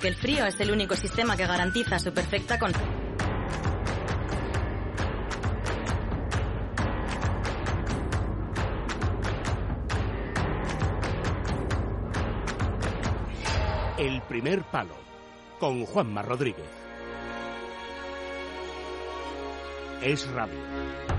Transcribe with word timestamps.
Que 0.00 0.08
el 0.08 0.16
frío 0.16 0.46
es 0.46 0.58
el 0.60 0.70
único 0.70 0.96
sistema 0.96 1.36
que 1.36 1.46
garantiza 1.46 1.98
su 1.98 2.12
perfecta 2.12 2.58
con... 2.58 2.72
El 13.98 14.22
primer 14.22 14.62
palo 14.62 14.96
con 15.58 15.84
Juanma 15.84 16.22
Rodríguez. 16.22 16.64
Es 20.00 20.26
radio. 20.30 21.09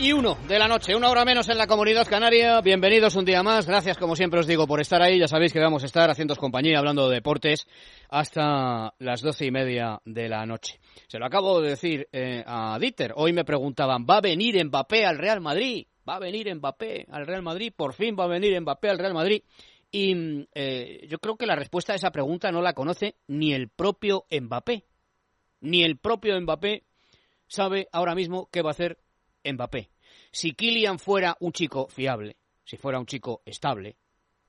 Y 0.00 0.14
1 0.14 0.38
de 0.48 0.58
la 0.58 0.66
noche, 0.66 0.96
una 0.96 1.10
hora 1.10 1.26
menos 1.26 1.48
en 1.50 1.58
la 1.58 1.66
comunidad 1.66 2.06
canaria. 2.06 2.62
Bienvenidos 2.62 3.16
un 3.16 3.24
día 3.26 3.42
más. 3.42 3.66
Gracias, 3.66 3.98
como 3.98 4.16
siempre 4.16 4.40
os 4.40 4.46
digo, 4.46 4.66
por 4.66 4.80
estar 4.80 5.02
ahí. 5.02 5.18
Ya 5.18 5.28
sabéis 5.28 5.52
que 5.52 5.60
vamos 5.60 5.82
a 5.82 5.86
estar 5.86 6.08
haciendo 6.08 6.34
compañía, 6.36 6.78
hablando 6.78 7.06
de 7.08 7.16
deportes, 7.16 7.66
hasta 8.08 8.94
las 8.98 9.20
doce 9.20 9.44
y 9.44 9.50
media 9.50 10.00
de 10.06 10.30
la 10.30 10.46
noche. 10.46 10.80
Se 11.06 11.18
lo 11.18 11.26
acabo 11.26 11.60
de 11.60 11.70
decir 11.70 12.08
eh, 12.12 12.42
a 12.46 12.78
Dieter. 12.80 13.12
Hoy 13.14 13.34
me 13.34 13.44
preguntaban, 13.44 14.06
¿va 14.08 14.16
a 14.16 14.20
venir 14.22 14.64
Mbappé 14.64 15.04
al 15.04 15.18
Real 15.18 15.42
Madrid? 15.42 15.86
¿Va 16.08 16.16
a 16.16 16.20
venir 16.20 16.54
Mbappé 16.54 17.06
al 17.10 17.26
Real 17.26 17.42
Madrid? 17.42 17.72
Por 17.76 17.92
fin 17.92 18.16
va 18.18 18.24
a 18.24 18.28
venir 18.28 18.58
Mbappé 18.58 18.88
al 18.88 18.98
Real 18.98 19.12
Madrid. 19.12 19.42
Y 19.92 20.46
eh, 20.54 21.06
yo 21.08 21.18
creo 21.18 21.36
que 21.36 21.46
la 21.46 21.56
respuesta 21.56 21.92
a 21.92 21.96
esa 21.96 22.10
pregunta 22.10 22.50
no 22.50 22.62
la 22.62 22.72
conoce 22.72 23.16
ni 23.26 23.52
el 23.52 23.68
propio 23.68 24.24
Mbappé. 24.30 24.86
Ni 25.60 25.84
el 25.84 25.98
propio 25.98 26.40
Mbappé 26.40 26.84
sabe 27.50 27.88
ahora 27.92 28.14
mismo 28.14 28.48
qué 28.50 28.62
va 28.62 28.70
a 28.70 28.72
hacer 28.72 28.99
Mbappé. 29.44 29.90
Si 30.30 30.52
Kylian 30.52 30.98
fuera 30.98 31.36
un 31.40 31.52
chico 31.52 31.88
fiable, 31.88 32.36
si 32.64 32.76
fuera 32.76 32.98
un 32.98 33.06
chico 33.06 33.42
estable, 33.44 33.96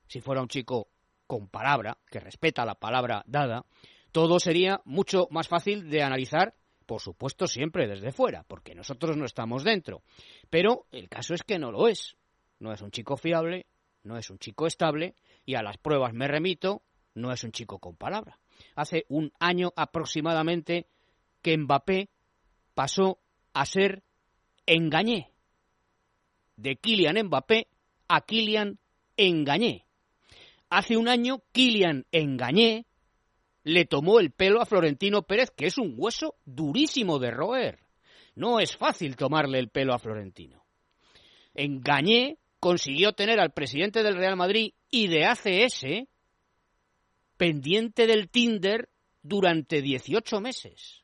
si 0.06 0.20
fuera 0.20 0.42
un 0.42 0.48
chico 0.48 0.88
con 1.26 1.48
palabra, 1.48 1.96
que 2.10 2.20
respeta 2.20 2.64
la 2.64 2.74
palabra 2.74 3.22
dada, 3.26 3.64
todo 4.12 4.38
sería 4.38 4.80
mucho 4.84 5.26
más 5.30 5.48
fácil 5.48 5.88
de 5.88 6.02
analizar, 6.02 6.54
por 6.86 7.00
supuesto 7.00 7.46
siempre 7.46 7.88
desde 7.88 8.12
fuera, 8.12 8.44
porque 8.44 8.74
nosotros 8.74 9.16
no 9.16 9.24
estamos 9.24 9.64
dentro. 9.64 10.02
Pero 10.50 10.86
el 10.92 11.08
caso 11.08 11.34
es 11.34 11.42
que 11.42 11.58
no 11.58 11.72
lo 11.72 11.88
es. 11.88 12.16
No 12.58 12.72
es 12.72 12.82
un 12.82 12.90
chico 12.90 13.16
fiable, 13.16 13.66
no 14.04 14.18
es 14.18 14.30
un 14.30 14.38
chico 14.38 14.66
estable, 14.66 15.14
y 15.44 15.54
a 15.54 15.62
las 15.62 15.78
pruebas 15.78 16.12
me 16.12 16.28
remito, 16.28 16.82
no 17.14 17.32
es 17.32 17.42
un 17.44 17.52
chico 17.52 17.78
con 17.78 17.96
palabra. 17.96 18.38
Hace 18.76 19.04
un 19.08 19.32
año 19.40 19.72
aproximadamente 19.74 20.86
que 21.40 21.56
Mbappé 21.56 22.08
pasó 22.74 23.18
a 23.52 23.66
ser 23.66 24.02
engañé. 24.66 25.30
De 26.56 26.76
Kylian 26.76 27.26
Mbappé 27.26 27.66
a 28.08 28.20
Kylian 28.20 28.78
Engañé. 29.16 29.86
Hace 30.70 30.96
un 30.96 31.08
año 31.08 31.42
Kylian 31.52 32.06
Engañé 32.12 32.86
le 33.64 33.84
tomó 33.84 34.20
el 34.20 34.30
pelo 34.30 34.60
a 34.60 34.66
Florentino 34.66 35.22
Pérez, 35.22 35.50
que 35.50 35.66
es 35.66 35.78
un 35.78 35.94
hueso 35.96 36.36
durísimo 36.44 37.18
de 37.18 37.30
roer. 37.30 37.78
No 38.34 38.60
es 38.60 38.76
fácil 38.76 39.16
tomarle 39.16 39.58
el 39.58 39.68
pelo 39.68 39.94
a 39.94 39.98
Florentino. 39.98 40.64
Engañé 41.54 42.38
consiguió 42.58 43.12
tener 43.12 43.40
al 43.40 43.52
presidente 43.52 44.02
del 44.02 44.16
Real 44.16 44.36
Madrid 44.36 44.72
y 44.90 45.08
de 45.08 45.26
ACS 45.26 45.84
pendiente 47.36 48.06
del 48.06 48.28
Tinder 48.28 48.88
durante 49.22 49.82
18 49.82 50.40
meses. 50.40 51.02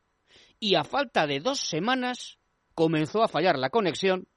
Y 0.61 0.75
a 0.75 0.85
falta 0.85 1.27
de 1.27 1.41
dos 1.41 1.61
semanas 1.61 2.38
comenzó 2.79 3.25
a 3.25 3.29
fallar 3.29 3.59
la 3.59 3.71
conexión 3.71 4.29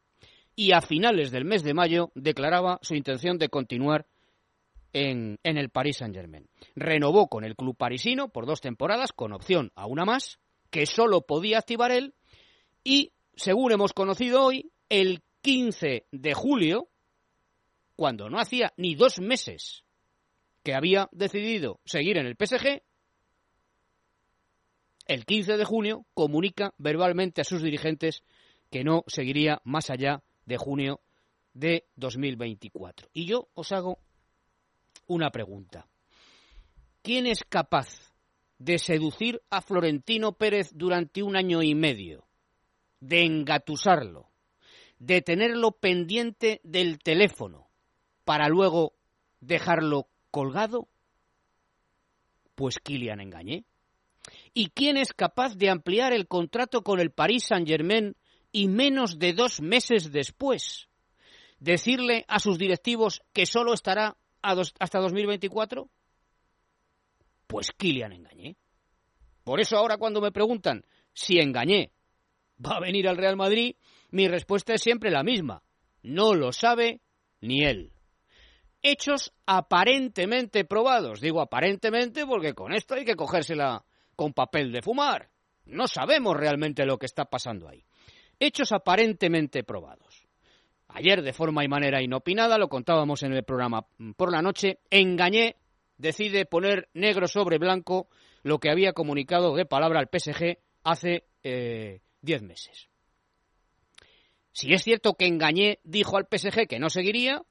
y 0.56 0.72
a 0.72 0.82
finales 0.82 1.30
del 1.30 1.46
mes 1.46 1.62
de 1.62 1.76
mayo 1.76 2.12
declaraba 2.16 2.80
su 2.82 2.96
intención 2.96 3.38
de 3.38 3.50
continuar 3.50 4.08
en, 4.94 5.38
el 5.44 5.70
Paris 5.70 5.98
Saint-Germain. 5.98 6.50
Renovó 6.76 7.28
con 7.28 7.44
el 7.44 7.56
club 7.56 7.78
parisino 7.78 8.30
por 8.30 8.48
dos 8.48 8.60
temporadas 8.60 9.12
con 9.12 9.32
opción 9.32 9.72
a 9.76 9.86
una 9.86 10.06
más 10.06 10.40
que 10.72 10.88
solo 10.88 11.22
podía 11.22 11.60
activar 11.60 11.92
él 11.92 12.16
y, 12.84 13.12
según 13.36 13.74
hemos 13.74 13.94
conocido 13.94 14.44
hoy, 14.44 14.72
el 14.90 15.22
15 15.44 16.08
de 16.12 16.34
julio, 16.34 16.90
cuando 17.96 18.28
no 18.28 18.40
hacía 18.40 18.74
ni 18.76 18.96
dos 18.96 19.22
meses 19.22 19.84
que 20.64 20.74
había 20.74 21.10
decidido 21.12 21.80
seguir 21.86 22.18
en 22.18 22.26
el 22.26 22.36
PSG, 22.36 22.82
el 25.08 25.26
15 25.26 25.58
de 25.58 25.66
junio 25.66 26.06
comunica 26.14 26.74
verbalmente 26.78 27.42
a 27.42 27.46
sus 27.46 27.62
dirigentes 27.62 28.24
que 28.70 28.84
no 28.84 29.04
seguiría 29.08 29.62
más 29.64 29.90
allá 29.90 30.24
de 30.46 30.58
junio 30.58 31.02
de 31.54 31.86
2024. 31.96 33.10
Y 33.14 33.26
yo 33.26 33.50
os 33.54 33.72
hago 33.72 34.00
una 35.08 35.30
pregunta. 35.30 35.88
¿Quién 37.02 37.28
es 37.28 37.44
capaz 37.44 38.14
de 38.60 38.78
seducir 38.78 39.42
a 39.50 39.62
Florentino 39.62 40.34
Pérez 40.34 40.72
durante 40.74 41.24
un 41.24 41.36
año 41.36 41.64
y 41.64 41.76
medio? 41.76 42.26
De 43.00 43.26
engatusarlo, 43.26 44.30
de 45.00 45.22
tenerlo 45.22 45.72
pendiente 45.72 46.62
del 46.64 47.00
teléfono 47.00 47.68
para 48.24 48.48
luego 48.48 48.94
dejarlo 49.40 50.08
colgado? 50.30 50.88
Pues 52.56 52.78
Kilian 52.80 53.20
engañé. 53.20 53.66
¿Y 54.54 54.70
quién 54.70 54.98
es 54.98 55.14
capaz 55.14 55.56
de 55.56 55.70
ampliar 55.70 56.14
el 56.14 56.28
contrato 56.28 56.84
con 56.84 57.00
el 57.00 57.12
Paris 57.12 57.46
Saint-Germain 57.46 58.16
y 58.52 58.68
menos 58.68 59.18
de 59.18 59.34
dos 59.34 59.62
meses 59.62 60.12
después 60.12 60.90
decirle 61.60 62.26
a 62.28 62.40
sus 62.40 62.58
directivos 62.58 63.22
que 63.32 63.46
solo 63.46 63.74
estará 63.74 64.18
hasta 64.42 65.00
2024? 65.00 65.90
Pues 67.48 67.72
Kylian 67.78 68.14
engañé. 68.14 68.58
Por 69.44 69.62
eso 69.62 69.78
ahora 69.78 69.98
cuando 69.98 70.22
me 70.22 70.32
preguntan 70.32 70.86
si 71.14 71.40
engañé 71.40 71.92
va 72.64 72.78
a 72.78 72.82
venir 72.82 73.08
al 73.08 73.18
Real 73.18 73.38
Madrid, 73.38 73.76
mi 74.10 74.28
respuesta 74.28 74.74
es 74.74 74.82
siempre 74.82 75.12
la 75.12 75.24
misma. 75.24 75.64
No 76.04 76.34
lo 76.34 76.52
sabe 76.52 77.02
ni 77.40 77.64
él. 77.64 77.94
Hechos 78.82 79.34
aparentemente 79.46 80.66
probados. 80.66 81.22
Digo 81.22 81.42
aparentemente 81.42 82.26
porque 82.26 82.54
con 82.54 82.74
esto 82.74 82.96
hay 82.96 83.06
que 83.06 83.16
cogérsela 83.16 83.86
con 84.16 84.34
papel 84.34 84.72
de 84.72 84.82
fumar. 84.82 85.30
No 85.66 85.88
sabemos 85.88 86.36
realmente 86.36 86.86
lo 86.86 86.98
que 86.98 87.06
está 87.06 87.26
pasando 87.26 87.68
ahí. 87.68 87.84
Hechos 88.40 88.72
aparentemente 88.72 89.64
probados. 89.64 90.28
Ayer, 90.90 91.22
de 91.22 91.34
forma 91.34 91.64
y 91.64 91.68
manera 91.68 92.02
inopinada, 92.02 92.58
lo 92.58 92.68
contábamos 92.68 93.24
en 93.24 93.34
el 93.34 93.44
programa 93.44 93.86
por 94.18 94.32
la 94.32 94.42
noche, 94.42 94.80
Engañé 94.90 95.56
decide 95.98 96.46
poner 96.46 96.90
negro 96.94 97.28
sobre 97.28 97.60
blanco 97.60 98.10
lo 98.44 98.60
que 98.60 98.70
había 98.70 98.94
comunicado 98.94 99.56
de 99.56 99.66
palabra 99.66 100.00
al 100.00 100.10
PSG 100.12 100.58
hace 100.84 101.26
eh, 101.44 102.02
diez 102.22 102.42
meses. 102.42 102.90
Si 104.52 104.74
es 104.74 104.84
cierto 104.84 105.14
que 105.14 105.28
Engañé 105.28 105.80
dijo 105.84 106.18
al 106.18 106.28
PSG 106.30 106.68
que 106.68 106.80
no 106.80 106.90
seguiría, 106.90 107.44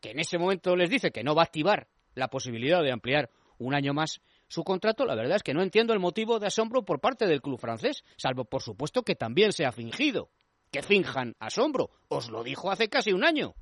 que 0.00 0.10
en 0.10 0.18
ese 0.18 0.38
momento 0.38 0.74
les 0.74 0.90
dice 0.90 1.12
que 1.12 1.22
no 1.22 1.34
va 1.34 1.42
a 1.42 1.46
activar 1.46 1.86
la 2.14 2.28
posibilidad 2.28 2.82
de 2.82 2.92
ampliar 2.92 3.30
un 3.58 3.74
año 3.74 3.94
más 3.94 4.20
su 4.48 4.62
contrato, 4.62 5.04
la 5.04 5.14
verdad 5.14 5.36
es 5.36 5.42
que 5.42 5.54
no 5.54 5.62
entiendo 5.62 5.92
el 5.92 6.00
motivo 6.00 6.38
de 6.38 6.46
asombro 6.46 6.84
por 6.84 7.00
parte 7.00 7.26
del 7.26 7.40
club 7.40 7.58
francés, 7.58 8.04
salvo 8.16 8.44
por 8.44 8.62
supuesto 8.62 9.02
que 9.02 9.14
también 9.14 9.52
se 9.52 9.64
ha 9.64 9.72
fingido. 9.72 10.30
Que 10.70 10.82
finjan 10.82 11.36
asombro. 11.38 11.90
Os 12.08 12.30
lo 12.30 12.42
dijo 12.42 12.70
hace 12.70 12.88
casi 12.88 13.12
un 13.12 13.24
año. 13.24 13.54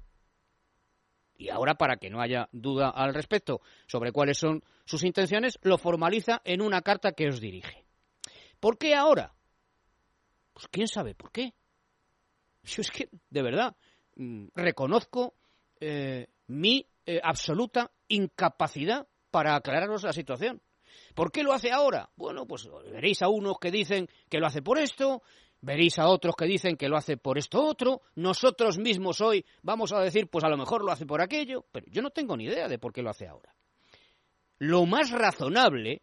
Y 1.37 1.51
ahora, 1.51 1.75
para 1.75 1.97
que 1.97 2.09
no 2.09 2.21
haya 2.21 2.49
duda 2.53 2.91
al 2.91 3.15
respecto 3.15 3.61
sobre 3.87 4.13
cuáles 4.13 4.39
son 4.39 4.63
sus 4.85 5.03
intenciones, 5.05 5.59
lo 5.63 5.77
formaliza 5.77 6.41
en 6.45 6.63
una 6.63 6.83
carta 6.83 7.13
que 7.13 7.29
os 7.29 7.41
dirige. 7.41 7.85
¿Por 8.61 8.79
qué 8.79 8.95
ahora? 8.95 9.35
Pues 10.53 10.69
quién 10.69 10.89
sabe 10.89 11.15
por 11.15 11.33
qué. 11.33 11.53
Yo 12.63 12.83
es 12.83 12.91
que, 12.91 13.09
de 13.29 13.43
verdad, 13.43 13.75
mm, 14.17 14.49
reconozco 14.55 15.35
eh, 15.81 16.29
mi 16.47 16.87
eh, 17.07 17.21
absoluta 17.23 17.91
incapacidad 18.09 19.09
para 19.31 19.57
aclararos 19.57 20.05
la 20.05 20.13
situación. 20.13 20.63
¿Por 21.15 21.31
qué 21.31 21.43
lo 21.43 21.53
hace 21.53 21.71
ahora? 21.71 22.09
Bueno, 22.17 22.47
pues 22.47 22.69
veréis 22.91 23.23
a 23.23 23.29
unos 23.29 23.59
que 23.59 23.71
dicen 23.71 24.09
que 24.29 24.39
lo 24.39 24.47
hace 24.47 24.63
por 24.63 24.79
esto, 24.79 25.23
veréis 25.61 25.99
a 25.99 26.09
otros 26.09 26.35
que 26.37 26.47
dicen 26.47 26.77
que 26.77 26.89
lo 26.89 26.97
hace 26.97 27.17
por 27.17 27.39
esto 27.39 27.63
otro, 27.65 28.03
nosotros 28.15 28.79
mismos 28.79 29.21
hoy 29.21 29.45
vamos 29.63 29.93
a 29.93 30.01
decir, 30.01 30.29
pues 30.29 30.45
a 30.45 30.49
lo 30.49 30.57
mejor 30.57 30.85
lo 30.85 30.93
hace 30.93 31.07
por 31.07 31.21
aquello, 31.21 31.65
pero 31.71 31.87
yo 31.89 32.03
no 32.03 32.11
tengo 32.11 32.37
ni 32.37 32.45
idea 32.45 32.69
de 32.69 32.79
por 32.79 32.93
qué 32.93 33.03
lo 33.03 33.11
hace 33.11 33.27
ahora. 33.27 33.55
Lo 34.59 34.87
más 34.87 35.11
razonable, 35.11 36.03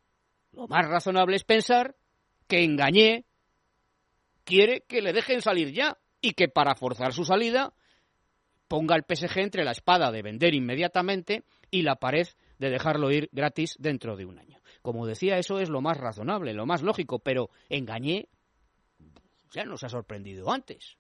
lo 0.52 0.68
más 0.68 0.88
razonable 0.88 1.36
es 1.36 1.44
pensar 1.44 1.96
que 2.48 2.64
engañé 2.64 3.26
quiere 4.44 4.82
que 4.88 5.02
le 5.02 5.14
dejen 5.14 5.42
salir 5.42 5.72
ya 5.72 5.98
y 6.22 6.34
que 6.34 6.48
para 6.48 6.76
forzar 6.76 7.14
su 7.14 7.24
salida 7.24 7.74
ponga 8.68 8.96
el 8.96 9.04
PSG 9.04 9.40
entre 9.40 9.64
la 9.64 9.72
espada 9.72 10.12
de 10.12 10.22
vender 10.22 10.54
inmediatamente 10.54 11.44
y 11.72 11.84
la 11.84 11.96
pared 11.96 12.28
de 12.60 12.70
dejarlo 12.70 13.12
ir 13.12 13.30
gratis 13.32 13.76
dentro 13.80 14.16
de 14.16 14.26
un 14.26 14.38
año. 14.38 14.60
Como 14.82 15.08
decía, 15.08 15.38
eso 15.40 15.60
es 15.60 15.70
lo 15.70 15.82
más 15.82 15.98
razonable, 15.98 16.54
lo 16.54 16.66
más 16.66 16.84
lógico, 16.84 17.20
pero 17.20 17.50
engañé 17.70 18.28
ya 19.52 19.64
nos 19.64 19.84
ha 19.84 19.90
sorprendido 19.90 20.52
antes. 20.52 20.98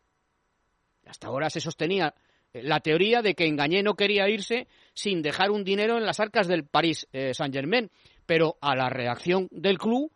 Hasta 1.06 1.28
ahora 1.28 1.50
se 1.50 1.62
sostenía 1.62 2.14
eh, 2.54 2.64
la 2.64 2.80
teoría 2.80 3.22
de 3.22 3.36
que 3.36 3.46
Engañé 3.46 3.84
no 3.84 3.96
quería 3.96 4.30
irse 4.30 4.68
sin 4.94 5.22
dejar 5.22 5.52
un 5.52 5.64
dinero 5.64 5.98
en 5.98 6.06
las 6.06 6.20
arcas 6.20 6.48
del 6.48 6.66
Paris 6.66 7.08
eh, 7.12 7.34
Saint-Germain, 7.34 7.90
pero 8.26 8.58
a 8.62 8.76
la 8.76 8.90
reacción 8.90 9.48
del 9.52 9.78
club 9.78 10.12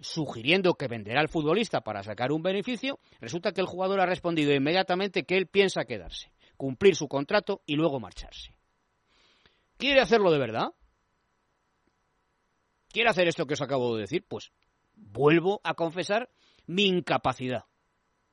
sugiriendo 0.00 0.74
que 0.74 0.86
venderá 0.86 1.20
al 1.20 1.28
futbolista 1.28 1.80
para 1.80 2.04
sacar 2.04 2.30
un 2.30 2.42
beneficio, 2.42 3.00
resulta 3.20 3.52
que 3.52 3.60
el 3.60 3.66
jugador 3.66 4.00
ha 4.00 4.06
respondido 4.06 4.54
inmediatamente 4.54 5.24
que 5.24 5.36
él 5.36 5.48
piensa 5.48 5.86
quedarse, 5.86 6.30
cumplir 6.56 6.94
su 6.94 7.08
contrato 7.08 7.62
y 7.66 7.74
luego 7.74 7.98
marcharse. 7.98 8.54
¿Quiere 9.76 10.00
hacerlo 10.00 10.30
de 10.30 10.38
verdad? 10.38 10.68
¿Quiere 12.90 13.10
hacer 13.10 13.28
esto 13.28 13.46
que 13.46 13.54
os 13.54 13.62
acabo 13.62 13.94
de 13.94 14.02
decir? 14.02 14.24
Pues 14.26 14.52
vuelvo 14.94 15.60
a 15.64 15.74
confesar 15.74 16.30
mi 16.66 16.86
incapacidad. 16.86 17.64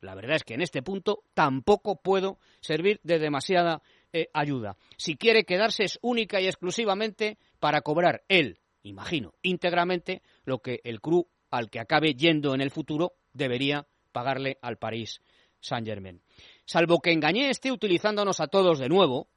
La 0.01 0.15
verdad 0.15 0.35
es 0.35 0.43
que 0.43 0.53
en 0.53 0.61
este 0.61 0.81
punto 0.81 1.23
tampoco 1.33 2.01
puedo 2.01 2.37
servir 2.61 2.99
de 3.03 3.19
demasiada 3.19 3.81
eh, 4.13 4.29
ayuda. 4.33 4.77
Si 4.97 5.17
quiere 5.17 5.45
quedarse 5.45 5.83
es 5.83 5.99
única 6.01 6.39
y 6.39 6.47
exclusivamente 6.47 7.37
para 7.59 7.81
cobrar 7.81 8.23
él, 8.27 8.59
imagino, 8.83 9.33
íntegramente 9.41 10.21
lo 10.43 10.59
que 10.59 10.81
el 10.83 11.01
club 11.01 11.27
al 11.49 11.69
que 11.69 11.79
acabe 11.79 12.13
yendo 12.13 12.53
en 12.53 12.61
el 12.61 12.71
futuro 12.71 13.13
debería 13.33 13.87
pagarle 14.11 14.57
al 14.61 14.77
París 14.77 15.21
Saint-Germain. 15.59 16.21
Salvo 16.65 16.99
que 16.99 17.11
Engañé 17.11 17.49
esté 17.49 17.71
utilizándonos 17.71 18.39
a 18.39 18.47
todos 18.47 18.79
de 18.79 18.89
nuevo, 18.89 19.27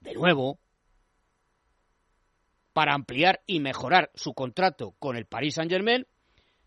de 0.00 0.14
nuevo, 0.14 0.58
para 2.80 2.94
ampliar 2.94 3.42
y 3.46 3.60
mejorar 3.60 4.10
su 4.14 4.32
contrato 4.32 4.92
con 4.98 5.14
el 5.14 5.26
Paris 5.26 5.56
Saint-Germain, 5.56 6.06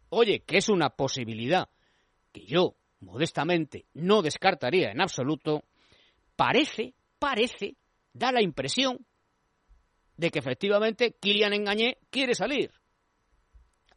oye, 0.09 0.43
que 0.43 0.57
es 0.57 0.69
una 0.69 0.91
posibilidad 0.91 1.69
que 2.31 2.45
yo, 2.45 2.75
modestamente, 2.99 3.87
no 3.95 4.21
descartaría 4.21 4.91
en 4.91 5.01
absoluto, 5.01 5.63
parece, 6.35 6.93
parece, 7.17 7.77
da 8.13 8.31
la 8.31 8.43
impresión 8.43 9.03
de 10.15 10.29
que 10.29 10.37
efectivamente 10.37 11.15
Kylian 11.19 11.53
Engañé 11.53 11.97
quiere 12.11 12.35
salir. 12.35 12.71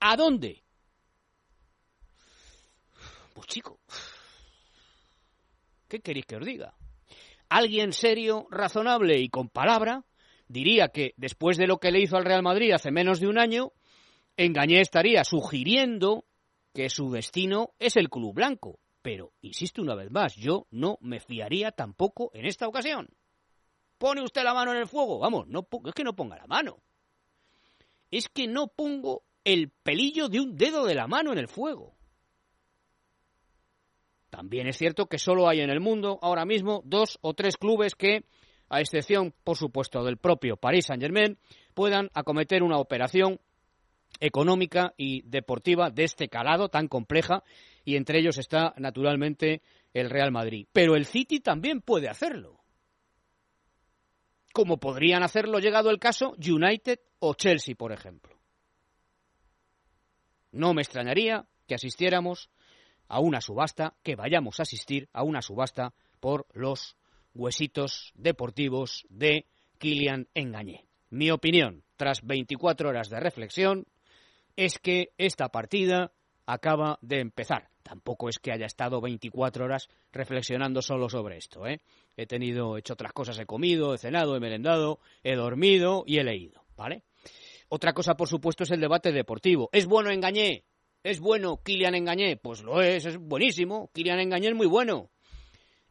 ¿A 0.00 0.16
dónde? 0.16 0.62
Pues 3.34 3.46
chico, 3.46 3.78
¿qué 5.86 6.00
queréis 6.00 6.24
que 6.24 6.36
os 6.36 6.46
diga? 6.46 6.72
Alguien 7.50 7.92
serio, 7.92 8.46
razonable 8.50 9.18
y 9.18 9.28
con 9.28 9.50
palabra 9.50 10.02
diría 10.48 10.88
que 10.88 11.14
después 11.16 11.56
de 11.56 11.66
lo 11.66 11.78
que 11.78 11.90
le 11.90 12.00
hizo 12.00 12.16
al 12.16 12.24
Real 12.24 12.42
Madrid 12.42 12.72
hace 12.72 12.90
menos 12.90 13.20
de 13.20 13.28
un 13.28 13.38
año, 13.38 13.72
Engañé 14.36 14.80
estaría 14.80 15.24
sugiriendo 15.24 16.24
que 16.74 16.90
su 16.90 17.10
destino 17.10 17.70
es 17.78 17.96
el 17.96 18.10
club 18.10 18.34
blanco. 18.34 18.78
Pero, 19.00 19.32
insisto 19.40 19.80
una 19.82 19.94
vez 19.94 20.10
más, 20.10 20.34
yo 20.36 20.66
no 20.70 20.98
me 21.00 21.20
fiaría 21.20 21.70
tampoco 21.70 22.30
en 22.34 22.44
esta 22.44 22.66
ocasión. 22.66 23.08
¿Pone 23.98 24.22
usted 24.22 24.42
la 24.42 24.52
mano 24.52 24.72
en 24.72 24.78
el 24.78 24.86
fuego? 24.86 25.18
Vamos, 25.18 25.46
no, 25.48 25.66
es 25.86 25.94
que 25.94 26.04
no 26.04 26.14
ponga 26.14 26.36
la 26.36 26.46
mano. 26.46 26.78
Es 28.10 28.28
que 28.28 28.46
no 28.46 28.66
pongo 28.68 29.22
el 29.44 29.70
pelillo 29.70 30.28
de 30.28 30.40
un 30.40 30.56
dedo 30.56 30.84
de 30.84 30.94
la 30.94 31.06
mano 31.06 31.32
en 31.32 31.38
el 31.38 31.48
fuego. 31.48 31.94
También 34.28 34.66
es 34.66 34.76
cierto 34.76 35.06
que 35.06 35.18
solo 35.18 35.48
hay 35.48 35.60
en 35.60 35.70
el 35.70 35.80
mundo 35.80 36.18
ahora 36.20 36.44
mismo 36.44 36.82
dos 36.84 37.18
o 37.22 37.32
tres 37.32 37.56
clubes 37.56 37.94
que, 37.94 38.24
a 38.68 38.80
excepción, 38.80 39.34
por 39.44 39.56
supuesto, 39.56 40.02
del 40.04 40.16
propio 40.16 40.56
Paris 40.56 40.86
Saint-Germain, 40.86 41.38
puedan 41.74 42.10
acometer 42.14 42.62
una 42.62 42.78
operación 42.78 43.40
económica 44.20 44.94
y 44.96 45.22
deportiva 45.22 45.90
de 45.90 46.04
este 46.04 46.28
calado 46.28 46.68
tan 46.68 46.88
compleja 46.88 47.42
y 47.84 47.96
entre 47.96 48.18
ellos 48.18 48.38
está 48.38 48.74
naturalmente 48.78 49.62
el 49.92 50.10
Real 50.10 50.32
Madrid. 50.32 50.66
Pero 50.72 50.96
el 50.96 51.06
City 51.06 51.40
también 51.40 51.80
puede 51.80 52.08
hacerlo. 52.08 52.60
Como 54.52 54.78
podrían 54.78 55.22
hacerlo 55.22 55.58
llegado 55.58 55.90
el 55.90 55.98
caso 55.98 56.34
United 56.38 56.98
o 57.18 57.34
Chelsea, 57.34 57.74
por 57.74 57.92
ejemplo. 57.92 58.36
No 60.50 60.72
me 60.72 60.82
extrañaría 60.82 61.46
que 61.66 61.74
asistiéramos 61.74 62.48
a 63.08 63.20
una 63.20 63.40
subasta, 63.40 63.94
que 64.02 64.16
vayamos 64.16 64.58
a 64.58 64.62
asistir 64.62 65.08
a 65.12 65.22
una 65.22 65.42
subasta 65.42 65.92
por 66.20 66.46
los 66.54 66.96
huesitos 67.36 68.12
deportivos 68.14 69.06
de 69.08 69.46
Kilian 69.78 70.28
Engañé. 70.34 70.86
Mi 71.10 71.30
opinión, 71.30 71.84
tras 71.96 72.24
24 72.26 72.88
horas 72.88 73.10
de 73.10 73.20
reflexión, 73.20 73.86
es 74.56 74.78
que 74.78 75.12
esta 75.18 75.50
partida 75.50 76.12
acaba 76.46 76.98
de 77.02 77.20
empezar. 77.20 77.68
Tampoco 77.82 78.28
es 78.28 78.38
que 78.38 78.52
haya 78.52 78.66
estado 78.66 79.00
24 79.00 79.64
horas 79.64 79.88
reflexionando 80.12 80.82
solo 80.82 81.08
sobre 81.08 81.36
esto. 81.36 81.66
¿eh? 81.66 81.80
He 82.16 82.26
tenido, 82.26 82.76
he 82.76 82.80
hecho 82.80 82.94
otras 82.94 83.12
cosas, 83.12 83.38
he 83.38 83.46
comido, 83.46 83.94
he 83.94 83.98
cenado, 83.98 84.34
he 84.34 84.40
merendado, 84.40 84.98
he 85.22 85.36
dormido 85.36 86.02
y 86.06 86.18
he 86.18 86.24
leído. 86.24 86.64
¿vale? 86.76 87.04
Otra 87.68 87.92
cosa, 87.92 88.16
por 88.16 88.28
supuesto, 88.28 88.64
es 88.64 88.70
el 88.70 88.80
debate 88.80 89.12
deportivo. 89.12 89.68
¿Es 89.72 89.86
bueno 89.86 90.10
engañé? 90.10 90.64
¿Es 91.02 91.20
bueno 91.20 91.62
Kylian 91.62 91.94
Engañé? 91.94 92.36
Pues 92.36 92.62
lo 92.62 92.82
es, 92.82 93.06
es 93.06 93.16
buenísimo. 93.16 93.90
Kylian 93.92 94.18
Engañé 94.18 94.48
es 94.48 94.54
muy 94.54 94.66
bueno. 94.66 95.10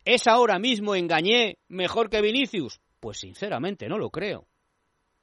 ¿Es 0.05 0.27
ahora 0.27 0.59
mismo 0.59 0.95
Engañé 0.95 1.57
mejor 1.67 2.11
que 2.11 2.21
Vinicius? 2.21 2.79
Pues 2.99 3.17
sinceramente 3.17 3.89
no 3.89 3.97
lo 3.97 4.11
creo. 4.11 4.47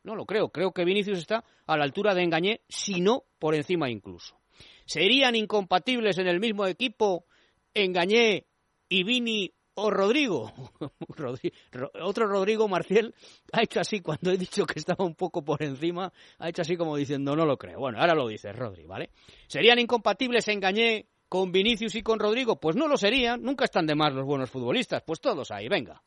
No 0.03 0.17
lo 0.17 0.27
creo. 0.27 0.49
Creo 0.49 0.73
que 0.73 0.85
Vinicius 0.85 1.19
está 1.19 1.45
a 1.67 1.77
la 1.77 1.85
altura 1.85 2.15
de 2.15 2.25
Engañé, 2.25 2.61
si 2.69 3.01
no 3.01 3.23
por 3.39 3.55
encima 3.55 3.89
incluso. 3.89 4.41
¿Serían 4.85 5.37
incompatibles 5.37 6.19
en 6.19 6.27
el 6.27 6.41
mismo 6.41 6.67
equipo 6.67 7.27
Engañé 7.73 8.47
y 8.89 9.05
Vini 9.05 9.55
o 9.75 9.91
Rodrigo. 9.91 10.53
Otro 12.03 12.27
Rodrigo 12.27 12.69
Marcial 12.69 13.15
ha 13.53 13.63
hecho 13.63 13.81
así 13.81 14.01
cuando 14.01 14.31
he 14.31 14.37
dicho 14.37 14.67
que 14.67 14.79
estaba 14.79 15.05
un 15.05 15.15
poco 15.15 15.45
por 15.45 15.63
encima, 15.63 16.13
ha 16.39 16.49
hecho 16.49 16.63
así 16.63 16.77
como 16.77 16.97
diciendo 16.97 17.35
no 17.37 17.47
lo 17.47 17.57
creo. 17.57 17.79
Bueno, 17.79 17.99
ahora 17.99 18.15
lo 18.15 18.29
dice 18.29 18.53
Rodri, 18.53 18.85
¿vale? 18.85 19.11
¿Serían 19.47 19.79
incompatibles 19.79 20.49
Engañé 20.49 21.07
con 21.33 21.51
Vinicius 21.51 21.95
y 21.95 22.03
con 22.03 22.19
Rodrigo? 22.19 22.61
Pues 22.61 22.77
no 22.77 22.89
lo 22.89 22.99
serían, 22.99 23.41
nunca 23.41 23.65
están 23.65 23.87
de 23.87 23.95
más 23.95 24.13
los 24.13 24.27
buenos 24.27 24.51
futbolistas, 24.51 25.03
pues 25.03 25.19
todos 25.19 25.51
ahí, 25.51 25.67
venga. 25.67 26.03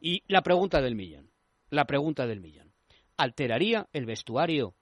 Y 0.00 0.22
la 0.26 0.40
pregunta 0.40 0.80
del 0.80 0.94
millón, 0.94 1.30
la 1.68 1.84
pregunta 1.84 2.26
del 2.26 2.40
millón. 2.40 2.72
¿Alteraría 3.18 3.90
el 3.92 4.06
vestuario 4.06 4.74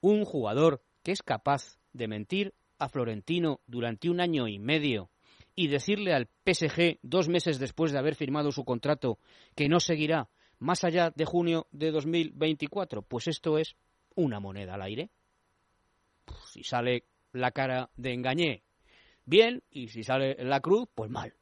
un 0.00 0.24
jugador 0.24 0.82
que 1.04 1.12
es 1.12 1.22
capaz 1.22 1.78
de 1.92 2.08
mentir 2.08 2.54
a 2.80 2.88
Florentino 2.88 3.60
durante 3.68 4.10
un 4.10 4.20
año 4.20 4.48
y 4.48 4.58
medio 4.58 5.10
y 5.54 5.68
decirle 5.68 6.12
al 6.12 6.28
PSG 6.44 6.98
dos 7.02 7.28
meses 7.28 7.60
después 7.60 7.92
de 7.92 8.00
haber 8.00 8.16
firmado 8.16 8.50
su 8.50 8.64
contrato 8.64 9.20
que 9.54 9.68
no 9.68 9.78
seguirá 9.78 10.28
más 10.58 10.82
allá 10.82 11.12
de 11.14 11.24
junio 11.24 11.68
de 11.70 11.92
2024? 11.92 13.02
Pues 13.02 13.28
esto 13.28 13.58
es 13.58 13.76
una 14.16 14.40
moneda 14.40 14.74
al 14.74 14.82
aire. 14.82 15.10
Si 16.46 16.64
sale 16.64 17.04
la 17.36 17.52
cara 17.52 17.90
de 17.96 18.12
engañé, 18.12 18.62
bien, 19.24 19.62
y 19.70 19.88
si 19.88 20.02
sale 20.02 20.36
la 20.44 20.60
cruz, 20.60 20.88
pues 20.94 21.10
mal. 21.10 21.34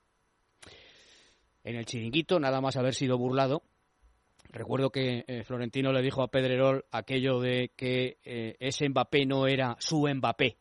En 1.63 1.77
el 1.77 1.87
chiringuito, 1.87 2.39
nada 2.39 2.61
más 2.61 2.77
haber 2.77 2.95
sido 2.95 3.17
burlado, 3.17 3.63
recuerdo 4.51 4.91
que 4.91 5.25
eh, 5.27 5.45
Florentino 5.45 5.93
le 5.93 6.03
dijo 6.03 6.23
a 6.23 6.29
Pedrerol 6.29 6.85
aquello 6.91 7.41
de 7.41 7.73
que 7.77 8.19
eh, 8.25 8.57
ese 8.61 8.89
Mbappé 8.89 9.27
no 9.27 9.47
era 9.47 9.77
su 9.79 10.07
Mbappé. 10.07 10.59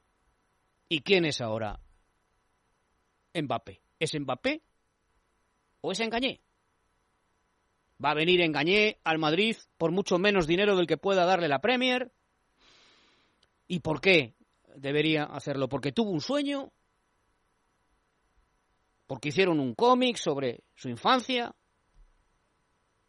¿Y 0.89 1.01
quién 1.01 1.25
es 1.25 1.41
ahora 1.41 1.79
Mbappé. 3.33 3.81
¿Es 3.99 4.19
Mbappé 4.19 4.61
o 5.81 5.91
es 5.91 5.99
Engañé? 5.99 6.39
Va 8.03 8.11
a 8.11 8.15
venir 8.15 8.41
Engañé 8.41 8.97
al 9.03 9.17
Madrid 9.17 9.55
por 9.77 9.91
mucho 9.91 10.17
menos 10.17 10.47
dinero 10.47 10.75
del 10.75 10.87
que 10.87 10.97
pueda 10.97 11.25
darle 11.25 11.47
la 11.47 11.61
Premier. 11.61 12.11
¿Y 13.67 13.79
por 13.79 14.01
qué 14.01 14.33
debería 14.75 15.23
hacerlo? 15.23 15.69
¿Porque 15.69 15.91
tuvo 15.91 16.11
un 16.11 16.21
sueño? 16.21 16.71
porque 19.13 19.29
hicieron 19.29 19.59
un 19.59 19.75
cómic 19.75 20.17
sobre 20.17 20.63
su 20.75 20.89
infancia, 20.89 21.53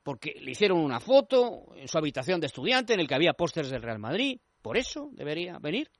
porque 0.02 0.34
le 0.40 0.50
hicieron 0.50 0.78
una 0.78 1.00
foto 1.00 1.74
en 1.76 1.88
su 1.88 1.96
habitación 1.96 2.40
de 2.40 2.46
estudiante 2.46 2.92
en 2.92 3.00
el 3.00 3.08
que 3.08 3.14
había 3.14 3.32
pósters 3.32 3.70
del 3.70 3.82
Real 3.82 3.98
Madrid. 3.98 4.38
Por 4.60 4.76
eso 4.76 5.08
debería 5.12 5.58
venir. 5.58 5.90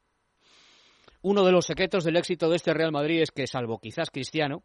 Uno 1.22 1.42
de 1.42 1.52
los 1.52 1.64
secretos 1.64 2.04
del 2.04 2.16
éxito 2.16 2.50
de 2.50 2.56
este 2.56 2.74
Real 2.74 2.92
Madrid 2.92 3.22
es 3.22 3.30
que, 3.30 3.46
salvo 3.46 3.78
quizás 3.78 4.10
Cristiano, 4.10 4.62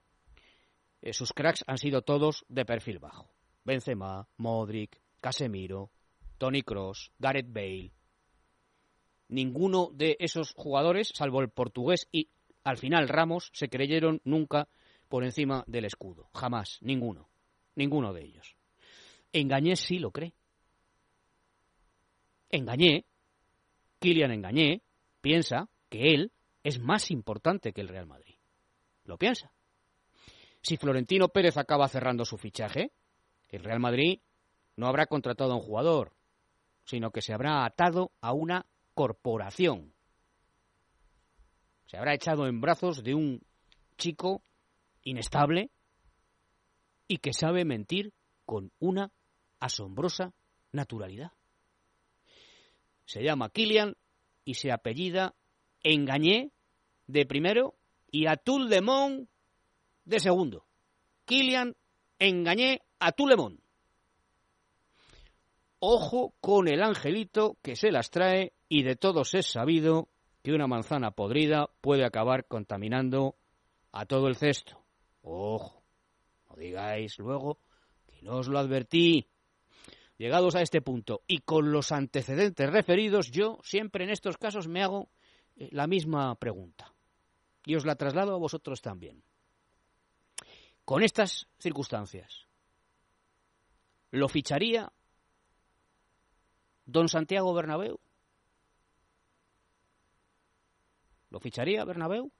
eh, 1.02 1.14
sus 1.14 1.32
cracks 1.32 1.64
han 1.68 1.78
sido 1.78 2.02
todos 2.02 2.44
de 2.50 2.66
perfil 2.66 3.00
bajo. 3.00 3.32
Benzema, 3.64 4.28
Modric, 4.38 5.00
Casemiro, 5.22 5.92
Tony 6.38 6.64
Cross, 6.64 7.14
Gareth 7.18 7.48
Bale. 7.48 7.94
Ninguno 9.30 9.90
de 9.94 10.18
esos 10.20 10.54
jugadores, 10.54 11.12
salvo 11.14 11.42
el 11.42 11.50
portugués 11.50 12.08
y 12.12 12.30
al 12.64 12.78
final 12.78 13.08
Ramos, 13.08 13.52
se 13.54 13.70
creyeron 13.70 14.22
nunca 14.24 14.68
por 15.08 15.24
encima 15.24 15.64
del 15.68 15.86
escudo. 15.86 16.30
Jamás, 16.34 16.80
ninguno. 16.82 17.30
Ninguno 17.76 18.14
de 18.14 18.24
ellos. 18.24 18.56
Engañé 19.32 19.76
sí 19.76 20.00
lo 20.00 20.12
cree. 20.12 20.34
Engañé, 22.50 23.06
Kylian 24.00 24.32
Engañé, 24.32 24.82
piensa 25.22 25.70
que 25.90 26.14
él 26.14 26.32
es 26.64 26.80
más 26.80 27.12
importante 27.12 27.72
que 27.72 27.82
el 27.82 27.88
Real 27.88 28.08
Madrid. 28.08 28.36
Lo 29.06 29.18
piensa. 29.18 29.52
Si 30.62 30.78
Florentino 30.78 31.30
Pérez 31.30 31.58
acaba 31.58 31.88
cerrando 31.88 32.26
su 32.26 32.38
fichaje, 32.38 32.92
el 33.50 33.64
Real 33.64 33.80
Madrid 33.80 34.20
no 34.76 34.88
habrá 34.88 35.06
contratado 35.06 35.54
a 35.54 35.56
un 35.56 35.62
jugador, 35.62 36.14
sino 36.84 37.12
que 37.12 37.22
se 37.22 37.34
habrá 37.34 37.66
atado 37.66 38.12
a 38.22 38.34
una 38.34 38.66
corporación. 39.00 39.94
Se 41.86 41.96
habrá 41.96 42.14
echado 42.14 42.48
en 42.48 42.60
brazos 42.60 43.02
de 43.02 43.16
un 43.16 43.42
chico 43.98 44.44
inestable 45.04 45.72
y 47.08 47.20
que 47.20 47.32
sabe 47.32 47.64
mentir 47.64 48.12
con 48.46 48.74
una 48.78 49.14
asombrosa 49.62 50.34
naturalidad. 50.74 51.32
Se 53.06 53.24
llama 53.24 53.52
Kilian 53.52 53.96
y 54.44 54.56
se 54.56 54.70
apellida 54.70 55.34
Engañé 55.82 56.52
de 57.08 57.26
primero 57.26 57.76
y 58.12 58.28
Atul 58.28 58.68
Lemon 58.68 59.30
de 60.04 60.20
segundo. 60.20 60.68
Kilian 61.24 61.78
Engañé 62.20 62.82
Atul 63.00 63.30
Lemon. 63.30 63.62
Ojo 65.80 66.34
con 66.42 66.68
el 66.68 66.84
angelito 66.84 67.58
que 67.62 67.78
se 67.78 67.94
las 67.94 68.10
trae 68.10 68.52
y 68.70 68.84
de 68.84 68.96
todos 68.96 69.34
es 69.34 69.48
sabido 69.48 70.08
que 70.44 70.54
una 70.54 70.68
manzana 70.68 71.12
podrida 71.12 71.70
puede 71.82 72.06
acabar 72.06 72.46
contaminando 72.46 73.36
a 73.92 74.06
todo 74.06 74.28
el 74.28 74.36
cesto. 74.36 74.80
Ojo, 75.24 75.84
no 76.50 76.56
digáis 76.56 77.18
luego 77.18 77.60
que 78.08 78.22
no 78.22 78.38
os 78.38 78.48
lo 78.48 78.60
advertí. 78.60 79.28
Llegados 80.18 80.56
a 80.56 80.62
este 80.62 80.82
punto 80.82 81.24
y 81.28 81.40
con 81.40 81.72
los 81.72 81.92
antecedentes 81.92 82.70
referidos, 82.70 83.32
yo 83.32 83.58
siempre 83.64 84.04
en 84.04 84.12
estos 84.12 84.38
casos 84.38 84.68
me 84.68 84.84
hago 84.84 85.10
eh, 85.56 85.70
la 85.72 85.88
misma 85.88 86.36
pregunta. 86.36 86.94
Y 87.66 87.76
os 87.76 87.86
la 87.86 87.96
traslado 87.96 88.36
a 88.36 88.40
vosotros 88.40 88.82
también. 88.82 89.24
Con 90.86 91.04
estas 91.04 91.48
circunstancias, 91.58 92.48
¿lo 94.12 94.28
ficharía 94.28 94.92
don 96.86 97.08
Santiago 97.08 97.54
Bernabéu? 97.54 98.00
¿Lo 101.30 101.40
ficharía 101.40 101.86
Bernabéu? 101.86 102.32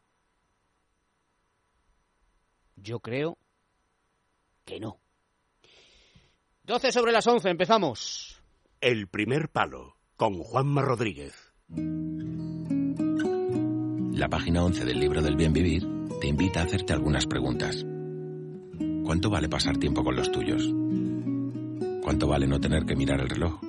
Yo 2.76 3.00
creo 3.00 3.38
que 4.66 4.80
no. 4.80 5.00
12 6.64 6.92
sobre 6.92 7.12
las 7.12 7.28
11, 7.28 7.50
empezamos. 7.50 8.42
El 8.82 9.08
primer 9.08 9.50
palo, 9.50 9.98
con 10.16 10.42
Juanma 10.42 10.82
Rodríguez. 10.82 11.54
La 14.14 14.28
página 14.30 14.64
11 14.64 14.86
del 14.86 15.00
libro 15.00 15.22
del 15.22 15.36
bien 15.36 15.54
vivir 15.54 15.88
te 16.22 16.28
invita 16.28 16.62
a 16.62 16.64
hacerte 16.64 16.94
algunas 16.94 17.26
preguntas. 17.26 17.86
¿Cuánto 19.04 19.30
vale 19.30 19.50
pasar 19.50 19.78
tiempo 19.78 20.04
con 20.04 20.16
los 20.16 20.32
tuyos? 20.32 20.64
¿Cuánto 22.04 22.28
vale 22.28 22.48
no 22.48 22.60
tener 22.60 22.86
que 22.86 22.96
mirar 22.96 23.22
el 23.22 23.30
reloj? 23.30 23.69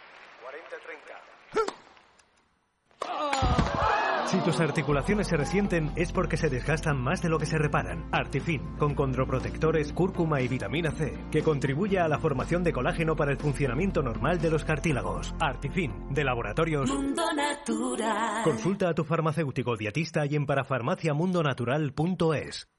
Si 4.31 4.39
tus 4.39 4.59
articulaciones 4.61 5.27
se 5.27 5.35
resienten 5.35 5.91
es 5.97 6.13
porque 6.13 6.37
se 6.37 6.47
desgastan 6.47 6.97
más 6.97 7.21
de 7.21 7.27
lo 7.27 7.37
que 7.37 7.45
se 7.45 7.57
reparan. 7.57 8.07
Artifin, 8.13 8.77
con 8.77 8.95
condroprotectores, 8.95 9.91
cúrcuma 9.91 10.39
y 10.39 10.47
vitamina 10.47 10.91
C, 10.91 11.17
que 11.29 11.43
contribuye 11.43 11.99
a 11.99 12.07
la 12.07 12.17
formación 12.17 12.63
de 12.63 12.71
colágeno 12.71 13.17
para 13.17 13.33
el 13.33 13.37
funcionamiento 13.37 14.01
normal 14.01 14.39
de 14.39 14.49
los 14.49 14.63
cartílagos. 14.63 15.35
Artifin, 15.37 16.13
de 16.13 16.23
laboratorios 16.23 16.89
Mundo 16.89 17.23
Natural. 17.35 18.41
Consulta 18.45 18.87
a 18.87 18.93
tu 18.93 19.03
farmacéutico 19.03 19.75
dietista 19.75 20.25
y 20.25 20.37
en 20.37 20.45
parafarmaciamundonatural.es. 20.45 22.69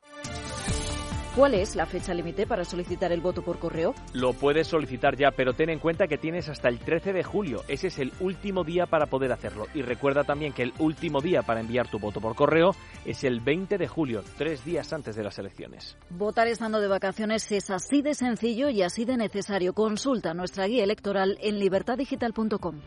¿Cuál 1.34 1.54
es 1.54 1.76
la 1.76 1.86
fecha 1.86 2.12
límite 2.12 2.46
para 2.46 2.62
solicitar 2.62 3.10
el 3.10 3.22
voto 3.22 3.40
por 3.40 3.58
correo? 3.58 3.94
Lo 4.12 4.34
puedes 4.34 4.66
solicitar 4.66 5.16
ya, 5.16 5.30
pero 5.30 5.54
ten 5.54 5.70
en 5.70 5.78
cuenta 5.78 6.06
que 6.06 6.18
tienes 6.18 6.50
hasta 6.50 6.68
el 6.68 6.78
13 6.78 7.14
de 7.14 7.24
julio. 7.24 7.62
Ese 7.68 7.86
es 7.86 7.98
el 7.98 8.12
último 8.20 8.64
día 8.64 8.84
para 8.84 9.06
poder 9.06 9.32
hacerlo. 9.32 9.66
Y 9.72 9.80
recuerda 9.80 10.24
también 10.24 10.52
que 10.52 10.62
el 10.62 10.74
último 10.78 11.22
día 11.22 11.40
para 11.40 11.60
enviar 11.60 11.88
tu 11.88 11.98
voto 11.98 12.20
por 12.20 12.34
correo 12.34 12.76
es 13.06 13.24
el 13.24 13.40
20 13.40 13.78
de 13.78 13.88
julio, 13.88 14.22
tres 14.36 14.62
días 14.62 14.92
antes 14.92 15.16
de 15.16 15.24
las 15.24 15.38
elecciones. 15.38 15.96
Votar 16.10 16.48
estando 16.48 16.80
de 16.80 16.88
vacaciones 16.88 17.50
es 17.50 17.70
así 17.70 18.02
de 18.02 18.12
sencillo 18.12 18.68
y 18.68 18.82
así 18.82 19.06
de 19.06 19.16
necesario. 19.16 19.72
Consulta 19.72 20.34
nuestra 20.34 20.66
guía 20.66 20.84
electoral 20.84 21.38
en 21.40 21.58
libertaddigital.com. 21.58 22.80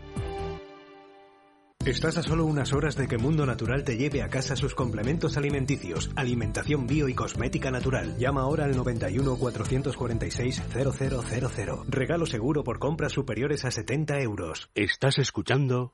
Estás 1.86 2.18
a 2.18 2.24
solo 2.24 2.46
unas 2.46 2.74
horas 2.74 2.96
de 2.96 3.08
que 3.08 3.20
Mundo 3.20 3.46
Natural 3.46 3.84
te 3.84 3.96
lleve 3.96 4.24
a 4.24 4.28
casa 4.28 4.56
sus 4.56 4.74
complementos 4.74 5.38
alimenticios, 5.38 6.10
alimentación 6.16 6.88
bio 6.88 7.08
y 7.08 7.14
cosmética 7.14 7.70
natural. 7.70 8.18
Llama 8.18 8.42
ahora 8.42 8.66
al 8.66 8.76
91 8.76 9.38
446 9.38 10.64
0000. 10.74 11.84
Regalo 11.88 12.26
seguro 12.26 12.64
por 12.64 12.80
compras 12.80 13.12
superiores 13.12 13.66
a 13.66 13.72
70 13.72 14.20
euros. 14.22 14.72
Estás 14.74 15.20
escuchando 15.20 15.94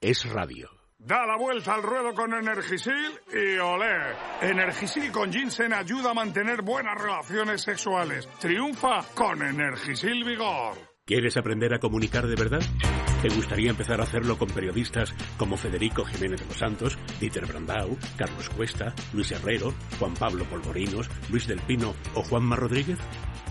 Es 0.00 0.28
Radio. 0.28 0.68
Da 0.98 1.24
la 1.24 1.38
vuelta 1.38 1.74
al 1.74 1.84
ruedo 1.84 2.12
con 2.12 2.34
Energisil 2.34 3.12
y 3.32 3.56
olé. 3.58 4.16
Energisil 4.42 5.12
con 5.12 5.32
ginseng 5.32 5.72
ayuda 5.72 6.10
a 6.10 6.14
mantener 6.14 6.62
buenas 6.62 7.00
relaciones 7.00 7.62
sexuales. 7.62 8.28
Triunfa 8.40 9.04
con 9.14 9.40
Energisil 9.42 10.24
Vigor. 10.24 10.89
¿Quieres 11.10 11.36
aprender 11.36 11.74
a 11.74 11.80
comunicar 11.80 12.28
de 12.28 12.36
verdad? 12.36 12.62
¿Te 13.20 13.28
gustaría 13.30 13.70
empezar 13.70 14.00
a 14.00 14.04
hacerlo 14.04 14.38
con 14.38 14.48
periodistas 14.48 15.12
como 15.38 15.56
Federico 15.56 16.04
Jiménez 16.04 16.38
de 16.38 16.46
los 16.46 16.56
Santos, 16.56 16.96
Dieter 17.18 17.46
Brandau, 17.46 17.98
Carlos 18.16 18.48
Cuesta, 18.50 18.94
Luis 19.12 19.32
Herrero, 19.32 19.74
Juan 19.98 20.14
Pablo 20.14 20.44
Polvorinos, 20.44 21.10
Luis 21.28 21.48
del 21.48 21.58
Pino 21.62 21.96
o 22.14 22.22
Juanma 22.22 22.54
Rodríguez? 22.54 23.00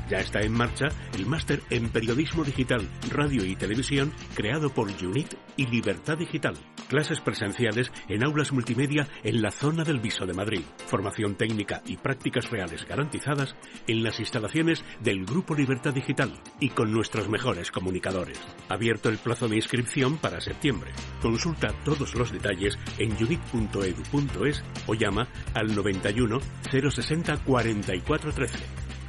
Ya 0.10 0.22
está 0.22 0.40
en 0.40 0.54
marcha 0.54 0.88
el 1.14 1.26
máster 1.26 1.62
en 1.70 1.90
periodismo 1.90 2.46
digital, 2.46 2.88
radio 3.12 3.44
y 3.44 3.58
televisión 3.58 4.14
creado 4.36 4.70
por 4.70 4.88
UNIT 4.88 5.34
y 5.58 5.68
Libertad 5.68 6.18
Digital. 6.18 6.54
Clases 6.90 7.22
presenciales 7.22 7.92
en 8.08 8.24
aulas 8.24 8.52
multimedia 8.52 9.08
en 9.24 9.44
la 9.44 9.52
zona 9.52 9.84
del 9.84 10.00
Viso 10.00 10.26
de 10.26 10.34
Madrid. 10.34 10.64
Formación 10.88 11.36
técnica 11.36 11.84
y 11.86 11.98
prácticas 11.98 12.50
reales 12.50 12.84
garantizadas 12.88 13.56
en 13.86 14.02
las 14.02 14.20
instalaciones 14.20 14.84
del 15.00 15.24
Grupo 15.24 15.54
Libertad 15.54 15.94
Digital 15.94 16.34
y 16.60 16.70
con 16.70 16.92
nuestros 16.92 17.30
mejores 17.30 17.70
comunicadores. 17.70 18.42
Abierto 18.70 19.10
el 19.10 19.20
plazo 19.20 19.48
de 19.48 19.58
inscripción 19.58 20.18
para 20.18 20.42
septiembre. 20.42 20.92
Consulta 21.22 21.76
todos 21.86 22.16
los 22.16 22.32
detalles 22.32 22.76
en 22.98 23.12
unit.edu.es 23.12 24.64
o 24.88 24.96
llama 24.96 25.28
al 25.54 25.76
91 25.76 26.40
060 26.72 27.38
4413. 27.46 28.58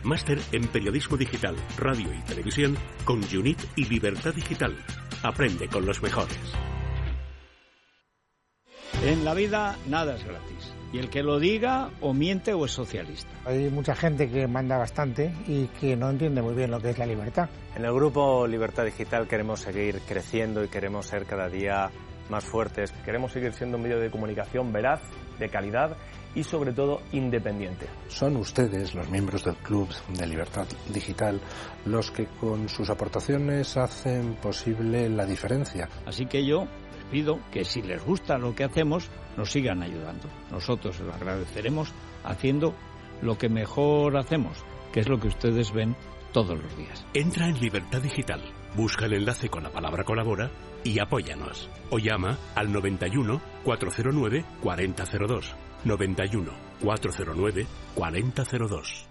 Máster 0.02 0.38
en 0.52 0.66
Periodismo 0.68 1.16
Digital, 1.16 1.56
Radio 1.78 2.12
y 2.12 2.20
Televisión 2.26 2.76
con 3.06 3.20
UNIT 3.24 3.58
y 3.76 3.86
Libertad 3.86 4.34
Digital. 4.34 4.76
Aprende 5.22 5.66
con 5.68 5.86
los 5.86 6.02
mejores. 6.02 6.36
En 9.02 9.24
la 9.24 9.32
vida 9.32 9.78
nada 9.88 10.14
es 10.14 10.24
gratis. 10.26 10.74
Y 10.92 10.98
el 10.98 11.08
que 11.08 11.22
lo 11.22 11.38
diga 11.38 11.88
o 12.02 12.12
miente 12.12 12.52
o 12.52 12.66
es 12.66 12.72
socialista. 12.72 13.30
Hay 13.46 13.70
mucha 13.70 13.94
gente 13.94 14.28
que 14.28 14.46
manda 14.46 14.76
bastante 14.76 15.32
y 15.46 15.68
que 15.68 15.96
no 15.96 16.10
entiende 16.10 16.42
muy 16.42 16.54
bien 16.54 16.70
lo 16.70 16.80
que 16.80 16.90
es 16.90 16.98
la 16.98 17.06
libertad. 17.06 17.48
En 17.74 17.86
el 17.86 17.94
grupo 17.94 18.46
Libertad 18.46 18.84
Digital 18.84 19.26
queremos 19.26 19.60
seguir 19.60 20.02
creciendo 20.06 20.62
y 20.62 20.68
queremos 20.68 21.06
ser 21.06 21.24
cada 21.24 21.48
día 21.48 21.90
más 22.28 22.44
fuertes. 22.44 22.92
Queremos 23.02 23.32
seguir 23.32 23.54
siendo 23.54 23.78
un 23.78 23.84
medio 23.84 23.98
de 23.98 24.10
comunicación 24.10 24.70
veraz, 24.70 25.00
de 25.38 25.48
calidad 25.48 25.96
y 26.34 26.44
sobre 26.44 26.74
todo 26.74 27.00
independiente. 27.12 27.86
Son 28.08 28.36
ustedes, 28.36 28.94
los 28.94 29.08
miembros 29.08 29.44
del 29.44 29.56
Club 29.56 29.88
de 30.08 30.26
Libertad 30.26 30.66
Digital, 30.92 31.40
los 31.86 32.10
que 32.10 32.26
con 32.38 32.68
sus 32.68 32.90
aportaciones 32.90 33.78
hacen 33.78 34.34
posible 34.34 35.08
la 35.08 35.24
diferencia. 35.24 35.88
Así 36.04 36.26
que 36.26 36.44
yo 36.44 36.66
pido 37.10 37.40
que 37.50 37.64
si 37.64 37.82
les 37.82 38.04
gusta 38.04 38.38
lo 38.38 38.54
que 38.54 38.64
hacemos, 38.64 39.10
nos 39.36 39.50
sigan 39.50 39.82
ayudando. 39.82 40.28
Nosotros 40.50 41.00
lo 41.00 41.12
agradeceremos 41.12 41.92
haciendo 42.24 42.74
lo 43.22 43.36
que 43.38 43.48
mejor 43.48 44.16
hacemos, 44.16 44.64
que 44.92 45.00
es 45.00 45.08
lo 45.08 45.18
que 45.18 45.28
ustedes 45.28 45.72
ven 45.72 45.96
todos 46.32 46.60
los 46.60 46.76
días. 46.76 47.04
Entra 47.14 47.48
en 47.48 47.60
Libertad 47.60 48.00
Digital, 48.00 48.40
busca 48.76 49.06
el 49.06 49.14
enlace 49.14 49.48
con 49.48 49.62
la 49.62 49.70
palabra 49.70 50.04
colabora 50.04 50.50
y 50.84 50.98
apóyanos. 50.98 51.68
O 51.90 51.98
llama 51.98 52.38
al 52.54 52.72
91 52.72 53.40
409 53.64 54.44
4002. 54.62 55.54
91 55.84 56.52
409 56.82 57.66
4002. 57.94 59.09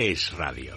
Es 0.00 0.32
radio. 0.36 0.74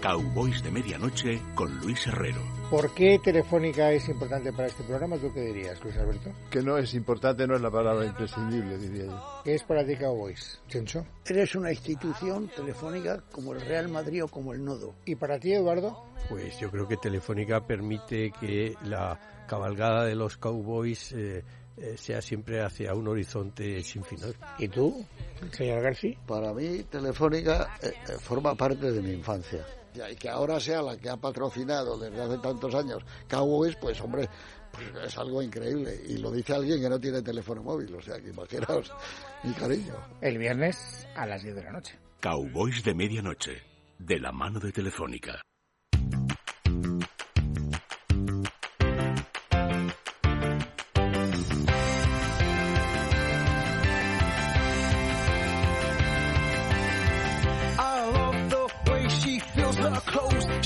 Cowboys 0.00 0.62
de 0.62 0.70
Medianoche 0.70 1.42
con 1.56 1.76
Luis 1.80 2.06
Herrero. 2.06 2.40
¿Por 2.70 2.94
qué 2.94 3.18
Telefónica 3.18 3.90
es 3.90 4.08
importante 4.08 4.52
para 4.52 4.68
este 4.68 4.84
programa? 4.84 5.16
¿Tú 5.16 5.34
qué 5.34 5.40
dirías, 5.40 5.82
Luis 5.82 5.96
Alberto? 5.96 6.30
Que 6.52 6.62
no 6.62 6.78
es 6.78 6.94
importante, 6.94 7.48
no 7.48 7.56
es 7.56 7.60
la 7.60 7.70
palabra 7.72 8.06
imprescindible, 8.06 8.78
diría 8.78 9.06
yo. 9.06 9.40
¿Qué 9.42 9.56
es 9.56 9.64
para 9.64 9.84
ti 9.84 9.96
Cowboys, 9.96 10.62
Chencho? 10.68 11.04
Eres 11.26 11.56
una 11.56 11.72
institución 11.72 12.48
telefónica 12.54 13.24
como 13.32 13.54
el 13.54 13.60
Real 13.60 13.88
Madrid 13.88 14.22
o 14.22 14.28
como 14.28 14.52
el 14.52 14.64
Nodo. 14.64 14.94
¿Y 15.04 15.16
para 15.16 15.40
ti, 15.40 15.52
Eduardo? 15.52 16.04
Pues 16.28 16.60
yo 16.60 16.70
creo 16.70 16.86
que 16.86 16.96
Telefónica 16.96 17.66
permite 17.66 18.30
que 18.38 18.76
la 18.84 19.18
cabalgada 19.48 20.04
de 20.04 20.14
los 20.14 20.36
Cowboys... 20.36 21.10
Eh, 21.10 21.42
eh, 21.80 21.96
sea 21.96 22.20
siempre 22.20 22.60
hacia 22.60 22.94
un 22.94 23.08
horizonte 23.08 23.82
sin 23.82 24.04
final. 24.04 24.34
¿Y 24.58 24.68
tú, 24.68 25.04
señor 25.50 25.82
García? 25.82 26.16
Para 26.26 26.52
mí, 26.52 26.82
Telefónica 26.84 27.76
eh, 27.82 27.94
eh, 28.06 28.12
forma 28.20 28.54
parte 28.54 28.92
de 28.92 29.00
mi 29.00 29.12
infancia. 29.12 29.64
Y 30.10 30.14
que 30.16 30.28
ahora 30.28 30.60
sea 30.60 30.82
la 30.82 30.96
que 30.98 31.08
ha 31.08 31.16
patrocinado 31.16 31.98
desde 31.98 32.20
hace 32.20 32.38
tantos 32.38 32.74
años 32.74 33.02
Cowboys, 33.28 33.74
pues 33.76 34.00
hombre, 34.00 34.28
pues 34.70 35.06
es 35.06 35.18
algo 35.18 35.42
increíble. 35.42 35.98
Y 36.06 36.18
lo 36.18 36.30
dice 36.30 36.54
alguien 36.54 36.80
que 36.80 36.88
no 36.88 37.00
tiene 37.00 37.22
teléfono 37.22 37.62
móvil, 37.62 37.94
o 37.94 38.02
sea 38.02 38.20
que 38.20 38.28
imaginaos 38.28 38.92
mi 39.42 39.52
cariño. 39.54 39.94
El 40.20 40.36
viernes 40.36 41.08
a 41.16 41.26
las 41.26 41.42
10 41.42 41.56
de 41.56 41.62
la 41.64 41.72
noche. 41.72 41.98
Cowboys 42.20 42.84
de 42.84 42.94
medianoche, 42.94 43.62
de 43.98 44.20
la 44.20 44.32
mano 44.32 44.60
de 44.60 44.70
Telefónica. 44.70 45.40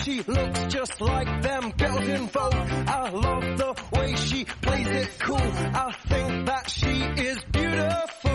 She 0.04 0.22
looks 0.22 0.60
just 0.68 1.00
like 1.00 1.42
them 1.42 1.72
girls 1.78 2.08
in 2.08 2.26
Vogue. 2.28 2.54
I 2.54 3.08
love 3.08 3.56
the 3.56 3.74
way 3.96 4.14
she 4.16 4.44
plays 4.44 4.86
it 4.86 5.08
cool. 5.20 5.36
I 5.38 5.92
think 6.08 6.46
that 6.46 6.68
she 6.70 6.90
is 7.22 7.38
beautiful. 7.50 8.30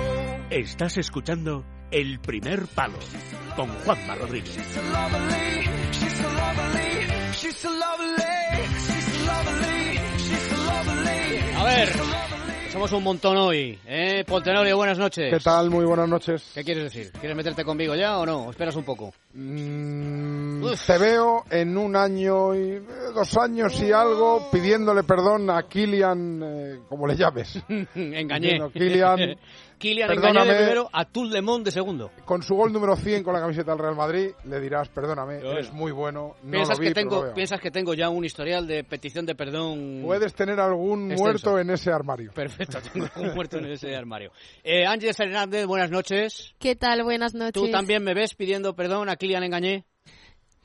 Estás 0.50 0.98
escuchando 0.98 1.64
El 1.92 2.20
Primer 2.22 2.66
Palo 2.68 2.98
con 3.56 3.70
Juanma 3.86 4.16
Rodríguez. 4.16 4.56
She's 4.56 4.66
so 4.74 4.82
lovely, 4.82 5.68
she's 5.92 6.16
so 6.18 6.28
lovely, 6.28 7.08
she's 7.34 7.56
so 7.58 7.70
lovely, 7.70 8.26
she's 8.88 9.06
so 9.06 9.26
lovely, 9.26 10.00
she's 10.18 10.42
so 10.50 10.58
lovely. 10.58 11.40
A 11.54 11.64
ver, 11.64 12.29
somos 12.72 12.92
un 12.94 13.04
montón 13.04 13.36
hoy, 13.38 13.80
¿eh? 13.88 14.24
Poltenorio, 14.28 14.78
buenas 14.78 14.98
noches. 14.98 15.34
¿Qué 15.34 15.40
tal? 15.40 15.70
Muy 15.72 15.86
buenas 15.86 16.08
noches. 16.08 16.52
¿Qué 16.54 16.64
quieres 16.64 16.84
decir? 16.84 17.12
¿Quieres 17.14 17.36
meterte 17.36 17.64
conmigo 17.66 17.96
ya 17.96 18.20
o 18.20 18.26
no? 18.26 18.50
¿Esperas 18.52 18.76
un 18.76 18.84
poco? 18.84 19.12
Mm, 19.34 20.64
te 20.86 20.98
veo 21.00 21.46
en 21.50 21.78
un 21.78 21.96
año 21.96 22.54
y 22.54 22.74
eh, 22.74 22.82
dos 23.14 23.38
años 23.38 23.82
y 23.82 23.92
algo 23.92 24.50
pidiéndole 24.52 25.04
perdón 25.04 25.50
a 25.50 25.64
Kilian, 25.64 26.42
eh, 26.44 26.80
como 26.88 27.08
le 27.08 27.16
llames. 27.16 27.60
Engañé. 27.96 28.60
Bueno, 28.60 28.72
Kylian, 29.80 30.10
Kylian 30.10 30.22
perdóname. 30.22 30.52
de 30.52 30.58
primero 30.58 30.90
a 30.92 31.08
Lemond 31.14 31.66
de 31.66 31.72
segundo. 31.72 32.12
Con 32.26 32.44
su 32.44 32.54
gol 32.54 32.72
número 32.72 32.96
100 32.96 33.24
con 33.24 33.34
la 33.34 33.40
camiseta 33.40 33.72
del 33.72 33.80
Real 33.80 33.96
Madrid, 33.96 34.32
le 34.46 34.60
dirás, 34.60 34.90
perdóname, 34.90 35.38
eres 35.38 35.72
muy 35.74 35.92
bueno. 35.92 36.36
No 36.44 36.52
¿Piensas, 36.52 36.78
lo 36.78 36.82
vi, 36.82 36.88
que 36.90 36.94
pero 36.94 37.06
lo 37.06 37.10
tengo, 37.12 37.24
veo. 37.24 37.34
¿Piensas 37.34 37.60
que 37.60 37.72
tengo 37.72 37.94
ya 37.94 38.10
un 38.10 38.24
historial 38.26 38.68
de 38.68 38.84
petición 38.84 39.26
de 39.26 39.36
perdón? 39.36 40.02
Puedes 40.04 40.34
tener 40.34 40.60
algún 40.60 41.12
Extenso. 41.12 41.24
muerto 41.24 41.60
en 41.60 41.70
ese 41.72 41.92
armario. 41.92 42.32
Perfecto, 42.34 42.80
tengo 42.94 43.08
un 43.16 43.34
muerto 43.34 43.58
en 43.58 43.66
ese 43.72 43.96
armario. 43.96 44.32
Eh, 44.64 44.86
Ángel 44.86 45.14
Fernández, 45.14 45.66
buenas 45.66 45.90
noches. 45.90 46.54
¿Qué 46.60 46.76
tal? 46.76 47.04
Buenas 47.04 47.34
noches. 47.34 47.54
¿Tú 47.54 47.72
también 47.72 48.04
me 48.04 48.14
ves 48.14 48.36
pidiendo 48.36 48.76
perdón 48.76 49.10
a 49.10 49.16
Kilian 49.16 49.44
Engañé? 49.44 49.86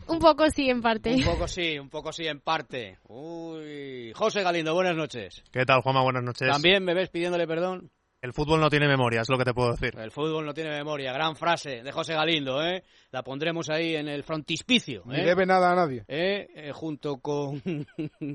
Un 0.07 0.19
poco 0.19 0.51
sí, 0.51 0.69
en 0.69 0.83
parte. 0.83 1.15
Un 1.15 1.23
poco 1.25 1.49
sí, 1.49 1.79
un 1.79 1.89
poco 1.89 2.13
sí, 2.13 2.27
en 2.27 2.41
parte. 2.41 2.99
Uy. 3.09 4.13
José 4.15 4.43
Galindo, 4.43 4.75
buenas 4.75 4.97
noches. 4.97 5.43
¿Qué 5.51 5.65
tal, 5.65 5.81
Juanma? 5.81 6.03
Buenas 6.03 6.23
noches. 6.23 6.47
¿También 6.47 6.85
me 6.85 6.93
ves 6.95 7.09
pidiéndole 7.09 7.47
perdón? 7.47 7.91
El 8.25 8.33
fútbol 8.33 8.59
no 8.59 8.71
tiene 8.71 8.89
memoria, 8.89 9.21
es 9.21 9.29
lo 9.29 9.37
que 9.37 9.45
te 9.45 9.53
puedo 9.53 9.73
decir. 9.73 9.99
El 9.99 10.11
fútbol 10.11 10.47
no 10.47 10.55
tiene 10.55 10.71
memoria. 10.71 11.13
Gran 11.13 11.37
frase 11.37 11.83
de 11.83 11.93
José 11.93 12.15
Galindo, 12.15 12.65
¿eh? 12.65 12.83
La 13.11 13.23
pondremos 13.23 13.69
ahí 13.69 13.97
en 13.97 14.09
el 14.09 14.23
frontispicio. 14.23 15.03
Ni 15.05 15.21
¿eh? 15.21 15.25
debe 15.25 15.45
nada 15.45 15.73
a 15.73 15.75
nadie. 15.75 16.07
Eh, 16.09 16.49
eh, 16.55 16.73
junto 16.73 17.19
con 17.19 17.63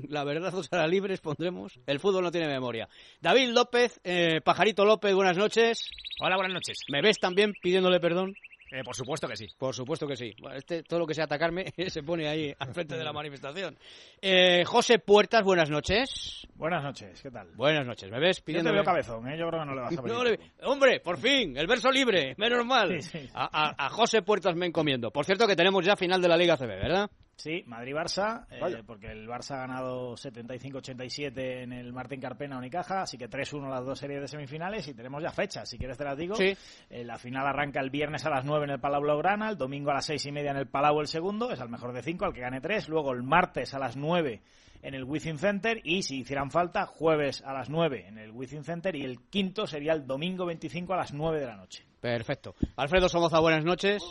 La 0.08 0.22
Verdad 0.22 0.54
os 0.54 0.72
hará 0.72 0.86
libres 0.86 1.20
pondremos 1.20 1.80
El 1.88 1.98
fútbol 1.98 2.22
no 2.22 2.30
tiene 2.30 2.46
memoria. 2.46 2.88
David 3.20 3.48
López, 3.48 4.00
eh, 4.04 4.40
Pajarito 4.44 4.84
López, 4.84 5.12
buenas 5.12 5.36
noches. 5.36 5.90
Hola, 6.22 6.36
buenas 6.36 6.54
noches. 6.54 6.78
¿Me 6.88 7.02
ves 7.02 7.18
también 7.18 7.52
pidiéndole 7.60 7.98
perdón? 7.98 8.34
Eh, 8.72 8.84
por 8.84 8.94
supuesto 8.94 9.26
que 9.26 9.36
sí. 9.36 9.48
Por 9.58 9.74
supuesto 9.74 10.06
que 10.06 10.14
sí. 10.16 10.32
Bueno, 10.40 10.56
este, 10.56 10.82
todo 10.84 11.00
lo 11.00 11.06
que 11.06 11.14
sea 11.14 11.24
atacarme 11.24 11.72
se 11.88 12.02
pone 12.02 12.28
ahí 12.28 12.54
al 12.58 12.72
frente 12.72 12.96
de 12.96 13.02
la 13.04 13.12
manifestación. 13.12 13.76
Eh, 14.22 14.64
José 14.64 14.98
Puertas, 15.00 15.42
buenas 15.42 15.70
noches. 15.70 16.46
Buenas 16.54 16.82
noches, 16.82 17.20
¿qué 17.22 17.30
tal? 17.30 17.48
Buenas 17.54 17.86
noches. 17.86 18.10
¿Me 18.10 18.20
ves 18.20 18.42
Yo 18.46 18.62
te 18.62 18.70
veo 18.70 18.84
cabezón, 18.84 19.26
¿eh? 19.28 19.36
Yo 19.38 19.48
creo 19.48 19.60
que 19.60 19.66
no 19.66 19.74
le 19.74 19.80
vas 19.80 19.98
a 19.98 20.02
pedir. 20.02 20.14
No 20.16 20.24
le- 20.24 20.38
Hombre, 20.62 21.00
por 21.00 21.16
fin, 21.18 21.56
el 21.56 21.66
verso 21.66 21.90
libre, 21.90 22.34
menos 22.36 22.64
mal. 22.64 23.02
Sí, 23.02 23.18
sí. 23.20 23.28
A, 23.34 23.70
a- 23.70 23.86
a 23.86 23.90
José 23.90 24.22
Puertas 24.22 24.54
me 24.54 24.66
encomiendo. 24.66 25.10
Por 25.10 25.24
cierto 25.24 25.46
que 25.46 25.56
tenemos 25.56 25.84
ya 25.84 25.96
final 25.96 26.20
de 26.22 26.28
la 26.28 26.36
Liga 26.36 26.56
CB, 26.56 26.66
¿verdad? 26.66 27.10
Sí, 27.40 27.64
Madrid-Barça, 27.66 28.44
eh, 28.50 28.82
porque 28.86 29.06
el 29.06 29.26
Barça 29.26 29.52
ha 29.52 29.60
ganado 29.60 30.12
75-87 30.14 31.62
en 31.62 31.72
el 31.72 31.90
Martín 31.90 32.20
Carpena 32.20 32.58
Unicaja, 32.58 33.00
así 33.00 33.16
que 33.16 33.30
3-1 33.30 33.70
las 33.70 33.82
dos 33.82 33.98
series 33.98 34.20
de 34.20 34.28
semifinales 34.28 34.86
y 34.88 34.92
tenemos 34.92 35.22
ya 35.22 35.30
fechas, 35.30 35.66
si 35.66 35.78
quieres 35.78 35.96
te 35.96 36.04
las 36.04 36.18
digo. 36.18 36.34
Sí. 36.34 36.54
Eh, 36.90 37.02
la 37.02 37.16
final 37.16 37.46
arranca 37.46 37.80
el 37.80 37.88
viernes 37.88 38.26
a 38.26 38.30
las 38.30 38.44
9 38.44 38.64
en 38.64 38.70
el 38.72 38.78
Palau 38.78 39.00
Blaugrana, 39.00 39.48
el 39.48 39.56
domingo 39.56 39.90
a 39.90 39.94
las 39.94 40.04
6 40.04 40.26
y 40.26 40.32
media 40.32 40.50
en 40.50 40.58
el 40.58 40.66
Palau 40.66 41.00
el 41.00 41.06
segundo, 41.06 41.50
es 41.50 41.58
al 41.62 41.70
mejor 41.70 41.94
de 41.94 42.02
5, 42.02 42.26
al 42.26 42.34
que 42.34 42.42
gane 42.42 42.60
3, 42.60 42.90
luego 42.90 43.12
el 43.12 43.22
martes 43.22 43.72
a 43.72 43.78
las 43.78 43.96
9 43.96 44.42
en 44.82 44.94
el 44.94 45.04
Wizzing 45.04 45.38
Center 45.38 45.80
y 45.82 46.02
si 46.02 46.18
hicieran 46.18 46.50
falta, 46.50 46.84
jueves 46.84 47.42
a 47.42 47.54
las 47.54 47.70
9 47.70 48.04
en 48.06 48.18
el 48.18 48.32
Wizzing 48.32 48.64
Center 48.64 48.94
y 48.94 49.02
el 49.02 49.18
quinto 49.30 49.66
sería 49.66 49.94
el 49.94 50.06
domingo 50.06 50.44
25 50.44 50.92
a 50.92 50.98
las 50.98 51.14
9 51.14 51.40
de 51.40 51.46
la 51.46 51.56
noche. 51.56 51.86
Perfecto. 52.02 52.54
Alfredo 52.76 53.08
Somoza, 53.08 53.40
buenas 53.40 53.64
noches. 53.64 54.02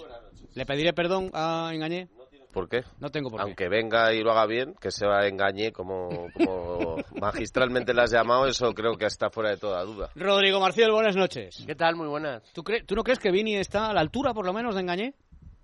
¿Le 0.56 0.66
pediré 0.66 0.94
perdón 0.94 1.30
a 1.34 1.70
Engañé? 1.72 2.08
¿Por 2.52 2.68
qué? 2.68 2.84
No 3.00 3.10
tengo 3.12 3.30
por 3.30 3.40
qué. 3.40 3.44
Aunque 3.44 3.70
venga 3.70 4.12
y 4.14 4.22
lo 4.24 4.32
haga 4.32 4.46
bien, 4.48 4.74
que 4.82 4.90
se 4.92 5.06
va 5.06 5.20
a 5.22 5.28
engañe 5.28 5.72
como, 5.72 6.28
como 6.34 6.96
magistralmente 7.22 7.94
le 7.94 8.02
has 8.02 8.12
llamado, 8.12 8.48
eso 8.48 8.74
creo 8.74 8.98
que 8.98 9.06
está 9.06 9.30
fuera 9.30 9.52
de 9.52 9.58
toda 9.58 9.84
duda. 9.84 10.10
Rodrigo 10.16 10.60
Marcial, 10.60 10.92
buenas 10.92 11.16
noches. 11.16 11.64
¿Qué 11.66 11.76
tal? 11.76 11.96
Muy 11.96 12.08
buenas. 12.08 12.42
¿Tú, 12.54 12.64
cre- 12.64 12.84
¿Tú 12.86 12.96
no 12.96 13.04
crees 13.04 13.20
que 13.20 13.32
Vini 13.32 13.56
está 13.56 13.90
a 13.90 13.94
la 13.94 14.02
altura, 14.02 14.34
por 14.34 14.46
lo 14.46 14.54
menos, 14.54 14.74
de 14.76 14.82
Engañé? 14.82 15.14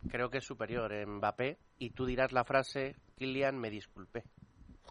Creo 0.09 0.29
que 0.29 0.37
es 0.37 0.45
superior 0.45 0.93
en 0.93 1.15
Mbappé 1.17 1.57
y 1.79 1.89
tú 1.89 2.05
dirás 2.05 2.31
la 2.31 2.43
frase, 2.43 2.95
Kylian, 3.17 3.57
me 3.57 3.71
disculpé. 3.71 4.23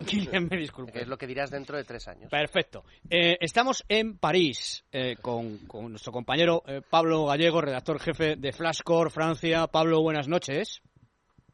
Kylian, 0.04 0.48
me 0.50 0.57
disculpe. 0.59 1.00
Es 1.02 1.07
lo 1.07 1.16
que 1.16 1.28
dirás 1.28 1.52
dentro 1.52 1.76
de 1.76 1.85
tres 1.85 2.09
años. 2.09 2.28
Perfecto. 2.28 2.83
Eh, 3.09 3.37
estamos 3.40 3.85
en 3.88 4.18
París 4.18 4.85
eh, 4.90 5.14
con, 5.22 5.59
con 5.68 5.90
nuestro 5.90 6.11
compañero 6.12 6.64
eh, 6.66 6.80
Pablo 6.90 7.26
Gallego, 7.26 7.61
redactor 7.61 8.00
jefe 8.00 8.35
de 8.35 8.52
Flashcore 8.52 9.11
Francia. 9.11 9.68
Pablo, 9.68 10.02
buenas 10.02 10.26
noches. 10.26 10.83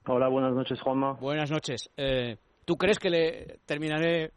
Hola, 0.07 0.29
buenas 0.29 0.55
noches, 0.55 0.81
Juanma. 0.81 1.13
Buenas 1.13 1.51
noches. 1.51 1.91
Eh, 1.97 2.37
¿Tú 2.65 2.77
crees 2.77 2.99
que 2.99 3.11
le 3.11 3.61
terminaré? 3.67 4.33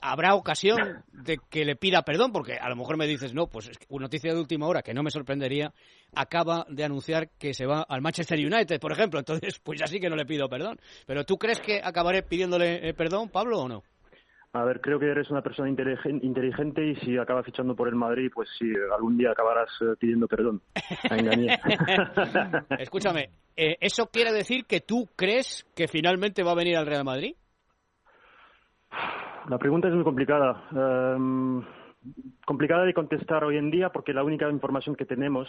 ¿Habrá 0.00 0.34
ocasión 0.34 1.04
de 1.12 1.38
que 1.50 1.66
le 1.66 1.76
pida 1.76 2.00
perdón? 2.02 2.32
Porque 2.32 2.54
a 2.54 2.68
lo 2.70 2.76
mejor 2.76 2.96
me 2.96 3.06
dices, 3.06 3.34
no, 3.34 3.46
pues 3.46 3.68
es 3.68 3.76
una 3.90 4.04
noticia 4.04 4.32
de 4.32 4.40
última 4.40 4.66
hora 4.66 4.80
que 4.80 4.94
no 4.94 5.02
me 5.02 5.10
sorprendería, 5.10 5.74
acaba 6.14 6.64
de 6.70 6.84
anunciar 6.84 7.28
que 7.38 7.52
se 7.52 7.66
va 7.66 7.82
al 7.82 8.00
Manchester 8.00 8.38
United, 8.38 8.80
por 8.80 8.92
ejemplo. 8.92 9.18
Entonces, 9.18 9.58
pues 9.58 9.78
ya 9.80 9.86
sí 9.86 10.00
que 10.00 10.08
no 10.08 10.16
le 10.16 10.24
pido 10.24 10.48
perdón. 10.48 10.80
Pero 11.06 11.24
¿tú 11.24 11.36
crees 11.36 11.60
que 11.60 11.82
acabaré 11.84 12.22
pidiéndole 12.22 12.88
eh, 12.88 12.94
perdón, 12.94 13.28
Pablo, 13.28 13.60
o 13.60 13.68
no? 13.68 13.82
A 14.54 14.64
ver, 14.64 14.82
creo 14.82 14.98
que 14.98 15.06
eres 15.06 15.30
una 15.30 15.40
persona 15.40 15.70
inteligen- 15.70 16.22
inteligente 16.22 16.84
y 16.84 16.94
si 16.96 17.16
acabas 17.16 17.46
fichando 17.46 17.74
por 17.74 17.88
el 17.88 17.94
Madrid, 17.94 18.30
pues 18.34 18.50
sí, 18.58 18.70
algún 18.94 19.16
día 19.16 19.30
acabarás 19.30 19.70
eh, 19.80 19.94
pidiendo 19.98 20.28
perdón. 20.28 20.60
Escúchame, 22.78 23.30
eh, 23.56 23.78
¿eso 23.80 24.10
quiere 24.12 24.30
decir 24.30 24.66
que 24.66 24.80
tú 24.80 25.08
crees 25.16 25.64
que 25.74 25.88
finalmente 25.88 26.42
va 26.42 26.52
a 26.52 26.56
venir 26.56 26.76
al 26.76 26.86
Real 26.86 27.04
Madrid? 27.04 27.34
La 29.48 29.58
pregunta 29.58 29.88
es 29.88 29.94
muy 29.94 30.04
complicada. 30.04 30.64
Em, 30.70 31.64
complicada 32.44 32.84
de 32.84 32.92
contestar 32.92 33.44
hoy 33.44 33.56
en 33.56 33.70
día 33.70 33.88
porque 33.88 34.12
la 34.12 34.22
única 34.22 34.50
información 34.50 34.96
que 34.96 35.06
tenemos 35.06 35.48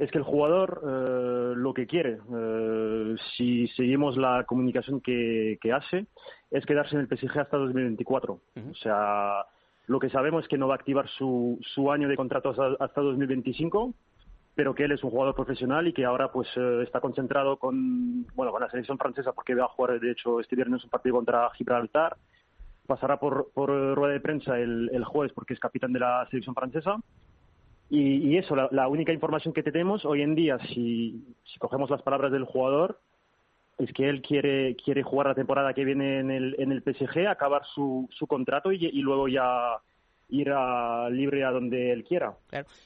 es 0.00 0.10
que 0.10 0.16
el 0.16 0.24
jugador 0.24 0.80
eh, 0.82 1.52
lo 1.56 1.74
que 1.74 1.86
quiere, 1.86 2.18
eh, 2.34 3.16
si 3.36 3.68
seguimos 3.68 4.16
la 4.16 4.44
comunicación 4.44 5.02
que, 5.02 5.58
que 5.60 5.72
hace, 5.74 6.06
es 6.50 6.64
quedarse 6.64 6.96
en 6.96 7.02
el 7.02 7.06
PSG 7.06 7.38
hasta 7.38 7.58
2024. 7.58 8.32
O 8.32 8.74
sea, 8.76 9.44
lo 9.86 10.00
que 10.00 10.08
sabemos 10.08 10.44
es 10.44 10.48
que 10.48 10.56
no 10.56 10.68
va 10.68 10.74
a 10.74 10.76
activar 10.76 11.06
su, 11.10 11.58
su 11.74 11.92
año 11.92 12.08
de 12.08 12.16
contrato 12.16 12.48
hasta, 12.48 12.82
hasta 12.82 13.02
2025, 13.02 13.92
pero 14.54 14.74
que 14.74 14.84
él 14.84 14.92
es 14.92 15.04
un 15.04 15.10
jugador 15.10 15.34
profesional 15.34 15.86
y 15.86 15.92
que 15.92 16.06
ahora 16.06 16.32
pues 16.32 16.48
eh, 16.56 16.80
está 16.82 17.00
concentrado 17.00 17.58
con, 17.58 18.26
bueno, 18.34 18.52
con 18.52 18.62
la 18.62 18.70
selección 18.70 18.96
francesa 18.96 19.32
porque 19.32 19.54
va 19.54 19.66
a 19.66 19.68
jugar, 19.68 20.00
de 20.00 20.12
hecho, 20.12 20.40
este 20.40 20.56
viernes 20.56 20.82
un 20.82 20.88
partido 20.88 21.16
contra 21.16 21.50
Gibraltar. 21.50 22.16
Pasará 22.86 23.20
por, 23.20 23.50
por 23.52 23.68
eh, 23.68 23.94
rueda 23.94 24.14
de 24.14 24.20
prensa 24.20 24.58
el, 24.58 24.88
el 24.94 25.04
jueves 25.04 25.34
porque 25.34 25.52
es 25.52 25.60
capitán 25.60 25.92
de 25.92 26.00
la 26.00 26.26
selección 26.30 26.54
francesa. 26.54 26.96
Y, 27.90 28.28
y 28.30 28.38
eso, 28.38 28.54
la, 28.54 28.68
la 28.70 28.88
única 28.88 29.12
información 29.12 29.52
que 29.52 29.62
tenemos 29.64 30.04
hoy 30.04 30.22
en 30.22 30.34
día, 30.34 30.58
si, 30.72 31.24
si 31.44 31.58
cogemos 31.58 31.90
las 31.90 32.02
palabras 32.02 32.30
del 32.32 32.44
jugador, 32.44 33.00
es 33.78 33.92
que 33.92 34.08
él 34.08 34.22
quiere, 34.22 34.76
quiere 34.76 35.02
jugar 35.02 35.26
la 35.28 35.34
temporada 35.34 35.72
que 35.74 35.84
viene 35.84 36.20
en 36.20 36.30
el, 36.30 36.54
en 36.58 36.70
el 36.70 36.82
PSG, 36.82 37.26
acabar 37.28 37.62
su, 37.74 38.08
su 38.12 38.26
contrato 38.26 38.70
y, 38.72 38.78
luego 39.00 39.26
ya 39.26 39.76
ir 40.28 40.50
a, 40.52 41.08
libre 41.10 41.44
a 41.44 41.50
donde 41.50 41.90
él 41.92 42.04
quiera. 42.04 42.36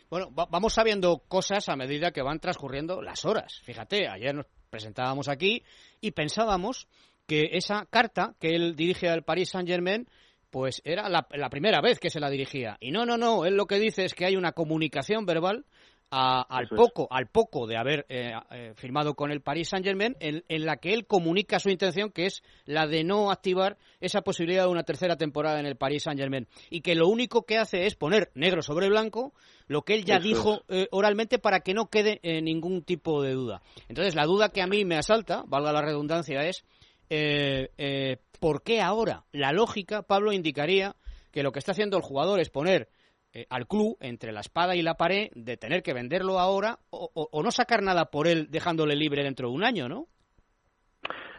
Bueno, 0.09 0.33
va- 0.35 0.47
vamos 0.51 0.73
sabiendo 0.73 1.19
cosas 1.29 1.69
a 1.69 1.77
medida 1.77 2.11
que 2.13 2.23
van 2.23 2.39
transcurriendo 2.41 3.03
las 3.03 3.25
horas. 3.27 3.61
Fíjate, 3.65 4.09
ayer 4.09 4.35
nos 4.35 4.47
presentábamos 4.71 5.29
aquí 5.29 5.63
y 6.01 6.13
pensábamos 6.13 6.89
que 7.27 7.51
esa 7.53 7.87
carta 7.91 8.35
que 8.41 8.55
él 8.55 8.75
dirige 8.77 9.09
al 9.11 9.23
Paris 9.25 9.51
Saint-Germain 9.51 10.07
pues 10.55 10.81
era 10.85 11.09
la, 11.09 11.27
la 11.33 11.51
primera 11.51 11.81
vez 11.81 11.99
que 11.99 12.11
se 12.11 12.21
la 12.21 12.31
dirigía. 12.31 12.77
Y 12.79 12.93
no, 12.93 13.05
no, 13.05 13.17
no, 13.19 13.45
él 13.45 13.57
lo 13.57 13.67
que 13.67 13.81
dice 13.81 14.05
es 14.05 14.15
que 14.15 14.25
hay 14.25 14.37
una 14.37 14.53
comunicación 14.53 15.27
verbal 15.27 15.65
a- 16.13 16.43
al 16.43 16.67
Eso 16.67 16.77
es. 16.77 16.81
poco 16.81 17.09
al 17.11 17.27
poco 17.27 17.67
de 17.67 17.77
haber 17.77 18.07
eh, 18.09 18.31
eh, 18.53 18.73
firmado 18.77 19.15
con 19.15 19.33
el 19.33 19.41
Paris 19.41 19.71
Saint-Germain 19.71 20.15
en, 20.21 20.45
en 20.49 20.65
la 20.65 20.77
que 20.77 20.95
él 20.95 21.09
comunica 21.09 21.59
su 21.59 21.71
intención 21.71 22.13
que 22.13 22.27
es 22.27 22.45
la 22.67 22.87
de 22.87 23.03
no 23.03 23.33
activar 23.33 23.79
esa 23.99 24.21
posibilidad 24.21 24.63
de 24.63 24.69
una 24.71 24.85
tercera 24.85 25.17
temporada 25.17 25.59
en 25.59 25.67
el 25.67 25.75
Paris 25.75 26.05
Saint-Germain 26.05 26.47
y 26.71 26.83
que 26.83 26.95
lo 26.95 27.09
único 27.09 27.43
que 27.47 27.59
hace 27.59 27.87
es 27.87 27.97
poner 27.97 28.31
negro 28.37 28.63
sobre 28.63 28.89
blanco 28.89 29.33
lo 29.67 29.83
que 29.83 29.95
él 29.95 30.05
ya 30.05 30.19
Eso 30.19 30.29
dijo 30.29 30.63
eh, 30.69 30.87
oralmente 30.93 31.41
para 31.41 31.59
que 31.61 31.75
no 31.75 31.87
quede 31.91 32.21
ningún 32.43 32.83
tipo 32.85 33.21
de 33.21 33.33
duda. 33.33 33.61
Entonces, 33.89 34.15
la 34.15 34.25
duda 34.27 34.51
que 34.51 34.63
a 34.63 34.69
mí 34.69 34.85
me 34.85 34.97
asalta, 34.97 35.43
valga 35.49 35.73
la 35.73 35.83
redundancia, 35.83 36.43
es 36.47 36.65
eh, 37.11 37.71
eh, 37.77 38.19
¿por 38.45 38.63
qué 38.63 38.83
ahora? 38.83 39.23
La 39.33 39.55
lógica, 39.55 40.03
Pablo, 40.03 40.31
indicaría 40.31 40.97
que 41.33 41.43
lo 41.43 41.51
que 41.51 41.61
está 41.61 41.73
haciendo 41.73 41.97
el 41.97 42.03
jugador 42.03 42.41
es 42.41 42.51
poner 42.51 42.89
eh, 43.33 43.47
al 43.49 43.67
club 43.67 43.97
entre 44.01 44.33
la 44.33 44.41
espada 44.41 44.77
y 44.77 44.83
la 44.83 44.99
pared 44.99 45.31
de 45.35 45.57
tener 45.57 45.83
que 45.83 45.95
venderlo 45.95 46.39
ahora 46.39 46.79
o, 46.91 47.43
no 47.43 47.51
sacar 47.51 47.83
nada 47.83 48.11
por 48.11 48.29
él 48.29 48.49
dejándole 48.51 48.97
libre 48.97 49.23
dentro 49.23 49.49
de 49.49 49.55
un 49.55 49.65
año, 49.65 49.89
¿no? 49.89 50.09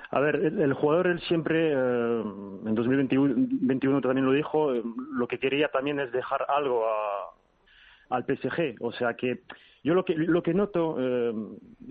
A 0.09 0.19
ver, 0.19 0.35
el, 0.37 0.59
el 0.59 0.73
jugador 0.73 1.05
él 1.05 1.21
siempre, 1.27 1.73
eh, 1.73 2.21
en 2.65 2.73
2021 2.73 4.01
también 4.01 4.25
lo 4.25 4.31
dijo, 4.31 4.73
eh, 4.73 4.81
lo 5.11 5.27
que 5.27 5.37
quería 5.37 5.67
también 5.67 5.99
es 5.99 6.11
dejar 6.11 6.43
algo 6.49 6.87
a- 6.87 7.35
al 8.15 8.25
PSG. 8.25 8.77
O 8.81 8.91
sea 8.93 9.13
que 9.13 9.43
yo 9.85 9.93
lo 9.93 10.03
que, 10.03 10.15
lo 10.15 10.41
que 10.41 10.53
noto 10.53 10.97
eh, 10.99 11.33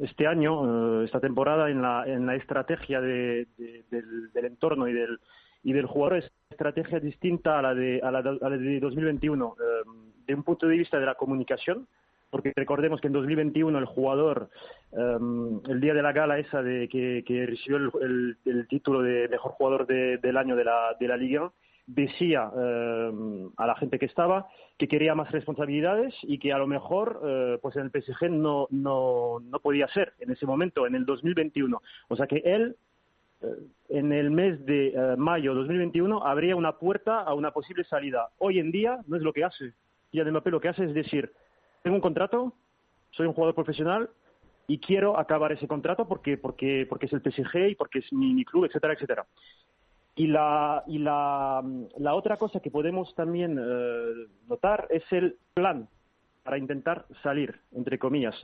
este 0.02 0.26
año, 0.26 1.00
eh, 1.00 1.04
esta 1.04 1.20
temporada, 1.20 1.70
en 1.70 1.80
la, 1.80 2.04
en 2.06 2.26
la 2.26 2.34
estrategia 2.34 3.00
de- 3.00 3.46
de- 3.56 3.84
del, 3.90 4.44
entorno 4.44 4.88
y 4.88 4.92
del, 4.92 5.18
y 5.62 5.72
del 5.72 5.86
jugador 5.86 6.18
es 6.18 6.30
estrategia 6.50 6.98
distinta 6.98 7.58
a 7.58 7.62
la 7.62 7.74
de, 7.74 8.00
a 8.02 8.10
la, 8.10 8.18
a 8.18 8.48
la 8.50 8.56
de 8.58 8.80
2021. 8.80 9.54
eh, 9.60 9.88
de 10.26 10.34
un 10.34 10.42
punto 10.42 10.66
de 10.66 10.76
vista 10.78 10.98
de 10.98 11.06
la 11.06 11.14
comunicación, 11.16 11.86
porque 12.30 12.52
recordemos 12.56 13.00
que 13.00 13.06
en 13.06 13.12
2021 13.12 13.78
el 13.78 13.84
jugador, 13.84 14.48
eh, 14.92 15.18
el 15.68 15.80
día 15.80 15.94
de 15.94 16.02
la 16.02 16.12
gala 16.12 16.38
esa 16.38 16.62
de 16.62 16.88
que, 16.88 17.22
que 17.26 17.46
recibió 17.46 17.76
el, 17.76 17.90
el- 18.02 18.36
el 18.46 18.66
título 18.66 19.02
de 19.02 19.28
mejor 19.28 19.52
jugador 19.52 19.86
de- 19.86 20.18
del 20.18 20.36
año 20.36 20.56
de 20.56 20.64
la, 20.64 20.96
de 20.98 21.06
la 21.08 21.16
Liga, 21.16 21.52
decía 21.86 22.50
eh, 22.56 23.48
a 23.56 23.66
la 23.66 23.76
gente 23.76 23.98
que 23.98 24.06
estaba 24.06 24.48
que 24.78 24.88
quería 24.88 25.14
más 25.14 25.30
responsabilidades 25.30 26.14
y 26.22 26.38
que 26.38 26.52
a 26.52 26.58
lo 26.58 26.66
mejor 26.66 27.20
eh, 27.24 27.58
pues 27.60 27.76
en 27.76 27.82
el 27.82 27.90
PSG 27.90 28.30
no, 28.30 28.66
no, 28.70 29.40
no 29.40 29.58
podía 29.60 29.86
ser 29.88 30.14
en 30.18 30.30
ese 30.30 30.46
momento, 30.46 30.86
en 30.86 30.94
el 30.94 31.04
2021. 31.04 31.80
O 32.08 32.16
sea 32.16 32.26
que 32.26 32.42
él 32.44 32.76
eh, 33.42 33.46
en 33.90 34.12
el 34.12 34.30
mes 34.30 34.64
de 34.64 35.14
mayo 35.16 35.54
2021 35.54 36.26
habría 36.26 36.56
una 36.56 36.72
puerta 36.72 37.20
a 37.20 37.34
una 37.34 37.52
posible 37.52 37.84
salida. 37.84 38.30
Hoy 38.38 38.58
en 38.58 38.72
día 38.72 39.00
no 39.06 39.16
es 39.16 39.22
lo 39.22 39.32
que 39.32 39.44
hace. 39.44 39.72
Kylian 40.10 40.30
Mbappé 40.30 40.50
lo 40.50 40.60
que 40.60 40.68
hace 40.68 40.84
es 40.84 40.94
decir, 40.94 41.32
tengo 41.82 41.96
un 41.96 42.02
contrato, 42.02 42.54
soy 43.10 43.26
un 43.26 43.34
jugador 43.34 43.54
profesional 43.54 44.10
y 44.66 44.78
quiero 44.78 45.18
acabar 45.18 45.52
ese 45.52 45.68
contrato 45.68 46.08
porque 46.08 46.38
porque 46.38 46.86
porque 46.88 47.06
es 47.06 47.12
el 47.12 47.20
PSG 47.20 47.68
y 47.70 47.74
porque 47.74 47.98
es 47.98 48.12
mi, 48.12 48.32
mi 48.32 48.44
club, 48.44 48.64
etcétera, 48.64 48.94
etcétera. 48.94 49.26
Y 50.16 50.28
la 50.28 50.84
y 50.86 50.98
la, 50.98 51.62
la 51.98 52.14
otra 52.14 52.36
cosa 52.36 52.60
que 52.60 52.70
podemos 52.70 53.14
también 53.16 53.58
eh, 53.60 54.26
notar 54.48 54.86
es 54.90 55.02
el 55.10 55.36
plan 55.54 55.88
para 56.44 56.58
intentar 56.58 57.06
salir, 57.22 57.58
entre 57.72 57.98
comillas. 57.98 58.34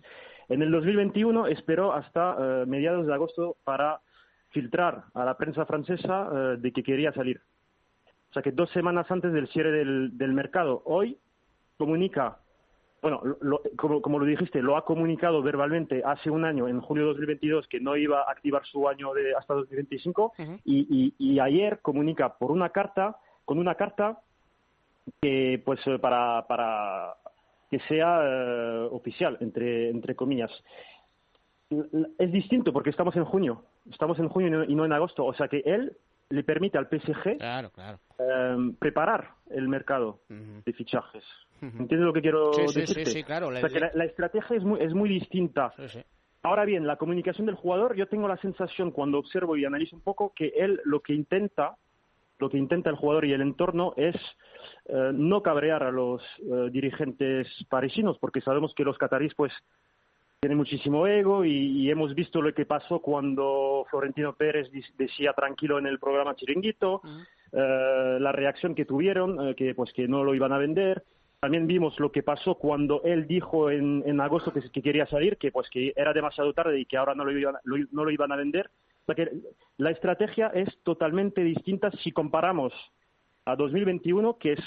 En 0.49 0.63
el 0.63 0.73
2021 0.73 1.47
esperó 1.47 1.93
hasta 1.93 2.37
eh, 2.39 2.67
mediados 2.67 3.07
de 3.07 3.15
agosto 3.15 3.57
para 3.63 4.01
filtrar 4.49 5.05
a 5.15 5.25
la 5.25 5.37
prensa 5.37 5.65
francesa 5.65 6.29
eh, 6.33 6.57
de 6.59 6.73
que 6.73 6.83
quería 6.83 7.13
salir. 7.13 7.41
O 8.31 8.33
sea 8.33 8.43
que 8.43 8.53
dos 8.53 8.71
semanas 8.71 9.11
antes 9.11 9.33
del 9.33 9.49
cierre 9.49 9.71
del, 9.71 10.17
del 10.17 10.33
mercado, 10.33 10.83
hoy 10.87 11.19
comunica, 11.77 12.39
bueno, 13.03 13.23
lo- 13.41 13.63
como, 13.77 14.03
como 14.03 14.19
lo 14.19 14.27
dijiste, 14.27 14.61
lo 14.63 14.77
ha 14.77 14.85
comunicado 14.85 15.43
verbalmente 15.43 16.03
hace 16.05 16.29
un 16.31 16.45
año, 16.45 16.69
en 16.69 16.81
julio 16.81 17.05
de 17.05 17.09
2022, 17.11 17.67
que 17.69 17.81
no 17.81 17.97
iba 17.97 18.21
a 18.21 18.31
activar 18.31 18.65
su 18.67 18.89
año 18.89 19.13
de 19.15 19.35
hasta 19.35 19.55
2025, 19.55 20.33
y, 20.65 20.87
y, 21.19 21.33
y 21.33 21.41
ayer 21.41 21.81
comunica 21.81 22.37
por 22.37 22.51
una 22.51 22.69
carta, 22.71 23.17
con 23.45 23.59
una 23.59 23.75
carta 23.75 24.21
que, 25.21 25.61
pues, 25.65 25.81
eh, 25.87 25.99
para, 25.99 26.47
para 26.47 27.15
que 27.71 27.79
sea 27.81 28.21
eh, 28.23 28.89
oficial, 28.91 29.39
entre, 29.41 29.89
entre 29.91 30.15
comillas. 30.15 30.51
Es 32.19 32.33
distinto 32.33 32.73
porque 32.73 32.91
estamos 32.91 33.15
en 33.15 33.25
junio, 33.25 33.63
estamos 33.91 34.19
en 34.19 34.29
junio 34.29 34.65
y 34.65 34.75
no 34.75 34.85
en 34.85 34.93
agosto, 34.93 35.25
o 35.25 35.33
sea 35.35 35.47
que 35.47 35.63
él 35.65 35.97
le 36.31 36.43
permite 36.45 36.79
al 36.79 36.89
PSG 36.89 37.39
Claro, 37.39 37.71
claro. 37.71 37.99
eh, 38.19 38.57
preparar 38.79 39.31
el 39.51 39.69
mercado 39.69 40.21
de 40.29 40.73
fichajes. 40.73 41.25
¿Entiendes 41.61 42.01
lo 42.01 42.13
que 42.13 42.23
quiero 42.23 42.53
Sí, 42.55 42.69
sí, 42.69 42.81
decirte? 42.81 43.05
sí, 43.07 43.13
sí, 43.19 43.25
claro. 43.25 43.49
O 43.49 43.53
sea, 43.53 43.69
que 43.69 43.81
la, 43.81 43.91
la 43.95 44.05
estrategia 44.05 44.57
es 44.57 44.65
muy, 44.65 44.81
es 44.81 44.95
muy 44.95 45.09
distinta. 45.11 45.75
Ahora 46.43 46.65
bien, 46.65 46.87
la 46.87 46.97
comunicación 46.97 47.47
del 47.47 47.55
jugador, 47.57 47.95
yo 47.97 48.07
tengo 48.09 48.27
la 48.27 48.39
sensación 48.39 48.93
cuando 48.93 49.19
observo 49.19 49.57
y 49.59 49.65
analizo 49.67 49.95
un 49.95 50.01
poco 50.03 50.33
que 50.35 50.53
él 50.57 50.81
lo 50.85 51.01
que 51.01 51.13
intenta, 51.13 51.77
lo 52.39 52.49
que 52.49 52.57
intenta 52.57 52.89
el 52.89 52.97
jugador 52.97 53.27
y 53.27 53.35
el 53.35 53.43
entorno 53.43 53.93
es 53.99 54.17
eh, 54.87 55.11
no 55.13 55.43
cabrear 55.43 55.83
a 55.83 55.91
los 55.91 56.23
eh, 56.39 56.71
dirigentes 56.71 57.47
parisinos, 57.69 58.17
porque 58.19 58.41
sabemos 58.41 58.73
que 58.75 58.85
los 58.85 58.97
catarís 58.97 59.35
pues 59.35 59.53
tienen 60.41 60.57
muchísimo 60.57 61.07
ego 61.07 61.45
y, 61.45 61.51
y 61.53 61.91
hemos 61.91 62.15
visto 62.15 62.41
lo 62.41 62.55
que 62.55 62.65
pasó 62.65 63.01
cuando 63.01 63.85
Florentino 63.91 64.33
Pérez 64.33 64.71
decía 64.97 65.35
tranquilo 65.35 65.79
en 65.79 65.87
el 65.87 65.99
programa 65.99 66.35
Chiringuito, 66.35 67.03
eh, 67.53 68.17
la 68.19 68.33
reacción 68.33 68.75
que 68.75 68.87
tuvieron, 68.87 69.49
eh, 69.51 69.55
que 69.55 69.75
pues 69.75 69.93
que 69.93 70.09
no 70.09 70.25
lo 70.25 70.35
iban 70.35 70.55
a 70.55 70.59
vender. 70.59 71.05
También 71.41 71.67
vimos 71.67 71.99
lo 72.01 72.11
que 72.11 72.23
pasó 72.23 72.55
cuando 72.55 73.03
él 73.05 73.27
dijo 73.27 73.71
en, 73.71 74.03
en 74.07 74.19
agosto 74.23 74.51
que, 74.51 74.63
que 74.71 74.81
quería 74.81 75.05
salir, 75.07 75.37
que 75.37 75.53
pues 75.53 75.69
que 75.69 75.93
era 75.95 76.15
demasiado 76.15 76.55
tarde 76.55 76.81
y 76.81 76.87
que 76.87 76.97
ahora 76.97 77.15
no 77.15 77.25
lo 77.27 77.33
iban, 77.39 77.57
lo- 77.65 77.87
no 77.93 78.05
lo 78.07 78.11
iban 78.11 78.33
a 78.33 78.37
vender. 78.37 78.71
O 79.03 79.05
sea 79.13 79.15
que 79.15 79.31
la 79.77 79.91
estrategia 79.91 80.47
es 80.55 80.69
totalmente 80.85 81.43
distinta 81.43 81.91
si 82.03 82.13
comparamos 82.13 82.73
a 83.45 83.57
2021, 83.57 84.39
que 84.39 84.53
es 84.55 84.61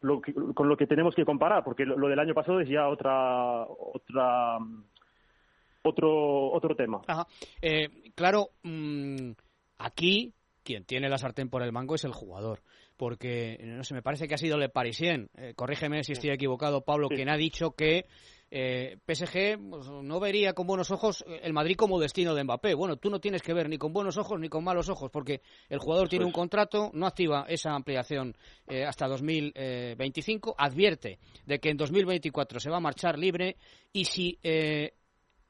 lo 0.00 0.20
que- 0.20 0.34
con 0.34 0.68
lo 0.68 0.76
que 0.76 0.88
tenemos 0.88 1.14
que 1.14 1.24
comparar, 1.24 1.62
porque 1.62 1.86
lo, 1.86 1.96
lo 1.96 2.08
del 2.08 2.18
año 2.18 2.34
pasado 2.34 2.58
es 2.58 2.68
ya 2.68 2.88
otra 2.88 3.64
otra 3.68 4.58
otro 5.84 6.52
otro 6.52 6.74
tema. 6.74 7.02
Ajá. 7.06 7.26
Eh, 7.60 8.12
claro, 8.14 8.50
mm, 8.62 9.32
aquí 9.78 10.32
quien 10.62 10.84
tiene 10.84 11.08
la 11.08 11.18
sartén 11.18 11.50
por 11.50 11.62
el 11.62 11.72
mango 11.72 11.94
es 11.94 12.04
el 12.04 12.12
jugador. 12.12 12.62
Porque, 12.96 13.58
no 13.62 13.82
sé, 13.82 13.92
me 13.92 14.02
parece 14.02 14.28
que 14.28 14.34
ha 14.34 14.38
sido 14.38 14.56
Le 14.56 14.68
Parisien, 14.68 15.28
eh, 15.36 15.52
corrígeme 15.56 16.04
si 16.04 16.12
estoy 16.12 16.30
equivocado, 16.30 16.84
Pablo, 16.84 17.08
quien 17.08 17.28
ha 17.28 17.36
dicho 17.36 17.72
que 17.72 18.06
eh, 18.56 18.98
PSG 19.04 19.58
pues, 19.68 19.88
no 19.88 20.20
vería 20.20 20.52
con 20.52 20.68
buenos 20.68 20.92
ojos 20.92 21.24
el 21.42 21.52
Madrid 21.52 21.74
como 21.76 21.98
destino 21.98 22.36
de 22.36 22.44
Mbappé. 22.44 22.74
Bueno, 22.74 22.96
tú 22.96 23.10
no 23.10 23.18
tienes 23.18 23.42
que 23.42 23.52
ver 23.52 23.68
ni 23.68 23.78
con 23.78 23.92
buenos 23.92 24.16
ojos 24.16 24.38
ni 24.38 24.48
con 24.48 24.62
malos 24.62 24.88
ojos, 24.88 25.10
porque 25.10 25.40
el 25.68 25.80
jugador 25.80 26.08
tiene 26.08 26.24
un 26.24 26.30
contrato, 26.30 26.90
no 26.94 27.06
activa 27.06 27.46
esa 27.48 27.74
ampliación 27.74 28.36
eh, 28.68 28.84
hasta 28.84 29.08
2025, 29.08 30.54
advierte 30.56 31.18
de 31.46 31.58
que 31.58 31.70
en 31.70 31.76
2024 31.76 32.60
se 32.60 32.70
va 32.70 32.76
a 32.76 32.80
marchar 32.80 33.18
libre 33.18 33.56
y 33.92 34.04
si 34.04 34.38
eh, 34.42 34.94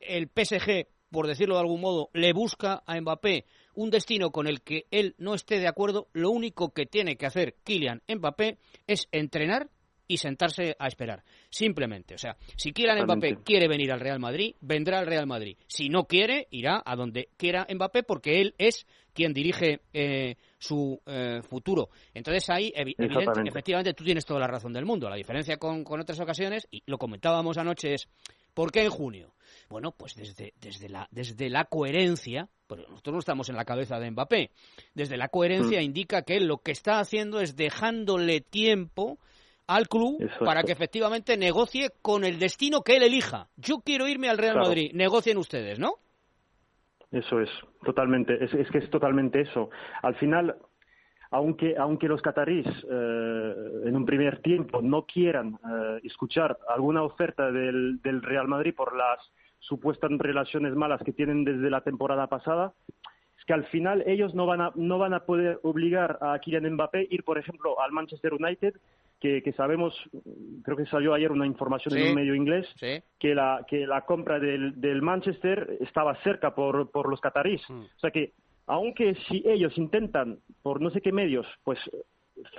el 0.06 0.28
PSG, 0.28 0.86
por 1.10 1.26
decirlo 1.26 1.54
de 1.54 1.60
algún 1.60 1.80
modo, 1.80 2.10
le 2.12 2.32
busca 2.32 2.82
a 2.86 3.00
Mbappé 3.00 3.44
un 3.74 3.90
destino 3.90 4.30
con 4.30 4.46
el 4.46 4.62
que 4.62 4.86
él 4.90 5.14
no 5.18 5.34
esté 5.34 5.58
de 5.58 5.68
acuerdo, 5.68 6.08
lo 6.12 6.30
único 6.30 6.70
que 6.72 6.86
tiene 6.86 7.16
que 7.16 7.26
hacer 7.26 7.56
Kylian 7.64 8.02
Mbappé 8.08 8.58
es 8.86 9.08
entrenar 9.12 9.68
y 10.06 10.18
sentarse 10.18 10.76
a 10.78 10.86
esperar. 10.86 11.24
Simplemente. 11.50 12.14
O 12.14 12.18
sea, 12.18 12.36
si 12.56 12.72
Kylian. 12.72 13.04
Mbappé 13.04 13.36
quiere 13.42 13.68
venir 13.68 13.90
al 13.90 14.00
Real 14.00 14.20
Madrid, 14.20 14.54
vendrá 14.60 14.98
al 14.98 15.06
Real 15.06 15.26
Madrid. 15.26 15.56
Si 15.66 15.88
no 15.88 16.04
quiere, 16.04 16.46
irá 16.50 16.82
a 16.84 16.94
donde 16.94 17.28
quiera 17.36 17.66
Mbappé 17.72 18.02
porque 18.02 18.40
él 18.40 18.54
es 18.58 18.86
quien 19.14 19.32
dirige 19.32 19.80
eh, 19.92 20.36
su 20.58 21.00
eh, 21.06 21.40
futuro. 21.48 21.88
Entonces 22.12 22.50
ahí, 22.50 22.72
evidente- 22.74 23.14
efectivamente, 23.48 23.94
tú 23.94 24.04
tienes 24.04 24.26
toda 24.26 24.40
la 24.40 24.46
razón 24.48 24.72
del 24.72 24.84
mundo. 24.84 25.08
La 25.08 25.16
diferencia 25.16 25.56
con, 25.56 25.84
con 25.84 26.00
otras 26.00 26.20
ocasiones, 26.20 26.66
y 26.70 26.82
lo 26.86 26.98
comentábamos 26.98 27.56
anoche, 27.56 27.94
es 27.94 28.08
¿por 28.52 28.70
qué 28.72 28.82
en 28.82 28.90
junio? 28.90 29.32
Bueno, 29.68 29.92
pues 29.92 30.14
desde, 30.14 30.52
desde, 30.60 30.88
la, 30.88 31.08
desde 31.10 31.48
la 31.50 31.64
coherencia, 31.64 32.48
porque 32.66 32.84
nosotros 32.88 33.12
no 33.14 33.18
estamos 33.18 33.48
en 33.48 33.56
la 33.56 33.64
cabeza 33.64 33.98
de 33.98 34.10
Mbappé, 34.10 34.50
desde 34.94 35.16
la 35.16 35.28
coherencia 35.28 35.80
Mm. 35.80 35.84
indica 35.84 36.22
que 36.22 36.36
él 36.36 36.46
lo 36.46 36.58
que 36.58 36.72
está 36.72 36.98
haciendo 37.00 37.40
es 37.40 37.56
dejándole 37.56 38.40
tiempo 38.40 39.18
al 39.66 39.88
club 39.88 40.18
Exacto. 40.20 40.44
para 40.44 40.62
que 40.62 40.72
efectivamente 40.72 41.36
negocie 41.38 41.88
con 42.02 42.24
el 42.24 42.38
destino 42.38 42.82
que 42.82 42.96
él 42.96 43.02
elija. 43.02 43.48
Yo 43.56 43.78
quiero 43.84 44.06
irme 44.06 44.28
al 44.28 44.36
Real 44.38 44.54
Claro. 44.54 44.68
Madrid, 44.68 44.90
negocien 44.92 45.38
ustedes, 45.38 45.78
¿no? 45.78 45.94
Eso 47.10 47.40
es, 47.40 47.48
totalmente. 47.84 48.42
Es, 48.44 48.52
es 48.54 48.68
que 48.70 48.78
es 48.78 48.90
totalmente 48.90 49.40
eso. 49.40 49.70
Al 50.02 50.16
final, 50.16 50.56
aunque, 51.30 51.76
aunque 51.78 52.08
los 52.08 52.20
catarís 52.20 52.66
eh, 52.66 53.54
en 53.86 53.96
un 53.96 54.04
primer 54.04 54.42
tiempo 54.42 54.82
no 54.82 55.06
quieran 55.06 55.54
eh, 55.54 56.00
escuchar 56.02 56.58
alguna 56.68 57.02
oferta 57.02 57.50
del, 57.52 58.00
del 58.02 58.20
Real 58.20 58.48
Madrid 58.48 58.74
por 58.74 58.96
las 58.96 59.18
supuestas 59.68 60.10
relaciones 60.18 60.74
malas 60.74 61.02
que 61.02 61.12
tienen 61.12 61.44
desde 61.44 61.70
la 61.70 61.80
temporada 61.82 62.26
pasada, 62.26 62.72
es 63.38 63.44
que 63.46 63.52
al 63.52 63.64
final 63.66 64.02
ellos 64.06 64.34
no 64.34 64.46
van 64.46 64.60
a, 64.60 64.72
no 64.74 64.98
van 64.98 65.14
a 65.14 65.20
poder 65.24 65.58
obligar 65.62 66.18
a 66.20 66.38
Kylian 66.38 66.72
Mbappé 66.74 67.06
ir, 67.10 67.24
por 67.24 67.38
ejemplo, 67.38 67.80
al 67.80 67.92
Manchester 67.92 68.32
United, 68.34 68.74
que, 69.20 69.42
que 69.42 69.52
sabemos, 69.52 69.94
creo 70.64 70.76
que 70.76 70.86
salió 70.86 71.14
ayer 71.14 71.32
una 71.32 71.46
información 71.46 71.94
Sí. 71.94 72.00
en 72.02 72.08
un 72.10 72.14
medio 72.14 72.34
inglés, 72.34 72.66
Sí. 72.78 73.02
que 73.18 73.34
la, 73.34 73.64
que 73.66 73.86
la 73.86 74.02
compra 74.02 74.38
del, 74.38 74.78
del 74.80 75.00
Manchester 75.02 75.78
estaba 75.80 76.14
cerca 76.22 76.54
por, 76.54 76.90
por 76.90 77.08
los 77.08 77.20
catarís. 77.20 77.62
O 77.70 77.98
sea 77.98 78.10
que, 78.10 78.32
aunque 78.66 79.14
si 79.28 79.42
ellos 79.46 79.76
intentan, 79.78 80.38
por 80.62 80.80
no 80.82 80.90
sé 80.90 81.00
qué 81.00 81.10
medios, 81.12 81.46
pues 81.64 81.78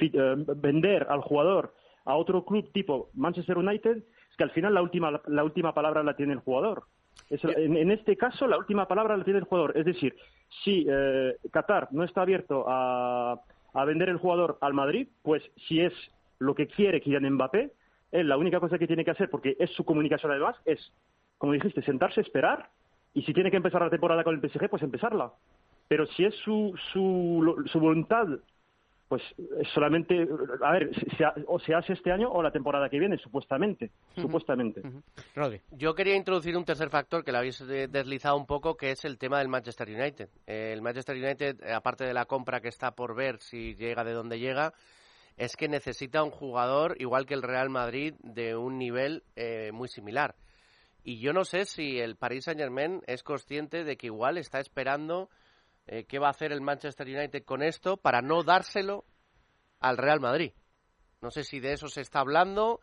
eh, 0.02 0.36
vender 0.58 1.06
al 1.10 1.22
jugador 1.22 1.74
a 2.06 2.16
otro 2.16 2.44
club 2.46 2.72
tipo 2.72 3.10
Manchester 3.14 3.58
United, 3.58 4.04
es 4.36 4.38
que 4.38 4.44
al 4.44 4.52
final 4.52 4.74
la 4.74 4.82
última, 4.82 5.22
la 5.28 5.44
última 5.46 5.74
palabra 5.74 6.04
la 6.04 6.18
tiene 6.18 6.34
el 6.34 6.40
jugador. 6.40 6.84
Es 7.30 7.42
en, 7.46 7.78
en 7.78 7.90
este 7.90 8.18
caso, 8.18 8.48
la 8.48 8.58
última 8.58 8.86
palabra 8.86 9.16
la 9.16 9.24
tiene 9.24 9.40
el 9.40 9.46
jugador. 9.46 9.78
Es 9.78 9.86
decir, 9.86 10.14
si 10.64 10.86
eh, 10.90 11.38
Qatar 11.52 11.88
no 11.92 12.04
está 12.04 12.24
abierto 12.24 12.66
a, 12.68 13.40
a 13.74 13.86
vender 13.86 14.10
el 14.10 14.18
jugador 14.18 14.58
al 14.60 14.74
Madrid, 14.74 15.08
pues 15.24 15.42
si 15.68 15.80
es 15.80 15.94
lo 16.40 16.54
que 16.54 16.68
quiere 16.68 17.00
Kylian 17.00 17.34
Mbappé, 17.36 17.72
él 18.12 18.28
la 18.28 18.38
única 18.38 18.60
cosa 18.60 18.78
que 18.78 18.88
tiene 18.88 19.06
que 19.06 19.12
hacer, 19.12 19.30
porque 19.30 19.56
es 19.58 19.72
su 19.72 19.86
comunicación 19.86 20.34
además, 20.34 20.58
es, 20.66 20.92
como 21.38 21.54
dijiste, 21.54 21.82
sentarse, 21.84 22.20
esperar, 22.20 22.70
y 23.14 23.22
si 23.22 23.34
tiene 23.34 23.52
que 23.52 23.58
empezar 23.58 23.82
la 23.82 23.90
temporada 23.90 24.26
con 24.26 24.36
el 24.36 24.42
PSG, 24.42 24.70
pues 24.70 24.84
empezarla. 24.84 25.32
Pero 25.88 26.06
si 26.08 26.26
es 26.26 26.36
su, 26.44 26.78
su, 26.92 27.64
su 27.72 27.80
voluntad, 27.80 28.28
pues 29.08 29.22
es 29.60 29.68
solamente, 29.74 30.28
a 30.64 30.72
ver, 30.72 30.90
se, 30.96 31.16
se 31.18 31.24
ha- 31.26 31.36
o 31.48 31.60
se 31.60 31.74
hace 31.76 31.94
este 31.94 32.12
año 32.12 32.30
o 32.32 32.42
la 32.42 32.52
temporada 32.52 32.90
que 32.90 32.98
viene, 33.00 33.18
supuestamente, 33.20 33.92
supuestamente. 34.16 34.82
Yo 35.72 35.94
quería 35.94 36.16
introducir 36.16 36.58
un 36.58 36.66
tercer 36.66 36.90
factor 36.90 37.24
que 37.24 37.32
lo 37.32 37.38
habéis 37.38 37.62
eh, 37.62 37.88
deslizado 37.88 38.36
un 38.38 38.46
poco, 38.48 38.76
que 38.76 38.92
es 38.92 39.06
el 39.06 39.18
tema 39.18 39.40
del 39.40 39.48
Manchester 39.48 39.88
United. 39.90 40.30
Eh, 40.48 40.72
el 40.74 40.82
Manchester 40.82 41.16
United, 41.16 41.62
eh, 41.64 41.74
aparte 41.74 42.04
de 42.06 42.14
la 42.14 42.26
compra 42.26 42.62
que 42.62 42.70
está 42.70 42.92
por 42.96 43.16
ver 43.16 43.38
si 43.42 43.76
llega 43.76 44.04
de 44.04 44.14
donde 44.14 44.40
llega, 44.40 44.74
es 45.38 45.56
que 45.56 45.68
necesita 45.68 46.24
un 46.24 46.32
jugador 46.32 46.96
igual 47.00 47.26
que 47.26 47.34
el 47.36 47.44
Real 47.44 47.70
Madrid 47.70 48.16
de 48.24 48.56
un 48.56 48.78
nivel 48.78 49.24
eh, 49.36 49.72
muy 49.74 49.88
similar. 49.88 50.36
Y 51.04 51.20
yo 51.20 51.34
no 51.34 51.44
sé 51.46 51.66
si 51.66 52.00
el 52.00 52.16
Paris 52.16 52.46
Saint 52.46 52.60
Germain 52.60 53.02
es 53.06 53.22
consciente 53.22 53.84
de 53.84 53.98
que 53.98 54.08
igual 54.08 54.40
está 54.40 54.60
esperando 54.60 55.30
eh, 55.88 56.06
qué 56.08 56.20
va 56.20 56.28
a 56.28 56.32
hacer 56.32 56.52
el 56.52 56.62
Manchester 56.62 57.08
United 57.08 57.44
con 57.44 57.62
esto 57.64 57.98
para 57.98 58.22
no 58.22 58.44
dárselo 58.44 59.06
al 59.80 59.98
Real 59.98 60.20
Madrid. 60.20 60.52
No 61.22 61.32
sé 61.32 61.44
si 61.44 61.60
de 61.60 61.74
eso 61.74 61.88
se 61.88 62.02
está 62.02 62.20
hablando 62.20 62.80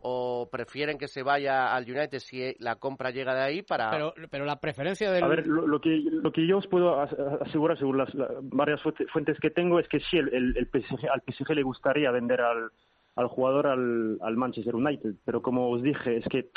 o 0.00 0.48
prefieren 0.50 0.96
que 0.98 1.08
se 1.08 1.22
vaya 1.22 1.74
al 1.74 1.84
United 1.90 2.18
si 2.20 2.54
la 2.60 2.76
compra 2.76 3.10
llega 3.10 3.34
de 3.34 3.42
ahí 3.42 3.62
para... 3.62 3.90
Pero, 3.90 4.14
pero 4.30 4.44
la 4.44 4.60
preferencia 4.60 5.10
del... 5.10 5.24
A 5.24 5.28
ver, 5.28 5.46
lo, 5.46 5.66
lo 5.66 5.80
que, 5.80 5.90
lo 5.90 6.30
que 6.30 6.46
yo 6.46 6.58
os 6.58 6.66
puedo 6.68 7.00
as- 7.00 7.12
asegurar, 7.40 7.76
según 7.78 7.98
las 7.98 8.14
la- 8.14 8.28
varias 8.42 8.80
fuente- 8.82 9.06
fuentes 9.06 9.38
que 9.40 9.50
tengo, 9.50 9.80
es 9.80 9.88
que 9.88 9.98
sí, 10.00 10.16
el, 10.18 10.32
el- 10.32 10.56
el 10.56 10.66
PSG, 10.68 11.08
al 11.10 11.22
PSG 11.26 11.50
le 11.54 11.62
gustaría 11.64 12.10
vender 12.12 12.40
al, 12.40 12.70
al 13.16 13.26
jugador 13.26 13.66
al, 13.66 14.18
al 14.22 14.36
Manchester 14.36 14.76
United, 14.76 15.14
pero 15.24 15.42
como 15.42 15.68
os 15.70 15.82
dije, 15.82 16.18
es 16.18 16.24
que 16.28 16.50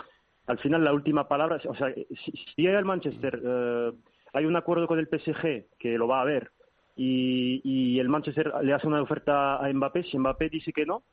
al 0.46 0.60
final 0.60 0.84
la 0.84 0.94
última 0.94 1.28
palabra, 1.28 1.60
o 1.68 1.76
sea, 1.76 1.92
si, 1.94 2.32
si 2.32 2.62
llega 2.62 2.78
el 2.78 2.86
Manchester, 2.86 3.42
eh, 3.44 3.92
hay 4.34 4.46
un 4.46 4.56
acuerdo 4.56 4.88
con 4.88 5.00
el 5.00 5.08
PSG 5.08 5.78
que 5.78 5.98
lo 5.98 6.08
va 6.08 6.22
a 6.22 6.26
ver 6.26 6.52
y, 6.96 7.62
y 7.64 8.00
el 8.00 8.10
Manchester 8.10 8.52
le 8.64 8.74
hace 8.74 8.88
una 8.88 9.02
oferta 9.02 9.58
a 9.58 9.72
Mbappé, 9.72 10.04
si 10.04 10.18
Mbappé 10.18 10.50
dice 10.50 10.74
que 10.74 10.86
no, 10.86 11.04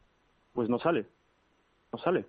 pues 0.53 0.69
no 0.69 0.79
sale, 0.79 1.07
no 1.93 1.99
sale. 1.99 2.27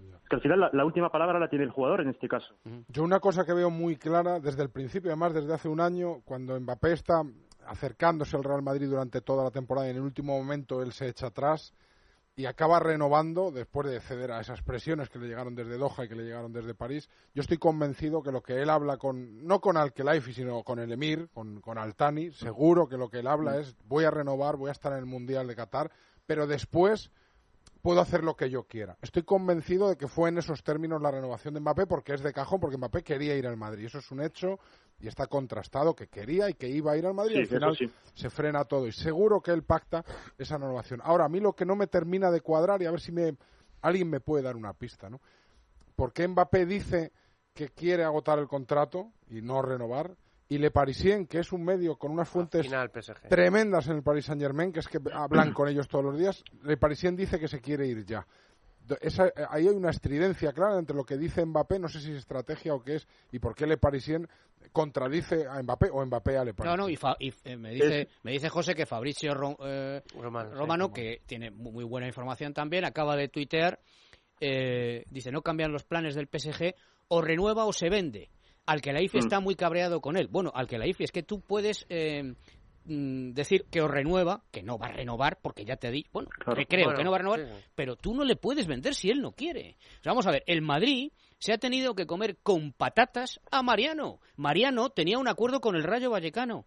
Es 0.00 0.28
que 0.28 0.36
al 0.36 0.42
final 0.42 0.60
la, 0.60 0.70
la 0.72 0.84
última 0.84 1.10
palabra 1.10 1.38
la 1.38 1.48
tiene 1.48 1.64
el 1.64 1.70
jugador 1.70 2.00
en 2.00 2.08
este 2.08 2.28
caso. 2.28 2.54
Yo 2.88 3.02
una 3.02 3.20
cosa 3.20 3.44
que 3.44 3.52
veo 3.52 3.70
muy 3.70 3.96
clara 3.96 4.40
desde 4.40 4.62
el 4.62 4.70
principio, 4.70 5.10
además 5.10 5.34
desde 5.34 5.52
hace 5.52 5.68
un 5.68 5.80
año, 5.80 6.20
cuando 6.24 6.58
Mbappé 6.58 6.92
está 6.92 7.22
acercándose 7.66 8.36
al 8.36 8.44
Real 8.44 8.62
Madrid 8.62 8.88
durante 8.88 9.20
toda 9.20 9.44
la 9.44 9.50
temporada 9.50 9.86
y 9.86 9.90
en 9.90 9.96
el 9.96 10.02
último 10.02 10.36
momento 10.38 10.82
él 10.82 10.92
se 10.92 11.08
echa 11.08 11.26
atrás 11.26 11.74
y 12.40 12.46
acaba 12.46 12.80
renovando 12.80 13.50
después 13.50 13.86
de 13.86 14.00
ceder 14.00 14.32
a 14.32 14.40
esas 14.40 14.62
presiones 14.62 15.10
que 15.10 15.18
le 15.18 15.28
llegaron 15.28 15.54
desde 15.54 15.76
Doha 15.76 16.06
y 16.06 16.08
que 16.08 16.14
le 16.14 16.24
llegaron 16.24 16.54
desde 16.54 16.74
París. 16.74 17.10
Yo 17.34 17.42
estoy 17.42 17.58
convencido 17.58 18.22
que 18.22 18.32
lo 18.32 18.42
que 18.42 18.62
él 18.62 18.70
habla 18.70 18.96
con, 18.96 19.46
no 19.46 19.60
con 19.60 19.76
Al-Khelaifi, 19.76 20.32
sino 20.32 20.62
con 20.62 20.78
el 20.78 20.90
Emir, 20.90 21.28
con, 21.34 21.60
con 21.60 21.76
Altani, 21.76 22.32
seguro 22.32 22.88
que 22.88 22.96
lo 22.96 23.10
que 23.10 23.18
él 23.18 23.26
habla 23.26 23.58
es 23.58 23.76
voy 23.84 24.04
a 24.04 24.10
renovar, 24.10 24.56
voy 24.56 24.70
a 24.70 24.72
estar 24.72 24.92
en 24.92 25.00
el 25.00 25.04
Mundial 25.04 25.48
de 25.48 25.54
Qatar, 25.54 25.90
pero 26.24 26.46
después 26.46 27.10
puedo 27.82 28.00
hacer 28.00 28.24
lo 28.24 28.36
que 28.36 28.50
yo 28.50 28.64
quiera. 28.64 28.96
Estoy 29.02 29.22
convencido 29.22 29.88
de 29.88 29.96
que 29.96 30.08
fue 30.08 30.28
en 30.28 30.38
esos 30.38 30.62
términos 30.62 31.00
la 31.00 31.10
renovación 31.10 31.54
de 31.54 31.60
Mbappé 31.60 31.86
porque 31.86 32.14
es 32.14 32.22
de 32.22 32.32
cajón, 32.32 32.60
porque 32.60 32.76
Mbappé 32.76 33.02
quería 33.02 33.36
ir 33.36 33.46
al 33.46 33.56
Madrid. 33.56 33.86
Eso 33.86 33.98
es 33.98 34.10
un 34.10 34.22
hecho 34.22 34.58
y 34.98 35.08
está 35.08 35.26
contrastado 35.26 35.94
que 35.94 36.08
quería 36.08 36.50
y 36.50 36.54
que 36.54 36.68
iba 36.68 36.92
a 36.92 36.96
ir 36.96 37.06
al 37.06 37.14
Madrid. 37.14 37.34
Sí, 37.34 37.40
y 37.40 37.42
al 37.42 37.48
final 37.48 37.76
sí. 37.76 37.90
se 38.14 38.30
frena 38.30 38.64
todo 38.64 38.86
y 38.86 38.92
seguro 38.92 39.40
que 39.40 39.50
él 39.50 39.62
pacta 39.62 40.04
esa 40.36 40.58
renovación. 40.58 41.00
Ahora, 41.02 41.24
a 41.24 41.28
mí 41.28 41.40
lo 41.40 41.54
que 41.54 41.64
no 41.64 41.76
me 41.76 41.86
termina 41.86 42.30
de 42.30 42.40
cuadrar 42.40 42.82
y 42.82 42.86
a 42.86 42.90
ver 42.90 43.00
si 43.00 43.12
me 43.12 43.36
alguien 43.82 44.10
me 44.10 44.20
puede 44.20 44.42
dar 44.44 44.56
una 44.56 44.74
pista, 44.74 45.08
¿no? 45.08 45.20
¿Por 45.96 46.12
qué 46.12 46.26
Mbappé 46.28 46.66
dice 46.66 47.12
que 47.54 47.70
quiere 47.70 48.04
agotar 48.04 48.38
el 48.38 48.48
contrato 48.48 49.12
y 49.28 49.42
no 49.42 49.62
renovar? 49.62 50.16
Y 50.50 50.58
Le 50.58 50.72
Parisien, 50.72 51.26
que 51.28 51.38
es 51.38 51.52
un 51.52 51.64
medio 51.64 51.96
con 51.96 52.10
unas 52.10 52.28
fuentes 52.28 52.66
final 52.66 52.90
tremendas 53.28 53.86
en 53.86 53.96
el 53.96 54.02
Paris 54.02 54.24
Saint 54.24 54.42
Germain, 54.42 54.72
que 54.72 54.80
es 54.80 54.88
que 54.88 54.98
hablan 55.14 55.52
con 55.52 55.68
ellos 55.68 55.86
todos 55.88 56.04
los 56.04 56.18
días, 56.18 56.42
Le 56.64 56.76
Parisien 56.76 57.14
dice 57.16 57.38
que 57.38 57.46
se 57.46 57.60
quiere 57.60 57.86
ir 57.86 58.04
ya. 58.04 58.26
Esa- 59.00 59.28
eh, 59.28 59.32
ahí 59.48 59.68
hay 59.68 59.74
una 59.76 59.90
estridencia 59.90 60.52
clara 60.52 60.76
entre 60.76 60.96
lo 60.96 61.04
que 61.04 61.16
dice 61.16 61.44
Mbappé, 61.44 61.78
no 61.78 61.88
sé 61.88 62.00
si 62.00 62.10
es 62.10 62.18
estrategia 62.18 62.74
o 62.74 62.82
qué 62.82 62.96
es, 62.96 63.06
y 63.30 63.38
por 63.38 63.54
qué 63.54 63.64
Le 63.64 63.76
Parisien 63.76 64.26
contradice 64.72 65.46
a 65.46 65.62
Mbappé 65.62 65.88
o 65.92 66.04
Mbappé 66.04 66.36
a 66.36 66.44
Le 66.44 66.50
No, 66.50 66.56
Parisien. 66.56 66.76
no, 66.80 66.88
y, 66.88 66.96
fa- 66.96 67.16
y, 67.20 67.32
eh, 67.44 67.56
me, 67.56 67.70
dice, 67.70 68.08
me 68.24 68.32
dice 68.32 68.48
José 68.48 68.74
que 68.74 68.86
Fabricio 68.86 69.32
Ro- 69.34 69.56
eh, 69.64 70.02
Romano, 70.20 70.50
Romano, 70.52 70.86
sí, 70.88 70.92
que 70.94 71.22
tiene 71.26 71.52
mu- 71.52 71.70
muy 71.70 71.84
buena 71.84 72.08
información 72.08 72.52
también, 72.52 72.84
acaba 72.84 73.14
de 73.14 73.28
tuitear, 73.28 73.78
eh, 74.40 75.04
dice, 75.10 75.30
no 75.30 75.42
cambian 75.42 75.70
los 75.70 75.84
planes 75.84 76.16
del 76.16 76.26
PSG, 76.26 76.74
o 77.06 77.22
renueva 77.22 77.66
o 77.66 77.72
se 77.72 77.88
vende. 77.88 78.30
Al 78.70 78.80
que 78.80 78.92
la 78.92 79.02
IFI 79.02 79.16
Mm. 79.18 79.20
está 79.20 79.40
muy 79.40 79.56
cabreado 79.56 80.00
con 80.00 80.16
él. 80.16 80.28
Bueno, 80.28 80.52
al 80.54 80.68
que 80.68 80.78
la 80.78 80.86
IFI 80.86 81.02
es 81.04 81.10
que 81.10 81.24
tú 81.24 81.40
puedes 81.40 81.86
eh, 81.88 82.34
mm, 82.84 83.32
decir 83.32 83.64
que 83.70 83.80
os 83.82 83.90
renueva, 83.90 84.44
que 84.52 84.62
no 84.62 84.78
va 84.78 84.86
a 84.86 84.92
renovar, 84.92 85.38
porque 85.42 85.64
ya 85.64 85.74
te 85.76 85.90
di, 85.90 86.06
bueno, 86.12 86.28
Claro. 86.30 86.56
que 86.56 86.66
creo 86.66 86.84
Bueno, 86.84 86.98
que 86.98 87.04
no 87.04 87.10
va 87.10 87.16
a 87.16 87.18
renovar, 87.18 87.40
sí. 87.40 87.64
pero 87.74 87.96
tú 87.96 88.14
no 88.14 88.22
le 88.24 88.36
puedes 88.36 88.66
vender 88.68 88.94
si 88.94 89.10
él 89.10 89.20
no 89.22 89.32
quiere. 89.32 89.76
O 89.98 90.02
sea, 90.04 90.12
vamos 90.12 90.26
a 90.28 90.30
ver, 90.30 90.44
el 90.46 90.62
Madrid 90.62 91.10
se 91.38 91.52
ha 91.52 91.58
tenido 91.58 91.94
que 91.94 92.06
comer 92.06 92.36
con 92.42 92.72
patatas 92.72 93.40
a 93.50 93.62
Mariano. 93.62 94.20
Mariano 94.36 94.90
tenía 94.90 95.18
un 95.18 95.26
acuerdo 95.28 95.60
con 95.60 95.74
el 95.74 95.82
Rayo 95.82 96.10
Vallecano 96.10 96.66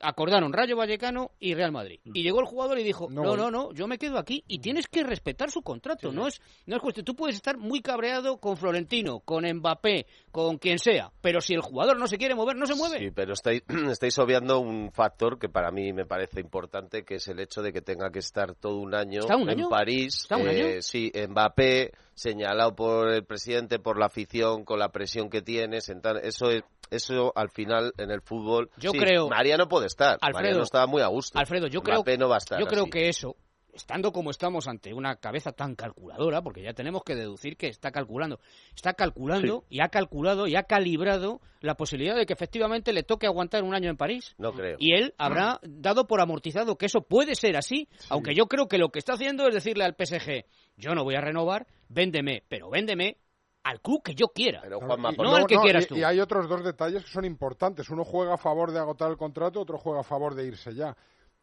acordaron 0.00 0.52
Rayo 0.52 0.76
Vallecano 0.76 1.32
y 1.40 1.54
Real 1.54 1.72
Madrid. 1.72 2.00
Y 2.04 2.22
llegó 2.22 2.40
el 2.40 2.46
jugador 2.46 2.78
y 2.78 2.84
dijo, 2.84 3.08
No 3.10 3.22
no, 3.22 3.28
voy". 3.30 3.38
no, 3.38 3.50
no, 3.50 3.72
yo 3.72 3.86
me 3.86 3.98
quedo 3.98 4.18
aquí 4.18 4.44
y 4.46 4.60
tienes 4.60 4.86
que 4.86 5.02
respetar 5.02 5.50
su 5.50 5.62
contrato. 5.62 6.12
No 6.12 6.26
es 6.28 6.40
no 6.66 6.76
es 6.76 6.82
cuestión. 6.82 7.04
Tú 7.04 7.14
puedes 7.14 7.36
estar 7.36 7.56
muy 7.58 7.80
cabreado 7.80 8.38
con 8.38 8.56
Florentino, 8.56 9.20
con 9.20 9.44
Mbappé, 9.44 10.06
con 10.30 10.58
quien 10.58 10.78
sea, 10.78 11.10
pero 11.20 11.40
si 11.40 11.54
el 11.54 11.60
jugador 11.60 11.98
no 11.98 12.06
se 12.06 12.18
quiere 12.18 12.34
mover, 12.34 12.56
no 12.56 12.66
se 12.66 12.74
mueve. 12.74 12.98
Sí, 12.98 13.10
pero 13.14 13.32
estáis, 13.32 13.62
estáis 13.90 14.18
obviando 14.18 14.60
un 14.60 14.92
factor 14.92 15.38
que 15.38 15.48
para 15.48 15.70
mí 15.70 15.92
me 15.92 16.06
parece 16.06 16.40
importante, 16.40 17.04
que 17.04 17.16
es 17.16 17.28
el 17.28 17.40
hecho 17.40 17.62
de 17.62 17.72
que 17.72 17.80
tenga 17.80 18.10
que 18.10 18.20
estar 18.20 18.54
todo 18.54 18.76
un 18.78 18.94
año 18.94 19.20
¿Está 19.20 19.36
un 19.36 19.50
en? 19.50 19.68
París. 19.68 20.22
¿Está 20.22 20.36
un 20.36 20.48
eh, 20.48 20.50
año? 20.50 20.82
Sí, 20.82 21.10
Mbappé, 21.28 21.92
señalado 22.14 22.74
por 22.74 23.08
el 23.10 23.24
presidente, 23.24 23.78
por 23.78 23.98
la 23.98 24.06
afición, 24.06 24.64
con 24.64 24.78
la 24.78 24.90
presión 24.90 25.30
que 25.30 25.42
tiene. 25.42 25.78
eso, 25.78 26.50
es- 26.50 26.62
eso 26.90 27.32
al 27.36 27.50
final 27.50 27.92
en 27.98 28.10
el 28.10 28.20
fútbol. 28.22 28.70
Yo 28.76 28.90
sí, 28.92 28.98
creo- 28.98 29.28
Mariano 29.28 29.68
puede 29.68 29.86
estar. 29.86 30.18
Alfredo, 30.20 30.32
Mariano 30.34 30.62
estaba 30.62 30.86
muy 30.86 31.02
a 31.02 31.06
gusto. 31.08 31.38
Alfredo, 31.38 31.66
yo 31.66 31.82
creo, 31.82 31.96
Mbappé 31.98 32.18
no 32.18 32.28
va 32.28 32.36
a 32.36 32.38
estar 32.38 32.58
yo 32.60 32.66
creo 32.66 32.82
así. 32.82 32.90
que 32.90 33.08
eso, 33.08 33.36
estando 33.72 34.10
como 34.12 34.30
estamos 34.30 34.66
ante 34.66 34.92
una 34.92 35.16
cabeza 35.16 35.52
tan 35.52 35.74
calculadora, 35.76 36.42
porque 36.42 36.62
ya 36.62 36.72
tenemos 36.72 37.02
que 37.04 37.14
deducir 37.14 37.56
que 37.56 37.68
está 37.68 37.92
calculando, 37.92 38.40
está 38.74 38.94
calculando 38.94 39.64
y 39.68 39.80
ha 39.80 39.88
calculado 39.88 40.46
y 40.48 40.56
ha 40.56 40.64
calibrado 40.64 41.40
la 41.60 41.76
posibilidad 41.76 42.16
de 42.16 42.26
que 42.26 42.32
efectivamente 42.32 42.92
le 42.92 43.02
toque 43.04 43.26
aguantar 43.26 43.62
un 43.62 43.74
año 43.74 43.88
en 43.90 43.96
París. 43.96 44.34
No 44.38 44.52
creo. 44.52 44.76
Y 44.80 44.94
él 44.94 45.14
habrá 45.18 45.60
dado 45.62 46.06
por 46.06 46.20
amortizado 46.20 46.76
que 46.76 46.86
eso 46.86 47.02
puede 47.02 47.34
ser 47.36 47.56
así, 47.56 47.88
aunque 48.10 48.34
yo 48.34 48.46
creo 48.46 48.66
que 48.66 48.78
lo 48.78 48.88
que 48.88 48.98
está 48.98 49.12
haciendo 49.14 49.46
es 49.46 49.54
decirle 49.54 49.84
al 49.84 49.94
PSG, 49.94 50.44
yo 50.76 50.94
no 50.94 51.04
voy 51.04 51.14
a 51.14 51.20
renovar, 51.20 51.66
véndeme, 51.88 52.42
pero 52.48 52.70
véndeme 52.70 53.16
al 53.64 53.80
club 53.80 54.02
que 54.02 54.14
yo 54.14 54.28
quiera. 54.28 54.60
Pero 54.62 54.80
Juanma, 54.80 55.10
y- 55.12 55.16
no 55.16 55.34
al 55.34 55.46
que 55.46 55.54
y- 55.56 55.58
quieras 55.58 55.86
tú. 55.86 55.96
Y 55.96 56.02
hay 56.04 56.20
otros 56.20 56.48
dos 56.48 56.64
detalles 56.64 57.04
que 57.04 57.10
son 57.10 57.24
importantes. 57.24 57.90
Uno 57.90 58.04
juega 58.04 58.34
a 58.34 58.38
favor 58.38 58.72
de 58.72 58.78
agotar 58.78 59.10
el 59.10 59.16
contrato, 59.16 59.60
otro 59.60 59.78
juega 59.78 60.00
a 60.00 60.04
favor 60.04 60.34
de 60.34 60.46
irse 60.46 60.74
ya. 60.74 60.96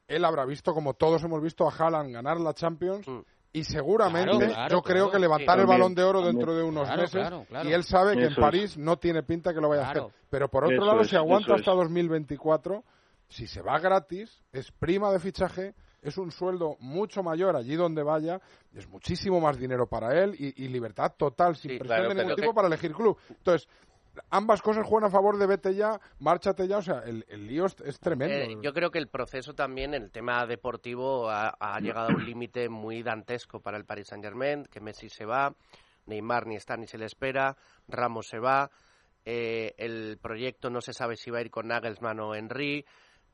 Él 0.08 0.24
habrá 0.26 0.46
visto, 0.46 0.74
como 0.74 0.94
todos 0.94 1.24
hemos 1.24 1.42
visto, 1.42 1.68
a 1.68 1.72
Haaland 1.72 2.12
ganar 2.14 2.40
la 2.40 2.54
Champions 2.54 3.06
y 3.52 3.64
seguramente 3.64 4.34
Mm. 4.34 4.38
Claro, 4.38 4.54
claro, 4.54 4.70
yo 4.76 4.82
creo 4.82 4.96
claro. 5.06 5.12
que 5.12 5.20
levantar 5.20 5.56
Sí, 5.58 5.62
el 5.62 5.68
balón 5.68 5.96
de 5.96 6.04
oro 6.04 6.22
dentro 6.22 6.56
de 6.56 6.64
unos 6.64 6.86
Claro, 6.88 7.02
meses 7.02 7.16
claro, 7.22 7.46
claro. 7.48 7.70
y 7.70 7.74
él 7.74 7.84
sabe 7.84 8.14
que 8.18 8.26
en 8.26 8.32
es. 8.32 8.38
París 8.38 8.78
no 8.78 8.98
tiene 8.98 9.24
pinta 9.24 9.54
que 9.54 9.62
lo 9.62 9.70
vaya 9.70 9.88
a 9.88 9.92
Claro. 9.92 10.08
hacer. 10.10 10.20
Pero 10.30 10.50
por 10.50 10.66
otro 10.66 10.76
Eso 10.76 10.86
lado, 10.86 11.02
es, 11.02 11.10
si 11.10 11.16
aguanta 11.16 11.46
eso 11.48 11.56
es. 11.56 11.60
hasta 11.62 11.72
2024, 11.72 12.84
si 13.28 13.48
se 13.48 13.62
va 13.62 13.80
gratis, 13.80 14.44
es 14.52 14.72
prima 14.72 15.12
de 15.12 15.20
fichaje, 15.20 15.74
es 16.08 16.18
un 16.18 16.32
sueldo 16.32 16.78
mucho 16.80 17.24
mayor 17.24 17.56
allí 17.56 17.76
donde 17.76 18.04
vaya, 18.04 18.40
es 18.74 18.88
muchísimo 18.88 19.40
más 19.42 19.58
dinero 19.58 19.88
para 19.88 20.24
él 20.24 20.36
y, 20.38 20.64
y 20.64 20.68
libertad 20.68 21.14
total, 21.18 21.56
sin 21.56 21.72
Sí, 21.72 21.78
presión 21.80 21.98
claro, 21.98 22.10
de 22.10 22.16
ningún 22.16 22.28
pero 22.30 22.36
tipo 22.36 22.52
que- 22.52 22.56
para 22.56 22.68
elegir 22.68 22.94
club. 22.94 23.18
Entonces, 23.30 23.68
ambas 24.30 24.62
cosas 24.62 24.86
juegan 24.88 25.10
a 25.10 25.12
favor 25.12 25.38
de 25.38 25.46
vete 25.48 25.76
ya, 25.76 26.00
márchate 26.20 26.68
ya, 26.68 26.78
o 26.78 26.82
sea, 26.82 27.00
el, 27.00 27.26
el 27.28 27.48
lío 27.48 27.66
es, 27.66 27.76
es 27.84 28.00
tremendo. 28.00 28.34
Eh, 28.34 28.58
yo 28.62 28.72
creo 28.74 28.90
que 28.92 29.00
el 29.00 29.08
proceso 29.10 29.54
también, 29.54 29.94
el 29.94 30.12
tema 30.12 30.46
deportivo, 30.46 31.30
ha, 31.30 31.50
ha 31.60 31.80
llegado 31.82 32.10
a 32.12 32.14
un 32.14 32.24
límite 32.24 32.70
muy 32.70 33.04
dantesco 33.04 33.60
para 33.60 33.78
el 33.78 33.86
Paris 33.86 34.08
Saint 34.08 34.24
Germain, 34.24 34.64
que 34.66 34.80
Messi 34.80 35.10
se 35.10 35.26
va, 35.26 35.54
Neymar 36.06 36.46
ni 36.48 36.56
está 36.56 36.78
ni 36.78 36.88
se 36.88 36.98
le 36.98 37.06
espera, 37.06 37.58
Ramos 37.88 38.28
se 38.28 38.40
va, 38.40 38.70
eh, 39.26 39.74
el 39.78 40.18
proyecto 40.22 40.70
no 40.70 40.82
se 40.82 40.94
sabe 40.94 41.16
si 41.16 41.32
va 41.32 41.40
a 41.40 41.42
ir 41.42 41.50
con 41.50 41.68
Nagelsmann 41.68 42.20
o 42.20 42.36
Henry, 42.36 42.86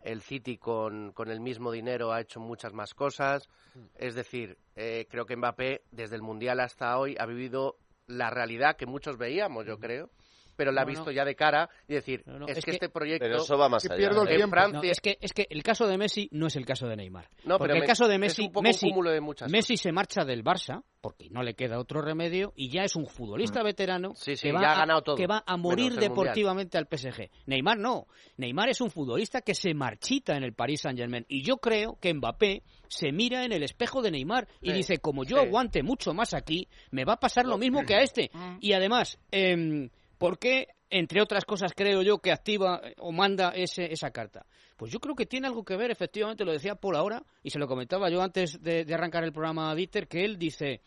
el 0.04 0.22
City 0.22 0.58
con, 0.58 1.12
con 1.12 1.30
el 1.30 1.40
mismo 1.40 1.72
dinero 1.72 2.12
ha 2.12 2.22
hecho 2.22 2.40
muchas 2.40 2.74
más 2.74 2.94
cosas, 2.94 3.50
es 3.96 4.16
decir, 4.16 4.58
eh, 4.76 5.08
creo 5.10 5.26
que 5.26 5.36
Mbappé 5.36 5.84
desde 5.92 6.16
el 6.16 6.22
Mundial 6.22 6.60
hasta 6.60 6.98
hoy 6.98 7.16
ha 7.20 7.26
vivido 7.26 7.78
la 8.08 8.30
realidad 8.30 8.76
que 8.76 8.86
muchos 8.86 9.18
veíamos, 9.18 9.66
yo 9.66 9.80
creo, 9.80 10.10
pero 10.56 10.72
la 10.72 10.82
ha 10.82 10.86
No, 10.86 10.92
no. 10.92 10.98
visto 10.98 11.12
ya 11.12 11.26
de 11.26 11.36
cara 11.36 11.70
y 11.88 11.94
decir, 11.94 12.24
No, 12.26 12.40
no, 12.40 12.46
es, 12.48 12.58
es 12.58 12.66
que, 12.66 12.72
este 12.72 12.90
proyecto... 12.90 13.26
Pero 13.26 13.38
eso 13.44 13.58
va 13.58 13.70
más 13.70 13.86
allá. 13.86 13.96
pierdo 13.96 14.24
el 14.24 14.30
¿eh? 14.30 14.42
en. 14.44 14.50
Francia... 14.50 14.80
No, 14.82 14.84
es 14.90 15.00
que 15.02 15.18
es 15.22 15.34
que 15.34 15.48
el 15.50 15.64
caso 15.64 15.88
de 15.88 15.98
Messi 15.98 16.28
no 16.32 16.48
es 16.48 16.56
el 16.56 16.66
caso 16.66 16.88
de 16.88 16.96
Neymar. 16.96 17.30
No, 17.46 17.58
porque 17.58 17.64
pero 17.70 17.76
el 17.76 17.82
me- 17.82 17.88
caso 17.88 18.08
de 18.08 18.16
es 18.16 18.20
Messi, 18.20 18.42
un 18.44 18.48
poco 18.50 18.60
un 18.60 18.64
Messi, 18.64 18.90
cúmulo 18.90 19.12
de 19.12 19.22
muchas 19.22 19.52
Messi 19.52 19.78
se 19.78 19.92
marcha 19.92 20.24
del 20.26 20.44
Barça 20.44 20.84
porque 21.02 21.30
no 21.32 21.42
le 21.42 21.56
queda 21.56 21.80
otro 21.80 22.02
remedio 22.02 22.54
y 22.56 22.70
ya 22.70 22.84
es 22.84 22.96
un 22.96 23.08
futbolista 23.08 23.64
veterano 23.64 24.10
Mm. 24.12 24.16
Sí, 24.16 24.36
sí, 24.36 24.48
que, 24.50 24.54
va 24.54 24.62
ya 24.62 24.70
ha 24.70 24.74
a, 24.74 24.80
ganado 24.80 25.02
todo, 25.02 25.16
que 25.16 25.26
va 25.28 25.44
a 25.46 25.58
morir 25.58 25.96
deportivamente 25.96 26.78
al 26.78 26.88
PSG. 26.88 27.30
Neymar 27.48 27.78
no. 27.80 28.06
Neymar 28.38 28.70
es 28.70 28.82
un 28.82 28.90
futbolista 28.92 29.42
que 29.42 29.56
se 29.56 29.74
marchita 29.74 30.36
en 30.36 30.44
el 30.44 30.54
Paris 30.54 30.82
Saint 30.82 30.98
Germain 31.00 31.26
y 31.28 31.44
yo 31.44 31.58
creo 31.58 31.98
que 32.00 32.14
Mbappé 32.14 32.64
se 32.88 33.12
mira 33.12 33.46
en 33.46 33.52
el 33.52 33.64
espejo 33.64 34.02
de 34.02 34.12
Neymar 34.12 34.48
y 34.62 34.70
Sí, 34.72 34.74
dice 34.76 34.98
como 34.98 35.24
yo 35.24 35.38
sí. 35.38 35.46
aguante 35.46 35.82
mucho 35.82 36.14
más 36.14 36.34
aquí 36.34 36.68
me 36.92 37.04
va 37.06 37.14
a 37.14 37.20
pasar 37.20 37.46
lo 37.46 37.58
mismo 37.58 37.84
que 37.86 37.96
a 37.96 38.02
este 38.02 38.30
Mm. 38.34 38.58
y 38.62 38.74
además 38.74 39.18
em, 39.32 39.90
¿por 40.22 40.38
qué 40.38 40.68
entre 40.92 41.20
otras 41.20 41.46
cosas 41.46 41.72
creo 41.76 42.04
yo 42.04 42.20
que 42.20 42.32
activa 42.32 42.80
o 43.00 43.12
manda 43.12 43.54
ese, 43.56 43.92
esa 43.92 44.12
carta? 44.12 44.46
Pues 44.78 44.92
yo 44.92 45.00
creo 45.00 45.16
que 45.16 45.26
tiene 45.26 45.48
algo 45.48 45.66
que 45.66 45.76
ver, 45.76 45.90
efectivamente, 45.90 46.46
lo 46.46 46.52
decía 46.52 46.76
Paul 46.76 46.96
ahora, 46.96 47.24
y 47.42 47.50
se 47.50 47.58
lo 47.58 47.68
comentaba 47.68 48.08
yo 48.12 48.22
antes 48.22 48.62
de, 48.62 48.86
de 48.86 48.94
arrancar 48.94 49.24
el 49.24 49.34
programa 49.34 49.72
a 49.72 49.76
Dieter, 49.76 50.08
que 50.08 50.24
él 50.24 50.38
dice, 50.38 50.82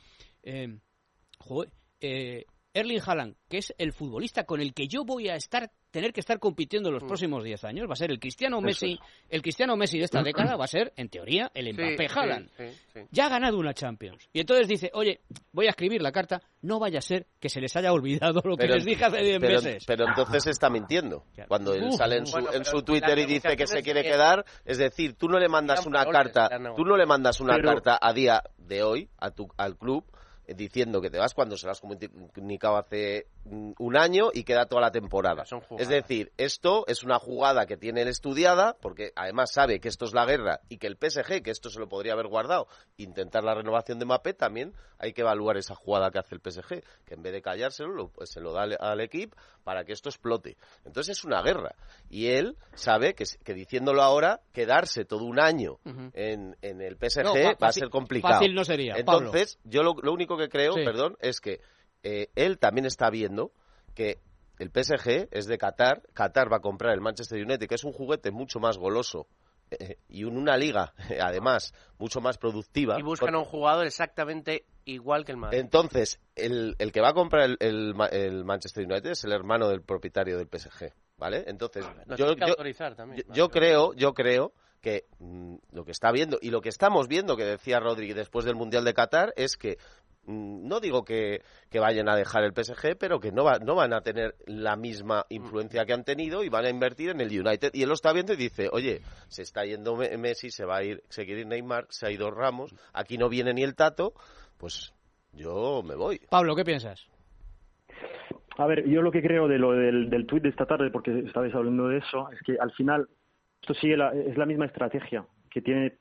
eh, 0.44 0.78
joder, 1.40 1.72
eh, 2.00 2.44
Erling 2.72 3.00
Haaland, 3.04 3.34
que 3.48 3.58
es 3.58 3.74
el 3.76 3.92
futbolista 3.92 4.44
con 4.44 4.60
el 4.60 4.72
que 4.72 4.86
yo 4.86 5.04
voy 5.04 5.28
a 5.28 5.34
estar 5.34 5.72
tener 5.94 6.12
que 6.12 6.18
estar 6.18 6.40
compitiendo 6.40 6.88
en 6.88 6.94
los 6.96 7.04
Mm. 7.04 7.06
próximos 7.06 7.44
10 7.44 7.62
años, 7.62 7.88
va 7.88 7.92
a 7.92 7.96
ser 7.96 8.10
el 8.10 8.18
Cristiano 8.18 8.56
Eso 8.58 8.66
Messi, 8.66 8.98
el 9.30 9.42
Cristiano 9.42 9.76
Messi 9.76 9.98
de 9.98 10.06
esta 10.06 10.24
década 10.24 10.56
va 10.56 10.64
a 10.64 10.66
ser, 10.66 10.92
en 10.96 11.08
teoría, 11.08 11.52
el 11.54 11.72
Mbappé 11.72 12.08
sí, 12.08 12.14
Haaland. 12.18 12.50
sí, 12.56 12.64
sí. 12.92 13.00
Ya 13.12 13.26
ha 13.26 13.28
ganado 13.28 13.56
una 13.58 13.72
Champions. 13.74 14.28
Y 14.32 14.40
entonces 14.40 14.66
dice, 14.66 14.90
oye, 14.92 15.20
voy 15.52 15.66
a 15.66 15.70
escribir 15.70 16.02
la 16.02 16.10
carta, 16.10 16.42
no 16.62 16.80
vaya 16.80 16.98
a 16.98 17.02
ser 17.02 17.28
que 17.38 17.48
se 17.48 17.60
les 17.60 17.76
haya 17.76 17.92
olvidado 17.92 18.40
lo 18.44 18.56
que 18.56 18.66
les 18.66 18.84
dije 18.84 19.04
hace 19.04 19.22
10 19.22 19.38
pero, 19.38 19.54
meses. 19.62 19.84
pero 19.86 20.08
entonces 20.08 20.48
está 20.48 20.68
mintiendo. 20.68 21.24
Cuando 21.48 21.74
él 21.74 21.92
sale 21.92 22.16
en 22.16 22.26
su, 22.26 22.32
bueno, 22.32 22.52
en 22.52 22.64
su 22.64 22.82
Twitter 22.82 23.16
y 23.20 23.26
dice 23.26 23.56
que 23.56 23.68
se 23.68 23.80
quiere 23.84 24.02
quedar, 24.02 24.44
es 24.64 24.78
decir, 24.78 25.14
tú 25.14 25.28
no 25.28 25.38
le 25.38 25.48
mandas 25.48 25.86
una 25.86 26.04
carta, 26.06 26.50
tú 26.74 26.84
no 26.84 26.96
le 26.96 27.06
mandas 27.06 27.40
una 27.40 27.54
Pero- 27.54 27.68
carta 27.68 27.98
a 28.02 28.12
día 28.12 28.42
de 28.58 28.82
hoy 28.82 29.08
a 29.18 29.30
tu, 29.30 29.46
al 29.56 29.76
club 29.78 30.04
eh, 30.46 30.54
diciendo 30.54 31.00
que 31.00 31.08
te 31.08 31.18
vas 31.18 31.32
cuando 31.34 31.56
se 31.56 31.66
lo 31.66 31.72
has 31.72 31.80
comunicado 31.80 32.76
hace 32.76 33.26
mm, 33.32 33.33
un 33.46 33.96
año 33.96 34.30
y 34.32 34.44
queda 34.44 34.66
toda 34.66 34.80
la 34.80 34.90
temporada. 34.90 35.44
Es 35.78 35.88
decir, 35.88 36.32
esto 36.38 36.84
es 36.86 37.02
una 37.04 37.18
jugada 37.18 37.66
que 37.66 37.76
tiene 37.76 38.02
él 38.02 38.08
estudiada, 38.08 38.76
porque 38.80 39.12
además 39.16 39.52
sabe 39.52 39.80
que 39.80 39.88
esto 39.88 40.06
es 40.06 40.14
la 40.14 40.24
guerra 40.24 40.60
y 40.68 40.78
que 40.78 40.86
el 40.86 40.96
PSG, 40.96 41.42
que 41.42 41.50
esto 41.50 41.68
se 41.68 41.78
lo 41.78 41.88
podría 41.88 42.14
haber 42.14 42.26
guardado, 42.28 42.66
intentar 42.96 43.44
la 43.44 43.54
renovación 43.54 43.98
de 43.98 44.06
Mbappé, 44.06 44.32
también 44.34 44.72
hay 44.98 45.12
que 45.12 45.20
evaluar 45.20 45.56
esa 45.58 45.74
jugada 45.74 46.10
que 46.10 46.18
hace 46.18 46.34
el 46.34 46.40
PSG, 46.40 46.82
que 47.04 47.14
en 47.14 47.22
vez 47.22 47.32
de 47.34 47.42
callárselo, 47.42 47.90
lo- 47.92 48.08
pues 48.08 48.30
se 48.30 48.40
lo 48.40 48.52
da 48.52 48.62
al, 48.62 48.76
al 48.80 49.00
equipo 49.00 49.36
para 49.62 49.84
que 49.84 49.92
esto 49.92 50.08
explote. 50.08 50.56
Entonces 50.84 51.18
es 51.18 51.24
una 51.24 51.42
guerra. 51.42 51.74
Y 52.08 52.28
él 52.28 52.56
sabe 52.74 53.14
que, 53.14 53.24
diciéndolo 53.54 54.02
ahora, 54.02 54.40
quedarse 54.52 55.04
todo 55.04 55.24
un 55.24 55.38
año 55.38 55.78
en, 56.14 56.56
en 56.62 56.80
el 56.80 56.96
PSG 56.96 57.22
No, 57.24 57.34
va 57.34 57.68
a 57.68 57.72
ser 57.72 57.90
complicado. 57.90 58.34
fácil 58.34 58.54
no 58.54 58.64
sería, 58.64 58.94
Pablo. 59.04 59.26
Entonces, 59.26 59.58
yo 59.64 59.82
lo, 59.82 59.94
lo 60.02 60.12
único 60.12 60.36
que 60.38 60.48
creo, 60.48 60.74
Sí. 60.74 60.84
perdón, 60.84 61.16
es 61.20 61.40
que 61.40 61.60
eh, 62.04 62.28
él 62.36 62.58
también 62.58 62.86
está 62.86 63.10
viendo 63.10 63.50
que 63.94 64.20
el 64.60 64.70
PSG 64.70 65.28
es 65.32 65.46
de 65.46 65.58
Qatar, 65.58 66.02
Qatar 66.12 66.52
va 66.52 66.58
a 66.58 66.60
comprar 66.60 66.94
el 66.94 67.00
Manchester 67.00 67.42
United, 67.42 67.66
que 67.66 67.74
es 67.74 67.82
un 67.84 67.92
juguete 67.92 68.30
mucho 68.30 68.60
más 68.60 68.78
goloso 68.78 69.26
eh, 69.72 69.96
y 70.08 70.22
en 70.22 70.36
una 70.36 70.56
liga, 70.56 70.94
además, 71.20 71.72
mucho 71.98 72.20
más 72.20 72.38
productiva. 72.38 72.96
Y 72.98 73.02
buscan 73.02 73.34
a 73.34 73.38
un 73.38 73.44
jugador 73.44 73.86
exactamente 73.86 74.64
igual 74.84 75.24
que 75.24 75.32
el 75.32 75.38
Madrid. 75.38 75.58
Entonces, 75.58 76.20
el, 76.36 76.76
el 76.78 76.92
que 76.92 77.00
va 77.00 77.08
a 77.08 77.14
comprar 77.14 77.44
el, 77.50 77.56
el 77.60 77.94
Ma- 77.94 78.06
el 78.06 78.44
Manchester 78.44 78.84
United 78.84 79.10
es 79.10 79.24
el 79.24 79.32
hermano 79.32 79.68
del 79.68 79.82
propietario 79.82 80.36
del 80.38 80.46
PSG, 80.48 80.92
¿vale? 81.16 81.44
Entonces, 81.46 81.84
Nos 82.06 82.18
yo, 82.18 82.26
tiene 82.26 82.36
que 82.36 82.46
yo- 82.46 82.52
autorizar 82.52 82.94
también. 82.94 83.24
yo- 83.26 83.34
yo 83.34 83.48
creo, 83.48 83.94
yo 83.94 84.12
creo 84.14 84.52
que 84.82 85.06
mm, 85.18 85.56
lo 85.72 85.84
que 85.86 85.92
está 85.92 86.12
viendo 86.12 86.38
y 86.42 86.50
lo 86.50 86.60
que 86.60 86.68
estamos 86.68 87.08
viendo, 87.08 87.36
que 87.38 87.44
decía 87.44 87.80
Rodri 87.80 88.12
después 88.12 88.44
del 88.44 88.54
Mundial 88.54 88.84
de 88.84 88.92
Qatar, 88.92 89.32
es 89.36 89.56
que 89.56 89.78
no 90.26 90.80
digo 90.80 91.04
que, 91.04 91.42
que 91.70 91.78
vayan 91.80 92.08
a 92.08 92.16
dejar 92.16 92.44
el 92.44 92.52
PSG, 92.54 92.96
pero 92.98 93.20
que 93.20 93.30
no, 93.32 93.44
va- 93.44 93.58
no 93.58 93.74
van 93.74 93.92
a 93.92 94.00
tener 94.00 94.34
la 94.46 94.76
misma 94.76 95.24
influencia 95.28 95.84
que 95.84 95.92
han 95.92 96.04
tenido 96.04 96.42
y 96.44 96.48
van 96.48 96.64
a 96.64 96.70
invertir 96.70 97.10
en 97.10 97.20
el 97.20 97.28
United. 97.28 97.70
Y 97.74 97.82
él 97.82 97.88
lo 97.88 97.94
está 97.94 98.12
viendo 98.12 98.32
y 98.32 98.36
dice, 98.36 98.68
oye, 98.72 99.00
se 99.28 99.42
está 99.42 99.64
yendo 99.64 99.96
Me- 99.96 100.16
Messi, 100.16 100.50
se 100.50 100.64
va 100.64 100.76
a 100.78 100.82
ir, 100.84 101.02
se 101.08 101.24
quiere 101.26 101.42
ir 101.42 101.46
Neymar, 101.46 101.86
se 101.90 102.06
ha 102.06 102.10
ido 102.10 102.30
Ramos, 102.30 102.74
aquí 102.92 103.18
no 103.18 103.28
viene 103.28 103.52
ni 103.54 103.62
el 103.62 103.74
Tato, 103.74 104.14
pues 104.58 104.94
yo 105.32 105.82
me 105.84 105.94
voy. 105.94 106.20
Pablo, 106.30 106.54
¿qué 106.56 106.64
piensas? 106.64 107.06
A 108.56 108.66
ver, 108.66 108.88
yo 108.88 109.02
lo 109.02 109.10
que 109.10 109.20
creo 109.22 109.48
de 109.48 109.58
lo 109.58 109.72
del, 109.72 110.08
del 110.10 110.26
tuit 110.26 110.42
de 110.44 110.48
esta 110.50 110.64
tarde, 110.66 110.90
porque 110.90 111.18
estabais 111.26 111.54
hablando 111.54 111.88
de 111.88 111.98
eso, 111.98 112.30
es 112.30 112.40
que 112.42 112.56
al 112.60 112.70
final 112.72 113.08
esto 113.60 113.74
sigue 113.74 113.96
la, 113.96 114.12
es 114.12 114.36
la 114.36 114.46
misma 114.46 114.66
estrategia 114.66 115.26
que 115.50 115.60
tiene 115.60 115.98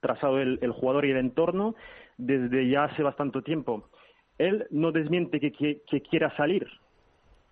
trazado 0.00 0.38
el, 0.38 0.58
el 0.60 0.70
jugador 0.72 1.06
y 1.06 1.12
el 1.12 1.16
entorno 1.16 1.74
desde 2.16 2.68
ya 2.68 2.84
hace 2.84 3.02
bastante 3.02 3.42
tiempo. 3.42 3.88
Él 4.38 4.66
no 4.70 4.92
desmiente 4.92 5.38
que, 5.40 5.52
que- 5.52 5.82
que 5.88 6.00
quiera 6.02 6.34
salir, 6.36 6.66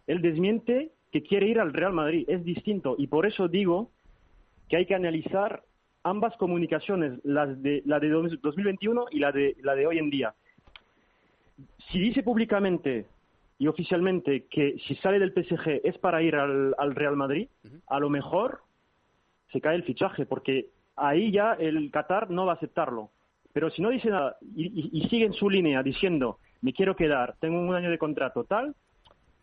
él 0.06 0.20
desmiente 0.20 0.92
que 1.12 1.22
quiere 1.22 1.46
ir 1.46 1.60
al 1.60 1.72
Real 1.72 1.92
Madrid, 1.92 2.24
es 2.28 2.42
distinto 2.44 2.96
y 2.98 3.06
por 3.06 3.26
eso 3.26 3.46
digo 3.48 3.90
que 4.68 4.76
hay 4.76 4.86
que 4.86 4.94
analizar 4.94 5.62
ambas 6.04 6.36
comunicaciones, 6.38 7.20
las 7.24 7.62
de, 7.62 7.82
la 7.84 8.00
de 8.00 8.08
dos- 8.08 8.40
2021 8.40 9.04
y 9.10 9.18
la 9.20 9.30
de, 9.30 9.56
la 9.62 9.74
de 9.74 9.86
hoy 9.86 9.98
en 9.98 10.10
día. 10.10 10.34
Si 11.90 11.98
dice 12.00 12.22
públicamente 12.22 13.06
y 13.58 13.68
oficialmente 13.68 14.46
que 14.50 14.76
si 14.86 14.94
sale 14.96 15.18
del 15.18 15.32
PSG 15.32 15.80
es 15.84 15.96
para 15.98 16.22
ir 16.22 16.34
al, 16.34 16.74
al 16.78 16.94
Real 16.94 17.14
Madrid, 17.16 17.48
a 17.86 18.00
lo 18.00 18.08
mejor 18.10 18.60
se 19.52 19.60
cae 19.60 19.76
el 19.76 19.84
fichaje, 19.84 20.24
porque 20.26 20.70
ahí 20.96 21.30
ya 21.30 21.52
el 21.52 21.90
Qatar 21.90 22.30
no 22.30 22.46
va 22.46 22.52
a 22.52 22.56
aceptarlo. 22.56 23.10
Pero 23.52 23.70
si 23.70 23.82
no 23.82 23.90
dice 23.90 24.08
nada 24.08 24.36
y, 24.56 24.66
y, 24.66 24.90
y 25.04 25.08
sigue 25.08 25.26
en 25.26 25.34
su 25.34 25.48
línea 25.50 25.82
diciendo, 25.82 26.38
me 26.62 26.72
quiero 26.72 26.96
quedar, 26.96 27.36
tengo 27.40 27.60
un 27.60 27.74
año 27.74 27.90
de 27.90 27.98
contrato, 27.98 28.44
tal, 28.44 28.74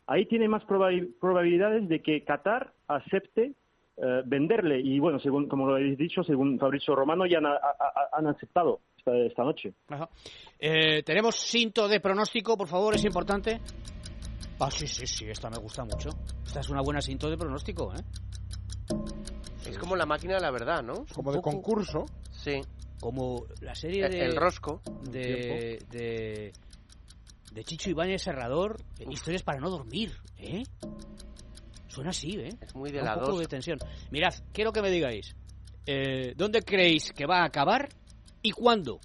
ahí 0.07 0.25
tiene 0.25 0.47
más 0.47 0.63
probabil- 0.63 1.13
probabilidades 1.19 1.87
de 1.87 2.01
que 2.01 2.23
Qatar 2.23 2.73
acepte 2.87 3.53
eh, 4.01 4.21
venderle. 4.25 4.79
Y 4.79 4.97
bueno, 4.99 5.19
según 5.19 5.47
como 5.47 5.67
lo 5.67 5.75
habéis 5.75 5.97
dicho, 5.97 6.23
según 6.23 6.57
Fabrizio 6.57 6.95
Romano, 6.95 7.25
ya 7.25 7.37
han, 7.39 7.45
a- 7.45 7.51
a- 7.55 8.09
han 8.17 8.27
aceptado 8.27 8.79
esta, 8.97 9.15
esta 9.17 9.43
noche. 9.43 9.73
Ajá. 9.89 10.09
Eh, 10.59 11.03
Tenemos 11.03 11.35
cinto 11.35 11.87
de 11.87 11.99
pronóstico, 11.99 12.57
por 12.57 12.67
favor, 12.67 12.95
es 12.95 13.03
importante. 13.05 13.59
Ah, 14.61 14.71
sí, 14.71 14.87
sí, 14.87 15.05
sí, 15.05 15.25
esta 15.29 15.49
me 15.49 15.57
gusta 15.57 15.83
mucho. 15.85 16.09
Esta 16.45 16.61
es 16.61 16.69
una 16.69 16.81
buena 16.81 17.01
cinto 17.01 17.29
de 17.29 17.37
pronóstico, 17.37 17.93
¿eh? 17.93 18.01
Es 19.65 19.77
como 19.77 19.95
la 19.95 20.05
máquina 20.05 20.35
de 20.35 20.41
la 20.41 20.51
verdad, 20.51 20.81
¿no? 20.83 21.05
Como 21.13 21.31
de 21.31 21.41
concurso. 21.41 22.05
Sí. 22.31 22.61
Como 22.99 23.45
la 23.61 23.75
serie 23.75 24.07
de... 24.09 24.25
el 24.25 24.35
rosco. 24.35 24.81
De, 25.03 25.79
de, 25.89 26.53
de 27.51 27.63
Chicho 27.63 27.89
Ibáñez 27.89 28.23
Serrador, 28.23 28.81
eh, 28.99 29.05
historias 29.09 29.43
para 29.43 29.59
no 29.59 29.69
dormir, 29.69 30.15
¿eh? 30.37 30.63
Suena 31.87 32.11
así, 32.11 32.31
¿eh? 32.39 32.49
Es 32.61 32.75
muy 32.75 32.91
de 32.91 32.99
Un 32.99 33.05
la 33.05 33.15
poco 33.15 33.31
dos. 33.31 33.39
de 33.39 33.47
tensión. 33.47 33.79
Mirad, 34.11 34.33
quiero 34.53 34.71
que 34.71 34.81
me 34.81 34.91
digáis, 34.91 35.35
eh, 35.85 36.33
¿dónde 36.35 36.61
creéis 36.61 37.11
que 37.11 37.25
va 37.25 37.41
a 37.41 37.45
acabar 37.45 37.89
y 38.41 38.51
cuándo? 38.51 38.99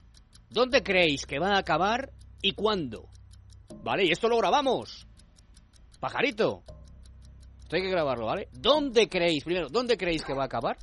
¿Dónde 0.51 0.83
creéis 0.83 1.27
que 1.27 1.39
va 1.39 1.55
a 1.55 1.59
acabar 1.59 2.13
y 2.43 2.53
cuándo? 2.53 3.09
Vale, 3.83 4.05
y 4.05 4.11
esto 4.13 4.29
lo 4.29 4.37
grabamos. 4.39 5.07
Pajarito. 6.01 6.63
Esto 7.65 7.77
hay 7.77 7.83
que 7.83 7.91
grabarlo, 7.91 8.27
¿vale? 8.27 8.49
¿Dónde 8.53 9.09
creéis, 9.09 9.43
primero, 9.45 9.69
dónde 9.69 9.97
creéis 9.97 10.25
que 10.25 10.33
va 10.35 10.43
a 10.45 10.47
acabar? 10.47 10.77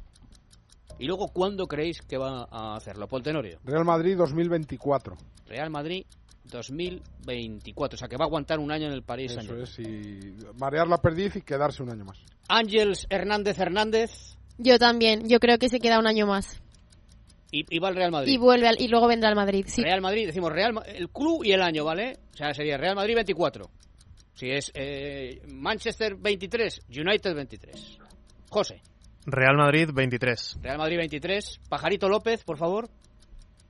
Y 0.99 1.05
luego, 1.05 1.29
¿cuándo 1.29 1.65
creéis 1.67 2.01
que 2.01 2.17
va 2.17 2.47
a 2.51 2.75
hacerlo? 2.75 3.07
Poltenorio. 3.07 3.59
Real 3.63 3.85
Madrid 3.85 4.15
2024. 4.17 5.15
Real 5.47 5.69
Madrid 5.71 6.05
2024. 6.45 7.95
O 7.95 7.97
sea, 7.97 8.07
que 8.07 8.17
va 8.17 8.25
a 8.25 8.27
aguantar 8.27 8.59
un 8.59 8.71
año 8.71 8.87
en 8.87 8.93
el 8.93 9.03
París 9.03 9.31
Eso 9.37 9.55
es, 9.55 9.79
y 9.79 10.35
marear 10.59 10.87
la 10.87 10.97
perdiz 10.99 11.35
y 11.37 11.41
quedarse 11.41 11.81
un 11.83 11.89
año 11.89 12.05
más. 12.05 12.19
Ángels 12.47 13.07
Hernández 13.09 13.57
Hernández 13.59 14.11
Yo 14.57 14.77
también, 14.77 15.27
yo 15.27 15.39
creo 15.39 15.57
que 15.57 15.69
se 15.69 15.79
queda 15.79 15.97
un 15.99 16.07
año 16.07 16.27
más. 16.27 16.61
y, 17.51 17.65
y 17.69 17.79
va 17.79 17.87
al 17.89 17.95
Real 17.95 18.11
Madrid. 18.11 18.31
Y 18.33 18.37
vuelve 18.37 18.67
al- 18.67 18.79
y 18.81 18.87
luego 18.87 19.07
vendrá 19.07 19.29
al 19.29 19.35
Madrid, 19.35 19.65
sí. 19.67 19.81
Real 19.83 20.01
Madrid, 20.01 20.27
decimos 20.27 20.51
Real 20.51 20.73
el 20.85 21.09
club 21.09 21.43
y 21.43 21.51
el 21.51 21.61
año, 21.61 21.83
¿vale? 21.83 22.17
O 22.33 22.37
sea, 22.37 22.53
sería 22.53 22.77
Real 22.77 22.95
Madrid 22.95 23.15
24. 23.15 23.69
Si 24.33 24.49
es 24.49 24.71
eh, 24.73 25.41
Manchester 25.47 26.15
23, 26.15 26.81
United 26.89 27.35
23. 27.35 27.99
José, 28.49 28.81
Real 29.25 29.55
Madrid 29.55 29.89
23. 29.93 30.59
Real 30.61 30.77
Madrid 30.77 30.97
23. 30.97 31.59
Pajarito 31.69 32.09
López, 32.09 32.43
por 32.43 32.57
favor. 32.57 32.89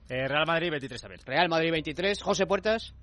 Eh, 0.07 0.27
Real 0.27 0.45
Madrid 0.45 0.69
23 0.69 1.01
también. 1.01 1.21
Real 1.25 1.49
Madrid 1.49 1.71
23. 1.71 2.21
José 2.21 2.45
Puertas. 2.45 2.93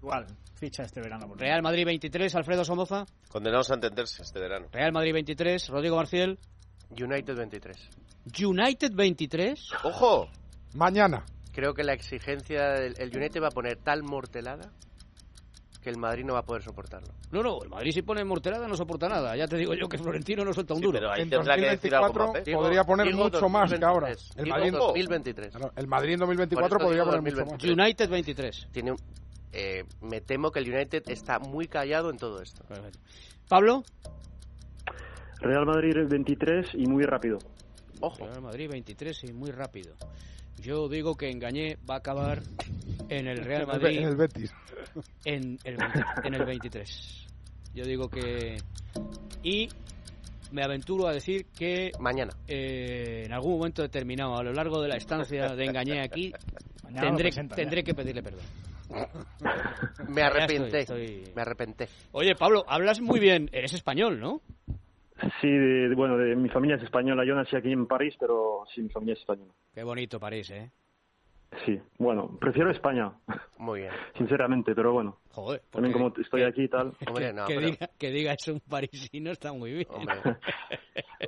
Igual, 0.00 0.26
ficha 0.54 0.84
este 0.84 1.00
verano. 1.00 1.26
por 1.26 1.38
Real 1.40 1.60
Madrid 1.62 1.84
23. 1.84 2.34
Alfredo 2.36 2.64
Somoza. 2.64 3.04
Condenados 3.28 3.70
a 3.70 3.74
entenderse 3.74 4.22
este 4.22 4.38
verano. 4.38 4.68
Real 4.72 4.92
Madrid 4.92 5.12
23. 5.12 5.68
Rodrigo 5.68 5.96
Marciel. 5.96 6.38
United 6.90 7.34
23. 7.36 7.88
United 8.44 8.92
23. 8.94 9.70
¡Ojo! 9.84 10.28
Mañana. 10.74 11.24
Creo 11.52 11.74
que 11.74 11.82
la 11.82 11.94
exigencia 11.94 12.68
del 12.74 12.94
el 12.98 13.16
United 13.16 13.42
va 13.42 13.48
a 13.48 13.50
poner 13.50 13.76
tal 13.78 14.04
mortelada 14.04 14.70
que 15.80 15.90
el 15.90 15.96
Madrid 15.96 16.24
no 16.24 16.32
va 16.34 16.40
a 16.40 16.44
poder 16.44 16.62
soportarlo. 16.62 17.08
No, 17.30 17.42
no, 17.42 17.62
el 17.62 17.68
Madrid 17.68 17.92
si 17.92 18.02
pone 18.02 18.24
morterada 18.24 18.66
no 18.66 18.76
soporta 18.76 19.08
nada. 19.08 19.36
Ya 19.36 19.46
te 19.46 19.56
digo 19.56 19.74
yo 19.74 19.88
que 19.88 19.96
Florentino 19.98 20.44
no 20.44 20.52
suelta 20.52 20.74
un 20.74 20.80
duro. 20.80 20.98
pero 20.98 21.12
ahí 21.12 21.22
En 21.22 21.30
tendrá 21.30 21.54
que 21.56 21.62
decir 21.70 21.90
2024 21.92 22.32
podría 22.60 22.84
poner 22.84 23.06
Digo 23.06 23.24
mucho 23.24 23.48
más 23.48 23.72
que 23.72 23.84
ahora. 23.84 24.08
2023. 24.08 24.36
El 24.36 24.44
Digo 24.44 24.56
Madrid, 24.56 24.72
2023. 24.72 25.50
Claro, 25.54 25.72
el 25.76 25.86
Madrid 25.86 26.12
en 26.14 26.18
2024 26.20 26.68
Por 26.68 26.78
eso 26.80 26.86
podría 26.88 27.04
poner 27.04 27.20
mucho 27.22 27.36
más. 27.36 27.46
2023. 27.58 27.86
United 27.86 28.10
23. 28.10 28.68
Tiene 28.72 28.92
un- 28.92 28.98
eh, 29.52 29.84
me 30.02 30.20
temo 30.20 30.50
que 30.50 30.58
el 30.58 30.74
United 30.74 31.02
está 31.06 31.38
muy 31.38 31.68
callado 31.68 32.10
en 32.10 32.16
todo 32.18 32.42
esto. 32.42 32.64
Pablo. 33.48 33.84
Real 35.40 35.64
Madrid 35.66 35.94
23 36.08 36.74
y 36.74 36.86
muy 36.86 37.04
rápido. 37.04 37.38
Ojo. 38.00 38.26
Real 38.26 38.42
Madrid 38.42 38.68
23 38.68 39.24
y 39.24 39.32
muy 39.32 39.50
rápido. 39.52 39.94
Yo 40.60 40.88
digo 40.88 41.16
que 41.16 41.30
Engañé 41.30 41.78
va 41.88 41.94
a 41.94 41.98
acabar 41.98 42.42
en 43.08 43.26
el 43.26 43.38
Real 43.44 43.66
Madrid 43.66 43.98
en 43.98 44.08
el 44.08 44.16
Betis. 44.16 44.52
en 45.24 45.58
el, 45.64 45.76
20 45.76 46.04
en 46.24 46.34
el 46.34 46.44
23. 46.44 47.26
Yo 47.74 47.84
digo 47.84 48.08
que 48.08 48.56
y 49.42 49.68
me 50.52 50.62
aventuro 50.62 51.06
a 51.06 51.12
decir 51.12 51.46
que 51.56 51.92
mañana 52.00 52.32
eh, 52.46 53.24
en 53.26 53.32
algún 53.32 53.58
momento 53.58 53.82
determinado 53.82 54.36
a 54.36 54.42
lo 54.42 54.52
largo 54.52 54.80
de 54.80 54.88
la 54.88 54.96
estancia 54.96 55.54
de 55.54 55.64
Engañé 55.64 56.00
aquí 56.00 56.32
Mañana 56.82 57.06
tendré, 57.16 57.30
tendré 57.54 57.84
que 57.84 57.94
pedirle 57.94 58.22
perdón. 58.22 58.44
Me 60.08 60.22
arrepenté. 60.22 60.80
estoy- 60.80 61.02
estoy- 61.04 61.32
Me 61.36 61.42
arrepenté. 61.42 61.88
Oye, 62.12 62.34
Pablo, 62.34 62.64
hablas 62.66 63.00
muy 63.00 63.20
bien. 63.20 63.50
Eres 63.52 63.74
español, 63.74 64.18
¿no? 64.18 64.40
Sí, 65.42 65.48
de, 65.48 65.88
de- 65.90 65.94
bueno, 65.94 66.16
de, 66.16 66.34
mi 66.34 66.48
familia 66.48 66.76
es 66.76 66.82
española. 66.84 67.24
Yo 67.26 67.34
nací 67.34 67.54
aquí 67.56 67.70
en 67.70 67.86
París, 67.86 68.14
pero 68.18 68.64
sí, 68.74 68.80
mi 68.80 68.88
familia 68.88 69.12
es 69.14 69.20
española. 69.20 69.52
Qué 69.74 69.82
bonito 69.82 70.18
París, 70.18 70.48
¿eh? 70.50 70.70
Sí, 71.64 71.80
bueno, 71.98 72.36
prefiero 72.38 72.70
España, 72.70 73.10
Muy 73.56 73.80
bien. 73.80 73.92
sinceramente, 74.16 74.74
pero 74.74 74.92
bueno. 74.92 75.18
Joder. 75.32 75.62
También 75.70 75.92
porque- 75.94 76.10
como 76.14 76.22
estoy 76.22 76.42
aquí 76.42 76.64
y 76.64 76.68
tal. 76.68 76.92
Hombre, 77.06 77.32
no, 77.32 77.46
que, 77.46 77.54
pero- 77.54 77.66
diga, 77.70 77.90
que 77.98 78.10
diga 78.10 78.34
eso 78.38 78.52
un 78.52 78.60
parisino 78.60 79.30
está 79.30 79.52
muy 79.52 79.72
bien. 79.72 79.86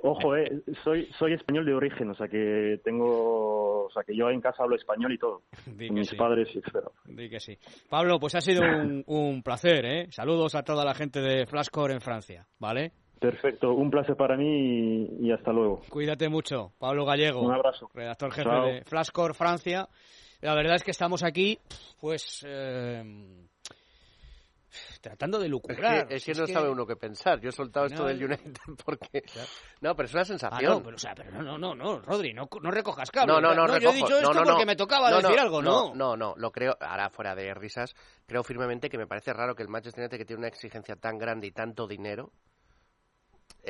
Ojo, 0.02 0.36
eh, 0.36 0.62
soy 0.84 1.06
soy 1.18 1.32
español 1.34 1.64
de 1.64 1.74
origen, 1.74 2.10
o 2.10 2.14
sea 2.14 2.28
que 2.28 2.80
tengo, 2.84 3.86
o 3.86 3.90
sea 3.90 4.02
que 4.04 4.14
yo 4.16 4.28
en 4.30 4.40
casa 4.40 4.62
hablo 4.62 4.76
español 4.76 5.12
y 5.12 5.18
todo. 5.18 5.42
Di 5.66 5.88
Con 5.88 5.96
que 5.96 6.00
mis 6.00 6.08
sí. 6.08 6.16
padres, 6.16 6.48
etcétera. 6.54 6.88
Di 7.06 7.28
que 7.28 7.40
sí. 7.40 7.58
Pablo, 7.88 8.18
pues 8.20 8.34
ha 8.34 8.40
sido 8.40 8.62
un, 8.62 9.02
un 9.06 9.42
placer, 9.42 9.84
¿eh? 9.84 10.06
Saludos 10.10 10.54
a 10.54 10.62
toda 10.62 10.84
la 10.84 10.94
gente 10.94 11.20
de 11.20 11.46
Flashcore 11.46 11.94
en 11.94 12.00
Francia, 12.00 12.46
¿vale? 12.58 12.92
Perfecto, 13.20 13.72
un 13.74 13.90
placer 13.90 14.16
para 14.16 14.36
mí 14.36 15.06
y, 15.20 15.28
y 15.28 15.32
hasta 15.32 15.52
luego. 15.52 15.82
Cuídate 15.90 16.28
mucho. 16.28 16.72
Pablo 16.78 17.04
Gallego. 17.04 17.42
Un 17.42 17.52
abrazo. 17.52 17.90
Redactor 17.94 18.32
jefe 18.32 18.48
Chao. 18.48 18.64
de 18.66 18.82
Flashcore 18.84 19.34
Francia. 19.34 19.88
La 20.40 20.54
verdad 20.54 20.76
es 20.76 20.82
que 20.82 20.90
estamos 20.90 21.22
aquí, 21.22 21.58
pues, 22.00 22.42
eh, 22.48 23.04
tratando 25.02 25.38
de 25.38 25.46
Es 25.46 25.50
lucubrar. 25.50 26.08
que, 26.08 26.14
es 26.14 26.24
que 26.24 26.32
Es 26.32 26.38
no 26.38 26.46
que- 26.46 26.52
sabe 26.54 26.70
uno 26.70 26.86
qué 26.86 26.96
pensar. 26.96 27.40
Yo 27.40 27.50
he 27.50 27.52
soltado 27.52 27.86
esto 27.86 28.02
No, 28.02 28.08
del 28.08 28.20
no. 28.20 28.26
United 28.26 28.52
porque... 28.84 29.22
No, 29.82 29.94
pero 29.94 30.06
es 30.06 30.12
una 30.14 30.22
Ah, 30.22 30.24
sensación. 30.24 30.72
no, 30.72 30.82
pero, 30.82 30.96
o 30.96 30.98
sea, 30.98 31.14
pero 31.14 31.30
no, 31.30 31.42
no, 31.42 31.58
no, 31.58 31.74
no, 31.74 32.00
Rodri, 32.00 32.32
no, 32.32 32.48
no 32.62 32.70
recojas 32.70 33.10
cable. 33.10 33.32
No, 33.34 33.40
no, 33.40 33.54
no, 33.54 33.66
yo 33.66 33.74
he 33.74 33.78
recojo. 33.80 33.94
dicho 33.96 34.16
esto 34.18 34.32
no, 34.32 34.40
no, 34.40 34.44
porque 34.46 34.62
no. 34.64 34.66
me 34.66 34.76
tocaba 34.76 35.10
No, 35.10 35.16
decir 35.20 35.36
no, 35.36 35.42
algo, 35.42 35.60
¿no? 35.62 35.94
No, 35.94 36.16
no, 36.16 36.34
lo 36.36 36.50
creo, 36.52 36.76
ahora 36.80 37.10
fuera 37.10 37.34
de 37.34 37.52
risas, 37.54 37.94
creo 38.26 38.42
firmemente 38.44 38.88
que 38.88 38.96
me 38.98 39.06
parece 39.06 39.32
raro 39.34 39.54
que 39.54 39.62
el 39.62 39.68
Manchester 39.68 40.02
United, 40.04 40.16
que 40.18 40.24
tiene 40.24 40.40
una 40.40 40.48
exigencia 40.48 40.96
tan 40.96 41.18
grande 41.18 41.46
y 41.48 41.50
tanto 41.52 41.86
dinero, 41.86 42.30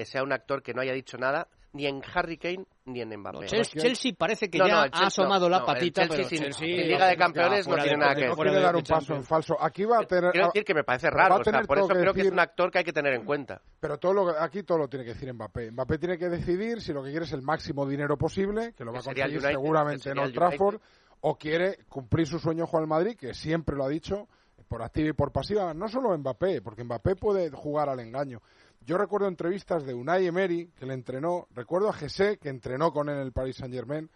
sea 0.05 0.22
un 0.22 0.32
actor 0.32 0.62
que 0.62 0.74
no 0.74 0.80
haya 0.82 0.93
dicho 0.93 1.16
nada 1.18 1.49
ni 1.72 1.86
en 1.86 2.03
Harry 2.14 2.36
Kane 2.36 2.64
ni 2.86 3.01
en 3.01 3.16
Mbappé. 3.16 3.47
Chelsea, 3.47 3.80
Chelsea 3.80 4.12
parece 4.18 4.51
que 4.51 4.59
No, 4.59 4.66
ya 4.66 4.74
no, 4.74 4.80
ha 4.80 5.07
asomado 5.07 5.49
no, 5.49 5.51
la 5.57 5.64
patita, 5.64 6.03
Chelsea 6.03 6.16
pero 6.16 6.28
sin- 6.28 6.38
Chelsea... 6.43 6.66
en 6.66 6.88
Liga 6.88 7.07
de 7.07 7.16
Campeones 7.16 7.68
no 7.68 7.74
tiene 7.76 7.91
de- 7.91 7.97
nada 7.97 8.14
que 8.14 8.20
de- 8.22 8.26
ver. 8.28 8.36
No 8.36 8.43
quiere 8.43 8.61
dar 8.61 8.74
un 8.76 8.82
paso 8.82 9.14
en 9.14 9.22
falso. 9.22 9.57
Aquí 9.62 9.84
va 9.84 9.99
a 10.01 10.05
tener. 10.05 10.32
Quiero 10.32 10.47
decir 10.49 10.64
que 10.64 10.74
me 10.74 10.82
parece 10.82 11.07
va 11.11 11.12
a 11.14 11.28
raro, 11.28 11.34
o 11.36 11.45
sea, 11.45 11.53
tener 11.53 11.66
por 11.68 11.78
eso 11.78 11.86
que 11.88 11.95
creo 11.95 12.12
que 12.12 12.20
es 12.20 12.24
decir- 12.26 12.32
un 12.32 12.41
actor 12.41 12.70
que 12.72 12.78
hay 12.78 12.84
que 12.84 12.93
tener 12.93 13.14
en 13.14 13.24
cuenta. 13.24 13.62
Pero 13.78 13.99
todo 13.99 14.12
lo, 14.14 14.30
aquí 14.41 14.64
todo 14.64 14.78
lo 14.78 14.88
tiene 14.88 15.05
que 15.05 15.12
decir 15.14 15.32
Mbappé. 15.32 15.70
Mbappé 15.70 15.99
tiene 15.99 16.18
que 16.18 16.28
decidir 16.28 16.80
si 16.80 16.93
lo 16.93 17.05
que 17.05 17.11
quiere 17.11 17.24
es 17.24 17.32
el 17.32 17.43
máximo 17.43 17.86
dinero 17.86 18.16
posible, 18.18 18.72
que 18.76 18.84
lo 18.84 18.93
va 18.93 18.99
a 18.99 19.03
conseguir 19.03 19.26
United, 19.38 19.51
seguramente 19.51 20.11
en 20.11 20.18
Old. 20.18 20.34
Trafford, 20.34 20.80
o 21.20 21.38
quiere 21.38 21.78
cumplir 21.88 22.26
su 22.26 22.41
sueño 22.41 22.66
Juan 22.66 22.88
Madrid, 22.88 23.16
que 23.16 23.32
siempre 23.32 23.76
lo 23.76 23.84
ha 23.84 23.88
dicho, 23.88 24.26
por 24.66 24.82
activa 24.82 25.09
y 25.09 25.12
por 25.12 25.30
pasiva. 25.32 25.72
No 25.74 25.86
solo 25.88 26.16
Mbappé, 26.18 26.62
porque 26.62 26.82
Mbappé 26.82 27.14
puede 27.16 27.51
jugar 27.51 27.88
al 27.88 28.01
engaño. 28.01 28.41
Yo 28.87 28.97
recuerdo 28.99 29.28
entrevistas 29.28 29.85
de 29.85 29.95
Unai 29.95 30.26
Emery, 30.26 30.70
que 30.78 30.87
le 30.87 30.95
entrenó, 30.95 31.47
recuerdo 31.55 31.89
a 31.89 31.93
Jesse, 31.93 32.39
que 32.41 32.49
entrenó 32.49 32.93
con 32.93 33.09
él 33.09 33.16
en 33.16 33.22
el 33.22 33.33
Paris 33.33 33.57
Saint-Germain, 33.57 34.09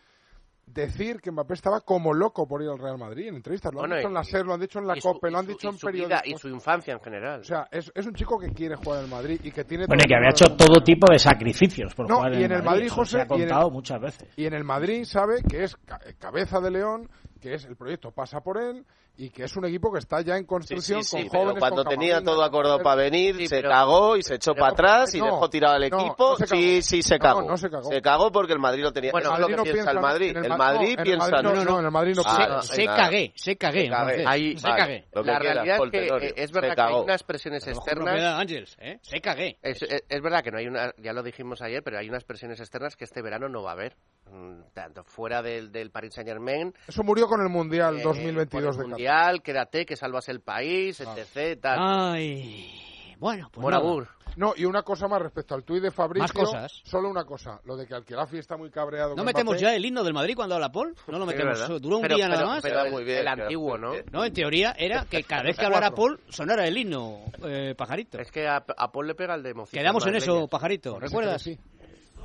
decir 0.67 1.21
que 1.21 1.31
Mbappé 1.31 1.53
estaba 1.53 1.83
como 1.83 2.15
loco 2.15 2.49
por 2.49 2.63
ir 2.63 2.71
al 2.71 2.79
Real 2.79 2.97
Madrid 2.97 3.29
en 3.29 3.35
entrevistas. 3.37 3.71
Lo 3.75 3.81
Bueno, 3.81 3.95
han 3.97 3.99
dicho 4.01 4.09
y- 4.09 4.11
en 4.11 4.15
la 4.15 4.25
SER, 4.25 4.47
lo 4.47 4.55
han 4.55 4.61
dicho 4.61 4.79
en 4.79 4.87
la 4.87 4.95
COPE, 4.99 5.31
lo 5.31 5.39
han 5.39 5.47
dicho 5.47 5.67
y 5.67 5.71
en 5.71 5.77
su 5.79 5.87
vida 5.89 6.09
periódicos. 6.09 6.27
y 6.27 6.39
su 6.39 6.49
infancia 6.49 6.95
en 6.95 7.01
general. 7.01 7.41
O 7.41 7.45
sea, 7.45 7.69
es, 7.71 7.93
es 7.95 8.07
un 8.07 8.15
chico 8.15 8.39
que 8.39 8.49
quiere 8.55 8.75
jugar 8.77 9.01
en 9.01 9.05
el 9.05 9.11
Madrid 9.11 9.41
y 9.45 9.51
que 9.53 9.65
tiene... 9.65 9.85
Bueno, 9.87 10.01
y 10.03 10.09
que 10.09 10.17
había 10.17 10.31
hecho 10.31 10.57
todo 10.57 10.83
tipo 10.83 11.13
de 11.13 11.19
sacrificios 11.19 11.95
por 11.95 12.09
No, 12.09 12.17
jugar 12.17 12.33
y 12.35 12.45
en 12.45 12.53
el 12.53 12.63
Madrid, 12.63 12.87
Eso 12.87 12.95
José, 12.95 13.11
se 13.11 13.17
ha 13.19 13.21
y 13.21 13.25
en 13.27 13.43
el- 13.43 13.49
contado 13.51 13.71
muchas 13.71 14.01
veces. 14.01 14.29
Y 14.37 14.47
en 14.47 14.55
el 14.55 14.65
Madrid 14.65 15.05
sabe 15.05 15.43
que 15.47 15.65
es 15.65 15.77
ca- 15.77 16.01
cabeza 16.19 16.61
de 16.61 16.71
león, 16.71 17.11
que 17.45 17.55
es 17.55 17.65
el 17.67 17.77
proyecto 17.77 18.11
pasa 18.11 18.41
por 18.41 18.57
él 18.57 18.87
y 19.19 19.29
que 19.29 19.45
es 19.45 19.55
un 19.55 19.67
equipo 19.67 19.93
que 19.93 19.99
está 19.99 20.23
ya 20.23 20.35
en 20.37 20.45
Sí, 20.45 20.47
construcción 20.47 21.05
sí, 21.05 21.19
sí, 21.19 21.23
con 21.25 21.31
pero 21.31 21.43
jóvenes. 21.45 21.61
cuando 21.61 21.85
con 21.85 21.91
tenía 21.91 22.23
todo 22.23 22.43
acordado 22.43 22.77
con- 22.79 22.85
para 22.85 23.03
venir, 23.03 23.37
Sí, 23.37 23.49
se 23.49 23.57
pero- 23.57 23.69
cagó 23.69 24.17
y 24.17 24.23
se 24.23 24.37
echó 24.37 24.55
pero- 24.55 24.63
para 24.65 24.73
atrás 24.73 25.15
y 25.15 25.19
no, 25.19 25.27
dejó 25.27 25.51
tirado 25.51 25.75
al 25.75 25.81
no, 25.91 26.01
equipo. 26.01 26.31
no 26.31 26.37
se 26.37 26.45
cagó. 26.47 26.61
sí, 26.61 26.83
sí, 26.83 27.03
se 27.03 27.19
cagó. 27.19 27.43
no 27.43 27.57
se 27.59 27.69
cagó. 28.01 28.33
porque 28.33 28.55
el 28.55 28.59
Madrid 28.59 28.83
lo 28.83 28.93
tenía. 28.93 29.13
Bueno, 29.13 29.29
Eso 29.29 29.37
el 29.37 29.37
es 29.37 29.41
lo 29.43 29.57
Madrid 29.57 29.63
que 29.63 29.69
no 29.69 29.73
piensa 29.75 29.91
el 29.91 30.01
Madrid. 30.01 30.31
el 30.37 30.43
El 30.45 30.49
Ma- 30.49 30.57
Madrid 30.57 30.99
piensa 31.03 31.31
Madrid 31.31 31.45
no, 31.45 31.65
no, 31.65 31.79
en 31.81 31.85
el 31.85 31.91
Madrid 31.91 32.15
no 32.17 32.23
Ah, 32.25 32.37
piensa. 32.37 32.63
se 32.63 32.75
Se 32.77 32.85
cagué, 32.87 33.33
se 33.37 33.57
cagué. 33.57 33.83
Se 33.85 33.91
cagué. 33.91 34.15
Ahí, 34.15 34.25
Ahí, 34.27 34.57
se 34.59 34.67
cagué. 34.69 35.05
Lo 35.13 35.23
que 35.23 35.31
la 35.31 35.39
realidad 35.39 35.79
es 35.85 35.91
que 35.91 36.33
es 36.43 36.51
Se 36.51 36.55
verdad 36.55 36.75
que 36.75 36.81
hay 36.83 36.89
cagó. 36.89 37.03
unas 37.05 37.23
presiones 37.23 37.67
externas. 37.69 38.47
¿eh? 38.79 38.99
Se 39.03 39.21
cagué. 39.21 39.59
Es, 39.63 39.81
verdad 40.23 40.43
que 40.43 40.51
no 40.51 40.59
hay 40.59 40.67
una, 40.67 40.95
ya 40.97 41.13
lo 41.13 41.23
dijimos 41.23 41.61
ayer, 41.61 41.83
pero 41.83 41.99
hay 41.99 42.09
unas 42.09 42.25
presiones 42.25 42.59
externas 42.59 42.97
que 42.97 43.05
este 43.05 43.21
verano 43.21 43.49
no 43.51 43.63
va 43.63 43.71
a 43.71 43.75
haber. 43.75 43.97
Mm, 44.31 44.63
Tanto 44.73 45.05
fuera 45.05 45.43
del, 45.43 45.71
del 45.71 45.91
Paris 45.91 46.15
Saint 46.15 46.29
Germain, 46.29 46.75
Eso 46.89 47.03
murió 47.03 47.29
con 47.37 47.43
el 47.43 47.49
Mundial 47.53 47.99
eh, 47.99 48.03
2022 48.03 48.49
por 48.49 48.61
el 48.61 48.65
de 48.65 48.71
Qatar. 48.71 48.89
Mundial, 48.89 49.43
quédate, 49.43 49.87
que 49.87 49.97
salvas 49.97 50.29
el 50.29 50.41
país, 50.41 51.01
etc. 51.01 51.61
Tal. 51.61 51.79
Ay, 51.81 53.15
bueno, 53.19 53.49
pues 53.53 53.63
Buen 53.63 53.75
nada. 53.75 54.09
No, 54.37 54.53
y 54.57 54.65
una 54.65 54.83
cosa 54.83 55.07
más 55.07 55.23
respecto 55.23 55.55
al 55.55 55.63
tuit 55.63 55.81
de 55.81 55.93
Fabricio. 55.93 56.23
Más 56.25 56.33
cosas. 56.33 56.81
Solo 56.85 57.09
una 57.09 57.25
cosa. 57.25 57.61
Lo 57.65 57.77
de 57.77 57.87
que 57.87 57.95
Alquelafi 57.95 58.39
está 58.39 58.57
muy 58.57 58.69
cabreado 58.69 59.11
¿No 59.11 59.17
con 59.19 59.27
metemos 59.27 59.55
Mbappé. 59.55 59.63
ya 59.63 59.77
el 59.77 59.85
himno 59.85 60.03
del 60.03 60.13
Madrid 60.13 60.35
cuando 60.35 60.57
habla 60.57 60.73
Paul? 60.73 60.93
No 61.07 61.19
lo 61.21 61.25
Sí, 61.25 61.31
metemos. 61.33 61.61
¿verdad? 61.61 61.81
Duró 61.81 61.97
un 61.99 62.03
Pero- 62.03 62.17
día 62.17 62.27
nada 62.29 62.41
pero- 62.41 62.49
más. 62.51 62.63
pero 62.63 62.83
el- 62.83 62.91
muy 62.91 63.05
bien, 63.05 63.19
el 63.19 63.29
antiguo, 63.29 63.79
¿no? 63.79 63.93
No, 64.11 64.25
en 64.25 64.33
teoría 64.33 64.75
era 64.77 65.05
que 65.09 65.23
cada 65.23 65.45
vez 65.45 65.57
que 65.57 65.65
hablara 65.65 65.93
Paul 65.93 66.19
sonara 66.31 66.67
el 66.67 66.77
himno, 66.77 67.21
eh, 67.47 67.77
pajarito. 67.79 68.19
Es 68.19 68.33
que 68.33 68.49
a, 68.49 68.57
a 68.77 68.91
Paul 68.91 69.07
le 69.07 69.15
pega 69.15 69.37
el 69.37 69.43
de 69.45 69.51
emoción. 69.51 69.81
Quedamos 69.81 70.05
en 70.07 70.17
eso, 70.17 70.49
pajarito, 70.49 70.99
¿recuerdas? 70.99 71.49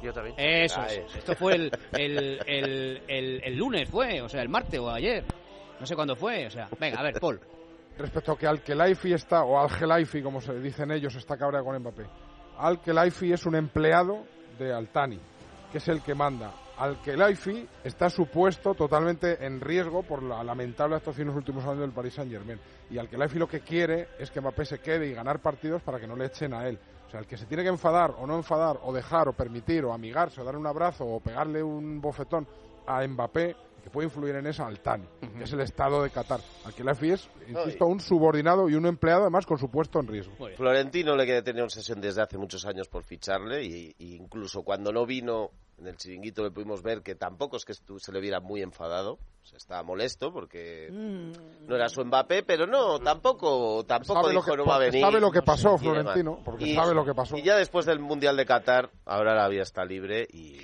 Yo 0.02 0.14
también. 0.14 0.36
Eso, 0.38 0.80
Ah, 0.82 0.88
es. 0.88 1.16
esto 1.16 1.36
fue 1.36 1.56
el, 1.56 1.72
el, 1.94 2.40
el, 2.46 3.02
el, 3.08 3.42
el 3.44 3.56
lunes, 3.58 3.90
fue, 3.90 4.22
o 4.22 4.30
sea, 4.30 4.42
el 4.42 4.50
martes 4.50 4.80
o 4.80 4.90
ayer. 4.90 5.24
No 5.80 5.86
sé 5.86 5.96
cuándo 5.96 6.16
fue, 6.16 6.48
o 6.48 6.50
sea, 6.50 6.68
venga, 6.80 7.00
a 7.00 7.04
ver, 7.04 7.20
Paul. 7.20 7.40
Respecto 7.98 8.32
a 8.34 8.38
que 8.38 8.48
Alquelaifi 8.48 9.14
está, 9.14 9.44
o 9.44 9.60
Algelaifi, 9.60 10.22
como 10.22 10.40
se 10.42 10.58
dicen 10.60 10.92
ellos, 10.92 11.16
está 11.16 11.38
cabreado 11.38 11.66
con 11.66 11.78
Mbappé. 11.80 12.06
Alquelaifi 12.58 13.34
es 13.34 13.46
un 13.46 13.56
empleado 13.56 14.24
de 14.58 14.74
Altani, 14.74 15.20
que 15.72 15.78
es 15.80 15.88
el 15.90 16.02
que 16.02 16.14
manda. 16.16 16.52
Alquelaifi 16.78 17.68
está 17.84 18.10
supuesto 18.10 18.74
totalmente 18.74 19.46
en 19.46 19.60
riesgo 19.60 20.04
por 20.04 20.24
la 20.24 20.44
lamentable 20.44 20.96
actuación 20.96 21.24
en 21.24 21.34
los 21.34 21.38
últimos 21.38 21.66
años 21.66 21.80
del 21.80 21.92
Paris 21.92 22.14
Saint 22.14 22.32
Germain. 22.32 22.60
Y 22.90 22.98
Alquelaifi 22.98 23.38
lo 23.38 23.48
que 23.48 23.60
quiere 23.62 24.08
es 24.18 24.32
que 24.32 24.40
Mbappé 24.40 24.64
se 24.66 24.80
quede 24.80 25.08
y 25.08 25.14
ganar 25.14 25.40
partidos 25.40 25.82
para 25.82 26.00
que 26.00 26.08
no 26.08 26.16
le 26.16 26.26
echen 26.28 26.54
a 26.54 26.68
él. 26.68 26.80
O 27.10 27.12
sea, 27.12 27.22
el 27.22 27.26
que 27.26 27.38
se 27.38 27.48
tiene 27.48 27.64
que 27.64 27.70
enfadar 27.70 28.14
o 28.20 28.28
no 28.28 28.36
enfadar, 28.36 28.80
o 28.84 28.94
dejar, 28.94 29.28
o 29.28 29.34
permitir, 29.34 29.84
o 29.84 29.92
amigarse, 29.92 30.42
o 30.42 30.44
darle 30.44 30.60
un 30.60 30.68
abrazo, 30.68 31.08
o 31.08 31.20
pegarle 31.20 31.64
un 31.64 32.00
bofetón 32.00 32.48
a 32.86 33.04
Mbappé, 33.08 33.56
que 33.84 33.90
puede 33.90 34.10
influir 34.10 34.36
en 34.36 34.46
eso, 34.46 34.64
Altani, 34.64 35.08
que 35.20 35.44
es 35.44 35.52
el 35.52 35.62
Estado 35.62 36.04
de 36.04 36.12
Qatar. 36.12 36.40
Alquelaifi 36.66 37.10
es, 37.10 37.28
insisto, 37.48 37.88
un 37.88 38.00
subordinado 38.00 38.70
y 38.70 38.76
un 38.76 38.86
empleado, 38.86 39.24
además, 39.24 39.48
con 39.48 39.58
su 39.58 39.72
puesto 39.72 40.00
en 40.00 40.06
riesgo. 40.06 40.36
Florentino 40.56 41.16
le 41.16 41.26
quiere 41.26 41.42
tener 41.42 41.64
obsesión 41.64 42.00
desde 42.00 42.22
hace 42.22 42.38
muchos 42.38 42.64
años 42.68 42.88
por 42.88 43.04
ficharle 43.04 43.64
y, 43.64 43.96
y 43.98 44.16
incluso 44.16 44.62
cuando 44.62 44.92
no 44.92 45.08
vino 45.08 45.50
en 45.80 45.88
el 45.88 45.96
chiringuito 45.98 46.44
le 46.44 46.52
pudimos 46.52 46.82
ver 46.84 47.02
que 47.02 47.16
tampoco 47.16 47.58
es 47.58 47.66
que 47.66 47.74
se 47.74 48.12
le 48.12 48.20
viera 48.20 48.40
muy 48.40 48.62
enfadado, 48.62 49.14
o 49.14 49.46
sea, 49.46 49.58
estaba 49.58 49.82
molesto 49.84 50.32
porque 50.34 50.90
no 50.92 51.76
era 51.76 51.88
su 51.90 52.04
Mbappé, 52.04 52.44
pero 52.44 52.68
no, 52.68 53.00
tampoco, 53.00 53.84
tampoco 53.86 54.22
Sabe 54.22 54.34
lo 54.34 54.42
dijo 54.42 54.52
que- 54.52 54.58
no 54.58 54.66
va 54.66 54.76
a 54.76 54.78
porque 54.78 54.92
venir. 54.92 55.02
sabe 55.06 55.20
lo 55.22 55.32
que 55.32 55.42
pasó. 55.42 55.78
Florentino, 55.78 56.42
porque 56.44 56.68
Y- 56.68 56.76
sabe 56.76 56.94
lo 56.94 57.06
que 57.06 57.14
pasó. 57.14 57.38
Y 57.38 57.44
ya 57.44 57.56
después 57.56 57.86
del 57.86 58.00
Mundial 58.00 58.36
de 58.38 58.46
Qatar, 58.46 58.90
ahora 59.06 59.34
la 59.36 59.48
vía 59.48 59.62
está 59.64 59.86
libre 59.86 60.28
y 60.32 60.58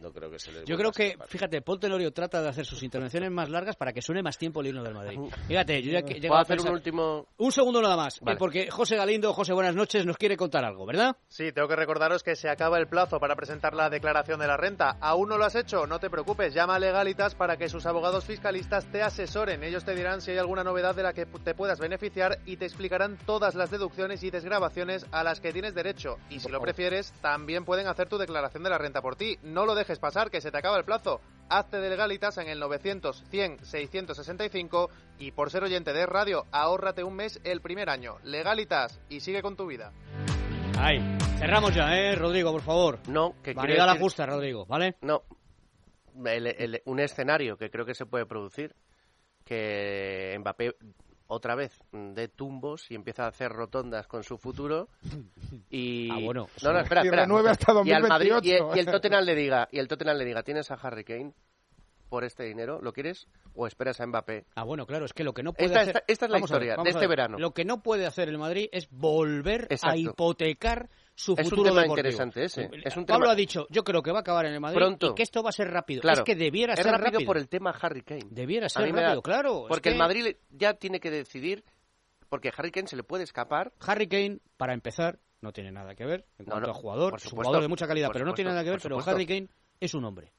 no 0.00 0.12
creo 0.12 0.30
que 0.30 0.38
se 0.38 0.52
le 0.52 0.64
Yo 0.64 0.76
creo 0.76 0.92
que, 0.92 1.16
fíjate, 1.26 1.62
Paul 1.62 1.80
Tenorio 1.80 2.12
trata 2.12 2.40
de 2.40 2.48
hacer 2.48 2.64
sus 2.64 2.82
intervenciones 2.82 3.30
más 3.30 3.48
largas 3.48 3.76
para 3.76 3.92
que 3.92 4.02
suene 4.02 4.22
más 4.22 4.38
tiempo 4.38 4.60
el 4.60 4.68
himno 4.68 4.82
del 4.82 4.94
Madrid. 4.94 5.18
Fíjate, 5.46 5.82
yo 5.82 5.92
ya 5.92 6.02
que 6.02 6.14
llego 6.14 6.28
¿Puedo 6.28 6.38
a 6.38 6.42
hacer 6.42 6.60
un 6.60 6.68
último...? 6.68 7.26
Un 7.36 7.52
segundo 7.52 7.82
nada 7.82 7.96
más, 7.96 8.20
Vale. 8.20 8.36
eh, 8.36 8.38
porque 8.38 8.70
José 8.70 8.96
Galindo, 8.96 9.32
José, 9.32 9.52
buenas 9.52 9.74
noches, 9.74 10.06
nos 10.06 10.16
quiere 10.16 10.36
contar 10.36 10.64
algo, 10.64 10.86
¿verdad? 10.86 11.16
Sí, 11.28 11.52
tengo 11.52 11.68
que 11.68 11.76
recordaros 11.76 12.22
que 12.22 12.36
se 12.36 12.48
acaba 12.48 12.78
el 12.78 12.86
plazo 12.86 13.18
para 13.18 13.34
presentar 13.34 13.74
la 13.74 13.90
declaración 13.90 14.40
de 14.40 14.46
la 14.46 14.56
renta. 14.56 14.96
¿Aún 15.00 15.28
no 15.28 15.38
lo 15.38 15.44
has 15.44 15.54
hecho? 15.54 15.86
No 15.86 15.98
te 15.98 16.10
preocupes, 16.10 16.54
llama 16.54 16.76
a 16.76 16.78
Legalitas 16.78 17.34
para 17.34 17.56
que 17.56 17.68
sus 17.68 17.86
abogados 17.86 18.24
fiscalistas 18.24 18.86
te 18.90 19.02
asesoren. 19.02 19.64
Ellos 19.64 19.84
te 19.84 19.94
dirán 19.94 20.20
si 20.20 20.30
hay 20.30 20.38
alguna 20.38 20.64
novedad 20.64 20.94
de 20.94 21.02
la 21.02 21.12
que 21.12 21.26
te 21.26 21.54
puedas 21.54 21.80
beneficiar 21.80 22.38
y 22.46 22.56
te 22.56 22.66
explicarán 22.66 23.18
todas 23.26 23.54
las 23.54 23.70
deducciones 23.70 24.22
y 24.22 24.30
desgrabaciones 24.30 25.06
a 25.10 25.24
las 25.24 25.40
que 25.40 25.52
tienes 25.52 25.74
derecho. 25.74 26.18
Y 26.30 26.40
si 26.40 26.48
lo 26.48 26.60
prefieres, 26.60 27.12
también 27.20 27.64
pueden 27.64 27.86
hacer 27.88 28.08
tu 28.08 28.18
declaración 28.18 28.62
de 28.62 28.70
la 28.70 28.78
renta 28.78 29.02
por 29.02 29.16
ti. 29.16 29.38
No 29.42 29.66
lo 29.66 29.74
dejes 29.74 29.87
pasar, 29.98 30.30
que 30.30 30.42
se 30.42 30.50
te 30.50 30.58
acaba 30.58 30.76
el 30.76 30.84
plazo. 30.84 31.20
Hazte 31.48 31.78
de 31.78 31.88
Legalitas 31.88 32.36
en 32.36 32.48
el 32.48 32.58
900 32.60 33.24
100 33.30 33.64
665 33.64 34.90
y 35.18 35.30
por 35.32 35.50
ser 35.50 35.62
oyente 35.64 35.94
de 35.94 36.04
radio, 36.04 36.44
ahórrate 36.52 37.02
un 37.02 37.14
mes 37.16 37.40
el 37.44 37.62
primer 37.62 37.88
año. 37.88 38.16
Legalitas 38.24 39.00
y 39.08 39.20
sigue 39.20 39.40
con 39.40 39.56
tu 39.56 39.66
vida. 39.66 39.92
Ahí, 40.78 40.98
cerramos 41.38 41.74
ya, 41.74 41.96
¿eh, 41.96 42.14
Rodrigo, 42.14 42.52
por 42.52 42.60
favor? 42.62 42.98
No, 43.08 43.30
que 43.36 43.54
quiero 43.54 43.60
Variedad 43.62 43.86
la 43.86 43.96
justa, 43.96 44.26
Rodrigo, 44.26 44.66
¿vale? 44.66 44.96
No. 45.00 45.22
El- 46.24 46.46
el- 46.48 46.82
un 46.84 47.00
escenario 47.00 47.56
que 47.56 47.70
creo 47.70 47.86
que 47.86 47.94
se 47.94 48.04
puede 48.04 48.26
producir, 48.26 48.74
que 49.44 50.36
Mbappé 50.40 50.74
otra 51.28 51.54
vez 51.54 51.78
dé 51.92 52.26
tumbos 52.28 52.90
y 52.90 52.94
empieza 52.94 53.24
a 53.24 53.28
hacer 53.28 53.52
rotondas 53.52 54.06
con 54.06 54.24
su 54.24 54.38
futuro 54.38 54.88
y 55.70 56.10
Ah, 56.10 56.18
bueno. 56.24 56.48
no 56.62 56.72
no 56.72 56.80
espera 56.80 57.02
Y 57.02 57.06
espera 57.06 57.22
renueve 57.22 57.50
hasta 57.50 57.72
y 57.84 57.92
al 57.92 58.08
Madrid 58.08 58.28
y, 58.28 58.32
2028. 58.32 58.76
y 58.76 58.78
el 58.80 58.86
Tottenham 58.86 59.24
le 59.24 59.34
diga 59.34 59.68
y 59.70 59.78
el 59.78 59.88
Tottenham 59.88 60.16
le 60.16 60.24
diga 60.24 60.42
tienes 60.42 60.70
a 60.70 60.74
Harry 60.74 61.04
Kane 61.04 61.32
por 62.08 62.24
este 62.24 62.44
dinero 62.44 62.80
lo 62.80 62.92
quieres 62.94 63.28
o 63.54 63.66
esperas 63.66 64.00
a 64.00 64.06
Mbappé 64.06 64.46
Ah, 64.54 64.64
bueno, 64.64 64.86
claro, 64.86 65.04
es 65.04 65.12
que 65.12 65.24
lo 65.24 65.34
que 65.34 65.42
no 65.42 65.52
puede 65.52 65.66
Esta- 65.66 65.80
hacer... 65.82 65.96
esta- 65.96 66.04
esta 66.12 66.24
es 66.24 66.30
la 66.30 66.36
Vamos 66.36 66.50
a 66.52 66.54
ver, 66.58 66.62
historia 66.68 66.82
de 66.84 66.88
este 66.90 67.00
ver. 67.00 67.08
verano. 67.10 67.38
Lo 67.38 67.50
que 67.52 67.64
no 67.66 67.82
puede 67.82 68.06
hacer 68.06 68.28
el 68.30 68.38
Madrid 68.38 68.68
es 68.72 68.88
volver 68.90 69.68
a 69.82 69.96
hipotecar 69.96 70.88
su 71.20 71.32
Es 71.32 71.38
un 71.46 71.50
futuro 71.50 71.70
tema 71.70 71.82
deportivo. 71.82 72.08
interesante 72.08 72.44
ese. 72.44 72.70
Es 72.84 72.96
un 72.96 73.04
Pablo 73.04 73.24
tema- 73.24 73.32
ha 73.32 73.34
dicho, 73.34 73.66
yo 73.70 73.82
creo 73.82 74.02
que 74.04 74.12
va 74.12 74.18
a 74.18 74.20
acabar 74.20 74.46
en 74.46 74.52
el 74.52 74.60
Madrid 74.60 74.76
Pronto. 74.78 75.10
y 75.10 75.14
que 75.16 75.24
esto 75.24 75.42
va 75.42 75.48
a 75.48 75.52
ser 75.52 75.68
rápido. 75.68 76.00
Claro. 76.00 76.18
Es 76.20 76.24
que 76.24 76.36
debiera 76.36 76.74
es 76.74 76.80
ser 76.80 76.92
rápido, 76.92 77.10
rápido. 77.12 77.26
por 77.26 77.38
el 77.38 77.48
tema 77.48 77.70
Harry 77.80 78.02
Kane 78.02 78.22
Debiera 78.30 78.68
ser 78.68 78.84
me 78.92 78.92
da- 79.00 79.08
rápido, 79.08 79.22
claro. 79.22 79.62
es 79.62 79.68
porque 79.68 79.88
el 79.88 79.94
que 79.96 79.98
Madrid 79.98 80.22
le- 80.22 80.38
ya 80.50 80.74
tiene 80.74 81.00
que 81.00 81.10
decidir 81.10 81.64
porque 82.28 82.52
Harry 82.56 82.70
Kane 82.70 82.86
se 82.86 82.94
le 82.94 83.02
puede 83.02 83.24
escapar 83.24 83.72
Harry 83.80 84.06
Kane, 84.06 84.38
para 84.56 84.74
empezar, 84.74 85.18
no 85.40 85.52
tiene 85.52 85.72
nada 85.72 85.96
que 85.96 86.04
ver 86.06 86.24
en 86.38 86.46
No, 86.46 86.52
cuanto 86.52 86.68
no, 86.68 86.72
a 86.72 86.74
jugador. 86.76 87.14
Es 87.16 87.24
un 87.24 87.30
supuesto, 87.30 87.48
jugador 87.48 87.62
de 87.62 87.68
mucha 87.68 87.86
calidad, 87.88 88.10
pero 88.12 88.24
no 88.24 88.34
tiene 88.34 88.50
supuesto, 88.50 88.54
nada 88.54 88.64
que 88.64 88.70
ver. 88.70 88.80
Pero 88.80 88.94
supuesto. 89.00 89.10
Harry 89.10 89.26
Kane 89.26 89.48
es 89.80 89.94
un 89.94 90.04
hombre. 90.04 90.32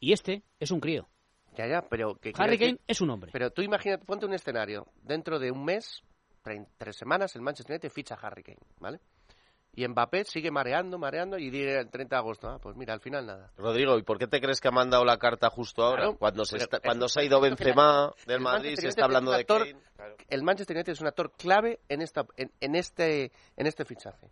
Y 0.00 0.12
este 0.12 0.42
es 0.58 0.70
un 0.72 0.80
crío. 0.80 1.08
Ya, 1.56 1.68
ya, 1.68 1.82
pero 1.88 2.16
que 2.16 2.32
Harry 2.36 2.58
Kane 2.58 2.72
decir- 2.72 2.80
es 2.88 3.00
un 3.00 3.10
hombre. 3.10 3.30
Pero 3.32 3.52
tú 3.52 3.62
imagínate, 3.62 4.04
ponte 4.04 4.26
un 4.26 4.32
escenario. 4.34 4.88
Dentro 5.02 5.38
de 5.38 5.50
un 5.52 5.64
mes, 5.64 6.02
tre- 6.42 6.66
tres 6.78 6.96
semanas, 6.96 7.36
el 7.36 7.42
Manchester 7.42 7.74
United 7.74 7.90
ficha 7.90 8.14
a 8.16 8.26
Harry 8.26 8.42
Kane, 8.42 8.58
¿vale? 8.80 8.98
Y 9.72 9.86
Mbappé 9.86 10.24
sigue 10.24 10.50
mareando, 10.50 10.98
mareando 10.98 11.38
y 11.38 11.48
dice 11.48 11.78
el 11.78 11.90
30 11.90 12.16
de 12.16 12.18
agosto, 12.18 12.48
ah, 12.48 12.58
pues 12.60 12.76
mira, 12.76 12.92
al 12.92 13.00
final 13.00 13.24
nada. 13.24 13.52
Rodrigo, 13.56 13.96
¿y 13.98 14.02
por 14.02 14.18
qué 14.18 14.26
te 14.26 14.40
crees 14.40 14.60
que 14.60 14.66
ha 14.68 14.72
mandado 14.72 15.04
la 15.04 15.16
carta 15.16 15.48
justo 15.48 15.84
ahora? 15.84 16.02
Claro, 16.02 16.18
cuando 16.18 16.44
se, 16.44 16.56
está- 16.56 16.78
es- 16.78 16.82
cuando 16.82 17.08
se 17.08 17.20
ha 17.20 17.24
ido 17.24 17.40
Benzema 17.40 18.12
la- 18.16 18.24
del 18.26 18.36
el 18.36 18.40
Madrid, 18.42 18.76
se 18.76 18.88
está 18.88 19.04
hablando 19.04 19.30
de 19.30 19.38
actor- 19.38 19.66
Kane. 19.96 20.16
El 20.28 20.42
Manchester 20.42 20.76
United 20.76 20.92
es 20.92 21.00
un 21.00 21.06
actor 21.06 21.32
clave 21.36 21.80
en 21.88 22.02
esta 22.02 22.26
en, 22.36 22.50
en 22.60 22.74
este 22.74 23.30
en 23.56 23.66
este 23.66 23.84
fichaje. 23.84 24.26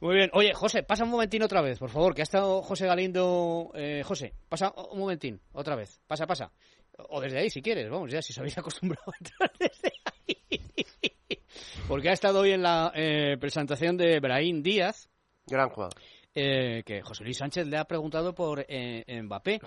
Muy 0.00 0.14
bien. 0.14 0.30
Oye, 0.34 0.52
José, 0.54 0.82
pasa 0.82 1.04
un 1.04 1.10
momentín 1.10 1.42
otra 1.42 1.62
vez, 1.62 1.78
por 1.78 1.88
favor, 1.90 2.14
que 2.14 2.22
ha 2.22 2.24
estado 2.24 2.62
José 2.62 2.86
Galindo. 2.86 3.70
Eh, 3.74 4.02
José, 4.04 4.34
pasa 4.48 4.72
un 4.90 4.98
momentín, 4.98 5.40
otra 5.52 5.76
vez. 5.76 6.00
Pasa, 6.06 6.26
pasa. 6.26 6.50
O 7.10 7.20
desde 7.20 7.38
ahí, 7.38 7.48
si 7.50 7.62
quieres, 7.62 7.88
vamos, 7.88 8.10
ya 8.10 8.20
si 8.22 8.32
os 8.32 8.38
habéis 8.38 8.58
acostumbrado 8.58 9.04
a 9.12 9.16
entrar 9.18 9.52
desde 9.58 9.92
ahí. 10.04 11.12
Porque 11.88 12.08
ha 12.10 12.12
estado 12.12 12.40
hoy 12.40 12.52
en 12.52 12.62
la 12.62 12.92
eh, 12.94 13.36
presentación 13.40 13.96
de 13.96 14.20
Brahim 14.20 14.62
Díaz. 14.62 15.08
Gran 15.46 15.68
jugador. 15.70 15.94
eh, 16.38 16.82
que 16.84 17.00
José 17.02 17.24
Luis 17.24 17.38
Sánchez 17.38 17.66
le 17.66 17.78
ha 17.78 17.84
preguntado 17.84 18.34
por 18.34 18.64
eh, 18.68 19.04
Mbappé. 19.22 19.58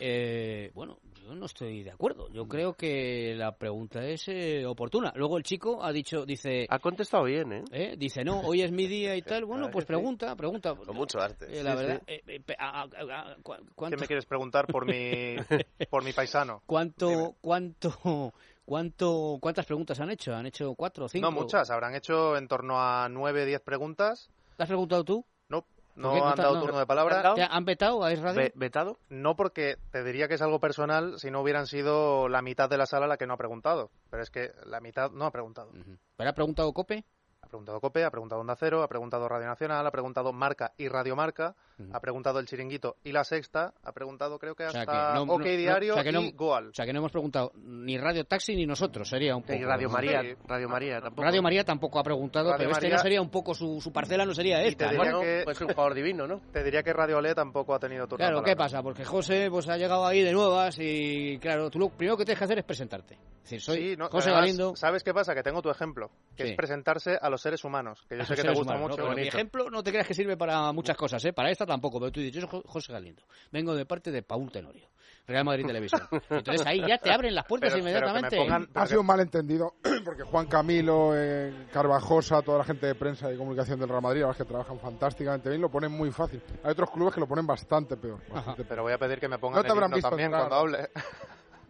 Eh, 0.00 0.70
bueno, 0.74 0.98
yo 1.22 1.34
no 1.34 1.46
estoy 1.46 1.82
de 1.84 1.90
acuerdo. 1.92 2.28
Yo 2.32 2.48
creo 2.48 2.72
que 2.74 3.34
la 3.36 3.52
pregunta 3.56 4.04
es 4.04 4.26
eh, 4.26 4.66
oportuna. 4.66 5.12
Luego 5.14 5.36
el 5.36 5.44
chico 5.44 5.80
ha 5.84 5.92
dicho, 5.92 6.24
dice... 6.26 6.66
Ha 6.70 6.78
contestado 6.80 7.22
bien, 7.24 7.52
¿eh? 7.52 7.62
¿eh? 7.70 7.94
Dice, 7.96 8.24
no, 8.24 8.40
hoy 8.40 8.62
es 8.62 8.72
mi 8.72 8.86
día 8.88 9.14
y 9.14 9.22
tal. 9.22 9.44
Bueno, 9.44 9.68
pues 9.70 9.84
pregunta, 9.84 10.34
pregunta. 10.34 10.74
Con 10.74 10.96
mucho 10.96 11.20
arte. 11.20 11.46
Eh, 11.56 11.62
la 11.62 11.72
Sí, 11.72 11.76
verdad, 11.76 12.02
sí. 12.08 12.14
eh, 12.14 12.22
eh, 12.26 12.40
pe- 12.40 12.56
a- 12.58 12.80
a- 12.80 12.84
a- 12.84 13.36
cu- 13.42 13.54
¿Qué 13.56 13.64
¿cuánto, 13.76 13.98
me 13.98 14.06
quieres 14.06 14.26
preguntar 14.26 14.66
por 14.66 14.86
mi, 14.86 15.36
por 15.90 16.02
mi 16.02 16.12
paisano? 16.12 16.62
cuánto, 16.66 17.36
cuánto, 17.40 18.32
cuánto, 18.68 19.38
cuántas 19.40 19.64
preguntas 19.66 19.98
han 19.98 20.10
hecho? 20.10 20.34
¿Han 20.34 20.46
hecho 20.46 20.74
cuatro 20.74 21.06
o 21.06 21.08
cinco? 21.08 21.30
No 21.30 21.32
muchas, 21.32 21.70
habrán 21.70 21.94
hecho 21.94 22.36
en 22.36 22.46
torno 22.46 22.80
a 22.80 23.08
9, 23.08 23.46
10 23.46 23.60
preguntas. 23.62 24.30
¿Te 24.56 24.62
has 24.62 24.68
preguntado 24.68 25.04
tú? 25.04 25.24
No, 25.48 26.10
¿Por 26.10 26.20
no 26.20 26.28
han 26.28 26.36
dado 26.36 26.60
turno 26.60 26.78
de 26.78 26.86
palabra. 26.86 27.34
¿Te 27.34 27.42
han 27.42 27.64
vetado 27.64 28.04
a? 28.04 28.08
Ve- 28.10 28.52
¿Vetado? 28.54 29.00
No 29.08 29.34
porque 29.34 29.78
te 29.90 30.04
diría 30.04 30.28
que 30.28 30.34
es 30.34 30.42
algo 30.42 30.60
personal 30.60 31.18
si 31.18 31.32
no 31.32 31.40
hubieran 31.40 31.66
sido 31.66 32.28
la 32.28 32.40
mitad 32.40 32.70
de 32.70 32.78
la 32.78 32.86
sala 32.86 33.08
la 33.08 33.16
que 33.16 33.26
no 33.26 33.34
ha 33.34 33.36
preguntado. 33.36 33.90
Pero 34.08 34.22
es 34.22 34.30
que 34.30 34.52
la 34.64 34.80
mitad 34.80 35.10
no 35.10 35.24
ha 35.24 35.32
preguntado. 35.32 35.72
¿Pero 36.16 36.30
ha 36.30 36.34
preguntado 36.34 36.72
Cope? 36.72 37.04
Ha 37.48 37.50
preguntado 37.50 37.80
COPE, 37.80 38.04
ha 38.04 38.10
preguntado 38.10 38.40
Onda 38.42 38.54
Cero, 38.56 38.82
ha 38.82 38.88
preguntado 38.88 39.26
Radio 39.26 39.46
Nacional, 39.46 39.86
ha 39.86 39.90
preguntado 39.90 40.34
Marca 40.34 40.72
y 40.76 40.86
Radio 40.88 41.16
Marca, 41.16 41.54
ha 41.92 41.98
preguntado 42.00 42.40
El 42.40 42.46
Chiringuito 42.46 42.96
y 43.04 43.12
La 43.12 43.24
Sexta, 43.24 43.72
ha 43.82 43.92
preguntado 43.92 44.38
creo 44.38 44.54
que 44.54 44.64
O 44.64 44.66
hasta 44.66 44.84
sea 44.84 44.86
que 44.86 45.14
no- 45.14 45.22
OK 45.32 45.38
no- 45.40 45.44
no- 45.50 45.56
Diario 45.56 45.92
o 45.92 45.94
sea 45.94 46.04
que 46.04 46.12
no- 46.12 46.20
y 46.20 46.32
Goal. 46.32 46.68
O 46.68 46.74
sea 46.74 46.84
que 46.84 46.92
no 46.92 46.98
hemos 46.98 47.10
preguntado 47.10 47.50
ni 47.54 47.96
Radio 47.96 48.24
Taxi 48.26 48.54
ni 48.54 48.66
nosotros, 48.66 49.08
sería 49.08 49.34
un 49.34 49.42
poco. 49.44 49.54
Y 49.54 49.64
Radio 49.64 49.88
María, 49.88 50.20
Sí. 50.20 50.34
Radio 50.46 50.68
María 50.68 51.00
tampoco. 51.00 51.22
Radio 51.22 51.42
María 51.42 51.64
tampoco 51.64 51.98
ha 51.98 52.02
preguntado, 52.02 52.50
Radio 52.50 52.58
pero 52.58 52.70
este 52.72 52.90
no 52.90 52.98
sería 52.98 53.22
un 53.22 53.30
poco 53.30 53.54
su, 53.54 53.80
su 53.80 53.90
parcela, 53.94 54.26
no 54.26 54.34
sería 54.34 54.60
Y 54.60 54.74
te 54.74 54.84
esta. 54.84 54.90
diría 54.90 55.12
que- 55.18 55.40
pues 55.44 55.58
un 55.62 55.68
jugador 55.68 55.94
divino, 55.94 56.26
¿no? 56.26 56.42
Te 56.52 56.62
diría 56.62 56.82
que 56.82 56.92
Radio 56.92 57.16
Olé 57.16 57.34
tampoco 57.34 57.74
ha 57.74 57.78
tenido 57.78 58.06
turno. 58.06 58.18
Claro, 58.26 58.42
¿qué 58.42 58.56
pasa? 58.56 58.82
Porque 58.82 59.06
José 59.06 59.48
pues 59.50 59.66
ha 59.70 59.78
llegado 59.78 60.04
ahí 60.06 60.20
de 60.22 60.32
nuevas 60.32 60.76
y 60.78 61.38
claro, 61.38 61.70
tú 61.70 61.78
lo 61.78 61.88
primero 61.88 62.18
que 62.18 62.26
tienes 62.26 62.38
que 62.40 62.44
hacer 62.44 62.58
es 62.58 62.64
presentarte. 62.66 63.14
Es 63.14 63.52
decir, 63.52 63.60
soy 63.62 63.76
Sí, 63.92 63.96
no, 63.96 64.08
José 64.10 64.28
además, 64.28 64.42
Galindo. 64.42 64.76
¿Sabes 64.76 65.02
qué 65.02 65.14
pasa? 65.14 65.34
Que 65.34 65.42
tengo 65.42 65.62
tu 65.62 65.70
ejemplo, 65.70 66.10
que 66.36 66.42
Sí. 66.44 66.50
es 66.50 66.56
presentarse 66.56 67.16
a 67.18 67.30
los 67.30 67.37
seres 67.40 67.64
humanos, 67.64 68.04
que 68.08 68.16
yo 68.18 68.24
sé 68.24 68.30
los 68.34 68.40
que 68.42 68.48
te 68.48 68.54
gusta 68.54 68.76
mucho. 68.76 69.08
Mi 69.14 69.22
ejemplo 69.22 69.70
no 69.70 69.82
te 69.82 69.90
creas 69.90 70.06
que 70.06 70.14
sirve 70.14 70.36
para 70.36 70.72
muchas 70.72 70.96
cosas, 70.96 71.24
¿eh? 71.24 71.32
Para 71.32 71.50
esta 71.50 71.64
tampoco, 71.66 71.98
pero 72.00 72.12
tú 72.12 72.20
dices, 72.20 72.34
yo 72.34 72.40
soy 72.48 72.50
Jo- 72.60 72.68
José 72.68 72.92
Galindo, 72.92 73.22
vengo 73.52 73.74
de 73.74 73.86
parte 73.86 74.10
de 74.10 74.22
Paul 74.22 74.50
Tenorio, 74.50 74.88
Real 75.26 75.44
Madrid 75.44 75.66
Televisión. 75.66 76.02
Entonces 76.30 76.66
ahí 76.66 76.80
ya 76.86 76.98
te 76.98 77.10
abren 77.12 77.34
las 77.34 77.44
puertas 77.46 77.72
Pero- 77.72 77.84
pero 77.84 77.96
inmediatamente. 78.08 78.36
pongan- 78.36 78.68
Ha 78.74 78.86
sido 78.86 79.00
un 79.00 79.06
malentendido 79.06 79.74
porque 80.04 80.22
Juan 80.22 80.46
Camilo, 80.46 81.12
eh, 81.14 81.66
Carvajosa, 81.72 82.42
toda 82.42 82.58
la 82.58 82.64
gente 82.64 82.86
de 82.86 82.94
prensa 82.94 83.32
y 83.32 83.36
comunicación 83.36 83.78
del 83.78 83.88
Real 83.88 84.02
Madrid, 84.02 84.22
a 84.22 84.28
los 84.28 84.36
que 84.36 84.44
trabajan 84.44 84.78
fantásticamente 84.78 85.48
bien, 85.50 85.60
lo 85.60 85.70
ponen 85.70 85.92
muy 85.92 86.10
fácil. 86.10 86.42
Hay 86.64 86.70
otros 86.72 86.90
clubes 86.90 87.14
que 87.14 87.20
lo 87.20 87.26
ponen 87.28 87.46
bastante 87.46 87.96
peor. 87.96 88.18
bastante 88.28 88.56
peor. 88.64 88.68
Pero 88.68 88.82
voy 88.82 88.92
a 88.92 88.98
pedir 88.98 89.18
que 89.20 89.28
me 89.28 89.38
pongan 89.38 89.56
No 89.58 89.62
te 89.62 89.68
el 89.68 89.72
habrán 89.72 89.90
visto 89.90 90.08
también 90.08 90.26
entrar. 90.32 90.48
cuando 90.48 90.56
hable. 90.76 90.88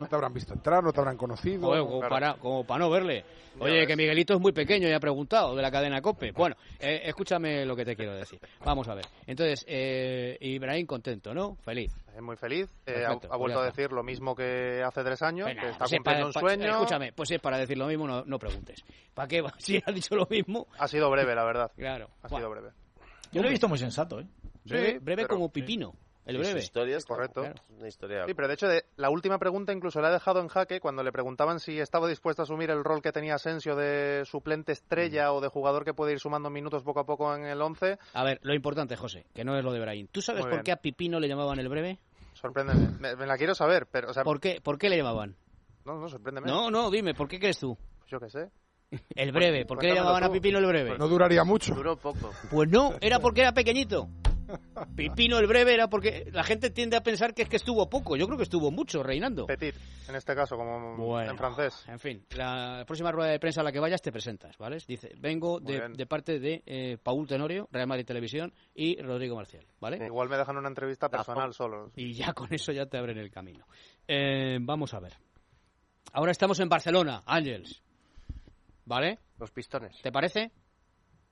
No 0.01 0.07
te 0.07 0.14
habrán 0.14 0.32
visto 0.32 0.55
entrar, 0.55 0.82
no 0.82 0.92
te 0.92 1.01
habrán 1.01 1.16
conocido. 1.16 1.61
Joder, 1.66 1.82
como, 1.82 2.01
para, 2.09 2.34
como 2.34 2.64
para 2.64 2.78
no 2.84 2.90
verle. 2.90 3.24
Oye, 3.59 3.84
que 3.86 3.96
Miguelito 3.96 4.34
es 4.34 4.40
muy 4.40 4.53
pequeño 4.53 4.88
y 4.88 4.92
ha 4.92 5.01
preguntado 5.01 5.57
de 5.57 5.62
la 5.62 5.70
cadena 5.72 6.01
COPE. 6.01 6.30
Bueno, 6.30 6.55
eh, 6.78 7.01
escúchame 7.05 7.64
lo 7.66 7.74
que 7.74 7.84
te 7.84 7.96
quiero 7.96 8.14
decir. 8.14 8.38
Vamos 8.64 8.86
a 8.86 8.94
ver. 8.94 9.05
Entonces, 9.26 9.64
eh, 9.66 10.36
Ibrahim 10.40 10.86
contento, 10.86 11.34
¿no? 11.34 11.57
Feliz. 11.57 11.92
Es 12.14 12.22
muy 12.22 12.36
feliz. 12.36 12.66
eh, 12.86 12.92
ha- 13.05 13.09
Perfecto, 13.09 13.26
ha, 13.26 13.30
pues 13.30 13.38
vuelto 13.40 13.59
ya 13.59 13.62
a 13.62 13.66
decir 13.66 13.90
lo 13.92 14.05
mismo 14.05 14.36
que 14.36 14.82
hace 14.86 15.03
tres 15.03 15.20
años, 15.22 15.46
Venga, 15.46 15.62
que 15.62 15.68
está 15.70 15.78
pues 15.80 15.92
es 15.92 15.99
cumpliendo 15.99 16.32
para- 16.32 16.44
un 16.44 16.51
sueño. 16.51 16.72
escúchame, 16.74 17.12
pues 17.12 17.28
si 17.28 17.34
es 17.34 17.40
para 17.40 17.59
decir 17.59 17.76
lo 17.78 17.86
mismo, 17.88 18.07
no, 18.07 18.24
no 18.24 18.38
preguntes. 18.38 18.84
¿Para 19.14 19.26
qué? 19.26 19.40
va? 19.40 19.53
Si 19.59 19.82
ha 19.84 19.90
dicho 19.90 20.14
lo 20.14 20.26
mismo. 20.30 20.68
Ha 20.78 20.86
sido 20.86 21.11
breve, 21.11 21.34
la 21.34 21.42
verdad. 21.44 21.72
Claro. 21.76 22.09
Ha 22.22 22.28
sido 22.28 22.49
breve. 22.49 22.70
Yo 23.32 23.42
lo 23.42 23.49
he 23.49 23.51
visto 23.51 23.68
muy 23.68 23.78
sensato, 23.78 24.20
¿eh? 24.20 24.26
Breve, 24.64 24.92
Sí, 24.92 24.99
breve 24.99 25.22
pero- 25.22 25.34
como 25.34 25.49
pipino. 25.51 25.94
El 26.29 26.39
breve. 26.39 26.61
historia 26.61 26.97
es 26.97 27.05
Correcto. 27.07 27.43
Una 27.79 27.89
historia. 27.89 28.24
Sí, 28.26 28.35
pero 28.35 28.49
de 28.49 28.55
hecho, 28.55 28.68
de, 28.68 28.85
la 28.97 29.11
última 29.11 29.39
pregunta 29.39 29.72
incluso 29.72 30.01
la 30.01 30.09
ha 30.09 30.12
dejado 30.12 30.41
en 30.41 30.49
jaque 30.49 30.79
cuando 30.79 31.03
le 31.03 31.11
preguntaban 31.11 31.59
si 31.59 31.81
estaba 31.81 32.07
dispuesto 32.07 32.43
a 32.43 32.45
asumir 32.45 32.70
el 32.70 32.85
rol 32.85 33.01
que 33.03 33.12
tenía 33.12 33.35
Asensio 33.35 33.74
de 33.74 34.24
suplente 34.26 34.72
Mm. 34.72 34.74
estrella 34.74 35.33
o 35.33 35.41
de 35.41 35.49
jugador 35.49 35.85
que 35.85 35.95
puede 35.95 36.12
ir 36.12 36.20
sumando 36.20 36.51
minutos 36.51 36.83
poco 36.83 37.01
a 37.01 37.05
poco 37.07 37.35
en 37.35 37.45
el 37.47 37.61
11. 37.61 37.99
A 38.12 38.24
ver, 38.24 38.39
lo 38.43 38.55
importante, 38.55 38.95
José, 38.97 39.24
que 39.35 39.45
no 39.45 39.57
es 39.57 39.64
lo 39.64 39.72
de 39.72 39.81
Brahim. 39.81 40.07
¿Tú 40.12 40.20
sabes 40.20 40.43
Muy 40.43 40.51
por 40.51 40.59
bien. 40.59 40.64
qué 40.64 40.72
a 40.72 40.76
Pipino 40.76 41.18
le 41.18 41.29
llamaban 41.29 41.59
el 41.59 41.68
breve? 41.68 41.99
Sorpréndeme. 42.35 42.99
Me, 43.01 43.16
me 43.16 43.26
la 43.26 43.37
quiero 43.37 43.55
saber, 43.55 43.87
pero... 43.91 44.11
O 44.11 44.12
sea, 44.12 44.22
¿Por 44.22 44.39
qué, 44.41 44.61
¿Por 44.62 44.79
qué 44.79 44.89
le 44.91 44.97
llamaban? 44.99 45.35
No, 45.85 45.99
no, 45.99 46.09
sorpréndeme. 46.09 46.47
No, 46.47 46.70
no, 46.70 46.91
dime, 46.91 47.14
¿por 47.14 47.26
qué 47.29 47.39
crees 47.39 47.59
tú? 47.59 47.76
Pues 47.99 48.11
yo 48.11 48.20
qué 48.20 48.29
sé. 48.29 48.51
El 49.16 49.33
breve, 49.33 49.64
¿por 49.64 49.79
qué 49.79 49.89
le 49.89 49.95
llamaban 49.95 50.24
a. 50.24 50.31
Pipino 50.31 50.59
el 50.59 50.66
breve? 50.66 50.97
No 50.99 51.09
duraría 51.09 51.45
mucho. 51.45 51.74
Duró 51.74 51.97
poco. 51.97 52.31
Pues 52.51 52.68
no, 52.70 52.93
era 53.01 53.18
porque 53.18 53.41
era 53.41 53.53
pequeñito. 53.53 54.09
Pipino 54.96 55.38
el 55.38 55.46
breve 55.46 55.74
era 55.74 55.88
porque 55.88 56.28
la 56.32 56.42
gente 56.42 56.70
tiende 56.70 56.96
a 56.96 57.03
pensar 57.03 57.34
que 57.34 57.42
es 57.42 57.49
que 57.49 57.57
estuvo 57.57 57.88
poco. 57.88 58.16
Yo 58.16 58.26
creo 58.26 58.36
que 58.36 58.44
estuvo 58.44 58.70
mucho 58.70 59.03
reinando. 59.03 59.46
Petit, 59.46 59.74
en 60.09 60.14
este 60.14 60.34
caso, 60.34 60.57
como 60.57 60.96
Bueno, 60.96 61.30
en 61.30 61.38
francés. 61.38 61.84
En 61.88 61.99
fin, 61.99 62.24
la 62.36 62.84
próxima 62.86 63.12
rueda 63.12 63.30
de 63.30 63.38
prensa 63.38 63.61
a 63.61 63.64
la 63.64 63.72
que 63.72 63.80
vayas 63.80 64.03
te 64.03 64.12
presentas, 64.12 64.57
¿vale? 64.59 64.78
Dice, 64.86 65.12
vengo 65.18 65.61
de 65.61 66.07
parte 66.07 66.38
de 66.38 66.62
eh, 66.66 66.99
Paul 67.03 67.26
Tenorio, 67.26 67.68
Real 67.70 67.86
Madrid 67.86 68.07
Televisión 68.07 68.53
y 68.74 69.01
Rodrigo 69.01 69.36
Marcial, 69.36 69.64
¿vale? 69.80 70.05
Igual 70.05 70.28
me 70.28 70.36
dejan 70.36 70.57
una 70.57 70.68
entrevista 70.68 71.09
personal 71.09 71.53
solo. 71.53 71.90
Y 71.96 72.12
ya 72.12 72.32
con 72.32 72.53
eso 72.53 72.72
ya 72.72 72.86
te 72.86 72.99
abren 72.99 73.18
el 73.18 73.30
camino. 73.30 73.66
Eh, 74.07 74.59
vamos 74.61 74.94
a 74.94 75.01
ver. 75.01 75.14
Ahora 76.12 76.32
estamos 76.32 76.59
en 76.61 76.68
Barcelona, 76.68 77.22
Ángels. 77.26 77.82
¿Vale? 78.86 79.18
Los 79.38 79.51
pistones. 79.51 80.01
¿Te 80.01 80.11
parece? 80.11 80.51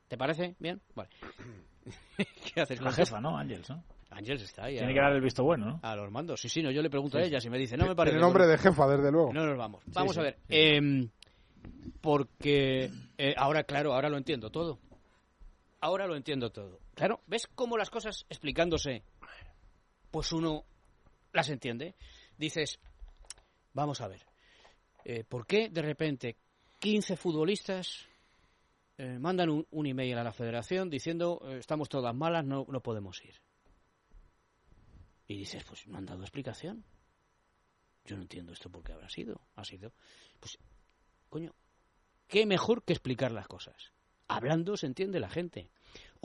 ¿Te 0.09 0.19
parece? 0.19 0.55
¿Bien? 0.59 0.81
Vale. 0.95 1.11
¿Qué 2.55 2.61
haces? 2.61 2.81
La 2.81 2.93
jefa, 2.93 3.21
¿no? 3.21 3.37
Ángels, 3.39 3.69
¿no? 3.71 3.83
Ángels 4.11 4.43
está 4.43 4.65
ahí. 4.65 4.77
Tiene 4.77 4.93
a- 4.93 4.95
que 4.95 5.01
dar 5.01 5.13
el 5.13 5.21
visto 5.21 5.43
bueno, 5.45 5.67
¿no? 5.67 5.81
A 5.83 5.95
los 5.97 6.11
mandos. 6.11 6.41
Sí, 6.41 6.49
sí, 6.49 6.63
no, 6.63 6.71
yo 6.71 6.83
le 6.83 6.91
pregunto 6.91 7.19
Sí, 7.19 7.25
a 7.25 7.27
ella 7.27 7.41
si 7.41 7.51
me 7.51 7.59
dice, 7.59 7.77
no 7.77 7.87
me 7.87 7.95
parece. 7.95 8.15
Tiene 8.15 8.23
nombre 8.27 8.45
bueno. 8.47 8.53
de 8.53 8.59
jefa, 8.71 8.87
desde 8.89 9.11
luego. 9.13 9.33
No 9.33 9.45
nos 9.47 9.57
vamos. 9.59 9.83
Sí, 9.85 9.91
Vamos 9.95 10.15
sí. 10.15 10.21
a 10.21 10.23
ver. 10.23 10.39
eh, 10.49 11.09
porque 12.01 12.91
eh, 13.19 13.35
ahora, 13.37 13.65
claro, 13.65 13.93
ahora 13.95 14.09
lo 14.09 14.17
entiendo 14.17 14.51
todo. 14.51 14.79
Ahora 15.81 16.07
lo 16.07 16.17
entiendo 16.17 16.51
todo. 16.51 16.81
Claro, 16.95 17.21
¿ves 17.27 17.47
cómo 17.55 17.77
las 17.77 17.91
cosas 17.91 18.25
explicándose? 18.29 19.03
Pues 20.11 20.33
uno 20.33 20.65
las 21.33 21.49
entiende. 21.51 21.95
Dices, 22.39 22.79
vamos 23.75 24.01
a 24.01 24.09
ver. 24.09 24.23
eh, 25.05 25.25
¿Por 25.29 25.47
qué 25.47 25.69
de 25.69 25.83
repente 25.83 26.37
15 26.79 27.17
futbolistas 27.17 28.07
eh, 28.99 29.19
mandan 29.19 29.51
un, 29.51 29.67
un 29.71 29.87
email 29.87 30.19
a 30.19 30.25
la 30.25 30.33
federación 30.33 30.89
diciendo 30.89 31.41
eh, 31.45 31.59
estamos 31.59 31.89
todas 31.89 32.15
malas, 32.15 32.45
no, 32.45 32.67
no 32.69 32.81
podemos 32.81 33.23
ir? 33.25 33.35
Y 35.29 35.37
dices, 35.37 35.65
pues 35.65 35.87
no 35.87 35.99
han 35.99 36.07
dado 36.07 36.23
explicación. 36.23 36.85
Yo 38.05 38.17
no 38.17 38.23
entiendo 38.23 38.53
esto 38.53 38.71
por 38.71 38.83
qué 38.83 38.93
habrá 38.93 39.09
sido. 39.09 39.41
Ha 39.57 39.65
sido. 39.65 39.93
Pues, 40.39 40.59
coño, 41.29 41.55
qué 42.29 42.47
mejor 42.47 42.85
que 42.85 42.93
explicar 42.93 43.33
las 43.33 43.49
cosas. 43.49 43.93
Hablando 44.29 44.77
se 44.77 44.87
entiende 44.87 45.19
la 45.19 45.29
gente. 45.29 45.71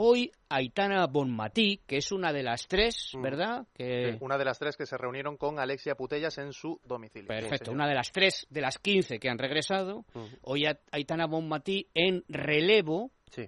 Hoy 0.03 0.31
Aitana 0.49 1.05
Bonmatí, 1.05 1.79
que 1.85 1.97
es 1.97 2.11
una 2.11 2.33
de 2.33 2.41
las 2.41 2.67
tres, 2.67 3.11
¿verdad? 3.21 3.67
Que... 3.73 4.13
Sí, 4.13 4.17
Una 4.21 4.35
de 4.39 4.45
las 4.45 4.57
tres 4.57 4.75
que 4.75 4.87
se 4.87 4.97
reunieron 4.97 5.37
con 5.37 5.59
Alexia 5.59 5.93
Putellas 5.93 6.39
en 6.39 6.53
su 6.53 6.79
domicilio. 6.83 7.27
Perfecto, 7.27 7.65
Sí, 7.69 7.75
una 7.75 7.87
de 7.87 7.93
las 7.93 8.11
tres 8.11 8.47
de 8.49 8.61
las 8.61 8.79
15 8.79 9.19
que 9.19 9.29
han 9.29 9.37
regresado. 9.37 10.03
Hoy 10.41 10.65
Aitana 10.91 11.27
Bonmatí 11.27 11.87
en 11.93 12.23
relevo 12.27 13.11
Sí. 13.29 13.45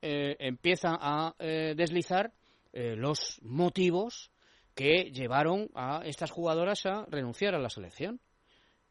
eh, 0.00 0.34
empieza 0.40 0.98
a 1.00 1.36
eh, 1.38 1.74
deslizar 1.76 2.32
eh, 2.72 2.96
los 2.96 3.38
motivos 3.42 4.32
que 4.74 5.12
llevaron 5.12 5.68
a 5.74 6.02
estas 6.04 6.32
jugadoras 6.32 6.84
a 6.86 7.04
renunciar 7.10 7.54
a 7.54 7.60
la 7.60 7.70
selección. 7.70 8.20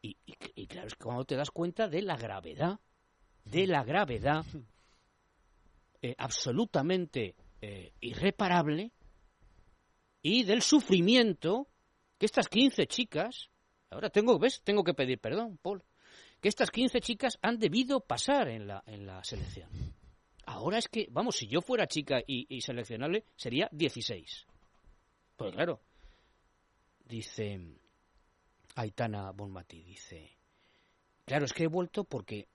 Y, 0.00 0.16
y- 0.24 0.34
y 0.54 0.66
claro, 0.66 0.86
es 0.86 0.94
que 0.94 1.04
cuando 1.04 1.24
te 1.26 1.36
das 1.36 1.50
cuenta 1.50 1.88
de 1.88 2.00
la 2.00 2.16
gravedad, 2.16 2.80
de 3.44 3.66
la 3.66 3.84
gravedad 3.84 4.44
eh, 6.02 6.14
absolutamente 6.18 7.36
eh, 7.60 7.92
irreparable 8.00 8.90
y 10.20 10.42
del 10.42 10.62
sufrimiento 10.62 11.68
que 12.18 12.26
estas 12.26 12.48
15 12.48 12.86
chicas, 12.86 13.50
ahora 13.88 14.10
tengo, 14.10 14.38
¿ves? 14.38 14.62
Tengo 14.62 14.82
que 14.82 14.94
pedir 14.94 15.20
perdón, 15.20 15.58
Paul, 15.62 15.84
que 16.40 16.48
estas 16.48 16.70
15 16.70 17.00
chicas 17.00 17.38
han 17.40 17.58
debido 17.58 18.00
pasar 18.00 18.48
en 18.48 18.66
la, 18.66 18.82
en 18.86 19.06
la 19.06 19.22
selección. 19.22 19.70
Ahora 20.44 20.78
es 20.78 20.88
que, 20.88 21.06
vamos, 21.10 21.36
si 21.36 21.46
yo 21.46 21.60
fuera 21.60 21.86
chica 21.86 22.20
y, 22.26 22.46
y 22.48 22.60
seleccionable, 22.62 23.24
sería 23.36 23.68
16. 23.70 24.46
Pues 25.36 25.52
claro, 25.52 25.80
dice 27.04 27.60
Aitana 28.74 29.30
Bonmati, 29.30 29.82
dice, 29.82 30.36
claro, 31.24 31.44
es 31.44 31.52
que 31.52 31.64
he 31.64 31.68
vuelto 31.68 32.04
porque 32.04 32.48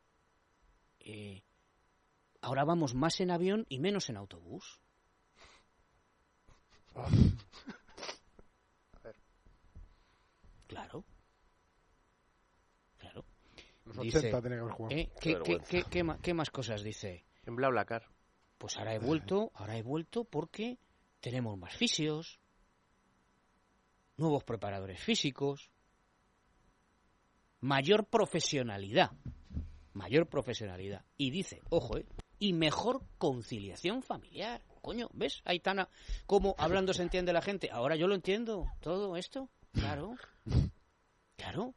eh, 1.00 1.42
ahora 2.42 2.64
vamos 2.66 2.94
más 2.96 3.20
en 3.20 3.32
avión 3.32 3.66
y 3.70 3.80
menos 3.80 4.10
en 4.10 4.18
autobús. 4.18 4.80
Claro. 10.68 11.04
Claro. 12.98 13.26
Los 13.86 13.98
80 13.98 14.42
tenía 14.42 14.58
que 14.58 14.62
haber 14.62 14.74
jugado. 14.74 14.96
¿eh? 14.96 15.10
Qué 15.20 15.20
¿Qué, 15.20 15.30
qué, 15.30 15.34
vergüenza. 15.36 15.70
qué- 15.70 15.84
qué 15.90 16.04
ma- 16.04 16.20
qué 16.22 16.34
más 16.34 16.50
cosas 16.50 16.84
dice? 16.84 17.26
En 17.46 17.56
BlaBlaCar. 17.56 18.06
Pues 18.58 18.76
ahora 18.78 18.94
he 18.96 19.00
vuelto, 19.00 19.52
ahora 19.54 19.78
he 19.78 19.84
vuelto 19.84 20.24
porque 20.26 20.80
tenemos 21.22 21.58
más 21.58 21.76
fisios, 21.76 22.40
nuevos 24.18 24.44
preparadores 24.44 25.00
físicos, 25.00 25.70
mayor 27.62 28.06
profesionalidad, 28.08 29.12
mayor 29.94 30.28
profesionalidad. 30.28 31.06
Y 31.18 31.30
dice, 31.30 31.62
ojo, 31.70 31.98
¿eh? 31.98 32.06
Y 32.40 32.54
mejor 32.54 33.02
conciliación 33.18 34.02
familiar. 34.04 34.62
Coño, 34.82 35.10
¿ves, 35.14 35.42
Aitana, 35.46 35.90
cómo 36.26 36.56
hablando 36.58 36.94
se 36.94 37.04
entiende 37.04 37.34
la 37.34 37.42
gente? 37.42 37.70
Ahora 37.72 37.96
yo 37.96 38.08
lo 38.08 38.16
entiendo, 38.16 38.68
todo 38.80 39.18
esto, 39.18 39.50
claro, 39.74 40.16
claro. 41.36 41.74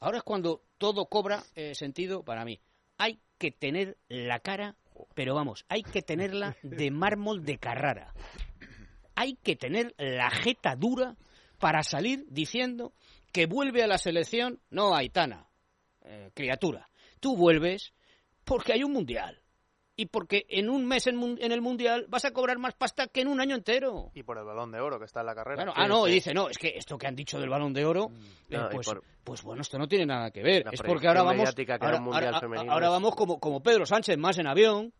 Ahora 0.00 0.18
es 0.18 0.22
cuando 0.24 0.62
todo 0.78 1.06
cobra 1.06 1.42
eh, 1.54 1.74
sentido 1.74 2.22
para 2.22 2.44
mí. 2.44 2.60
Hay 2.98 3.20
que 3.38 3.50
tener 3.50 3.96
la 4.08 4.40
cara, 4.40 4.76
pero 5.14 5.34
vamos, 5.34 5.64
hay 5.68 5.82
que 5.82 6.02
tenerla 6.02 6.56
de 6.62 6.90
mármol 6.90 7.44
de 7.44 7.58
Carrara. 7.58 8.12
Hay 9.14 9.36
que 9.36 9.56
tener 9.56 9.94
la 9.96 10.30
jeta 10.30 10.76
dura 10.76 11.16
para 11.58 11.82
salir 11.82 12.26
diciendo 12.28 12.92
que 13.32 13.46
vuelve 13.46 13.82
a 13.82 13.86
la 13.86 13.98
selección, 13.98 14.60
no 14.70 14.94
Aitana, 14.94 15.46
eh, 16.04 16.30
criatura. 16.34 16.88
Tú 17.20 17.36
vuelves 17.36 17.94
porque 18.44 18.74
hay 18.74 18.84
un 18.84 18.92
mundial. 18.92 19.40
Y 19.96 20.06
porque 20.06 20.44
en 20.50 20.68
un 20.68 20.86
mes 20.86 21.06
en, 21.06 21.38
el 21.40 21.60
Mundial 21.62 22.04
vas 22.08 22.24
a 22.26 22.30
cobrar 22.32 22.58
más 22.58 22.74
pasta 22.74 23.06
que 23.06 23.22
en 23.22 23.28
un 23.28 23.40
año 23.40 23.54
entero. 23.56 24.10
Y 24.14 24.22
por 24.22 24.36
el 24.38 24.44
balón 24.44 24.70
de 24.70 24.78
oro 24.80 24.98
que 24.98 25.06
está 25.06 25.20
en 25.20 25.26
la 25.26 25.34
carrera. 25.34 25.56
Claro, 25.64 25.72
ah, 25.74 25.88
no, 25.88 26.06
y 26.06 26.12
dice, 26.12 26.34
no, 26.34 26.48
es 26.50 26.58
que 26.58 26.74
esto 26.76 26.98
que 26.98 27.06
han 27.06 27.16
dicho 27.16 27.40
del 27.40 27.48
balón 27.48 27.72
de 27.72 27.84
oro, 27.86 28.10
eh, 28.50 28.56
No, 28.58 28.66
y 28.70 28.74
pues, 28.74 28.86
por- 28.86 29.02
pues 29.24 29.42
bueno, 29.42 29.62
esto 29.62 29.78
no 29.78 29.88
tiene 29.88 30.06
nada 30.06 30.30
que 30.30 30.42
ver. 30.42 30.66
Es 30.70 30.82
porque 30.82 31.08
ahora 31.08 31.22
vamos, 31.22 31.48
ahora, 31.48 32.40
ahora- 32.68 32.88
vamos 32.90 33.16
como, 33.16 33.40
como 33.40 33.62
Pedro 33.62 33.86
Sánchez, 33.86 34.18
más 34.18 34.36
en 34.38 34.46
avión, 34.46 34.92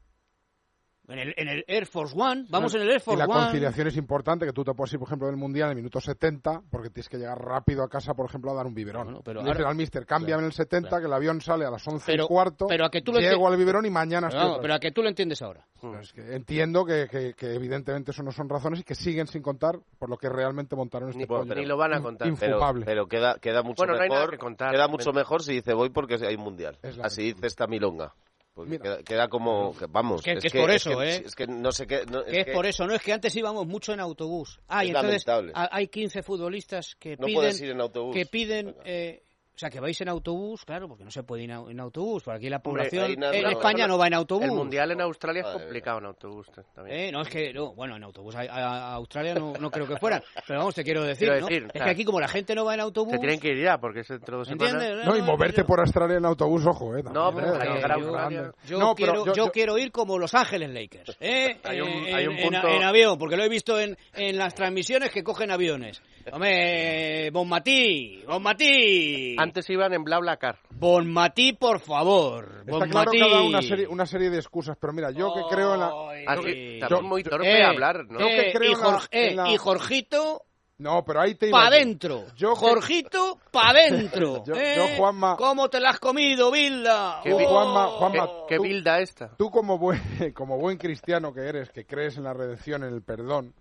en 1.09 1.19
el, 1.19 1.35
en 1.37 1.49
el 1.49 1.65
Air 1.69 1.87
Force 1.87 2.15
One, 2.19 2.47
vamos 2.49 2.75
en 2.75 2.83
el 2.83 2.89
Air 2.91 2.97
Y 2.97 3.01
Force 3.01 3.19
la 3.19 3.25
One. 3.27 3.45
conciliación 3.45 3.87
es 3.89 3.97
importante, 3.97 4.45
que 4.47 4.53
tú 4.53 4.65
te 4.65 4.73
puedes 4.75 4.93
ir, 4.93 4.99
por 4.99 5.09
ejemplo, 5.09 5.29
del 5.29 5.37
Mundial 5.37 5.67
en 5.67 5.71
el 5.71 5.77
minuto 5.77 6.01
70, 6.01 6.63
porque 6.71 6.91
tienes 6.91 7.09
que 7.09 7.17
llegar 7.19 7.39
rápido 7.39 7.83
a 7.85 7.89
casa, 7.89 8.15
por 8.15 8.27
ejemplo, 8.27 8.51
a 8.51 8.55
dar 8.55 8.67
un 8.67 8.75
biberón. 8.75 9.21
pero 9.25 9.41
Le 9.41 9.47
dices 9.49 9.59
ahora- 9.61 9.71
al 9.71 9.77
mister, 9.77 10.05
cámbiame 10.07 10.41
en 10.43 10.47
el 10.47 10.53
70, 10.53 10.99
que 11.01 11.07
el 11.07 11.13
avión 11.13 11.41
sale 11.41 11.65
a 11.65 11.71
las 11.71 11.87
11 11.87 12.05
Pero- 12.13 12.25
y 12.25 12.27
cuarto, 12.27 12.67
pero 12.67 12.85
a 12.87 12.91
que 12.91 13.03
tú 13.03 13.13
lo 13.13 13.21
llego 13.21 13.47
al 13.49 13.57
biberón 13.57 13.87
y 13.87 13.91
mañana 13.91 14.29
Pero, 14.29 14.29
estoy 14.29 14.39
vamos, 14.41 14.53
otra 14.59 14.63
pero 14.63 14.75
a 14.75 14.79
que 14.81 14.91
tú 14.93 15.03
lo 15.03 15.09
entiendes 15.09 15.43
ahora. 15.43 15.65
Pero 15.81 16.01
es 16.01 16.13
que 16.13 16.35
entiendo 16.35 16.85
que, 16.85 17.07
que- 17.11 17.35
que 17.35 17.55
evidentemente 17.55 18.11
eso 18.11 18.23
no 18.23 18.33
son 18.33 18.49
razones 18.49 18.81
y 18.81 18.83
que 18.83 18.95
siguen 18.95 19.27
sin 19.27 19.43
contar 19.43 19.79
por 19.99 20.11
lo 20.11 20.17
que 20.17 20.29
realmente 20.29 20.75
montaron 20.75 21.11
este 21.11 21.27
Bueno, 21.27 21.45
pollo. 21.45 21.55
ni 21.61 21.67
lo 21.67 21.77
van 21.77 21.95
a 21.95 22.01
contar. 22.01 22.29
Pero, 22.41 22.55
Infumable. 22.57 22.85
pero 22.85 23.07
queda, 23.07 23.37
queda 23.41 23.63
mucho 23.63 23.85
Bueno, 23.85 23.93
no 23.95 24.01
mejor. 24.01 24.31
que 24.31 24.39
contar. 24.39 24.73
queda 24.73 24.89
mucho 24.89 25.13
mejor 25.13 25.43
si 25.43 25.53
dice 25.55 25.75
voy 25.75 25.91
porque 25.91 26.15
hay 26.27 26.37
mundial. 26.37 26.79
La 26.83 27.05
Así 27.07 27.23
dice 27.23 27.47
esta 27.47 27.67
milonga. 27.67 28.15
Porque 28.57 28.79
queda, 28.81 29.03
queda 29.03 29.29
como, 29.29 29.77
que- 29.77 29.85
vamos. 29.87 30.23
Que- 30.23 30.39
que 30.39 30.47
es 30.47 30.53
por 30.55 30.71
eso, 30.71 31.03
¿eh? 31.03 31.23
Es 31.27 31.35
que 31.35 31.47
no 31.47 31.71
sé 31.73 31.87
qué. 31.87 32.07
no- 32.11 32.25
Que 32.25 32.41
es 32.41 32.47
por 32.55 32.65
eso, 32.65 32.87
no 32.87 32.95
es 32.95 33.03
que 33.03 33.13
antes 33.13 33.37
íbamos 33.37 33.67
mucho 33.67 33.93
en 33.93 34.01
autobús. 34.01 34.59
Ah, 34.67 34.83
y 34.83 34.89
Es 34.89 34.95
entonces 34.97 35.27
lamentable. 35.27 35.53
ha- 35.55 35.69
hay 35.77 35.89
15 35.89 36.23
futbolistas 36.23 36.97
que 36.99 37.19
No 37.19 37.27
piden 37.27 37.35
puedes 37.35 37.61
ir 37.61 37.71
en 37.71 37.81
autobús. 37.83 38.15
que 38.17 38.25
piden 38.25 38.75
eh, 38.87 39.23
o 39.57 39.59
sea, 39.59 39.71
que 39.71 39.81
vais 39.81 39.99
en 40.03 40.11
autobús, 40.11 40.67
claro, 40.67 40.87
porque 40.87 41.03
no 41.03 41.11
se 41.11 41.23
puede 41.23 41.45
ir 41.45 41.51
en 41.51 41.57
au- 41.57 41.71
en 41.71 41.81
autobús, 41.81 42.23
por 42.23 42.35
aquí 42.35 42.51
la 42.51 42.59
población 42.59 43.13
en 43.13 43.21
no, 43.21 43.31
España 43.33 43.87
no 43.87 43.97
va 43.97 44.07
en 44.07 44.13
autobús. 44.15 44.45
El 44.45 44.53
mundial 44.53 44.91
en 44.93 45.01
Australia 45.01 45.41
es 45.47 45.49
complicado 45.49 45.99
en 45.99 46.05
autobús 46.05 46.47
también. 46.75 46.97
Eh, 46.99 47.11
no, 47.11 47.23
es 47.23 47.29
que, 47.29 47.55
no, 47.55 47.73
bueno, 47.75 47.97
en 47.97 48.05
autobús 48.05 48.35
a, 48.37 48.93
Australia 48.95 49.35
no, 49.35 49.55
no 49.59 49.71
creo 49.71 49.87
que 49.89 49.97
fueran, 49.97 50.23
pero 50.47 50.59
vamos, 50.59 50.75
te 50.75 50.85
quiero 50.85 51.03
decir, 51.03 51.29
Quiero 51.29 51.41
¿no? 51.41 51.47
decir, 51.47 51.69
es 51.73 51.83
que 51.83 51.91
aquí 51.91 52.05
como 52.05 52.21
la 52.21 52.29
gente 52.29 52.55
no 52.55 52.67
va 52.67 52.75
en 52.75 52.81
autobús... 52.81 53.13
Se 53.15 53.19
tienen 53.19 53.41
que 53.41 53.49
ir 53.49 53.63
ya 53.65 53.79
porque 53.79 54.01
es 54.01 54.09
dentro 54.09 54.37
de 54.37 54.39
dos 54.41 54.49
semanas. 54.49 55.07
No, 55.07 55.17
y 55.17 55.23
moverte 55.23 55.65
por 55.65 55.81
Australia 55.81 56.19
en 56.19 56.27
autobús, 56.27 56.67
ojo, 56.67 56.95
eh. 56.97 57.03
No, 57.03 57.35
pero 57.35 57.55
eh, 57.55 57.69
Australia- 57.71 58.53
Yo, 58.67 58.79
No, 58.79 58.95
pero 58.95 59.13
quiero, 59.13 59.15
yo- 59.25 59.33
yo 59.35 59.47
yo- 59.47 59.53
quiero 59.53 59.79
ir 59.79 59.91
como 59.91 60.19
Los 60.19 60.35
Ángeles 60.35 60.69
Lakers, 60.71 61.17
¿eh? 61.21 61.57
Hay 61.65 61.81
un- 61.81 61.89
En- 61.89 62.15
hay 62.15 62.27
un 62.27 62.37
en- 62.37 62.43
punto- 62.51 62.69
en 62.69 62.83
avión, 62.83 63.17
porque 63.19 63.37
lo 63.39 63.43
he 63.45 63.49
visto 63.49 63.81
en, 63.81 63.97
en 64.13 64.37
las 64.37 64.55
transmisiones 64.55 65.11
que 65.11 65.25
cogen 65.25 65.51
aviones. 65.51 66.03
Hombre, 66.31 67.31
Bonmatí, 67.31 68.23
Bonmatí. 68.27 69.37
Antes 69.47 69.69
iban 69.71 69.93
en 69.93 70.05
BlaBlaCar. 70.05 70.59
Bonmatí, 70.71 71.53
por 71.55 71.81
favor. 71.81 72.63
Está 72.67 72.87
claro 72.87 73.11
que 73.11 73.23
ha 73.23 73.29
dado 73.29 73.47
una 73.47 73.63
serie, 73.63 73.87
una 73.87 74.07
serie 74.07 74.31
de 74.31 74.39
excusas, 74.39 74.77
pero 74.81 74.93
mira, 74.93 75.11
yo 75.11 75.33
que 75.35 75.43
creo 75.55 75.75
en 75.75 75.81
la... 75.81 75.91
Así, 76.33 76.79
yo- 76.81 76.87
también 76.89 77.09
muy 77.09 77.23
yo- 77.23 77.31
torpe 77.31 77.59
Eh, 77.61 77.65
hablar, 77.65 78.05
¿no? 78.09 78.21
Yo 78.21 78.27
que 78.27 78.49
eh, 78.49 78.53
creo 78.53 78.71
y, 78.71 78.75
en 78.75 78.79
la- 78.81 78.85
Jorge- 78.87 79.09
eh, 79.13 79.29
en 79.31 79.37
la- 79.37 79.51
y 79.51 79.57
Jorgito, 79.57 80.43
No, 80.79 81.03
pero 81.07 81.21
ahí 81.23 81.35
te 81.37 81.49
iba 81.49 81.59
pa' 81.59 81.71
yo. 81.71 81.77
dentro. 81.77 82.25
Yo 82.37 82.53
que- 82.53 82.61
Jorgito, 82.61 83.39
pa' 83.51 83.73
dentro. 83.73 84.45
Yo- 84.47 84.55
¿eh? 84.55 84.75
yo, 84.77 84.97
Juanma- 84.99 85.37
¿Cómo 85.37 85.71
te 85.71 85.81
la 85.81 85.91
has 85.91 85.99
comido, 86.01 86.51
Bilda? 86.51 87.21
Qué 87.23 87.33
Oh. 87.33 87.39
Juanma, 87.39 87.87
Juanma, 87.89 88.29
Qué 88.47 88.57
tú- 88.57 88.63
bilda 88.63 88.99
esta. 89.01 89.31
Tú 89.39 89.51
como 89.51 89.79
buen, 89.79 89.99
como 90.35 90.59
buen 90.59 90.77
cristiano 90.77 91.33
que 91.33 91.41
eres, 91.49 91.71
que 91.71 91.87
crees 91.87 92.19
en 92.19 92.25
la 92.25 92.35
redención, 92.35 92.85
en 92.85 92.93
el 92.93 93.03
perdón, 93.03 93.55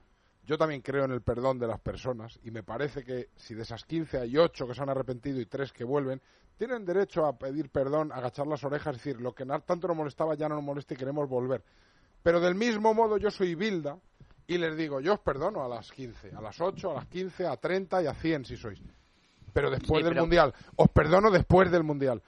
yo 0.46 0.58
también 0.58 0.82
creo 0.82 1.06
en 1.06 1.12
el 1.12 1.22
perdón 1.22 1.58
de 1.60 1.68
las 1.68 1.80
personas 1.80 2.40
y 2.44 2.52
me 2.52 2.64
parece 2.64 3.04
que 3.04 3.30
si 3.36 3.54
de 3.56 3.64
esas 3.64 3.84
15 3.86 4.20
hay 4.20 4.38
8 4.38 4.68
que 4.68 4.74
se 4.74 4.82
han 4.82 4.90
arrepentido 4.90 5.40
y 5.40 5.46
3 5.46 5.72
que 5.74 5.84
vuelven, 5.84 6.22
tienen 6.58 6.86
derecho 6.86 7.26
a 7.26 7.38
pedir 7.38 7.70
perdón, 7.70 8.12
a 8.12 8.16
agachar 8.16 8.48
las 8.48 8.64
orejas, 8.64 8.96
y 8.96 8.98
decir, 8.98 9.22
lo 9.22 9.34
que 9.34 9.46
tanto 9.66 9.88
nos 9.88 9.98
molestaba 9.98 10.36
ya 10.36 10.48
no 10.48 10.56
nos 10.56 10.64
molesta 10.64 10.94
y 10.94 10.98
queremos 10.98 11.28
volver. 11.28 11.64
Pero 12.24 12.40
del 12.40 12.56
mismo 12.56 12.94
modo 12.94 13.18
yo 13.18 13.30
soy 13.30 13.56
Bilda 13.56 13.98
y 14.48 14.58
les 14.58 14.78
digo, 14.78 15.00
yo 15.02 15.14
os 15.14 15.20
perdono 15.20 15.64
a 15.64 15.68
las 15.68 15.92
15, 15.92 16.32
a 16.36 16.42
las 16.42 16.60
8, 16.62 16.92
a 16.92 16.94
las 16.94 17.06
15, 17.08 17.48
a 17.48 17.58
30 17.58 18.04
y 18.04 18.08
a 18.08 18.14
100 18.14 18.46
si 18.46 18.58
sois. 18.58 18.80
Pero 19.54 19.70
después 19.70 20.00
Sí, 20.00 20.04
del 20.04 20.14
pero- 20.14 20.22
Mundial, 20.24 20.54
os 20.76 20.90
perdono 20.90 21.32
después 21.32 21.72
del 21.72 21.84
Mundial. 21.84 22.22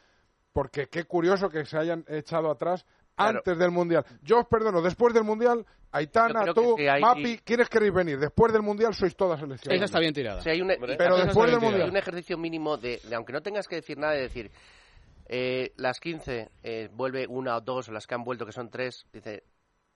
Porque 0.53 0.87
qué 0.87 1.03
curioso 1.05 1.49
que 1.49 1.65
se 1.65 1.77
hayan 1.77 2.03
echado 2.07 2.49
atrás 2.49 2.85
Claro. 3.17 3.39
antes 3.39 3.57
del 3.57 3.71
Mundial. 3.71 4.05
Yo 4.21 4.39
os 4.39 4.45
perdono, 4.47 4.81
después 4.81 5.13
del 5.13 5.23
Mundial, 5.23 5.65
Aitana, 5.91 6.53
tú, 6.53 6.75
que 6.75 6.83
sí 6.83 6.87
hay- 6.87 7.01
Mapi, 7.01 7.39
¿quieres 7.39 7.67
queréis 7.69 7.91
venir? 7.93 8.19
Después 8.19 8.53
del 8.53 8.61
Mundial 8.61 8.93
sois 8.93 9.15
todas 9.15 9.41
elecciones. 9.41 9.75
Esa 9.77 9.85
está 9.85 9.99
bien 9.99 10.13
tirada. 10.13 10.41
Hay 10.45 10.61
un, 10.61 10.67
Pero 10.97 11.17
después 11.17 11.49
del 11.51 11.59
Mundial. 11.59 11.81
hay 11.83 11.89
un 11.89 11.97
ejercicio 11.97 12.37
mínimo 12.37 12.77
de, 12.77 13.01
de, 13.03 13.15
aunque 13.15 13.33
no 13.33 13.41
tengas 13.41 13.67
que 13.67 13.77
decir 13.77 13.97
nada, 13.97 14.13
de 14.13 14.21
decir, 14.21 14.51
eh, 15.29 15.73
las 15.77 15.99
15 15.99 16.49
eh, 16.63 16.89
vuelve 16.93 17.25
una 17.27 17.57
o 17.57 17.61
dos, 17.61 17.89
o 17.89 17.91
las 17.91 18.05
que 18.07 18.15
han 18.15 18.23
vuelto, 18.23 18.45
que 18.45 18.51
son 18.51 18.69
tres, 18.69 19.05
dice, 19.11 19.43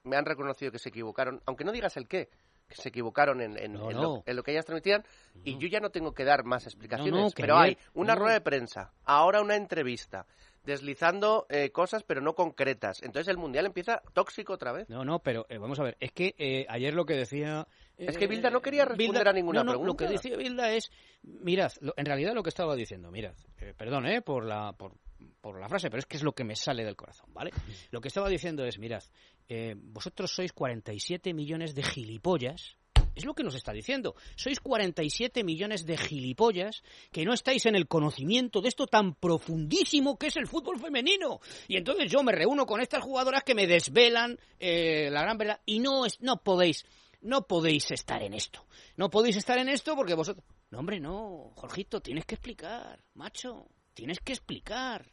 me 0.03 0.15
han 0.17 0.25
reconocido 0.25 0.71
que 0.71 0.79
se 0.79 0.89
equivocaron, 0.89 1.41
aunque 1.45 1.63
no 1.63 1.71
digas 1.71 1.95
el 1.97 2.07
qué, 2.07 2.29
que 2.67 2.75
se 2.75 2.89
equivocaron 2.89 3.41
en, 3.41 3.57
en- 3.57 3.73
No, 3.73 3.91
en 3.91 3.97
no. 3.97 4.01
Lo, 4.01 4.23
en 4.25 4.35
lo 4.35 4.43
que 4.43 4.51
ellas 4.51 4.65
transmitían, 4.65 5.03
y 5.43 5.57
yo 5.57 5.67
ya 5.67 5.79
no 5.79 5.89
tengo 5.89 6.13
que 6.13 6.23
dar 6.25 6.43
más 6.43 6.65
explicaciones, 6.65 7.13
No, 7.13 7.21
no, 7.25 7.31
que 7.31 7.43
pero 7.43 7.57
hay 7.57 7.77
una 7.93 8.13
no. 8.15 8.21
rueda 8.21 8.33
de 8.35 8.41
prensa, 8.41 8.91
ahora 9.05 9.41
una 9.41 9.55
entrevista, 9.55 10.25
deslizando 10.63 11.45
eh, 11.49 11.71
cosas 11.71 12.03
pero 12.03 12.21
no 12.21 12.33
concretas. 12.35 13.01
Entonces 13.03 13.27
el 13.29 13.37
Mundial 13.37 13.65
empieza 13.65 14.01
tóxico 14.13 14.53
otra 14.53 14.71
vez. 14.71 14.89
No, 14.89 15.03
no, 15.05 15.19
pero 15.19 15.45
eh, 15.49 15.57
vamos 15.57 15.79
a 15.79 15.83
ver, 15.83 15.97
es 15.99 16.11
que 16.11 16.35
eh, 16.37 16.65
ayer 16.69 16.93
lo 16.93 17.05
que 17.05 17.15
decía... 17.15 17.67
Es 17.97 18.17
que 18.17 18.25
eh, 18.25 18.27
Bilda 18.27 18.49
no 18.49 18.61
quería 18.61 18.85
responder 18.85 19.23
Bilda- 19.23 19.29
a 19.29 19.33
ninguna 19.33 19.59
no, 19.63 19.65
no, 19.65 19.71
Lo 19.73 19.79
pregunta. 19.95 20.05
que 20.07 20.11
decía 20.13 20.37
Bilda 20.37 20.71
es, 20.73 20.91
mirad, 21.23 21.71
lo- 21.81 21.93
en 21.97 22.05
realidad 22.05 22.33
lo 22.33 22.41
que 22.43 22.49
estaba 22.49 22.75
diciendo, 22.75 23.11
mirad, 23.11 23.35
eh, 23.59 23.73
perdón, 23.77 24.07
eh, 24.07 24.21
por 24.21 24.45
la, 24.45 24.73
por, 24.73 24.93
por 25.39 25.59
la 25.59 25.69
frase, 25.69 25.89
pero 25.89 25.99
es 25.99 26.05
que 26.05 26.17
es 26.17 26.23
lo 26.23 26.33
que 26.33 26.43
me 26.43 26.55
sale 26.55 26.83
del 26.83 26.95
corazón, 26.95 27.31
¿vale? 27.33 27.51
Lo 27.91 28.01
que 28.01 28.07
estaba 28.07 28.27
diciendo 28.29 28.65
es, 28.65 28.79
mirad, 28.79 29.03
eh, 29.49 29.75
vosotros 29.77 30.31
sois 30.33 30.51
47 30.53 31.33
millones 31.33 31.75
de 31.75 31.83
gilipollas, 31.83 32.77
es 33.15 33.25
lo 33.25 33.33
que 33.33 33.43
nos 33.43 33.55
está 33.55 33.73
diciendo. 33.73 34.15
Sois 34.35 34.59
47 34.59 35.43
millones 35.43 35.85
de 35.85 35.97
gilipollas 35.97 36.83
que 37.11 37.25
no 37.25 37.33
estáis 37.33 37.65
en 37.65 37.75
el 37.75 37.87
conocimiento 37.87 38.61
de 38.61 38.69
esto 38.69 38.87
tan 38.87 39.15
profundísimo 39.15 40.17
que 40.17 40.27
es 40.27 40.37
el 40.37 40.47
fútbol 40.47 40.79
femenino. 40.79 41.39
Y 41.67 41.77
entonces 41.77 42.11
yo 42.11 42.23
me 42.23 42.31
reúno 42.31 42.65
con 42.65 42.81
estas 42.81 43.03
jugadoras 43.03 43.43
que 43.43 43.55
me 43.55 43.67
desvelan 43.67 44.39
eh, 44.59 45.09
la 45.11 45.21
gran 45.21 45.37
verdad 45.37 45.59
y 45.65 45.79
no, 45.79 46.05
es, 46.05 46.19
no 46.21 46.37
podéis. 46.37 46.85
No 47.21 47.45
podéis 47.45 47.91
estar 47.91 48.23
en 48.23 48.33
esto. 48.33 48.65
No 48.97 49.09
podéis 49.11 49.35
estar 49.35 49.57
en 49.59 49.69
esto 49.69 49.95
porque 49.95 50.15
vosotros... 50.15 50.43
No, 50.71 50.79
hombre, 50.79 50.99
no. 50.99 51.51
Jorgito, 51.55 52.01
tienes 52.01 52.25
que 52.25 52.35
explicar. 52.35 53.03
Macho, 53.13 53.67
tienes 53.93 54.19
que 54.19 54.33
explicar. 54.33 55.11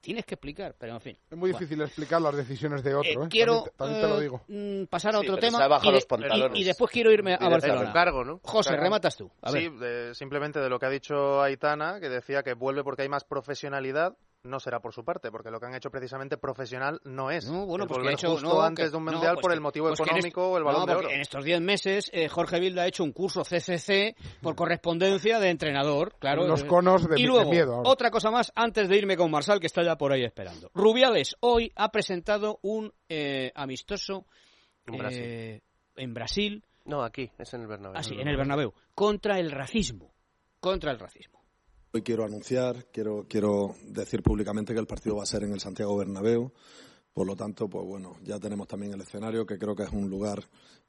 Tienes 0.00 0.24
que 0.24 0.34
explicar, 0.34 0.74
pero 0.78 0.94
en 0.94 1.00
fin. 1.00 1.18
Es 1.30 1.36
muy 1.36 1.50
Bueno. 1.50 1.58
difícil 1.58 1.82
explicar 1.82 2.22
las 2.22 2.34
decisiones 2.34 2.82
de 2.82 2.94
otro, 2.94 3.10
Eh, 3.22 3.24
¿eh? 3.26 3.28
quiero 3.28 3.64
también, 3.76 3.76
también 3.76 4.00
te 4.00 4.08
lo 4.08 4.18
eh, 4.18 4.22
digo. 4.22 4.42
mm, 4.48 4.84
pasar 4.86 5.14
a 5.14 5.18
Sí, 5.20 5.26
otro 5.26 5.34
pero 5.36 5.46
tema 5.46 5.58
se 5.58 5.64
ha 5.64 5.68
bajado 5.68 5.88
y, 5.90 5.92
de- 5.92 5.96
los 5.96 6.06
pantalones. 6.06 6.58
y- 6.58 6.62
y 6.62 6.64
después 6.64 6.90
quiero 6.90 7.12
irme 7.12 7.34
a 7.34 7.48
Barcelona. 7.48 7.92
cargo, 7.92 8.24
¿no? 8.24 8.40
José, 8.42 8.70
Cargo. 8.70 8.84
rematas 8.84 9.16
tú. 9.18 9.30
A 9.42 9.50
ver. 9.52 9.62
Sí, 9.62 9.68
de- 9.78 10.14
simplemente 10.14 10.58
de 10.58 10.70
lo 10.70 10.78
que 10.78 10.86
ha 10.86 10.90
dicho 10.90 11.42
Aitana, 11.42 12.00
que 12.00 12.08
decía 12.08 12.42
que 12.42 12.54
vuelve 12.54 12.82
porque 12.82 13.02
hay 13.02 13.08
más 13.10 13.24
profesionalidad, 13.24 14.16
no 14.42 14.58
será 14.58 14.80
por 14.80 14.94
su 14.94 15.04
parte, 15.04 15.30
porque 15.30 15.50
lo 15.50 15.60
que 15.60 15.66
han 15.66 15.74
hecho 15.74 15.90
precisamente 15.90 16.38
profesional 16.38 16.98
no 17.04 17.30
es. 17.30 17.44
No, 17.50 17.66
bueno, 17.66 17.84
El 17.84 17.88
pues 17.88 17.96
que 17.98 18.00
volver 18.00 18.10
ha 18.10 18.14
hecho 18.14 18.30
justo 18.32 18.48
no, 18.48 18.62
antes 18.62 18.86
que- 18.86 18.90
de 18.90 18.96
un 18.96 19.04
no, 19.04 19.12
mundial 19.12 19.34
pues 19.34 19.42
por 19.42 19.50
que- 19.50 19.54
el 19.54 19.60
motivo 19.60 19.88
pues 19.88 20.00
económico 20.00 20.48
o 20.52 20.56
el 20.58 20.64
balón 20.64 20.80
no, 20.80 20.86
de 20.86 20.94
oro. 20.94 21.10
En 21.10 21.20
estos 21.20 21.44
10 21.44 21.60
meses, 21.60 22.10
eh, 22.12 22.28
Jorge 22.28 22.58
Vilda 22.58 22.82
ha 22.82 22.86
hecho 22.86 23.04
un 23.04 23.12
curso 23.12 23.44
CCC 23.44 24.16
por 24.40 24.54
correspondencia 24.56 25.38
de 25.40 25.50
entrenador, 25.50 26.14
claro. 26.18 26.46
Los 26.46 26.64
conos 26.64 27.06
de- 27.08 27.18
y 27.20 27.22
de 27.22 27.28
luego, 27.28 27.50
miedo 27.50 27.74
ahora. 27.76 27.90
otra 27.90 28.10
cosa 28.10 28.30
más 28.30 28.50
antes 28.54 28.88
de 28.88 28.96
irme 28.96 29.16
con 29.16 29.30
Marsal, 29.30 29.60
que 29.60 29.66
está 29.66 29.82
ya 29.82 29.96
por 29.96 30.12
ahí 30.12 30.24
esperando. 30.24 30.70
Rubiales 30.74 31.36
hoy 31.40 31.70
ha 31.76 31.90
presentado 31.90 32.58
un 32.62 32.92
eh, 33.08 33.52
amistoso 33.54 34.24
En 34.86 34.96
Brasil. 34.96 35.22
eh, 35.22 35.60
en 35.96 36.14
Brasil, 36.14 36.64
No, 36.86 37.02
aquí, 37.04 37.30
es 37.38 37.52
en 37.52 37.60
el 37.60 37.66
Bernabéu. 37.66 37.98
así, 37.98 38.14
en 38.18 38.26
el 38.26 38.36
Bernabéu, 38.38 38.72
contra 38.94 39.38
el 39.38 39.50
racismo. 39.50 40.14
Contra 40.60 40.92
el 40.92 40.98
racismo. 40.98 41.39
Hoy 41.92 42.02
quiero 42.02 42.24
anunciar, 42.24 42.86
quiero, 42.92 43.26
quiero 43.28 43.74
decir 43.88 44.22
públicamente 44.22 44.72
que 44.72 44.78
el 44.78 44.86
partido 44.86 45.16
va 45.16 45.24
a 45.24 45.26
ser 45.26 45.42
en 45.42 45.52
el 45.52 45.58
Santiago 45.58 45.96
Bernabéu. 45.96 46.52
Por 47.12 47.26
lo 47.26 47.34
tanto, 47.34 47.68
pues 47.68 47.84
bueno, 47.84 48.16
ya 48.22 48.38
tenemos 48.38 48.68
también 48.68 48.92
el 48.94 49.00
escenario, 49.00 49.44
que 49.44 49.58
creo 49.58 49.74
que 49.74 49.82
es 49.82 49.90
un 49.90 50.08
lugar 50.08 50.38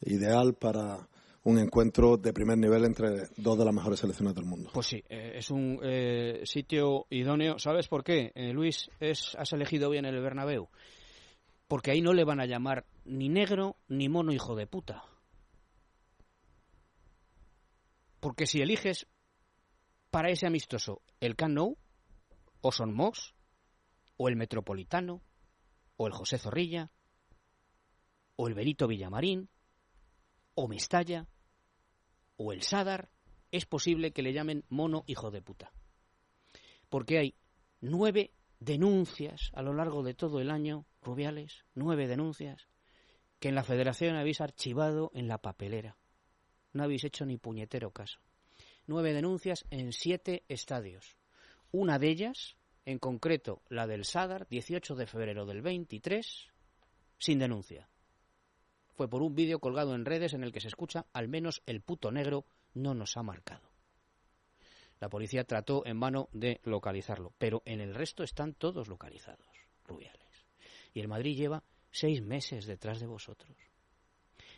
ideal 0.02 0.54
para 0.54 1.10
un 1.44 1.58
encuentro 1.58 2.18
de 2.18 2.32
primer 2.34 2.60
nivel 2.60 2.86
entre 2.86 3.30
dos 3.36 3.58
de 3.58 3.66
las 3.66 3.74
mejores 3.74 4.00
selecciones 4.00 4.36
del 4.36 4.46
mundo. 4.46 4.70
Pues 4.74 4.86
sí, 4.86 5.04
eh, 5.10 5.34
es 5.38 5.50
un 5.50 5.80
eh, 5.82 6.42
sitio 6.44 7.08
idóneo. 7.10 7.58
¿Sabes 7.58 7.88
por 7.88 8.04
qué, 8.04 8.32
Eh, 8.36 8.54
Luis? 8.54 8.92
Es, 9.00 9.36
has 9.40 9.52
elegido 9.54 9.90
bien 9.90 10.06
el 10.06 10.22
Bernabéu. 10.22 10.70
Porque 11.68 11.90
ahí 11.90 12.02
no 12.02 12.14
le 12.14 12.26
van 12.26 12.40
a 12.40 12.46
llamar 12.46 12.86
ni 13.06 13.28
negro 13.28 13.76
ni 13.88 14.08
mono 14.08 14.32
hijo 14.34 14.56
de 14.56 14.68
puta. 14.68 15.04
Porque 18.20 18.46
si 18.46 18.62
eliges 18.62 19.08
para 20.12 20.30
ese 20.30 20.46
amistoso 20.46 21.02
el 21.22 21.36
Camp 21.36 21.56
Nou, 21.56 21.78
o 22.62 22.72
Son 22.72 22.94
Mox, 22.94 23.34
o 24.18 24.28
el 24.28 24.36
Metropolitano, 24.36 25.24
o 25.96 26.06
el 26.06 26.14
José 26.14 26.38
Zorrilla, 26.38 26.92
o 28.36 28.48
el 28.48 28.54
Benito 28.54 28.88
Villamarín, 28.88 29.50
o 30.54 30.68
Mestalla, 30.68 31.28
o 32.36 32.52
el 32.52 32.62
Sadar, 32.62 33.10
es 33.52 33.66
posible 33.66 34.12
que 34.12 34.22
le 34.22 34.34
llamen 34.34 34.66
mono 34.70 35.04
hijo 35.08 35.32
de 35.32 35.42
puta. 35.42 35.72
Porque 36.90 37.18
hay 37.18 37.36
nueve 37.80 38.34
denuncias 38.60 39.50
a 39.54 39.62
lo 39.62 39.74
largo 39.74 40.04
de 40.04 40.14
todo 40.14 40.40
el 40.40 40.52
año, 40.52 40.86
Rubiales, 41.02 41.66
nueve 41.74 42.08
denuncias, 42.08 42.68
que 43.40 43.50
en 43.50 43.56
la 43.56 43.64
federación 43.64 44.18
habéis 44.18 44.42
archivado 44.42 45.10
en 45.14 45.28
la 45.28 45.40
papelera. 45.40 45.98
No 46.74 46.84
habéis 46.84 47.04
hecho 47.06 47.26
ni 47.26 47.38
puñetero 47.38 47.92
caso. 47.92 48.20
Nueve 48.88 49.14
denuncias 49.14 49.66
en 49.70 49.94
siete 49.94 50.44
estadios. 50.48 51.18
Una 51.72 52.00
de 52.00 52.10
ellas, 52.10 52.58
en 52.86 53.00
concreto 53.00 53.62
la 53.70 53.88
del 53.88 54.06
Sadar, 54.06 54.48
18 54.50 54.96
de 54.96 55.06
febrero 55.06 55.46
del 55.46 55.62
23, 55.62 56.50
sin 57.20 57.40
denuncia. 57.40 57.88
Fue 58.94 59.08
por 59.08 59.22
un 59.22 59.36
vídeo 59.36 59.60
colgado 59.60 59.96
en 59.96 60.06
redes 60.06 60.34
en 60.34 60.44
el 60.44 60.52
que 60.52 60.60
se 60.60 60.68
escucha 60.68 61.06
al 61.14 61.28
menos 61.28 61.62
el 61.66 61.82
puto 61.82 62.12
negro 62.12 62.46
no 62.74 62.94
nos 62.94 63.18
ha 63.18 63.24
marcado. 63.24 63.70
La 65.00 65.10
policía 65.10 65.44
trató 65.44 65.86
en 65.86 66.00
vano 66.00 66.30
de 66.32 66.60
localizarlo, 66.64 67.34
pero 67.38 67.64
en 67.66 67.82
el 67.82 67.96
resto 67.96 68.24
están 68.24 68.54
todos 68.54 68.88
localizados, 68.88 69.48
Rubiales. 69.86 70.46
Y 70.94 71.00
el 71.00 71.08
Madrid 71.08 71.36
lleva 71.36 71.64
seis 71.92 72.22
meses 72.22 72.66
detrás 72.66 73.00
de 73.00 73.08
vosotros. 73.08 73.58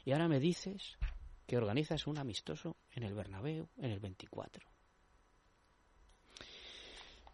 Y 0.05 0.11
ahora 0.11 0.27
me 0.27 0.39
dices 0.39 0.97
que 1.45 1.57
organizas 1.57 2.07
un 2.07 2.17
amistoso 2.17 2.77
en 2.91 3.03
el 3.03 3.13
Bernabéu 3.13 3.67
en 3.77 3.91
el 3.91 3.99
24. 3.99 4.65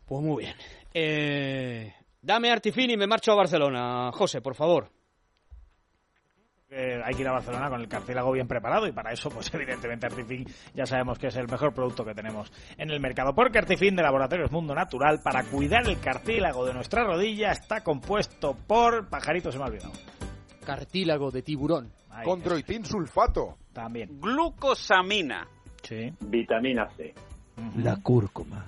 Pues 0.06 0.24
muy 0.24 0.44
bien. 0.44 0.56
Eh, 0.94 1.94
dame 2.22 2.52
Artifini 2.52 2.94
y 2.94 2.98
me 2.98 3.06
marcho 3.06 3.32
a 3.32 3.36
Barcelona. 3.36 4.12
José, 4.12 4.42
por 4.42 4.56
favor. 4.56 4.90
Eh, 6.72 7.02
hay 7.04 7.16
que 7.16 7.22
ir 7.22 7.28
a 7.28 7.32
Barcelona 7.32 7.68
con 7.68 7.82
el 7.82 7.88
cartílago 7.88 8.32
bien 8.32 8.48
preparado 8.48 8.86
y 8.86 8.92
para 8.92 9.12
eso, 9.12 9.30
pues 9.30 9.52
evidentemente 9.54 10.06
Artifin 10.06 10.46
ya 10.76 10.86
sabemos 10.86 11.18
que 11.18 11.28
es 11.28 11.36
el 11.36 11.48
mejor 11.48 11.74
producto 11.74 12.06
que 12.06 12.14
tenemos 12.14 12.52
en 12.78 12.92
el 12.92 13.00
mercado. 13.00 13.34
Porque 13.34 13.58
Artifin 13.58 13.96
de 13.96 14.04
Laboratorios 14.04 14.52
Mundo 14.52 14.76
Natural 14.76 15.20
para 15.24 15.44
cuidar 15.44 15.88
el 15.88 16.00
cartílago 16.00 16.66
de 16.66 16.74
nuestra 16.74 17.04
rodilla 17.04 17.52
está 17.52 17.82
compuesto 17.82 18.56
por... 18.68 19.10
Pajarito 19.10 19.52
se 19.52 19.58
me 19.58 19.64
ha 19.64 19.68
olvidado. 19.68 19.94
Cartílago 20.64 21.32
de 21.32 21.42
tiburón. 21.42 21.99
Ahí, 22.10 22.26
Condroitin 22.26 22.86
sulfato. 22.86 23.58
También. 23.74 24.20
Glucosamina. 24.20 25.48
Sí. 25.84 26.12
Vitamina 26.20 26.90
C. 26.96 27.14
La 27.78 27.98
cúrcuma. 27.98 28.66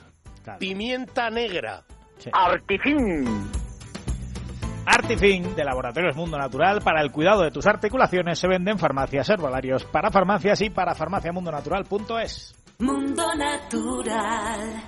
Pimienta 0.60 1.30
negra. 1.30 1.84
Artifin. 2.32 3.26
Artifin 4.86 5.56
de 5.56 5.64
Laboratorios 5.64 6.16
Mundo 6.16 6.38
Natural 6.38 6.82
para 6.82 7.02
el 7.02 7.12
cuidado 7.12 7.44
de 7.44 7.52
tus 7.52 7.68
articulaciones 7.68 8.40
se 8.40 8.48
vende 8.48 8.72
en 8.72 8.80
farmacias 8.80 9.30
herbolarios 9.30 9.86
para 9.86 10.10
farmacias 10.12 10.62
y 10.62 10.70
para 10.70 10.96
farmaciamundonatural.es. 10.96 12.56
Mundo 12.80 13.24
Natural. 13.36 14.84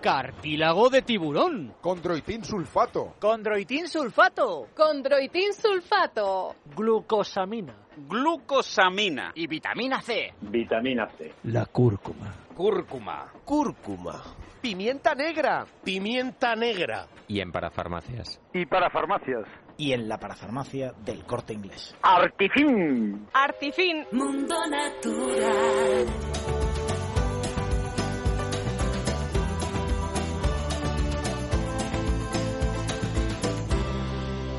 Cartílago 0.00 0.90
de 0.90 1.02
tiburón. 1.02 1.74
Condroitin 1.80 2.44
sulfato. 2.44 3.16
Condroitin 3.18 3.88
sulfato. 3.88 4.68
Condroitin 4.74 5.52
sulfato. 5.52 6.54
Glucosamina. 6.76 7.74
Glucosamina. 7.96 9.32
Y 9.34 9.48
vitamina 9.48 10.00
C. 10.00 10.34
Vitamina 10.40 11.08
C. 11.18 11.34
La 11.44 11.66
cúrcuma. 11.66 12.32
Cúrcuma. 12.54 13.32
Cúrcuma. 13.44 14.22
Pimienta 14.60 15.14
negra. 15.14 15.66
Pimienta 15.82 16.54
negra. 16.54 17.06
Y 17.26 17.40
en 17.40 17.50
parafarmacias. 17.50 18.40
Y 18.52 18.66
para 18.66 18.90
farmacias. 18.90 19.46
Y 19.76 19.92
en 19.92 20.08
la 20.08 20.18
parafarmacia 20.18 20.92
del 21.04 21.24
corte 21.24 21.54
inglés. 21.54 21.96
Artifin. 22.02 23.26
Artifin. 23.32 24.06
Mundo 24.12 24.56
Natural. 24.68 26.06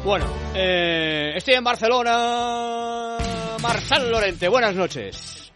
Bueno, 0.10 0.26
eh, 0.56 1.34
estoy 1.36 1.54
en 1.54 1.64
Barcelona. 1.64 3.20
Marsal 3.62 4.10
Lorente, 4.10 4.48
buenas 4.48 4.74
noches. 4.74 5.54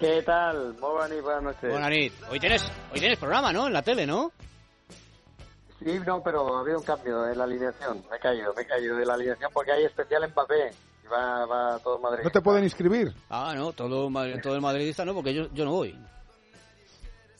¿Qué 0.00 0.22
tal? 0.22 0.74
Muy 0.80 1.20
buenas, 1.20 1.40
noches. 1.40 1.70
Buenas. 1.70 1.88
Hoy 2.32 2.40
tienes, 2.40 2.68
hoy 2.92 2.98
tienes 2.98 3.16
programa, 3.16 3.52
¿no? 3.52 3.68
En 3.68 3.72
la 3.72 3.82
tele, 3.82 4.08
¿no? 4.08 4.32
Sí, 5.78 6.00
no, 6.04 6.20
pero 6.20 6.56
ha 6.56 6.60
habido 6.62 6.80
un 6.80 6.84
cambio 6.84 7.28
en 7.28 7.38
la 7.38 7.44
alineación. 7.44 8.02
Me 8.10 8.16
he 8.16 8.18
caído, 8.18 8.52
me 8.54 8.62
he 8.62 8.66
caído 8.66 8.96
de 8.96 9.06
la 9.06 9.14
alineación 9.14 9.48
porque 9.54 9.70
hay 9.70 9.84
especial 9.84 10.24
en 10.24 10.32
papel. 10.32 10.74
Y 11.04 11.06
va, 11.06 11.46
va 11.46 11.78
todo 11.78 12.00
Madrid. 12.00 12.24
¿No 12.24 12.30
te 12.30 12.40
pueden 12.40 12.64
inscribir? 12.64 13.14
Ah, 13.30 13.54
no, 13.54 13.72
todo, 13.72 14.08
el 14.08 14.60
madridista 14.60 15.04
no, 15.04 15.14
porque 15.14 15.32
yo, 15.32 15.46
yo 15.52 15.64
no 15.64 15.70
voy. 15.70 15.96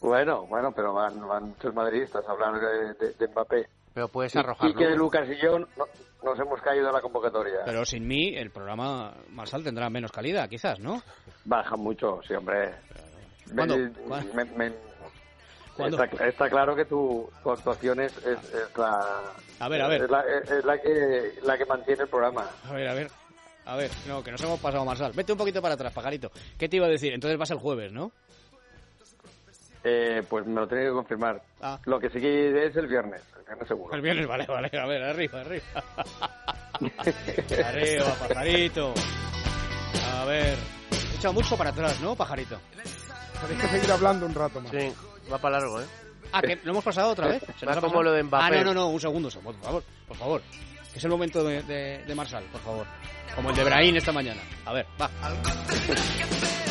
Bueno, 0.01 0.47
bueno, 0.47 0.71
pero 0.71 0.95
van, 0.95 1.27
van 1.27 1.49
muchos 1.49 1.75
madridistas 1.75 2.25
hablando 2.29 2.61
de, 2.61 2.95
de, 2.95 3.15
de 3.15 3.27
Mbappé. 3.27 3.69
Pero 3.95 4.09
puedes 4.09 4.35
Y- 4.35 4.39
arrojarlo. 4.39 4.75
Quique, 4.75 4.91
Lucas 4.97 5.29
y 5.31 5.41
yo 5.41 5.59
no- 5.61 5.69
nos 6.23 6.39
hemos 6.39 6.61
caído 6.61 6.87
de 6.89 6.93
la 6.93 7.01
convocatoria. 7.01 7.61
Pero 7.65 7.85
sin 7.85 8.07
mí, 8.07 8.35
el 8.37 8.51
programa 8.51 9.15
Marsal 9.31 9.63
tendrá 9.63 9.89
menos 9.89 10.11
calidad, 10.11 10.49
quizás, 10.49 10.81
¿no? 10.81 11.03
Baja 11.45 11.77
mucho, 11.77 12.21
sí, 12.27 12.35
hombre. 12.35 12.75
¿Cuándo? 13.55 13.77
Me- 13.79 13.91
¿Cuándo? 13.91 14.35
me- 14.35 14.45
me- 14.45 14.73
¿Cuándo? 15.77 16.03
Está, 16.03 16.27
está 16.27 16.49
claro 16.51 16.75
que 16.77 16.85
tu, 16.85 17.29
tu 17.43 17.51
actuación 17.51 18.01
es, 18.01 18.17
es, 18.19 18.39
es 18.55 18.77
la... 18.77 19.21
A 19.59 19.69
ver, 19.69 19.83
a 19.83 19.89
ver. 19.89 20.03
Es 20.05 20.11
la, 20.11 20.21
es- 20.21 20.51
es 20.51 20.65
la 20.65 20.81
que, 20.81 21.33
la 21.43 21.59
que 21.59 21.65
mantiene 21.67 22.03
el 22.03 22.09
programa. 22.09 22.49
A 22.69 22.73
ver, 22.73 22.89
a 22.89 22.95
ver. 22.95 23.11
A 23.67 23.77
ver, 23.77 23.91
no, 24.07 24.23
que 24.23 24.31
nos 24.31 24.43
hemos 24.43 24.61
pasado 24.61 24.85
Marsal. 24.85 25.13
Vete 25.15 25.33
un 25.33 25.39
poquito 25.39 25.63
para 25.63 25.75
atrás, 25.75 25.93
pajarito. 25.93 26.31
¿Qué 26.59 26.69
te 26.69 26.77
iba 26.77 26.87
a 26.87 26.91
decir? 26.91 27.13
Entonces 27.15 27.39
vas 27.39 27.51
el 27.51 27.59
jueves, 27.59 27.93
¿no? 27.93 28.13
Eh, 29.87 30.23
pues 30.29 30.47
me 30.47 30.55
lo 30.55 30.67
tengo 30.67 30.83
que 30.83 30.91
confirmar. 30.91 31.43
Ah. 31.61 31.79
Lo 31.85 32.01
que 32.01 32.09
sí 32.09 32.19
que 32.19 32.67
es 32.67 32.75
el 32.75 32.87
viernes, 32.87 33.21
el 33.39 33.45
viernes 33.45 33.69
seguro. 33.69 33.95
El 33.95 34.01
viernes, 34.01 34.27
vale, 34.27 34.47
vale. 34.47 34.71
A 34.73 34.87
ver, 34.87 35.03
arriba, 35.03 35.41
arriba. 35.43 35.65
arriba, 37.69 38.15
pajarito. 38.27 38.95
A 40.15 40.25
ver. 40.25 40.57
He 40.91 41.17
echado 41.17 41.35
mucho 41.35 41.57
para 41.57 41.71
atrás, 41.71 42.01
¿no, 42.01 42.17
pajarito? 42.17 42.59
Tenéis 43.43 43.61
que 43.61 43.69
seguir 43.69 43.93
hablando 43.93 44.25
un 44.25 44.35
rato 44.35 44.61
más. 44.61 44.71
Sí, 44.71 44.91
va 45.31 45.37
para 45.37 45.59
largo, 45.59 45.83
¿eh? 45.83 45.87
Ah, 46.33 46.41
que 46.41 46.59
lo 46.65 46.73
hemos 46.73 46.85
pasado 46.85 47.11
otra 47.11 47.29
vez. 47.29 47.43
¿Se 47.59 47.67
nos 47.67 47.77
Va 47.77 47.81
como 47.83 48.03
lo 48.03 48.13
de 48.13 48.23
Mbappé. 48.23 48.45
Ah, 48.45 48.51
no, 48.51 48.65
no, 48.65 48.75
no, 48.75 48.89
un 48.89 49.01
segundo, 49.01 49.29
por 49.43 49.55
favor, 49.57 49.85
por 50.09 50.17
favor. 50.17 50.43
Es 50.95 51.05
el 51.05 51.11
momento 51.11 51.45
de, 51.45 51.63
de, 51.63 52.05
de 52.05 52.15
Marsal, 52.15 52.45
por 52.45 52.61
favor. 52.63 52.87
Como 53.35 53.51
el 53.51 53.57
de 53.57 53.65
Brahim 53.65 53.97
esta 53.97 54.13
mañana. 54.13 54.41
A 54.65 54.73
ver, 54.73 54.87
va. 55.01 55.11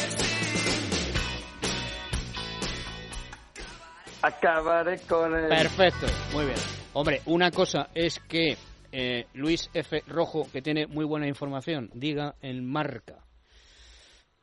Acabaré 4.24 5.00
con 5.02 5.36
el... 5.36 5.48
Perfecto, 5.48 6.08
muy 6.34 6.46
bien. 6.46 6.58
Hombre, 6.94 7.22
una 7.26 7.52
cosa 7.52 7.90
es 7.94 8.20
que 8.20 8.58
eh, 8.92 9.28
Luis 9.34 9.70
F. 9.74 10.04
Rojo, 10.08 10.48
que 10.52 10.62
tiene 10.62 10.88
muy 10.88 11.06
buena 11.06 11.28
información, 11.28 11.92
diga 11.94 12.36
en 12.42 12.66
marca 12.66 13.24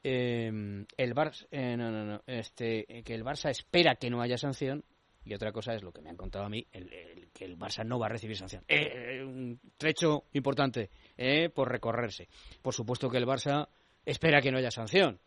eh, 0.02 0.84
el 0.96 1.14
Barça, 1.14 1.46
eh, 1.50 1.76
no, 1.76 1.90
no, 1.90 2.04
no, 2.04 2.22
este, 2.26 3.02
que 3.04 3.14
el 3.14 3.24
Barça 3.24 3.50
espera 3.50 3.96
que 3.96 4.10
no 4.10 4.22
haya 4.22 4.38
sanción 4.38 4.84
y 5.24 5.34
otra 5.34 5.52
cosa 5.52 5.74
es 5.74 5.82
lo 5.82 5.92
que 5.92 6.00
me 6.00 6.10
han 6.10 6.16
contado 6.16 6.44
a 6.44 6.48
mí, 6.48 6.66
el, 6.72 7.28
que 7.32 7.44
el 7.44 7.58
Barça 7.58 7.84
no 7.84 7.98
va 7.98 8.06
a 8.06 8.08
recibir 8.08 8.36
sanción. 8.36 8.64
Eh, 8.68 9.22
un 9.22 9.60
trecho 9.76 10.24
importante 10.32 10.90
eh, 11.16 11.50
por 11.50 11.70
recorrerse. 11.70 12.28
Por 12.62 12.74
supuesto 12.74 13.10
que 13.10 13.18
el 13.18 13.26
Barça 13.26 13.68
espera 14.04 14.40
que 14.40 14.50
no 14.50 14.58
haya 14.58 14.70
sanción. 14.70 15.20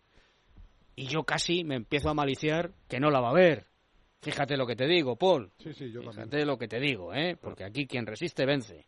Y 0.95 1.07
yo 1.07 1.23
casi 1.23 1.63
me 1.63 1.75
empiezo 1.75 2.09
a 2.09 2.13
maliciar 2.13 2.71
que 2.87 2.99
no 2.99 3.09
la 3.11 3.19
va 3.19 3.27
a 3.27 3.31
haber. 3.31 3.65
Fíjate 4.23 4.55
lo 4.55 4.65
que 4.65 4.75
te 4.75 4.87
digo, 4.87 5.17
Paul. 5.17 5.51
Sí, 5.57 5.73
sí, 5.73 5.91
yo 5.91 6.01
también. 6.01 6.29
Fíjate 6.29 6.45
lo 6.45 6.57
que 6.57 6.67
te 6.67 6.79
digo, 6.79 7.13
¿eh? 7.13 7.37
Porque 7.39 7.65
aquí 7.65 7.85
quien 7.85 8.05
resiste 8.05 8.45
vence. 8.45 8.85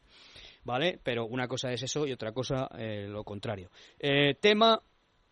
¿Vale? 0.64 1.00
Pero 1.04 1.26
una 1.26 1.48
cosa 1.48 1.72
es 1.72 1.84
eso 1.84 2.08
y 2.08 2.14
otra 2.14 2.32
cosa 2.32 2.70
eh, 2.78 3.06
lo 3.08 3.24
contrario. 3.24 3.70
Eh, 4.00 4.36
tema 4.40 4.82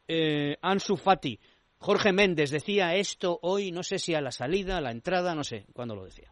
eh, 0.08 0.58
Ansu 0.62 0.98
Fati. 0.98 1.40
Jorge 1.78 2.12
Méndez 2.14 2.52
decía 2.52 2.96
esto 2.96 3.40
hoy, 3.42 3.72
no 3.72 3.82
sé 3.84 3.98
si 3.98 4.14
a 4.14 4.22
la 4.22 4.32
salida, 4.32 4.78
a 4.78 4.82
la 4.82 4.92
entrada, 4.92 5.34
no 5.34 5.44
sé 5.44 5.66
cuándo 5.74 5.96
lo 5.96 6.06
decía. 6.06 6.32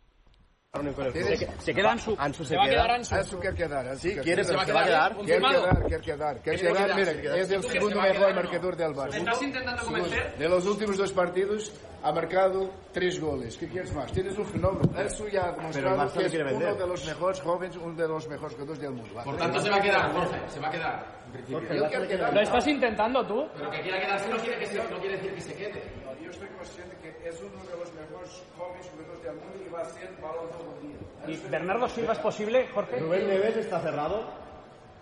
Se 1.59 1.73
queda 1.73 1.91
Ansu. 1.91 2.15
Ansu 2.17 2.45
se, 2.45 2.55
va 2.55 2.63
a 2.63 2.69
quedar 2.69 2.91
Ansu. 2.91 3.15
Ansu 3.15 3.39
quiere 3.39 3.55
quedar. 3.57 3.87
Ansu 3.87 4.07
Sí, 4.07 4.15
quiere 4.17 4.43
se 4.43 4.55
va 4.55 4.61
a 4.61 4.65
quedar. 4.65 5.17
Quiere 5.17 5.39
quedar, 5.39 5.83
quiere 5.85 6.01
quedar. 6.01 6.41
Quiere 6.41 6.59
quedar, 6.59 6.95
mira, 6.95 7.11
se 7.11 7.21
queda. 7.21 7.37
es 7.37 7.51
el 7.51 7.61
¿Tú 7.61 7.67
crees 7.67 7.83
segundo 7.83 8.01
mejor 8.01 8.35
marcador 8.35 8.75
del 8.77 8.91
Barça. 8.93 9.11
¿Me 9.11 9.17
estás 9.17 9.41
intentando 9.41 9.83
convencer? 9.83 10.37
De 10.37 10.47
los 10.47 10.65
últimos 10.65 10.97
dos 10.97 11.11
partidos 11.11 11.73
ha 12.03 12.11
marcado 12.11 12.69
tres 12.91 13.19
goles. 13.19 13.57
¿Qué 13.57 13.67
quieres 13.67 13.93
más? 13.93 14.11
Tienes 14.11 14.37
un 14.37 14.45
fenómeno. 14.45 14.89
Ansu 14.97 15.27
ya 15.27 15.49
ha 15.49 15.51
demostrado 15.51 16.13
que 16.13 16.25
es 16.25 16.33
uno 16.33 16.45
vender. 16.45 16.75
de 16.77 16.87
los 16.87 17.05
mejores 17.05 17.41
jóvenes, 17.41 17.77
uno 17.77 17.93
de 17.93 18.07
los 18.07 18.27
mejores 18.27 18.53
jugadores 18.53 18.81
del 18.81 18.91
mundo. 18.91 19.21
Por 19.23 19.37
tanto, 19.37 19.59
se 19.59 19.69
va 19.69 19.75
a 19.77 19.81
quedar, 19.81 20.13
Jorge. 20.13 20.39
Se 20.47 20.59
va 20.59 20.67
a 20.67 20.71
quedar. 20.71 21.21
En 21.33 21.87
quiere 21.87 22.07
quedar. 22.07 22.33
¿Lo 22.33 22.41
estás 22.41 22.67
intentando 22.67 23.25
tú? 23.25 23.47
Pero 23.55 23.71
que 23.71 23.81
quiera 23.81 23.99
quedarse 23.99 24.29
no 24.29 24.37
quiere, 24.37 24.59
que 24.59 24.65
se, 24.65 24.77
no 24.77 24.99
quiere 24.99 25.15
decir 25.17 25.33
que 25.33 25.41
se 25.41 25.53
quede. 25.53 25.83
Yo 26.23 26.29
estoy 26.31 26.47
consciente 26.49 26.97
que 27.01 27.29
es 27.29 27.39
uno 27.41 27.63
de 27.63 27.77
los 27.77 27.93
mejores 27.93 28.43
jóvenes 28.57 28.89
jugadores 28.89 29.23
del 29.23 29.35
mundo 29.35 29.63
y 29.65 29.69
va 29.69 29.81
a 29.81 29.85
ser 29.85 30.09
balón 30.21 30.49
todo 30.49 30.75
el 30.75 30.87
día. 30.87 31.45
¿Y 31.45 31.49
Bernardo 31.49 31.87
Silva 31.87 32.13
es 32.13 32.19
posible, 32.19 32.67
Jorge? 32.73 32.99
Rubén 32.99 33.27
Neves 33.27 33.57
está 33.57 33.79
cerrado. 33.79 34.25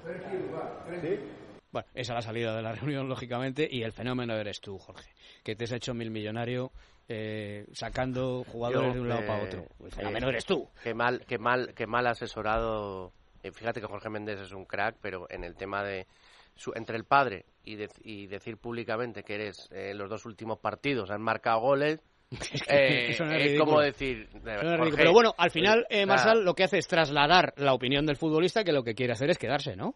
Tranquilo, 0.04 0.44
va. 0.54 0.86
Tranquilo. 0.86 1.39
Bueno, 1.72 1.88
esa 1.94 2.14
es 2.14 2.16
la 2.16 2.22
salida 2.22 2.56
de 2.56 2.62
la 2.62 2.72
reunión, 2.76 3.08
lógicamente, 3.10 3.68
y 3.70 3.84
el 3.84 3.92
fenómeno 3.92 4.34
eres 4.36 4.60
tú, 4.62 4.78
Jorge, 4.80 5.10
que 5.44 5.56
te 5.56 5.66
has 5.66 5.72
hecho 5.72 5.94
mil 5.94 6.10
millonario 6.12 6.72
eh, 7.08 7.66
sacando 7.74 8.44
jugadores 8.44 8.90
Yo, 8.90 8.94
de 8.96 9.02
un 9.02 9.10
lado 9.10 9.22
eh, 9.22 9.26
para 9.28 9.44
otro. 9.44 9.66
El 9.84 9.92
fenómeno 9.92 10.28
eh, 10.28 10.30
eres 10.32 10.46
tú. 10.46 10.68
Qué 10.84 10.94
mal, 10.94 11.24
qué 11.28 11.38
mal, 11.38 11.74
qué 11.76 11.88
mal 11.88 12.06
asesorado. 12.08 13.12
eh, 13.44 13.52
Fíjate 13.52 13.82
que 13.82 13.88
Jorge 13.88 14.10
Méndez 14.10 14.40
es 14.40 14.52
un 14.52 14.66
crack, 14.66 14.98
pero 15.02 15.28
en 15.30 15.44
el 15.44 15.56
tema 15.56 15.84
de 15.84 16.08
su- 16.56 16.74
entre 16.76 16.98
el 16.98 17.06
padre 17.06 17.46
y, 17.64 17.76
de- 17.76 17.90
y 18.04 18.28
decir 18.28 18.58
públicamente 18.58 19.24
que 19.24 19.36
eres 19.36 19.68
eh, 19.72 19.94
los 19.94 20.10
dos 20.10 20.26
últimos 20.26 20.60
partidos 20.60 21.10
han 21.12 21.22
marcado 21.22 21.60
goles. 21.62 22.02
eh, 22.68 23.08
Eso 23.10 23.26
no 23.26 23.32
es 23.34 23.60
como 23.60 23.80
decir. 23.82 24.30
No 24.44 24.52
es. 24.86 24.96
Pero 24.96 25.12
bueno, 25.14 25.34
al 25.38 25.50
final. 25.52 25.88
Marsal 26.08 26.44
lo 26.44 26.54
que 26.54 26.64
hace 26.64 26.78
es 26.78 26.88
trasladar 26.88 27.54
la 27.58 27.74
opinión 27.74 28.06
del 28.06 28.18
futbolista 28.18 28.64
que 28.64 28.72
lo 28.72 28.84
que 28.84 28.94
quiere 28.94 29.14
hacer 29.14 29.30
es 29.32 29.38
quedarse, 29.38 29.76
¿no? 29.76 29.96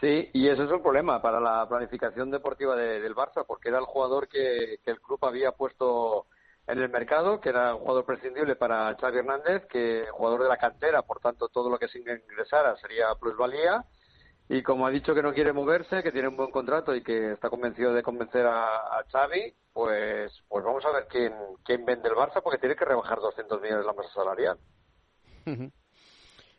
Sí, 0.00 0.30
y 0.34 0.48
ese 0.48 0.64
es 0.64 0.70
un 0.70 0.82
problema 0.82 1.22
para 1.22 1.40
la 1.40 1.66
planificación 1.68 2.30
deportiva 2.30 2.76
de- 2.76 3.00
del 3.00 3.14
Barça, 3.14 3.44
porque 3.46 3.68
era 3.70 3.78
el 3.78 3.86
jugador 3.86 4.28
que, 4.28 4.78
el 4.84 5.00
club 5.00 5.18
había 5.24 5.52
puesto 5.52 6.26
en 6.66 6.78
el 6.80 6.90
mercado, 6.90 7.40
que 7.40 7.48
era 7.48 7.74
un 7.74 7.80
jugador 7.80 8.04
prescindible 8.04 8.56
para 8.56 8.94
Xavi 8.96 9.18
Hernández, 9.18 9.66
que 9.66 10.06
jugador 10.12 10.42
de 10.42 10.48
la 10.48 10.58
cantera, 10.58 11.02
por 11.02 11.20
tanto 11.20 11.48
todo 11.48 11.70
lo 11.70 11.78
que 11.78 11.88
se 11.88 11.98
ingresara 12.00 12.76
sería 12.76 13.14
plusvalía. 13.18 13.84
Y 14.48 14.62
como 14.62 14.86
ha 14.86 14.90
dicho 14.90 15.14
que 15.14 15.22
no 15.22 15.32
quiere 15.32 15.52
moverse, 15.52 16.02
que 16.02 16.12
tiene 16.12 16.28
un 16.28 16.36
buen 16.36 16.50
contrato 16.50 16.94
y 16.94 17.02
que 17.02 17.32
está 17.32 17.50
convencido 17.50 17.92
de 17.94 18.02
convencer 18.02 18.46
a, 18.46 19.04
Xavi, 19.10 19.54
pues, 19.72 20.32
pues 20.48 20.64
vamos 20.64 20.84
a 20.84 20.92
ver 20.92 21.06
quién, 21.08 21.34
quién 21.64 21.84
vende 21.84 22.08
el 22.08 22.14
Barça, 22.14 22.42
porque 22.42 22.58
tiene 22.58 22.76
que 22.76 22.84
rebajar 22.84 23.18
200 23.20 23.60
millones 23.60 23.86
la 23.86 23.92
masa 23.94 24.10
salarial. 24.12 24.58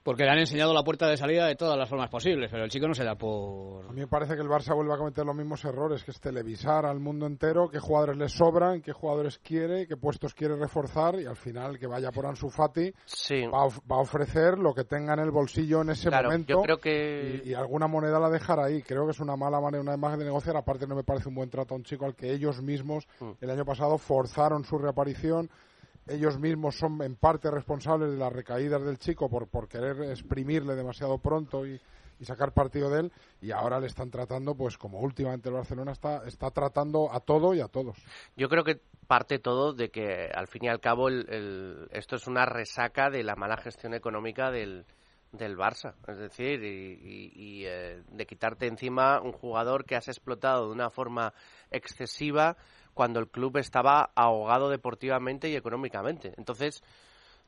Porque 0.07 0.23
le 0.23 0.29
han 0.29 0.39
enseñado 0.39 0.73
la 0.73 0.83
puerta 0.85 1.05
de 1.09 1.17
salida 1.17 1.47
de 1.47 1.57
todas 1.57 1.77
las 1.77 1.89
formas 1.89 2.09
posibles, 2.09 2.49
pero 2.49 2.63
el 2.63 2.69
chico 2.69 2.87
no 2.87 2.93
se 2.93 3.03
da 3.03 3.15
por... 3.15 3.87
A 3.87 3.91
mí 3.91 3.99
me 3.99 4.07
parece 4.07 4.35
que 4.35 4.41
el 4.41 4.47
Barça 4.47 4.73
vuelve 4.73 4.93
a 4.93 4.97
cometer 4.97 5.25
los 5.25 5.35
mismos 5.35 5.65
errores, 5.65 6.01
que 6.05 6.11
es 6.11 6.19
televisar 6.21 6.85
al 6.85 7.01
mundo 7.01 7.25
entero 7.25 7.67
qué 7.69 7.79
jugadores 7.79 8.15
les 8.15 8.31
sobran, 8.31 8.81
qué 8.81 8.93
jugadores 8.93 9.37
quiere, 9.39 9.85
qué 9.85 9.97
puestos 9.97 10.33
quiere 10.33 10.55
reforzar 10.55 11.19
y 11.19 11.25
al 11.25 11.35
final 11.35 11.77
que 11.77 11.87
vaya 11.87 12.09
por 12.13 12.25
Ansu 12.25 12.49
Fati 12.49 12.89
va, 13.51 13.63
a, 13.63 13.67
va 13.67 13.97
a 13.97 13.99
ofrecer 13.99 14.57
lo 14.57 14.73
que 14.73 14.85
tenga 14.85 15.13
en 15.13 15.19
el 15.19 15.31
bolsillo 15.31 15.81
en 15.81 15.89
ese 15.89 16.07
Claro, 16.07 16.29
momento 16.29 16.53
yo 16.53 16.61
creo 16.61 16.77
que- 16.77 17.41
y, 17.43 17.49
y 17.49 17.53
alguna 17.53 17.87
moneda 17.87 18.17
la 18.17 18.29
dejar 18.29 18.61
ahí. 18.61 18.81
Creo 18.83 19.03
que 19.03 19.11
es 19.11 19.19
una 19.19 19.35
mala 19.35 19.59
manera, 19.59 19.81
una 19.81 19.95
imagen 19.95 20.19
de 20.19 20.25
negociar. 20.25 20.55
Aparte 20.55 20.87
no 20.87 20.95
me 20.95 21.03
parece 21.03 21.27
un 21.27 21.35
buen 21.35 21.49
trato 21.49 21.73
a 21.73 21.77
un 21.77 21.83
chico 21.83 22.05
al 22.05 22.15
que 22.15 22.31
ellos 22.31 22.61
mismos 22.61 23.05
Mm. 23.19 23.31
el 23.41 23.49
año 23.49 23.65
pasado 23.65 23.97
forzaron 23.97 24.63
su 24.63 24.77
reaparición. 24.77 25.49
Ellos 26.07 26.39
mismos 26.39 26.75
son 26.75 27.01
en 27.01 27.15
parte 27.15 27.51
responsables 27.51 28.11
de 28.11 28.17
las 28.17 28.31
recaídas 28.31 28.83
del 28.83 28.97
chico 28.97 29.29
por, 29.29 29.47
por 29.47 29.67
querer 29.67 30.01
exprimirle 30.11 30.75
demasiado 30.75 31.17
pronto 31.17 31.65
y, 31.65 31.79
y 32.19 32.25
sacar 32.25 32.53
partido 32.53 32.89
de 32.89 33.01
él 33.01 33.11
y 33.41 33.51
ahora 33.51 33.79
le 33.79 33.87
están 33.87 34.09
tratando 34.09 34.55
pues 34.55 34.77
como 34.77 34.99
últimamente 34.99 35.49
el 35.49 35.55
Barcelona 35.55 35.91
está, 35.91 36.25
está 36.25 36.49
tratando 36.51 37.11
a 37.11 37.19
todo 37.19 37.53
y 37.53 37.61
a 37.61 37.67
todos. 37.67 37.97
Yo 38.35 38.47
creo 38.49 38.63
que 38.63 38.79
parte 39.07 39.39
todo 39.39 39.73
de 39.73 39.89
que 39.89 40.29
al 40.33 40.47
fin 40.47 40.65
y 40.65 40.67
al 40.69 40.79
cabo 40.79 41.07
el- 41.09 41.87
esto 41.91 42.15
es 42.15 42.27
una 42.27 42.45
resaca 42.45 43.09
de 43.09 43.23
la 43.23 43.35
mala 43.35 43.57
gestión 43.57 43.93
económica 43.93 44.51
del, 44.51 44.85
del 45.31 45.57
Barça. 45.57 45.93
Es 46.07 46.17
decir, 46.17 46.63
y, 46.63 46.93
y- 46.93 47.31
y, 47.35 47.65
eh, 47.65 48.01
de 48.09 48.25
quitarte 48.25 48.67
encima 48.67 49.21
un 49.21 49.31
jugador 49.31 49.85
que 49.85 49.95
has 49.95 50.07
explotado 50.07 50.67
de 50.67 50.73
una 50.73 50.89
forma 50.89 51.33
excesiva 51.71 52.57
cuando 52.97 53.19
el 53.19 53.27
club 53.29 53.57
estaba 53.57 54.09
ahogado 54.15 54.69
deportivamente 54.71 55.47
y 55.49 55.55
económicamente. 55.55 56.33
Entonces, 56.35 56.81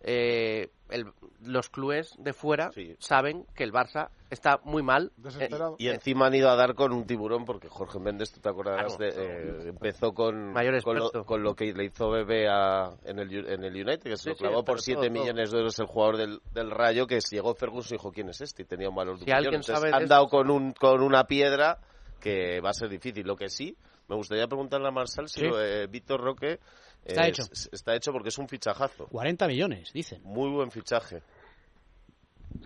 eh, 0.02 0.70
el- 0.90 1.12
los 1.44 1.70
clubes 1.70 2.14
de 2.20 2.32
fuera 2.34 2.70
saben 3.00 3.46
que 3.56 3.64
el 3.64 3.74
Barça 3.74 4.10
está 4.30 4.60
muy 4.64 4.84
mal. 4.84 5.12
Eh, 5.40 5.50
Y 5.80 5.88
encima 5.90 6.28
han 6.28 6.36
ido 6.36 6.50
a 6.52 6.56
dar 6.56 6.76
con 6.76 6.94
un 6.94 7.06
tiburón 7.06 7.44
porque 7.46 7.68
Jorge 7.68 8.00
Méndez, 8.00 8.32
tú 8.32 8.40
te 8.40 8.48
acordarás, 8.48 8.96
Claro. 8.96 9.14
de, 9.16 9.66
eh, 9.66 9.70
empezó 9.70 10.14
con, 10.14 10.54
Mayor 10.54 10.82
con, 10.84 10.96
lo, 10.98 11.06
experto. 11.06 11.26
con 11.26 11.44
lo 11.44 11.56
que 11.56 11.74
le 11.74 11.86
hizo 11.86 12.12
Bebé 12.12 12.48
a- 12.48 12.92
en, 13.04 13.18
el, 13.20 13.50
en 13.50 13.64
el 13.64 13.74
United, 13.74 14.04
que 14.04 14.18
se 14.18 14.24
Sí, 14.24 14.30
lo 14.30 14.36
sí, 14.36 14.40
clavó 14.42 14.58
por 14.64 14.76
pero 14.76 14.82
7 14.84 15.02
todo, 15.02 15.10
todo. 15.10 15.20
millones 15.24 15.52
de 15.52 15.58
euros 15.58 15.80
el 15.80 15.86
jugador 15.88 16.18
del, 16.18 16.40
del 16.54 16.70
Rayo, 16.72 17.08
que 17.08 17.20
llegó 17.32 17.56
Ferguson 17.56 17.96
y 17.96 17.98
dijo, 17.98 18.12
¿quién 18.12 18.30
es 18.30 18.40
este? 18.42 18.62
Y 18.62 18.66
tenía 18.66 18.88
un 18.90 18.96
valor 18.96 19.18
de 19.18 19.24
un 19.50 19.64
Si 19.64 19.72
han 19.74 20.08
dado 20.08 20.28
con, 20.28 20.50
un, 20.52 20.74
con 20.74 21.02
una 21.02 21.24
piedra 21.26 21.80
que 22.22 22.62
va 22.62 22.70
a 22.70 22.74
ser 22.74 22.90
difícil. 22.90 23.26
Lo 23.26 23.36
que 23.36 23.50
sí, 23.50 23.76
me 24.10 24.16
gustaría 24.16 24.48
preguntarle 24.48 24.88
a 24.88 24.92
Marsal 24.92 25.30
si 25.30 25.42
Sí. 25.42 25.48
lo 25.48 25.58
de 25.58 25.88
Víctor 25.88 26.20
Roque 26.22 26.60
Está 27.06 27.26
eh, 27.26 27.30
hecho. 27.30 27.44
s- 27.44 27.70
está 27.72 27.96
hecho 27.96 28.12
porque 28.12 28.30
es 28.30 28.38
un 28.38 28.48
fichajazo. 28.50 29.08
40 29.08 29.48
millones, 29.48 29.94
dicen. 29.94 30.22
Muy 30.24 30.50
buen 30.50 30.70
fichaje. 30.72 31.22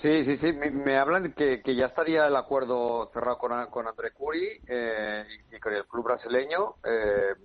Sí, 0.02 0.26
sí, 0.26 0.38
sí. 0.38 0.54
Me, 0.54 0.72
me 0.72 0.98
hablan 0.98 1.34
que, 1.34 1.62
que 1.62 1.76
ya 1.76 1.86
estaría 1.88 2.26
el 2.28 2.36
acuerdo 2.36 3.10
cerrado 3.14 3.38
con, 3.38 3.66
con 3.68 3.88
André 3.88 4.12
Curi 4.12 4.62
eh, 4.68 5.26
y, 5.52 5.56
y 5.56 5.60
con 5.60 5.74
el 5.74 5.86
club 5.86 6.06
brasileño. 6.06 6.76
Eh, 6.84 7.36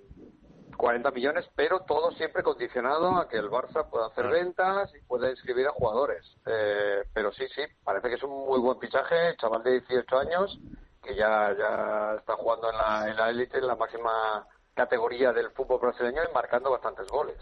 40 0.76 1.10
millones, 1.10 1.44
pero 1.56 1.80
todo 1.80 2.12
siempre 2.12 2.44
condicionado 2.44 3.16
a 3.16 3.28
que 3.28 3.36
el 3.36 3.50
Barça 3.50 3.90
pueda 3.90 4.06
hacer 4.06 4.28
ventas 4.28 4.88
y 4.94 5.00
pueda 5.08 5.28
inscribir 5.28 5.66
a 5.66 5.72
jugadores. 5.72 6.24
Eh, 6.46 7.02
pero 7.12 7.32
sí, 7.32 7.44
sí, 7.52 7.62
parece 7.82 8.08
que 8.08 8.14
es 8.14 8.22
un 8.22 8.46
muy 8.46 8.60
buen 8.60 8.78
fichaje, 8.78 9.36
chaval 9.38 9.64
de 9.64 9.72
18 9.80 10.16
años, 10.18 10.56
que 11.08 11.16
ya, 11.16 11.56
ya 11.56 12.16
está 12.18 12.34
jugando 12.36 12.70
en 12.70 12.76
la 12.76 13.10
en 13.10 13.16
la 13.16 13.30
élite, 13.30 13.58
en 13.58 13.66
la 13.66 13.76
máxima 13.76 14.46
categoría 14.74 15.32
del 15.32 15.50
fútbol 15.50 15.80
brasileño 15.80 16.20
y 16.28 16.34
marcando 16.34 16.70
bastantes 16.70 17.06
goles. 17.08 17.36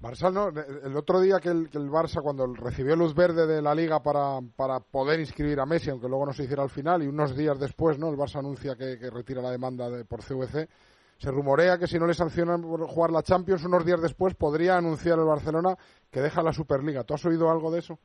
Marsal, 0.00 0.34
¿no? 0.34 0.48
El 0.48 0.94
otro 0.96 1.20
día 1.20 1.40
que 1.40 1.48
el, 1.48 1.70
que 1.70 1.78
el 1.78 1.88
Barça, 1.88 2.20
cuando 2.20 2.46
recibió 2.52 2.94
luz 2.96 3.14
verde 3.14 3.46
de 3.46 3.62
la 3.62 3.74
Liga 3.74 4.02
para, 4.02 4.40
para 4.56 4.80
poder 4.80 5.20
inscribir 5.20 5.58
a 5.58 5.64
Messi, 5.64 5.88
aunque 5.88 6.08
luego 6.08 6.26
no 6.26 6.32
se 6.34 6.44
hiciera 6.44 6.62
al 6.62 6.68
final, 6.68 7.02
y 7.02 7.06
unos 7.06 7.34
días 7.34 7.58
después, 7.58 7.98
¿no? 7.98 8.10
El 8.10 8.16
Barça 8.16 8.40
anuncia 8.40 8.76
que, 8.76 8.98
que 8.98 9.08
retira 9.08 9.40
la 9.40 9.50
demanda 9.50 9.88
de, 9.88 10.04
por 10.04 10.22
CVC. 10.22 10.68
Se 11.16 11.30
rumorea 11.30 11.78
que 11.78 11.86
si 11.86 11.98
no 11.98 12.06
le 12.06 12.12
sancionan 12.12 12.60
por 12.60 12.86
jugar 12.86 13.10
la 13.10 13.22
Champions, 13.22 13.64
unos 13.64 13.86
días 13.86 14.02
después 14.02 14.34
podría 14.34 14.76
anunciar 14.76 15.18
el 15.18 15.24
Barcelona 15.24 15.74
que 16.10 16.20
deja 16.20 16.42
la 16.42 16.52
Superliga. 16.52 17.04
¿Tú 17.04 17.14
has 17.14 17.24
oído 17.24 17.50
algo 17.50 17.70
de 17.70 17.78
eso? 17.78 17.98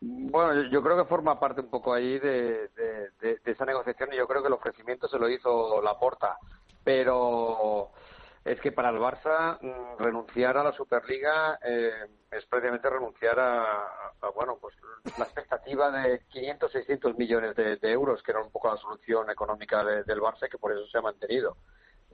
Bueno, 0.00 0.62
yo- 0.70 0.82
creo 0.82 0.96
que 0.96 1.04
forma 1.08 1.38
parte 1.38 1.60
un 1.60 1.68
poco 1.70 1.92
ahí 1.92 2.18
de, 2.18 2.70
esa 3.44 3.64
negociación 3.66 4.12
y 4.12 4.16
yo 4.16 4.26
creo 4.26 4.40
que 4.42 4.48
el 4.48 4.54
ofrecimiento 4.54 5.08
se 5.08 5.18
lo 5.18 5.28
hizo 5.28 5.82
Laporta. 5.82 6.38
Pero 6.82 7.90
es 8.44 8.58
que 8.60 8.72
para 8.72 8.88
el 8.88 8.96
Barça 8.96 9.58
mm, 9.60 9.98
renunciar 10.02 10.56
a 10.56 10.64
la 10.64 10.72
Superliga 10.72 11.58
eh, 11.62 12.06
es 12.30 12.46
prácticamente 12.46 12.88
renunciar 12.88 13.38
a, 13.38 14.12
bueno, 14.34 14.56
pues 14.58 14.74
la 15.18 15.24
expectativa 15.26 15.90
de 15.90 16.20
500, 16.28 16.72
600 16.72 17.18
millones 17.18 17.54
de, 17.54 17.78
euros, 17.82 18.22
que 18.22 18.30
era 18.30 18.40
un 18.40 18.50
poco 18.50 18.68
la 18.70 18.78
solución 18.78 19.28
económica 19.30 19.84
de- 19.84 20.04
del 20.04 20.20
Barça 20.20 20.48
que 20.48 20.56
por 20.58 20.72
eso 20.72 20.86
se 20.86 20.96
ha 20.98 21.02
mantenido. 21.02 21.56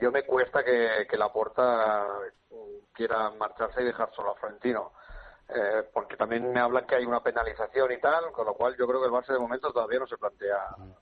Yo 0.00 0.10
me 0.10 0.24
cuesta 0.24 0.64
que, 0.64 1.06
que 1.08 1.16
Laporta 1.16 2.06
mm, 2.50 2.92
quiera 2.92 3.30
marcharse 3.30 3.82
y 3.82 3.84
dejar 3.84 4.12
solo 4.14 4.32
a 4.32 4.34
Florentino. 4.36 4.92
Eh, 5.48 5.84
porque 5.94 6.16
también 6.16 6.50
me 6.52 6.58
hablan 6.60 6.84
que 6.86 6.96
hay 6.96 7.04
una 7.04 7.20
penalización 7.20 7.92
y 7.92 8.00
tal, 8.00 8.32
con 8.32 8.46
lo 8.46 8.54
cual 8.54 8.74
yo 8.76 8.84
creo 8.86 9.00
que 9.00 9.06
el 9.06 9.12
Barça 9.12 9.32
de 9.32 9.38
momento 9.38 9.70
todavía 9.72 10.00
no 10.00 10.06
se 10.06 10.16
plantea 10.16 10.56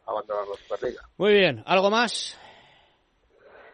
abandonar 0.07 0.47
la 0.47 0.55
Superliga. 0.57 1.03
Muy 1.17 1.33
bien, 1.33 1.63
¿algo 1.67 1.91
más? 1.91 2.39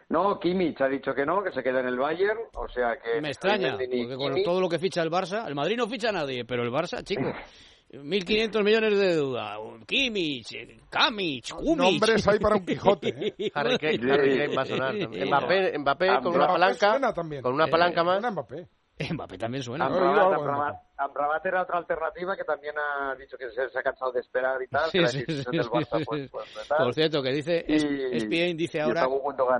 No, 0.09 0.39
Kimmich 0.39 0.79
ha 0.81 0.87
dicho 0.87 1.13
que 1.13 1.25
no, 1.25 1.41
que 1.43 1.51
se 1.51 1.61
queda 1.63 1.79
en 1.81 1.87
el 1.87 1.97
Bayern, 1.97 2.39
o 2.55 2.67
sea 2.69 2.97
que... 2.97 3.21
Me 3.21 3.29
extraña, 3.29 3.71
porque 3.77 4.15
con 4.17 4.33
Kimmich- 4.33 4.43
todo 4.45 4.59
lo 4.61 4.67
que 4.69 4.79
ficha 4.79 5.01
el 5.01 5.09
Barça, 5.11 5.45
el 5.47 5.55
Madrid 5.55 5.77
no 5.77 5.87
ficha 5.87 6.09
a 6.09 6.13
nadie, 6.13 6.43
pero 6.45 6.63
el 6.63 6.69
Barça, 6.71 7.01
chico, 7.03 7.21
1.500 7.91 8.63
millones 8.63 8.97
de 8.97 9.15
deuda, 9.15 9.57
Kimmich, 9.85 10.53
eh, 10.53 10.79
Kamic, 10.89 11.53
Kumic. 11.53 11.77
Nombres 11.77 12.27
hay 12.29 12.39
para 12.39 12.55
un 12.55 12.65
Quijote, 12.65 13.09
¿eh? 13.37 13.51
Harry 13.55 13.77
Kane, 13.77 14.11
Harry 14.13 14.37
Kane 14.37 14.55
va 14.55 14.61
a 14.61 14.65
sonar. 14.65 14.95
Mbappé, 14.95 15.77
Mbappé 15.79 16.07
con 16.23 16.35
una 16.35 16.47
palanca, 16.47 17.13
también. 17.13 17.41
con 17.41 17.53
una 17.53 17.67
palanca 17.67 18.03
más. 18.05 18.21
Mbappé. 18.31 18.67
Mbappé 19.11 19.37
también 19.37 19.63
suena. 19.63 19.85
Amrabat, 19.85 20.33
Amrabat- 20.33 20.79
Amrabat 20.97 21.45
era 21.45 21.61
otra 21.63 21.77
alternativa 21.79 22.35
que 22.35 22.43
también 22.43 22.75
ha 22.77 23.15
dicho 23.15 23.37
que 23.37 23.49
se, 23.49 23.69
se 23.69 23.79
ha 23.79 23.81
cansado 23.83 24.11
de 24.11 24.19
esperar 24.19 24.61
y 24.61 24.67
tal. 24.67 24.85
Sí, 24.89 24.97
que 24.97 25.01
la 25.01 25.07
sí, 25.07 25.19
decisión 25.19 25.45
sí, 25.51 25.57
del 25.57 25.63
sí, 25.63 25.69
Barça, 25.71 25.97
sí, 25.99 26.03
pues, 26.05 26.21
sí. 26.23 26.27
pues, 26.31 26.55
de 26.55 26.61
tal. 26.67 26.77
Por 26.85 26.93
cierto, 26.93 27.23
que 27.23 27.31
dice, 27.31 27.65
Y- 27.67 28.55
dice 28.57 28.81
ahora... 28.81 29.01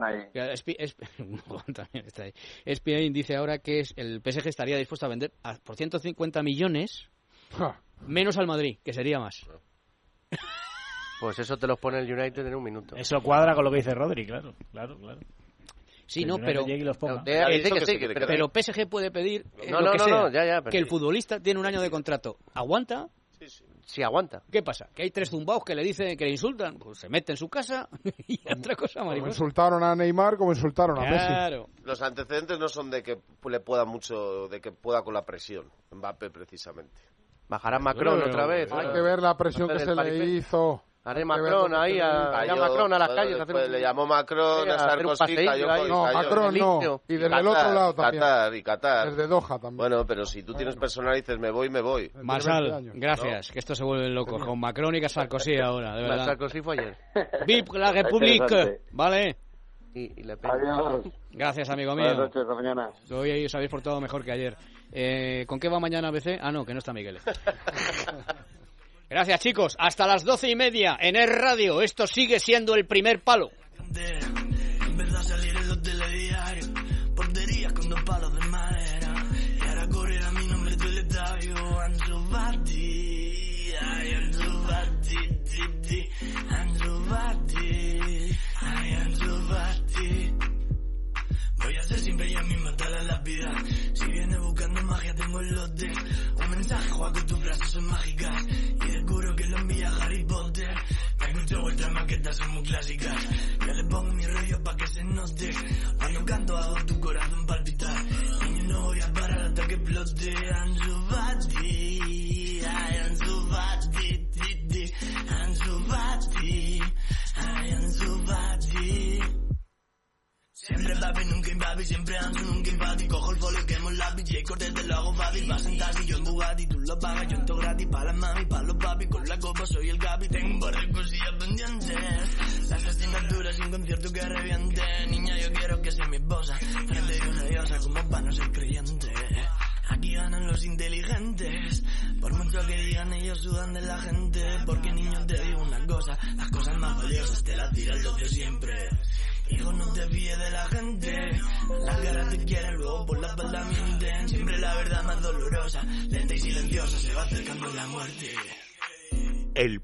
ahí. 0.04 0.30
también 1.74 2.06
está 2.06 2.24
ahí. 2.24 2.34
ESPN 2.66 3.14
dice 3.14 3.36
ahora 3.36 3.58
que 3.60 3.80
es, 3.80 3.94
el 3.98 4.22
PSG 4.22 4.48
estaría 4.48 4.78
dispuesto 4.78 5.06
a 5.06 5.10
vender 5.10 5.32
a- 5.44 5.56
por 5.56 5.76
150 5.76 6.44
millones 6.44 7.10
menos 8.06 8.38
al 8.38 8.48
Madrid, 8.48 8.80
que 8.84 8.94
sería 8.94 9.20
más. 9.20 9.46
Pues 11.20 11.38
eso 11.38 11.56
te 11.58 11.68
los 11.68 11.80
pone 11.80 12.00
el 12.00 12.12
United 12.12 12.46
en 12.48 12.56
un 12.56 12.64
minuto. 12.64 12.96
Eso 12.96 13.22
cuadra 13.22 13.54
con 13.54 13.64
lo 13.64 13.70
que 13.70 13.78
dice 13.78 13.94
Rodri, 13.94 14.26
claro, 14.26 14.56
claro, 14.72 14.98
claro. 14.98 15.20
Sí, 16.12 16.26
no, 16.26 16.38
pero, 16.40 16.66
sí, 16.66 17.98
pero, 18.28 18.52
PSG 18.54 18.90
puede 18.90 19.12
pedir 19.12 19.46
eh, 19.62 19.72
No, 19.72 19.80
lo 19.80 19.86
no, 19.86 19.92
que 19.94 19.98
no, 19.98 20.04
sea, 20.04 20.14
no, 20.14 20.30
ya, 20.30 20.46
ya, 20.46 20.62
pero 20.62 20.70
que 20.72 20.78
el 20.78 20.84
sí. 20.84 20.90
futbolista 20.90 21.40
tiene 21.40 21.58
un 21.58 21.66
año 21.66 21.80
de 21.80 21.90
contrato. 21.90 22.38
¿Aguanta? 22.54 23.08
Si 23.86 24.04
aguanta. 24.04 24.44
¿Qué 24.52 24.62
pasa? 24.62 24.90
¿Que 24.94 25.04
hay 25.04 25.12
tres 25.12 25.30
zumbaos 25.30 25.64
que 25.64 25.74
le 25.74 25.84
dicen 25.84 26.18
que 26.18 26.26
le 26.26 26.32
insultan? 26.32 26.78
Pues 26.80 27.00
se 27.00 27.08
mete 27.08 27.32
en 27.32 27.38
su 27.38 27.48
casa 27.48 27.88
y 28.28 28.42
otra 28.52 28.76
cosa, 28.76 29.00
Como 29.00 29.12
mariposa. 29.12 29.30
insultaron 29.30 29.84
a 29.84 29.96
Neymar, 29.96 30.36
como 30.36 30.52
insultaron 30.52 31.00
a 31.00 31.10
Messi. 31.10 31.28
Claro. 31.28 31.70
Los 31.86 32.02
antecedentes 32.02 32.60
no 32.60 32.68
son 32.68 32.92
de 32.92 33.04
que 33.04 33.18
le 33.50 33.60
pueda 33.62 33.86
mucho, 33.86 34.50
de 34.50 34.60
que 34.60 34.74
pueda 34.74 35.04
con 35.04 35.14
la 35.14 35.24
presión. 35.24 35.72
Mbappé, 35.92 36.30
precisamente. 36.30 37.02
Bajará 37.48 37.80
Macron 37.80 38.16
Pero 38.20 38.30
otra 38.30 38.48
vez. 38.48 38.70
Hay 38.74 38.92
que 38.92 39.02
ver 39.02 39.22
la 39.22 39.38
presión 39.38 39.70
que 39.70 39.80
se 39.80 39.96
le 39.96 40.26
hizo 40.26 40.84
Haré 41.04 41.26
Macron 41.26 41.74
ahí, 41.74 42.00
a, 42.00 42.46
yo- 42.46 42.56
Macron 42.58 42.94
a 42.94 43.00
las 43.00 43.10
calles. 43.10 43.40
hacer 43.40 43.56
un- 43.56 43.72
le 43.72 43.82
llamó 43.82 44.06
Macron 44.06 44.70
a 44.70 44.78
Sarkozy, 44.78 45.36
cayó 45.36 45.68
con- 45.68 45.88
No, 45.90 46.04
cayó. 46.04 46.18
Macron 46.18 46.54
no. 46.58 47.02
Y 47.08 47.14
desde 47.18 47.40
el 47.40 47.48
otro 47.48 47.74
lado 47.74 47.94
también. 47.96 48.22
Qatar, 48.22 48.54
y 48.56 48.62
Qatar. 48.64 49.10
Desde 49.10 49.28
Doha 49.28 49.48
también. 49.60 49.78
Bueno, 49.78 50.06
pero 50.06 50.26
si 50.26 50.44
tú 50.44 50.54
tienes 50.54 50.76
personal 50.76 51.14
y 51.18 51.22
dices 51.22 51.40
me 51.40 51.50
voy, 51.50 51.70
me 51.72 51.82
voy. 51.82 52.12
Marsal, 52.22 52.92
gracias, 52.94 53.52
que 53.52 53.58
esto 53.60 53.74
se 53.74 53.84
vuelve 53.84 54.10
loco. 54.10 54.38
Con 54.38 54.60
Macron 54.60 54.94
y 54.96 55.00
con 55.00 55.10
Sarkozy 55.10 55.58
ahora, 55.60 55.96
de 55.96 56.02
La 56.04 56.08
verdad. 56.10 56.26
Sarkozy 56.26 56.62
fue 56.62 56.78
ayer. 56.80 56.98
Vip 57.48 57.68
la 57.74 57.90
Interesante. 57.98 58.82
¿vale? 58.92 59.38
Y, 59.96 60.22
y 60.22 60.24
Le 60.24 60.38
Pen. 60.38 60.52
Adiós. 60.52 61.06
Gracias, 61.32 61.70
amigo 61.70 61.96
mío. 61.96 62.06
Buenas 62.06 62.20
noches, 62.28 62.42
hasta 62.44 62.54
mañana. 62.54 62.90
Hoy 63.12 63.46
os 63.46 63.56
habéis 63.56 63.72
portado 63.72 64.00
mejor 64.00 64.24
que 64.24 64.32
ayer. 64.32 64.56
Eh, 64.92 65.46
¿Con 65.48 65.60
qué 65.60 65.68
va 65.68 65.80
mañana 65.80 66.10
ABC? 66.10 66.38
Ah, 66.42 66.52
no, 66.52 66.64
que 66.64 66.74
no 66.74 66.78
está 66.80 66.94
Miguel. 66.94 67.18
Gracias, 69.12 69.42
chicos. 69.42 69.76
Hasta 69.78 70.08
las 70.08 70.24
doce 70.24 70.50
y 70.50 70.56
media 70.56 70.98
en 70.98 71.18
el 71.18 71.28
radio. 71.28 71.82
Esto 71.82 72.08
sigue 72.08 72.40
siendo 72.40 72.76
el 72.76 72.86
primer 72.86 73.22
palo. 73.22 73.52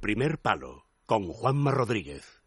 Primer 0.08 0.39
palo 0.39 0.86
con 1.05 1.28
Juanma 1.28 1.70
Rodríguez. 1.70 2.41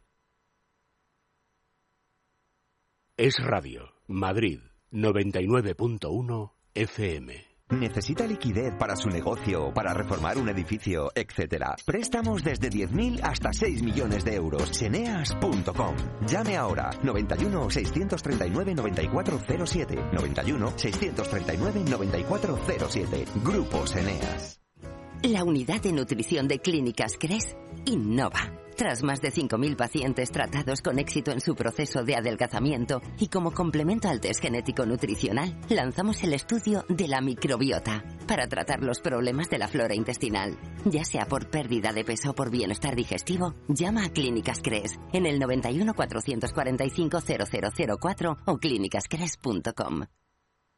Es 3.19 3.37
Radio, 3.39 3.93
Madrid, 4.07 4.61
99.1 4.91 6.53
FM. 6.73 7.35
¿Necesita 7.69 8.27
liquidez 8.27 8.73
para 8.79 8.97
su 8.97 9.11
negocio, 9.11 9.75
para 9.75 9.93
reformar 9.93 10.39
un 10.39 10.49
edificio, 10.49 11.13
etcétera? 11.15 11.77
Préstamos 11.85 12.43
desde 12.43 12.71
10.000 12.71 13.21
hasta 13.23 13.53
6 13.53 13.83
millones 13.83 14.25
de 14.25 14.37
euros. 14.37 14.71
Seneas.com. 14.71 15.97
Llame 16.27 16.57
ahora 16.57 16.89
91 17.03 17.69
639 17.69 18.75
9407. 18.75 19.97
91 20.15 20.79
639 20.79 21.85
9407. 21.91 23.25
Grupo 23.45 23.87
Seneas. 23.87 24.60
La 25.23 25.45
unidad 25.45 25.83
de 25.83 25.93
nutrición 25.93 26.49
de 26.49 26.61
Clínicas 26.61 27.19
Cres 27.21 27.55
innova. 27.85 28.41
Tras 28.75 29.03
más 29.03 29.21
de 29.21 29.31
5.000 29.31 29.77
pacientes 29.77 30.31
tratados 30.31 30.81
con 30.81 30.99
éxito 30.99 31.31
en 31.31 31.43
su 31.43 31.55
proceso 31.55 32.03
de 32.03 32.17
adelgazamiento 32.17 33.03
y 33.19 33.29
como 33.29 33.53
complemento 33.53 34.09
al 34.09 34.23
test 34.23 34.41
genético 34.41 34.87
nutricional, 34.87 35.61
lanzamos 35.69 36.25
el 36.25 36.33
estudio 36.33 36.87
de 36.89 37.07
la 37.07 37.21
microbiota 37.21 38.03
para 38.27 38.47
tratar 38.49 38.83
los 38.83 39.01
problemas 39.01 39.51
de 39.51 39.59
la 39.59 39.69
flora 39.69 39.95
intestinal. 39.95 40.57
Ya 40.87 41.05
sea 41.05 41.27
por 41.27 41.51
pérdida 41.51 41.93
de 41.93 42.03
peso 42.03 42.31
o 42.31 42.35
por 42.35 42.51
bienestar 42.51 42.97
digestivo, 42.97 43.55
llama 43.69 44.07
a 44.07 44.09
Clínicas 44.09 44.61
Cres 44.63 44.99
en 45.13 45.27
el 45.27 45.39
91 45.39 45.93
445 45.93 47.19
0004 47.21 48.37
o 48.47 48.57
clínicascres.com. 48.57 50.05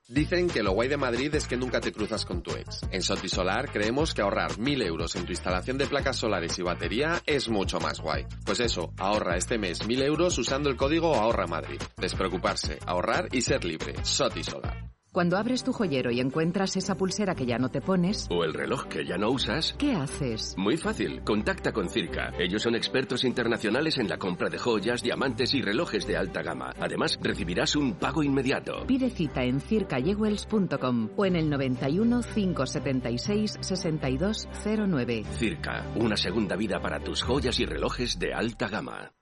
Dicen 0.08 0.48
que 0.48 0.62
lo 0.62 0.72
guay 0.72 0.88
de 0.88 0.96
Madrid 0.96 1.34
es 1.34 1.46
que 1.46 1.56
nunca 1.56 1.80
te 1.80 1.90
cruzas 1.90 2.26
con 2.26 2.42
tu 2.42 2.50
ex. 2.50 2.82
En 2.90 3.02
Sotisolar 3.02 3.70
creemos 3.72 4.12
que 4.12 4.20
ahorrar 4.20 4.58
1000 4.58 4.82
euros 4.82 5.16
en 5.16 5.24
tu 5.24 5.32
instalación 5.32 5.78
de 5.78 5.86
placas 5.86 6.16
solares 6.16 6.58
y 6.58 6.62
batería 6.62 7.22
es 7.24 7.48
mucho 7.48 7.78
más 7.80 8.00
guay. 8.00 8.26
Pues 8.44 8.60
eso, 8.60 8.92
ahorra 8.98 9.36
este 9.36 9.56
mes 9.58 9.86
1000 9.86 10.02
euros 10.02 10.36
usando 10.36 10.68
el 10.68 10.76
código 10.76 11.14
Ahorra 11.14 11.46
Madrid. 11.46 11.80
Despreocuparse, 11.96 12.78
ahorrar 12.84 13.28
y 13.32 13.40
ser 13.40 13.64
libre. 13.64 13.94
Sotisolar. 14.04 14.92
Cuando 15.12 15.36
abres 15.36 15.62
tu 15.62 15.74
joyero 15.74 16.10
y 16.10 16.20
encuentras 16.20 16.74
esa 16.74 16.94
pulsera 16.94 17.34
que 17.34 17.44
ya 17.44 17.58
no 17.58 17.68
te 17.68 17.82
pones, 17.82 18.26
¿O 18.30 18.44
el 18.44 18.54
reloj 18.54 18.86
que 18.86 19.04
ya 19.04 19.18
no 19.18 19.28
usas? 19.28 19.74
¿qué 19.78 19.92
haces? 19.92 20.54
Muy 20.56 20.78
fácil, 20.78 21.22
contacta 21.22 21.70
con 21.70 21.90
Circa. 21.90 22.32
Ellos 22.38 22.62
son 22.62 22.74
expertos 22.74 23.22
internacionales 23.24 23.98
en 23.98 24.08
la 24.08 24.16
compra 24.16 24.48
de 24.48 24.56
joyas, 24.56 25.02
diamantes 25.02 25.52
y 25.52 25.60
relojes 25.60 26.06
de 26.06 26.16
alta 26.16 26.40
gama. 26.40 26.72
Además, 26.80 27.18
recibirás 27.20 27.76
un 27.76 27.92
pago 27.92 28.22
inmediato. 28.22 28.86
Pide 28.86 29.10
cita 29.10 29.44
en 29.44 29.60
circayewells.com 29.60 31.10
o 31.14 31.26
en 31.26 31.36
el 31.36 31.50
91 31.50 32.22
576 32.34 33.58
6209. 33.60 35.24
Circa, 35.34 35.92
una 35.96 36.16
segunda 36.16 36.56
vida 36.56 36.80
para 36.80 37.00
tus 37.00 37.22
joyas 37.22 37.60
y 37.60 37.66
relojes 37.66 38.18
de 38.18 38.32
alta 38.32 38.66
gama. 38.66 39.12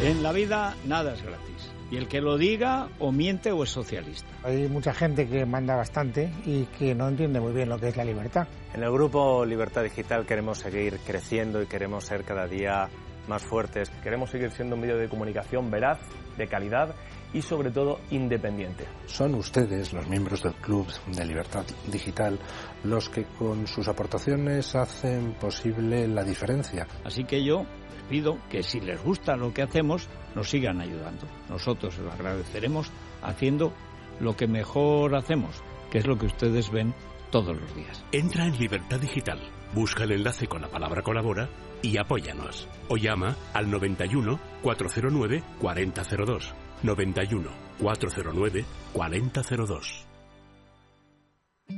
En 0.00 0.22
la 0.22 0.32
vida 0.32 0.74
nada 0.84 1.14
es 1.14 1.22
gratis. 1.22 1.72
Y 1.90 1.96
el 1.96 2.08
que 2.08 2.20
lo 2.20 2.38
diga 2.38 2.88
o 2.98 3.12
miente 3.12 3.52
o 3.52 3.62
es 3.62 3.70
socialista. 3.70 4.28
Hay 4.42 4.68
mucha 4.68 4.94
gente 4.94 5.28
que 5.28 5.44
manda 5.44 5.76
bastante 5.76 6.32
y 6.44 6.64
que 6.78 6.94
no 6.94 7.08
entiende 7.08 7.38
muy 7.38 7.52
bien 7.52 7.68
lo 7.68 7.78
que 7.78 7.88
es 7.88 7.96
la 7.96 8.04
libertad. 8.04 8.48
En 8.74 8.82
el 8.82 8.90
grupo 8.90 9.44
Libertad 9.44 9.82
Digital 9.82 10.24
queremos 10.24 10.58
seguir 10.58 10.98
creciendo 11.06 11.62
y 11.62 11.66
queremos 11.66 12.04
ser 12.04 12.24
cada 12.24 12.46
día 12.46 12.88
más 13.28 13.42
fuertes. 13.42 13.90
Queremos 14.02 14.30
seguir 14.30 14.50
siendo 14.50 14.74
un 14.74 14.80
medio 14.80 14.96
de 14.96 15.08
comunicación 15.08 15.70
veraz, 15.70 15.98
de 16.36 16.46
calidad 16.46 16.94
y 17.34 17.42
sobre 17.42 17.70
todo 17.70 18.00
independiente. 18.10 18.86
Son 19.06 19.34
ustedes, 19.34 19.92
los 19.92 20.06
miembros 20.08 20.42
del 20.42 20.54
Club 20.54 20.86
de 21.06 21.24
Libertad 21.24 21.64
Digital, 21.86 22.38
los 22.84 23.08
que 23.08 23.24
con 23.24 23.66
sus 23.66 23.88
aportaciones 23.88 24.74
hacen 24.74 25.34
posible 25.34 26.06
la 26.08 26.24
diferencia. 26.24 26.86
Así 27.04 27.24
que 27.24 27.44
yo 27.44 27.64
les 27.94 28.02
pido 28.08 28.38
que 28.50 28.62
si 28.62 28.80
les 28.80 29.02
gusta 29.02 29.36
lo 29.36 29.52
que 29.52 29.62
hacemos, 29.62 30.08
nos 30.34 30.50
sigan 30.50 30.80
ayudando. 30.80 31.26
Nosotros 31.48 31.98
lo 31.98 32.12
agradeceremos 32.12 32.90
haciendo 33.22 33.72
lo 34.20 34.36
que 34.36 34.46
mejor 34.46 35.14
hacemos, 35.14 35.62
que 35.90 35.98
es 35.98 36.06
lo 36.06 36.18
que 36.18 36.26
ustedes 36.26 36.70
ven 36.70 36.94
todos 37.30 37.58
los 37.58 37.74
días. 37.74 38.04
Entra 38.12 38.46
en 38.46 38.58
Libertad 38.58 39.00
Digital, 39.00 39.40
busca 39.74 40.04
el 40.04 40.12
enlace 40.12 40.46
con 40.46 40.60
la 40.60 40.68
palabra 40.68 41.02
colabora 41.02 41.48
y 41.82 41.96
apóyanos. 41.96 42.68
O 42.88 42.96
llama 42.96 43.36
al 43.54 43.70
91 43.70 44.38
409 44.62 45.42
4002. 45.60 46.54
91 46.82 47.48
409 47.80 48.64
4002. 48.94 50.11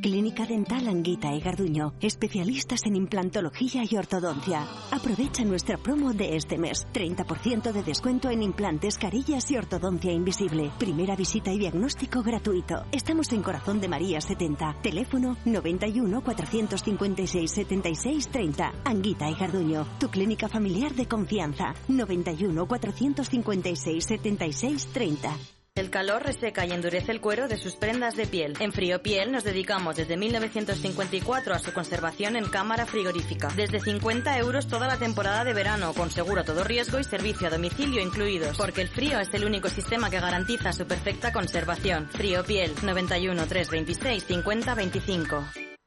Clínica 0.01 0.47
Dental 0.47 0.89
Anguita 0.89 1.35
y 1.35 1.41
Garduño, 1.41 1.95
especialistas 2.01 2.87
en 2.87 2.97
implantología 2.97 3.83
y 3.89 3.97
ortodoncia. 3.97 4.67
Aprovecha 4.91 5.45
nuestra 5.45 5.77
promo 5.77 6.13
de 6.13 6.37
este 6.37 6.59
mes. 6.59 6.87
30% 6.93 7.73
de 7.73 7.83
descuento 7.83 8.31
en 8.31 8.43
implantes, 8.43 8.99
carillas 8.99 9.51
y 9.51 9.57
ortodoncia 9.57 10.13
invisible. 10.13 10.71
Primera 10.79 11.17
visita 11.17 11.53
y 11.53 11.59
diagnóstico 11.59 12.23
gratuito. 12.23 12.85
Estamos 12.93 13.33
en 13.33 13.43
Corazón 13.43 13.81
de 13.81 13.89
María 13.89 14.21
70. 14.21 14.77
Teléfono 14.83 15.37
91 15.45 16.23
456 16.23 17.51
76 17.51 18.29
30. 18.29 18.73
Anguita 18.85 19.31
y 19.31 19.35
Garduño, 19.35 19.87
tu 19.99 20.09
clínica 20.09 20.49
familiar 20.49 20.95
de 20.95 21.07
confianza. 21.07 21.75
91 21.89 22.67
456 22.67 24.05
76 24.05 24.87
30. 24.93 25.54
El 25.77 25.91
calor 25.91 26.23
reseca 26.23 26.65
y 26.65 26.71
endurece 26.71 27.11
el 27.11 27.21
cuero 27.21 27.49
de 27.49 27.57
sus 27.57 27.75
prendas 27.75 28.15
de 28.15 28.29
piel. 28.29 28.55
En 28.61 28.73
Frío 28.73 29.03
Piel 29.03 29.33
nos 29.33 29.43
dedicamos 29.43 29.97
desde 29.97 30.17
1954 30.17 31.53
a 31.53 31.59
su 31.59 31.73
conservación 31.73 32.37
en 32.37 32.45
cámara 32.45 32.87
frigorífica. 32.87 33.49
Desde 33.57 33.81
50 33.81 34.39
euros 34.39 34.69
toda 34.69 34.87
la 34.87 34.99
temporada 34.99 35.43
de 35.43 35.53
verano, 35.53 35.93
con 35.93 36.13
seguro 36.13 36.45
todo 36.45 36.63
riesgo 36.63 37.01
y 37.01 37.05
servicio 37.05 37.49
a 37.49 37.51
domicilio 37.51 38.01
incluidos. 38.01 38.57
Porque 38.57 38.83
el 38.83 38.89
frío 38.89 39.19
es 39.19 39.35
el 39.35 39.45
único 39.45 39.69
sistema 39.69 40.11
que 40.11 40.21
garantiza 40.21 40.73
su 40.73 40.87
perfecta 40.87 41.33
conservación. 41.33 42.09
Frío 42.09 42.45
Piel 42.45 42.73
91 42.85 43.45
326 43.45 44.25
50 44.27 44.75
25. 44.77 45.45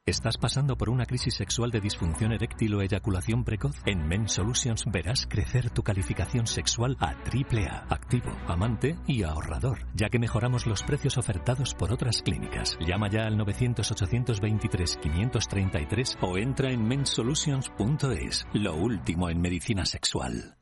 ¿Estás 0.08 0.38
pasando 0.38 0.74
por 0.74 0.88
una 0.88 1.04
crisis 1.04 1.34
sexual 1.34 1.70
de 1.70 1.82
disfunción 1.82 2.32
eréctil 2.32 2.74
o 2.74 2.80
eyaculación 2.80 3.44
precoz? 3.44 3.76
En 3.84 4.08
Men 4.08 4.26
Solutions 4.26 4.86
verás 4.90 5.26
crecer 5.28 5.68
tu 5.68 5.82
calificación 5.82 6.46
sexual 6.46 6.96
a 6.98 7.10
AAA, 7.10 7.84
activo, 7.90 8.30
amante 8.46 8.96
y 9.06 9.22
ahorrador, 9.22 9.80
ya 9.92 10.08
que 10.08 10.18
mejoramos 10.18 10.66
los 10.66 10.82
precios 10.82 11.18
ofertados 11.18 11.74
por 11.74 11.92
otras 11.92 12.22
clínicas. 12.22 12.78
Llama 12.80 13.10
ya 13.10 13.26
al 13.26 13.36
900-823-533 13.36 16.16
o 16.22 16.38
entra 16.38 16.72
en 16.72 16.88
mensolutions.es, 16.88 18.46
lo 18.54 18.76
último 18.76 19.28
en 19.28 19.42
medicina 19.42 19.84
sexual. 19.84 20.56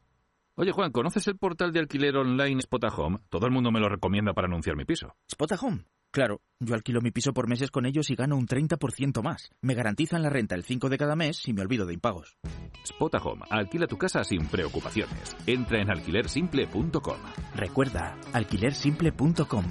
Oye 0.57 0.73
Juan, 0.73 0.91
¿conoces 0.91 1.29
el 1.29 1.39
portal 1.39 1.73
de 1.73 1.79
alquiler 1.79 2.17
online 2.17 2.63
Spotahome? 2.63 3.21
Todo 3.29 3.47
el 3.47 3.53
mundo 3.53 3.71
me 3.71 3.79
lo 3.79 3.89
recomienda 3.89 4.33
para 4.33 4.49
anunciar 4.49 4.75
mi 4.75 4.85
piso. 4.85 5.15
¿Spotahome? 5.31 5.85
Claro, 6.17 6.41
yo 6.61 6.75
alquilo 6.75 7.03
mi 7.03 7.11
piso 7.11 7.35
por 7.35 7.47
meses 7.47 7.71
con 7.71 7.85
ellos 7.85 8.09
y 8.09 8.15
gano 8.15 8.39
un 8.39 8.47
30% 8.47 9.23
más. 9.23 9.51
Me 9.61 9.75
garantizan 9.75 10.23
la 10.23 10.31
renta 10.31 10.55
el 10.55 10.65
5 10.65 10.89
de 10.89 10.97
cada 10.97 11.15
mes 11.15 11.47
y 11.47 11.53
me 11.53 11.61
olvido 11.61 11.85
de 11.85 11.93
impagos. 11.93 12.39
Spotahome, 12.87 13.45
alquila 13.51 13.87
tu 13.87 13.99
casa 13.99 14.25
sin 14.25 14.47
preocupaciones. 14.47 15.37
Entra 15.47 15.79
en 15.79 15.91
alquilersimple.com. 15.91 17.19
Recuerda, 17.55 18.17
alquilersimple.com. 18.33 19.65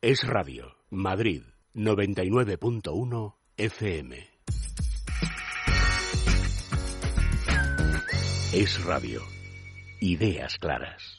Es 0.00 0.26
Radio, 0.26 0.74
Madrid, 0.88 1.42
99.1 1.74 3.36
FM. 3.58 4.16
Es 8.54 8.82
Radio. 8.86 9.20
Ideas 10.00 10.56
claras. 10.56 11.11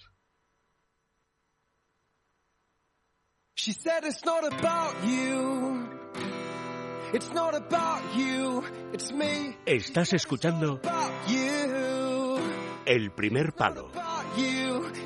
She 3.55 3.71
said 3.71 4.03
it's 4.03 4.25
not 4.25 4.43
about 4.51 4.95
you. 5.05 5.87
It's 7.13 7.31
not 7.31 7.53
about 7.53 8.15
you. 8.15 8.63
It's 8.91 9.11
me. 9.11 9.55
Estás 9.65 10.13
escuchando. 10.13 10.81
El 12.85 13.11
Primer 13.11 13.53
Palo. 13.53 13.91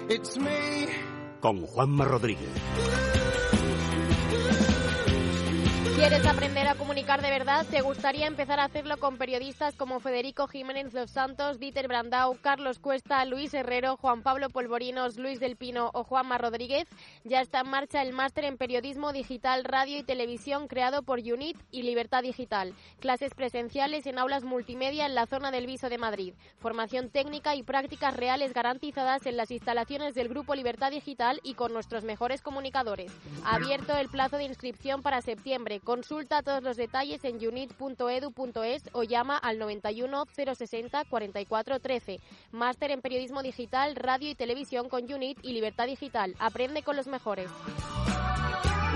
It's 0.10 0.38
me. 0.38 0.88
con 1.42 1.66
Juanma 1.66 2.06
Rodríguez. 2.06 2.50
¿Quieres 5.98 6.28
aprender 6.28 6.68
a 6.68 6.76
comunicar 6.76 7.24
de 7.24 7.32
verdad? 7.32 7.66
¿Te 7.66 7.82
gustaría 7.82 8.28
empezar 8.28 8.60
a 8.60 8.66
hacerlo 8.66 8.98
con 8.98 9.18
periodistas 9.18 9.76
como 9.76 10.00
Federico 10.00 10.48
Jiménez 10.48 10.94
Los 10.94 11.10
Santos, 11.10 11.58
Dieter 11.58 11.88
Brandau, 11.88 12.38
Carlos 12.40 12.78
Cuesta, 12.78 13.26
Luis 13.26 13.52
Herrero, 13.56 13.98
Juan 13.98 14.22
Pablo 14.22 14.52
Polvorinos, 14.52 15.18
Luis 15.18 15.40
del 15.40 15.56
Pino 15.56 15.90
o 15.96 16.04
Juanma 16.04 16.38
Rodríguez? 16.38 16.88
Ya 17.24 17.42
está 17.42 17.62
en 17.62 17.72
marcha 17.72 18.04
el 18.04 18.14
máster 18.14 18.46
en 18.46 18.58
periodismo 18.58 19.12
digital, 19.12 19.64
radio 19.64 19.98
y 19.98 20.04
televisión 20.04 20.68
creado 20.68 21.02
por 21.02 21.18
UNIT 21.18 21.58
y 21.72 21.82
Libertad 21.82 22.22
Digital. 22.22 22.76
Clases 23.00 23.34
presenciales 23.34 24.06
en 24.06 24.20
aulas 24.20 24.44
multimedia 24.44 25.08
en 25.08 25.16
la 25.16 25.26
zona 25.26 25.50
del 25.50 25.66
Viso 25.66 25.90
de 25.90 25.98
Madrid. 25.98 26.36
Formación 26.60 27.10
técnica 27.10 27.56
y 27.56 27.64
prácticas 27.64 28.16
reales 28.16 28.54
garantizadas 28.54 29.26
en 29.26 29.36
las 29.36 29.50
instalaciones 29.50 30.14
del 30.14 30.30
Grupo 30.30 30.54
Libertad 30.54 30.92
Digital 30.92 31.40
y 31.42 31.56
con 31.56 31.74
nuestros 31.74 32.04
mejores 32.04 32.44
comunicadores. 32.44 33.12
Abierto 33.44 33.98
el 33.98 34.10
plazo 34.10 34.38
de 34.38 34.44
inscripción 34.44 35.02
para 35.02 35.24
septiembre. 35.24 35.82
Consulta 35.88 36.44
todos 36.44 36.62
los 36.64 36.76
detalles 36.76 37.24
en 37.24 37.36
unit.edu.es 37.36 38.90
o 38.92 39.04
llama 39.04 39.38
al 39.38 39.58
91 39.58 40.26
060 40.36 41.06
44 41.06 41.80
13. 41.80 42.20
Máster 42.52 42.92
en 42.92 43.00
periodismo 43.00 43.42
digital, 43.42 43.96
radio 43.96 44.30
y 44.30 44.36
televisión 44.36 44.90
con 44.90 45.10
Unit 45.10 45.40
y 45.44 45.54
Libertad 45.54 45.86
Digital. 45.86 46.36
Aprende 46.40 46.84
con 46.84 46.98
los 46.98 47.08
mejores. 47.08 47.50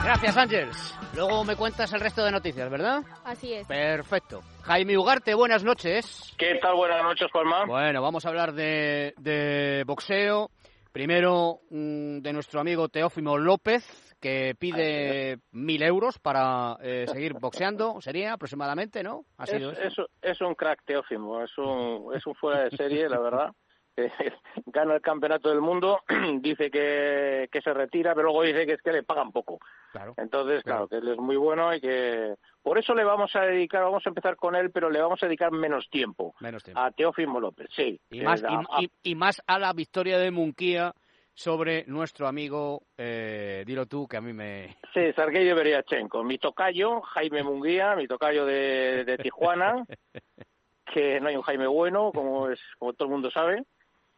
Gracias, 0.03 0.35
Ángels. 0.35 0.97
Luego 1.15 1.45
me 1.45 1.55
cuentas 1.55 1.93
el 1.93 2.01
resto 2.01 2.26
de 2.26 2.31
noticias, 2.31 2.69
¿verdad? 2.69 3.03
Así 3.23 3.53
es. 3.53 3.65
Perfecto. 3.68 4.41
Jaime 4.63 4.97
Ugarte, 4.97 5.34
buenas 5.34 5.63
noches. 5.63 6.35
¿Qué 6.38 6.55
tal? 6.61 6.76
Buenas 6.76 7.03
noches, 7.03 7.31
Juanma. 7.31 7.68
Bueno, 7.68 8.01
vamos 8.01 8.26
a 8.26 8.27
hablar 8.27 8.51
de, 8.51 9.13
de 9.18 9.85
boxeo. 9.88 10.51
Primero 10.91 11.61
mm, 11.69 12.18
de 12.19 12.34
nuestro 12.34 12.59
amigo 12.59 12.89
Teófimo 12.89 13.38
López, 13.38 13.81
que 14.22 14.56
pide 14.57 15.39
mil 15.52 15.81
euros 15.81 16.19
para 16.19 16.77
eh, 16.81 17.06
seguir 17.11 17.34
boxeando, 17.34 17.99
sería 17.99 18.34
aproximadamente, 18.34 19.03
¿no? 19.03 19.26
Ha 19.38 19.48
sido 19.48 19.72
es, 19.72 19.80
eso. 19.80 20.07
es- 20.22 20.31
es 20.34 20.41
un 20.41 20.56
crack 20.56 20.84
Teófimo, 20.85 21.41
es 21.43 21.57
un, 21.57 22.14
es 22.15 22.26
un 22.27 22.35
fuera 22.35 22.64
de 22.65 22.72
serie, 22.77 23.10
la 23.10 23.19
verdad. 23.19 23.52
Eh, 23.98 24.10
Gana 24.68 24.95
el 24.95 25.02
campeonato 25.02 25.49
del 25.49 25.60
mundo, 25.60 25.99
dice 26.39 26.72
que, 26.72 27.49
que 27.52 27.61
se 27.61 27.73
retira, 27.73 28.15
pero 28.15 28.27
luego 28.27 28.43
dice 28.43 28.65
que 28.65 28.72
es 28.76 28.81
que 28.81 28.93
le 28.93 29.03
pagan 29.03 29.34
poco. 29.34 29.60
Claro. 29.91 30.14
Entonces, 30.15 30.64
claro, 30.64 30.88
que 30.88 30.95
él 30.95 31.10
es 31.10 31.18
muy 31.18 31.35
bueno 31.35 31.76
y 31.76 31.81
que 31.81 32.35
por 32.64 32.77
eso 32.77 32.95
le 32.95 33.03
vamos 33.03 33.35
a 33.35 33.41
dedicar, 33.41 33.84
vamos 33.84 34.02
a 34.06 34.10
empezar 34.10 34.38
con 34.38 34.56
él, 34.56 34.72
pero 34.72 34.89
le 34.89 35.02
vamos 35.02 35.22
a 35.22 35.26
dedicar 35.26 35.52
menos 35.52 35.89
tiempo. 35.89 36.34
Menos 36.39 36.64
tiempo. 36.64 36.80
A 36.80 36.89
Teófimo 36.91 37.41
López, 37.41 37.68
sí. 37.76 37.99
Y 38.10 38.22
Eh, 38.22 38.23
más, 38.23 38.41
a- 38.45 38.64
y, 38.80 38.85
y- 38.85 39.11
y 39.11 39.15
más 39.15 39.41
a 39.45 39.60
la 39.60 39.73
victoria 39.73 40.18
de 40.19 40.31
Munquía 40.31 40.93
sobre 41.34 41.86
nuestro 41.88 42.28
amigo, 42.28 42.84
eh, 42.98 43.64
dilo 43.66 43.86
tú, 43.86 44.08
que 44.08 44.18
a 44.18 44.22
mí 44.22 44.34
me... 44.34 44.78
Sí, 44.94 45.12
Sergei 45.16 45.52
Beriachenko, 45.53 46.24
mi 46.24 46.38
tocayo, 46.38 47.02
Jaime 47.02 47.41
Munguía, 47.44 47.95
mi 47.95 48.08
tocayo 48.08 48.45
de, 48.45 49.03
de 49.06 49.18
Tijuana, 49.18 49.86
que 50.94 51.20
no 51.22 51.30
hay 51.30 51.36
un 51.36 51.41
Jaime 51.41 51.68
bueno, 51.68 52.12
como 52.14 52.49
es 52.49 52.60
como 52.78 52.94
todo 52.94 53.06
el 53.08 53.12
mundo 53.12 53.32
sabe, 53.32 53.64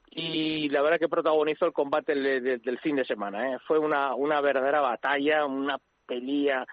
y 0.09 0.69
la 0.69 0.81
verdad 0.81 0.99
que 0.99 1.07
protagonizó 1.09 1.65
el 1.65 1.73
combate 1.73 2.13
del- 2.15 2.61
del 2.61 2.79
fin 2.79 2.95
de 2.95 3.05
semana. 3.05 3.53
¿eh? 3.53 3.57
Fue 3.67 3.79
una, 3.79 4.15
una 4.15 4.41
verdadera 4.41 4.81
batalla, 4.81 5.45
una 5.45 5.77
pelea, 6.05 6.65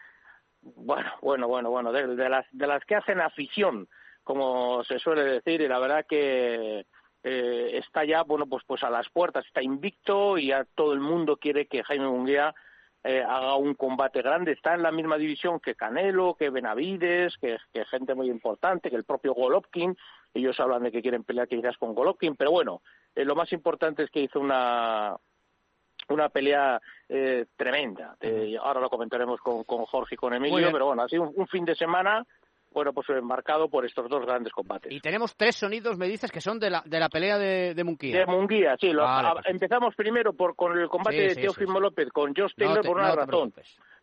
bueno, 0.63 1.11
bueno, 1.23 1.49
bueno, 1.49 1.71
bueno, 1.71 1.93
de, 1.93 2.07
de 2.17 2.29
las, 2.29 2.47
de 2.51 2.67
las 2.67 2.85
que 2.85 2.97
hacen 2.97 3.21
afición, 3.21 3.89
como 4.25 4.83
se 4.85 4.99
suele 4.99 5.23
decir, 5.23 5.61
y 5.61 5.69
la 5.69 5.79
verdad 5.79 6.05
que 6.09 6.87
eh, 7.23 7.71
está 7.75 8.05
ya, 8.05 8.23
bueno, 8.23 8.47
pues, 8.47 8.65
pues 8.67 8.83
a 8.83 8.91
las 8.91 9.09
puertas, 9.11 9.47
está 9.47 9.63
invicto 9.63 10.39
y 10.39 10.49
ya 10.49 10.65
todo 10.75 10.93
el 10.93 11.01
mundo 11.01 11.37
quiere 11.37 11.67
que 11.67 11.83
Jaime 11.83 12.07
Munguía 12.07 12.55
eh, 13.03 13.23
haga 13.23 13.57
un 13.57 13.75
combate 13.75 14.23
grande. 14.23 14.53
Está 14.53 14.75
en 14.75 14.83
la 14.83 14.93
misma 14.93 15.17
división 15.17 15.61
que 15.61 15.75
Canelo, 15.75 16.35
que 16.35 16.51
Benavides, 16.51 17.37
que, 17.39 17.57
que 17.73 17.85
gente 17.87 18.15
muy 18.15 18.29
importante, 18.29 18.91
que 18.91 18.97
el 18.97 19.05
propio 19.05 19.35
Golovkin. 19.35 19.97
Ellos 20.35 20.59
hablan 20.61 20.83
de 20.83 20.93
que 20.93 21.03
quieren 21.03 21.25
pelear 21.25 21.49
quizás 21.49 21.77
con 21.79 21.95
Golovkin, 21.95 22.37
pero 22.37 22.51
bueno, 22.51 22.83
eh, 23.15 23.25
lo 23.25 23.35
más 23.35 23.53
importante 23.53 24.03
es 24.05 24.11
que 24.11 24.21
hizo 24.21 24.41
una 24.41 25.17
una 26.09 26.29
pelea 26.29 26.81
eh, 27.09 27.47
tremenda. 27.57 28.17
Eh, 28.21 28.57
ahora 28.61 28.81
lo 28.81 28.91
comentaremos 28.91 29.41
con, 29.41 29.65
con 29.65 29.85
Jorge 29.87 30.17
y 30.17 30.19
con 30.19 30.35
Emilio, 30.35 30.73
pero 30.73 30.87
bueno, 30.87 31.03
ha 31.03 31.09
sido 31.09 31.23
un, 31.23 31.33
un 31.37 31.47
fin 31.47 31.65
de 31.65 31.77
semana, 31.77 32.27
bueno, 32.73 32.93
pues 32.93 33.07
marcado 33.23 33.69
por 33.69 33.85
estos 33.85 34.09
dos 34.09 34.25
grandes 34.25 34.53
combates. 34.53 34.93
Y 34.93 35.01
tenemos 35.01 35.35
tres 35.37 35.57
sonidos, 35.57 35.99
me 35.99 36.07
dices, 36.09 36.31
que 36.31 36.41
son 36.41 36.59
de 36.59 36.71
la, 36.71 36.83
de 36.85 37.01
la 37.01 37.09
pelea 37.09 37.37
de, 37.39 37.75
de 37.75 37.85
Munquía. 37.85 38.19
De 38.19 38.27
Munguía, 38.27 38.77
sí. 38.81 38.93
lo- 38.93 39.03
Vale, 39.03 39.29
a- 39.29 39.35
perfecto. 39.35 39.51
empezamos 39.53 39.95
primero 39.95 40.33
por 40.33 40.55
con 40.57 40.79
el 40.79 40.89
combate 40.89 41.17
Sí, 41.17 41.23
de 41.23 41.35
sí, 41.35 41.41
Teófimo. 41.43 41.81
López 41.81 42.09
con 42.13 42.35
Josh 42.35 42.53
No 42.57 42.65
Taylor 42.67 42.81
te- 42.83 42.89
por 42.89 42.97
una 42.99 43.09
no 43.09 43.17
razón. 43.17 43.53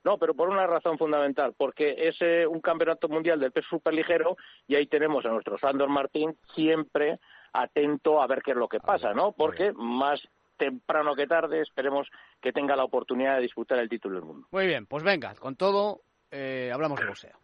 No, 0.03 0.17
pero 0.17 0.33
por 0.35 0.49
una 0.49 0.65
razón 0.67 0.97
fundamental, 0.97 1.53
porque 1.57 1.95
es 1.97 2.15
eh, 2.21 2.45
un 2.47 2.61
campeonato 2.61 3.09
mundial 3.09 3.39
del 3.39 3.51
peso 3.51 3.67
superligero 3.69 4.37
y 4.67 4.75
ahí 4.75 4.85
tenemos 4.87 5.25
a 5.25 5.29
nuestro 5.29 5.57
Sandor 5.57 5.89
Martín 5.89 6.37
siempre 6.53 7.19
atento 7.53 8.21
a 8.21 8.27
ver 8.27 8.41
qué 8.41 8.51
es 8.51 8.57
lo 8.57 8.67
que 8.69 8.79
pasa, 8.79 9.13
¿no? 9.13 9.31
Porque 9.31 9.73
más 9.73 10.21
temprano 10.57 11.13
que 11.15 11.27
tarde 11.27 11.61
esperemos 11.61 12.07
que 12.41 12.51
tenga 12.53 12.75
la 12.75 12.83
oportunidad 12.83 13.35
de 13.35 13.41
disputar 13.41 13.79
el 13.79 13.89
título 13.89 14.15
del 14.15 14.25
mundo. 14.25 14.47
Muy 14.51 14.65
bien, 14.67 14.85
pues 14.85 15.03
venga, 15.03 15.33
con 15.35 15.55
todo, 15.55 16.01
eh, 16.31 16.71
hablamos 16.73 16.99
de 16.99 17.05
boxeo. 17.07 17.37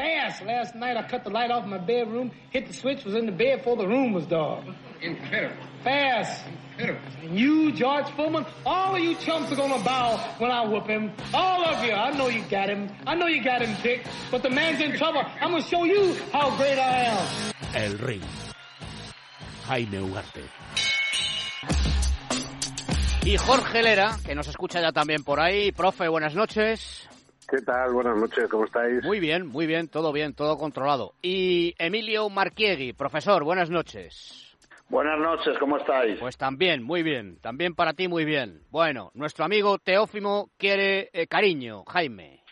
Fast. 0.00 0.42
Last 0.42 0.74
night 0.74 0.96
I 0.96 1.02
cut 1.06 1.24
the 1.24 1.30
light 1.30 1.50
off 1.50 1.66
my 1.66 1.76
bedroom, 1.76 2.30
hit 2.48 2.66
the 2.66 2.72
switch, 2.72 3.04
was 3.04 3.14
in 3.14 3.26
the 3.26 3.32
bed 3.32 3.58
before 3.58 3.76
the 3.76 3.86
room 3.86 4.14
was 4.14 4.24
dark. 4.24 4.64
Incredible. 5.02 5.62
Fast. 5.84 6.42
Incredible. 6.72 7.00
And 7.22 7.38
you, 7.38 7.70
George 7.72 8.08
Foreman, 8.12 8.46
all 8.64 8.96
of 8.96 9.02
you 9.02 9.14
chumps 9.16 9.52
are 9.52 9.56
gonna 9.56 9.84
bow 9.84 10.16
when 10.38 10.50
I 10.50 10.66
whoop 10.66 10.86
him. 10.86 11.12
All 11.34 11.66
of 11.66 11.84
you. 11.84 11.92
I 11.92 12.16
know 12.16 12.28
you 12.28 12.42
got 12.48 12.70
him. 12.70 12.88
I 13.06 13.14
know 13.14 13.26
you 13.26 13.44
got 13.44 13.60
him 13.60 13.76
picked. 13.82 14.08
But 14.30 14.42
the 14.42 14.48
man's 14.48 14.80
in 14.80 14.96
trouble. 14.96 15.22
I'm 15.38 15.50
gonna 15.50 15.62
show 15.62 15.84
you 15.84 16.14
how 16.32 16.56
great 16.56 16.78
I 16.78 17.04
am. 17.04 17.52
El 17.74 17.98
ring. 17.98 18.22
Jaime 19.66 19.98
Ugarte. 19.98 20.44
Y 23.26 23.36
Jorge 23.36 23.82
Lera, 23.82 24.16
que 24.24 24.34
nos 24.34 24.48
escucha 24.48 24.80
ya 24.80 24.92
también 24.92 25.24
por 25.24 25.40
ahí. 25.40 25.72
Profe, 25.72 26.08
buenas 26.08 26.34
noches. 26.34 27.09
¿Qué 27.50 27.62
tal? 27.62 27.92
Buenas 27.92 28.16
noches, 28.16 28.48
¿cómo 28.48 28.64
estáis? 28.64 29.02
Muy 29.02 29.18
bien, 29.18 29.48
muy 29.48 29.66
bien, 29.66 29.88
todo 29.88 30.12
bien, 30.12 30.34
todo 30.34 30.56
controlado. 30.56 31.14
Y 31.20 31.74
Emilio 31.78 32.28
Marchiegui, 32.30 32.92
profesor, 32.92 33.42
buenas 33.42 33.70
noches. 33.70 34.56
Buenas 34.88 35.18
noches, 35.18 35.58
¿cómo 35.58 35.76
estáis? 35.76 36.20
Pues 36.20 36.36
también, 36.36 36.80
muy 36.84 37.02
bien. 37.02 37.40
También 37.40 37.74
para 37.74 37.92
ti, 37.94 38.06
muy 38.06 38.24
bien. 38.24 38.60
Bueno, 38.70 39.10
nuestro 39.14 39.44
amigo 39.44 39.78
Teófimo 39.78 40.50
quiere 40.58 41.10
eh, 41.12 41.26
cariño, 41.26 41.82
Jaime. 41.88 42.44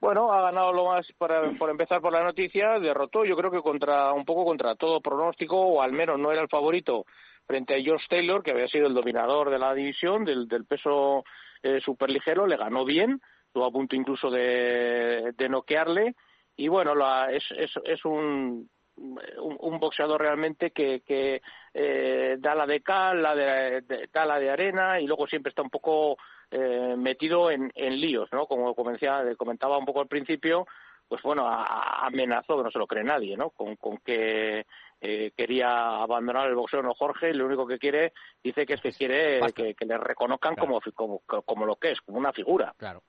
Bueno, 0.00 0.32
ha 0.32 0.42
ganado 0.42 0.72
lo 0.72 0.84
más, 0.84 1.10
para, 1.18 1.50
por 1.58 1.70
empezar 1.70 2.00
por 2.00 2.12
la 2.12 2.22
noticia, 2.22 2.78
derrotó 2.78 3.24
yo 3.24 3.34
creo 3.36 3.50
que 3.50 3.62
contra 3.62 4.12
un 4.12 4.24
poco 4.24 4.44
contra 4.44 4.76
todo 4.76 5.00
pronóstico, 5.00 5.58
o 5.60 5.82
al 5.82 5.92
menos 5.92 6.20
no 6.20 6.30
era 6.30 6.42
el 6.42 6.48
favorito 6.48 7.04
frente 7.48 7.74
a 7.74 7.78
Josh 7.84 8.06
Taylor, 8.08 8.44
que 8.44 8.52
había 8.52 8.68
sido 8.68 8.86
el 8.86 8.94
dominador 8.94 9.50
de 9.50 9.58
la 9.58 9.74
división, 9.74 10.24
del, 10.24 10.46
del 10.46 10.66
peso 10.66 11.24
eh, 11.64 11.80
superligero, 11.80 12.46
le 12.46 12.56
ganó 12.56 12.84
bien, 12.84 13.20
estuvo 13.54 13.66
a 13.66 13.70
punto 13.70 13.94
incluso 13.94 14.30
de, 14.32 15.32
de 15.36 15.48
noquearle, 15.48 16.16
y 16.56 16.66
bueno, 16.66 16.92
la, 16.96 17.30
es, 17.30 17.44
es, 17.56 17.70
es 17.84 18.04
un, 18.04 18.68
un, 18.96 19.56
un 19.60 19.78
boxeador 19.78 20.20
realmente 20.20 20.72
que, 20.72 21.02
que 21.02 21.40
eh, 21.72 22.34
da 22.40 22.56
la 22.56 22.66
de 22.66 22.80
cal, 22.80 23.22
la 23.22 23.32
de, 23.36 23.82
de- 23.82 24.08
da 24.12 24.26
la 24.26 24.40
de 24.40 24.50
arena 24.50 24.98
y 25.00 25.06
luego 25.06 25.28
siempre 25.28 25.50
está 25.50 25.62
un 25.62 25.70
poco 25.70 26.16
eh, 26.50 26.96
metido 26.98 27.48
en, 27.48 27.70
en 27.76 28.00
líos, 28.00 28.28
¿no? 28.32 28.46
Como 28.46 28.74
comencia- 28.74 29.22
comentaba 29.36 29.78
un 29.78 29.84
poco 29.84 30.00
al 30.00 30.08
principio, 30.08 30.66
pues 31.06 31.22
bueno, 31.22 31.46
a- 31.46 32.04
amenazó, 32.06 32.56
que 32.56 32.64
no 32.64 32.70
se 32.72 32.78
lo 32.80 32.88
cree 32.88 33.04
nadie, 33.04 33.36
¿no? 33.36 33.50
Con, 33.50 33.76
con 33.76 33.98
que 33.98 34.66
eh, 35.00 35.30
quería 35.36 36.02
abandonar 36.02 36.48
el 36.48 36.56
boxeo, 36.56 36.82
no 36.82 36.94
Jorge, 36.94 37.30
y 37.30 37.34
lo 37.34 37.46
único 37.46 37.66
que 37.68 37.78
quiere, 37.78 38.12
dice 38.42 38.66
que 38.66 38.74
es 38.74 38.80
que 38.80 38.90
quiere 38.92 39.38
que, 39.52 39.74
que 39.76 39.86
le 39.86 39.96
reconozcan 39.98 40.54
como, 40.56 40.80
como, 40.94 41.20
como 41.44 41.66
lo 41.66 41.76
que 41.76 41.92
es, 41.92 42.00
como 42.00 42.18
una 42.18 42.32
figura. 42.32 42.74
Claro. 42.78 43.02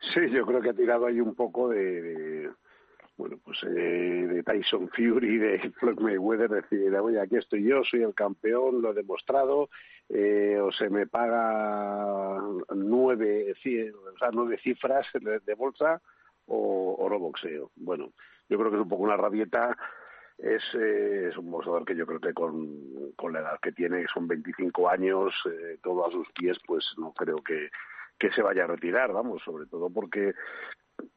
Sí, 0.00 0.30
yo 0.30 0.46
creo 0.46 0.60
que 0.60 0.70
ha 0.70 0.74
tirado 0.74 1.06
ahí 1.06 1.20
un 1.20 1.34
poco 1.34 1.68
de, 1.68 2.50
bueno, 3.16 3.36
pues 3.44 3.58
eh, 3.64 3.68
de 3.68 4.42
Tyson 4.44 4.88
Fury, 4.90 5.38
de 5.38 5.70
Floyd 5.80 5.98
Mayweather, 5.98 6.48
decir, 6.50 6.94
oye, 6.96 7.20
aquí 7.20 7.36
estoy 7.36 7.64
yo, 7.64 7.82
soy 7.84 8.02
el 8.02 8.14
campeón, 8.14 8.80
lo 8.80 8.90
he 8.92 8.94
demostrado, 8.94 9.68
eh, 10.08 10.58
o 10.62 10.70
se 10.72 10.88
me 10.88 11.06
paga 11.06 12.40
nueve, 12.74 13.54
ci- 13.62 13.92
o 13.92 14.18
sea, 14.18 14.30
nueve 14.32 14.58
cifras 14.62 15.06
de, 15.44 15.54
bolsa 15.54 16.00
o, 16.46 16.96
o 16.98 17.18
boxeo. 17.18 17.70
Bueno, 17.76 18.12
yo 18.48 18.56
creo 18.58 18.70
que 18.70 18.76
es 18.76 18.82
un 18.82 18.88
poco 18.88 19.02
una 19.02 19.16
rabieta. 19.16 19.76
Es, 20.38 20.62
eh, 20.74 21.30
es 21.30 21.36
un 21.36 21.50
boxeador 21.50 21.84
que 21.84 21.96
yo 21.96 22.06
creo 22.06 22.20
que 22.20 22.32
con, 22.32 23.10
con 23.16 23.32
la 23.32 23.40
edad 23.40 23.58
que 23.60 23.72
tiene, 23.72 24.06
son 24.14 24.28
25 24.28 24.88
años, 24.88 25.34
eh, 25.50 25.78
todo 25.82 26.06
a 26.06 26.12
sus 26.12 26.30
pies, 26.30 26.56
pues 26.64 26.84
no 26.96 27.12
creo 27.12 27.38
que, 27.38 27.68
que 28.18 28.30
se 28.32 28.42
vaya 28.42 28.64
a 28.64 28.68
retirar, 28.68 29.12
vamos, 29.12 29.42
sobre 29.42 29.66
todo 29.66 29.90
porque 29.90 30.34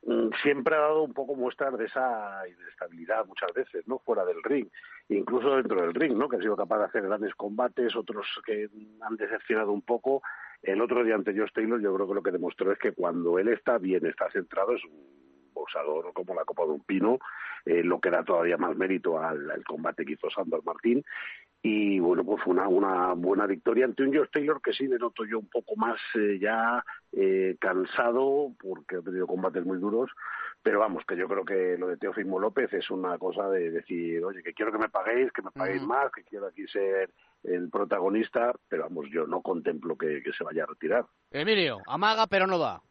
mm, 0.06 0.30
siempre 0.44 0.76
ha 0.76 0.80
dado 0.80 1.04
un 1.04 1.14
poco 1.14 1.36
muestras 1.36 1.78
de 1.78 1.86
esa 1.86 2.48
inestabilidad 2.48 3.26
muchas 3.26 3.52
veces, 3.54 3.88
¿no? 3.88 4.00
Fuera 4.00 4.26
del 4.26 4.44
ring, 4.44 4.68
incluso 5.10 5.56
dentro 5.56 5.82
del 5.82 5.94
ring, 5.94 6.14
¿no? 6.14 6.30
Que 6.30 6.38
ha 6.38 6.42
sido 6.42 6.56
capaz 6.56 6.80
de 6.80 6.86
hacer 6.86 7.04
grandes 7.04 7.34
combates, 7.36 7.96
otros 7.96 8.28
que 8.46 8.70
han 9.02 9.16
decepcionado 9.18 9.72
un 9.72 9.82
poco. 9.82 10.22
El 10.62 10.82
otro 10.82 11.04
día 11.04 11.16
ante 11.16 11.38
Josh 11.38 11.52
Taylor 11.54 11.82
yo 11.82 11.94
creo 11.96 12.08
que 12.08 12.14
lo 12.14 12.24
que 12.24 12.32
demostró 12.32 12.72
es 12.72 12.78
que 12.78 12.92
cuando 12.92 13.40
él 13.40 13.48
está 13.48 13.78
bien, 13.80 14.06
está 14.06 14.30
centrado, 14.30 14.76
es 14.76 14.84
un 14.86 15.22
boxador 15.54 16.14
como 16.14 16.34
la 16.34 16.46
copa 16.46 16.64
de 16.64 16.70
un 16.70 16.84
pino, 16.84 17.20
eh, 17.66 17.84
lo 17.84 18.00
que 18.00 18.10
da 18.10 18.24
todavía 18.24 18.58
más 18.58 18.76
mérito 18.76 19.20
al, 19.20 19.64
combate 19.66 20.06
que 20.06 20.14
hizo 20.14 20.30
Sandor 20.30 20.64
Martín. 20.64 21.04
Y 21.64 22.00
bueno, 22.00 22.24
pues 22.24 22.42
una, 22.48 22.68
una 22.68 23.14
buena 23.14 23.46
victoria 23.46 23.86
ante 23.86 24.04
un 24.04 24.16
Josh 24.16 24.30
Taylor 24.32 24.62
que 24.62 24.74
sí 24.74 24.88
le 24.88 24.98
noto 24.98 25.26
yo 25.26 25.38
un 25.38 25.48
poco 25.48 25.76
más 25.76 26.00
eh, 26.16 26.40
ya 26.40 26.84
eh, 27.12 27.56
cansado 27.60 28.54
porque 28.60 28.96
ha 28.96 29.02
tenido 29.02 29.28
combates 29.28 29.64
muy 29.64 29.78
duros. 29.78 30.10
Pero 30.64 30.80
vamos, 30.80 31.04
que 31.08 31.18
yo 31.18 31.28
creo 31.28 31.44
que 31.44 31.78
lo 31.78 31.88
de 31.88 31.98
Teofimo 31.98 32.40
López 32.40 32.72
es 32.74 32.90
una 32.92 33.18
cosa 33.18 33.50
de 33.50 33.72
decir, 33.72 34.24
oye, 34.24 34.44
que 34.44 34.54
quiero 34.54 34.72
que 34.72 34.78
me 34.78 34.90
paguéis, 34.90 35.32
que 35.32 35.42
me 35.42 35.52
paguéis 35.52 35.82
más, 35.82 36.12
que 36.12 36.24
quiero 36.24 36.48
aquí 36.48 36.68
ser 36.68 37.12
el 37.44 37.70
protagonista, 37.70 38.54
pero 38.68 38.84
vamos, 38.84 39.08
yo 39.12 39.26
no 39.26 39.42
contemplo 39.42 39.98
que, 39.98 40.22
que 40.22 40.32
se 40.34 40.44
vaya 40.44 40.64
a 40.64 40.68
retirar. 40.68 41.06
Emilio, 41.32 41.80
amaga 41.88 42.28
pero 42.28 42.46
no 42.46 42.60
da. 42.60 42.82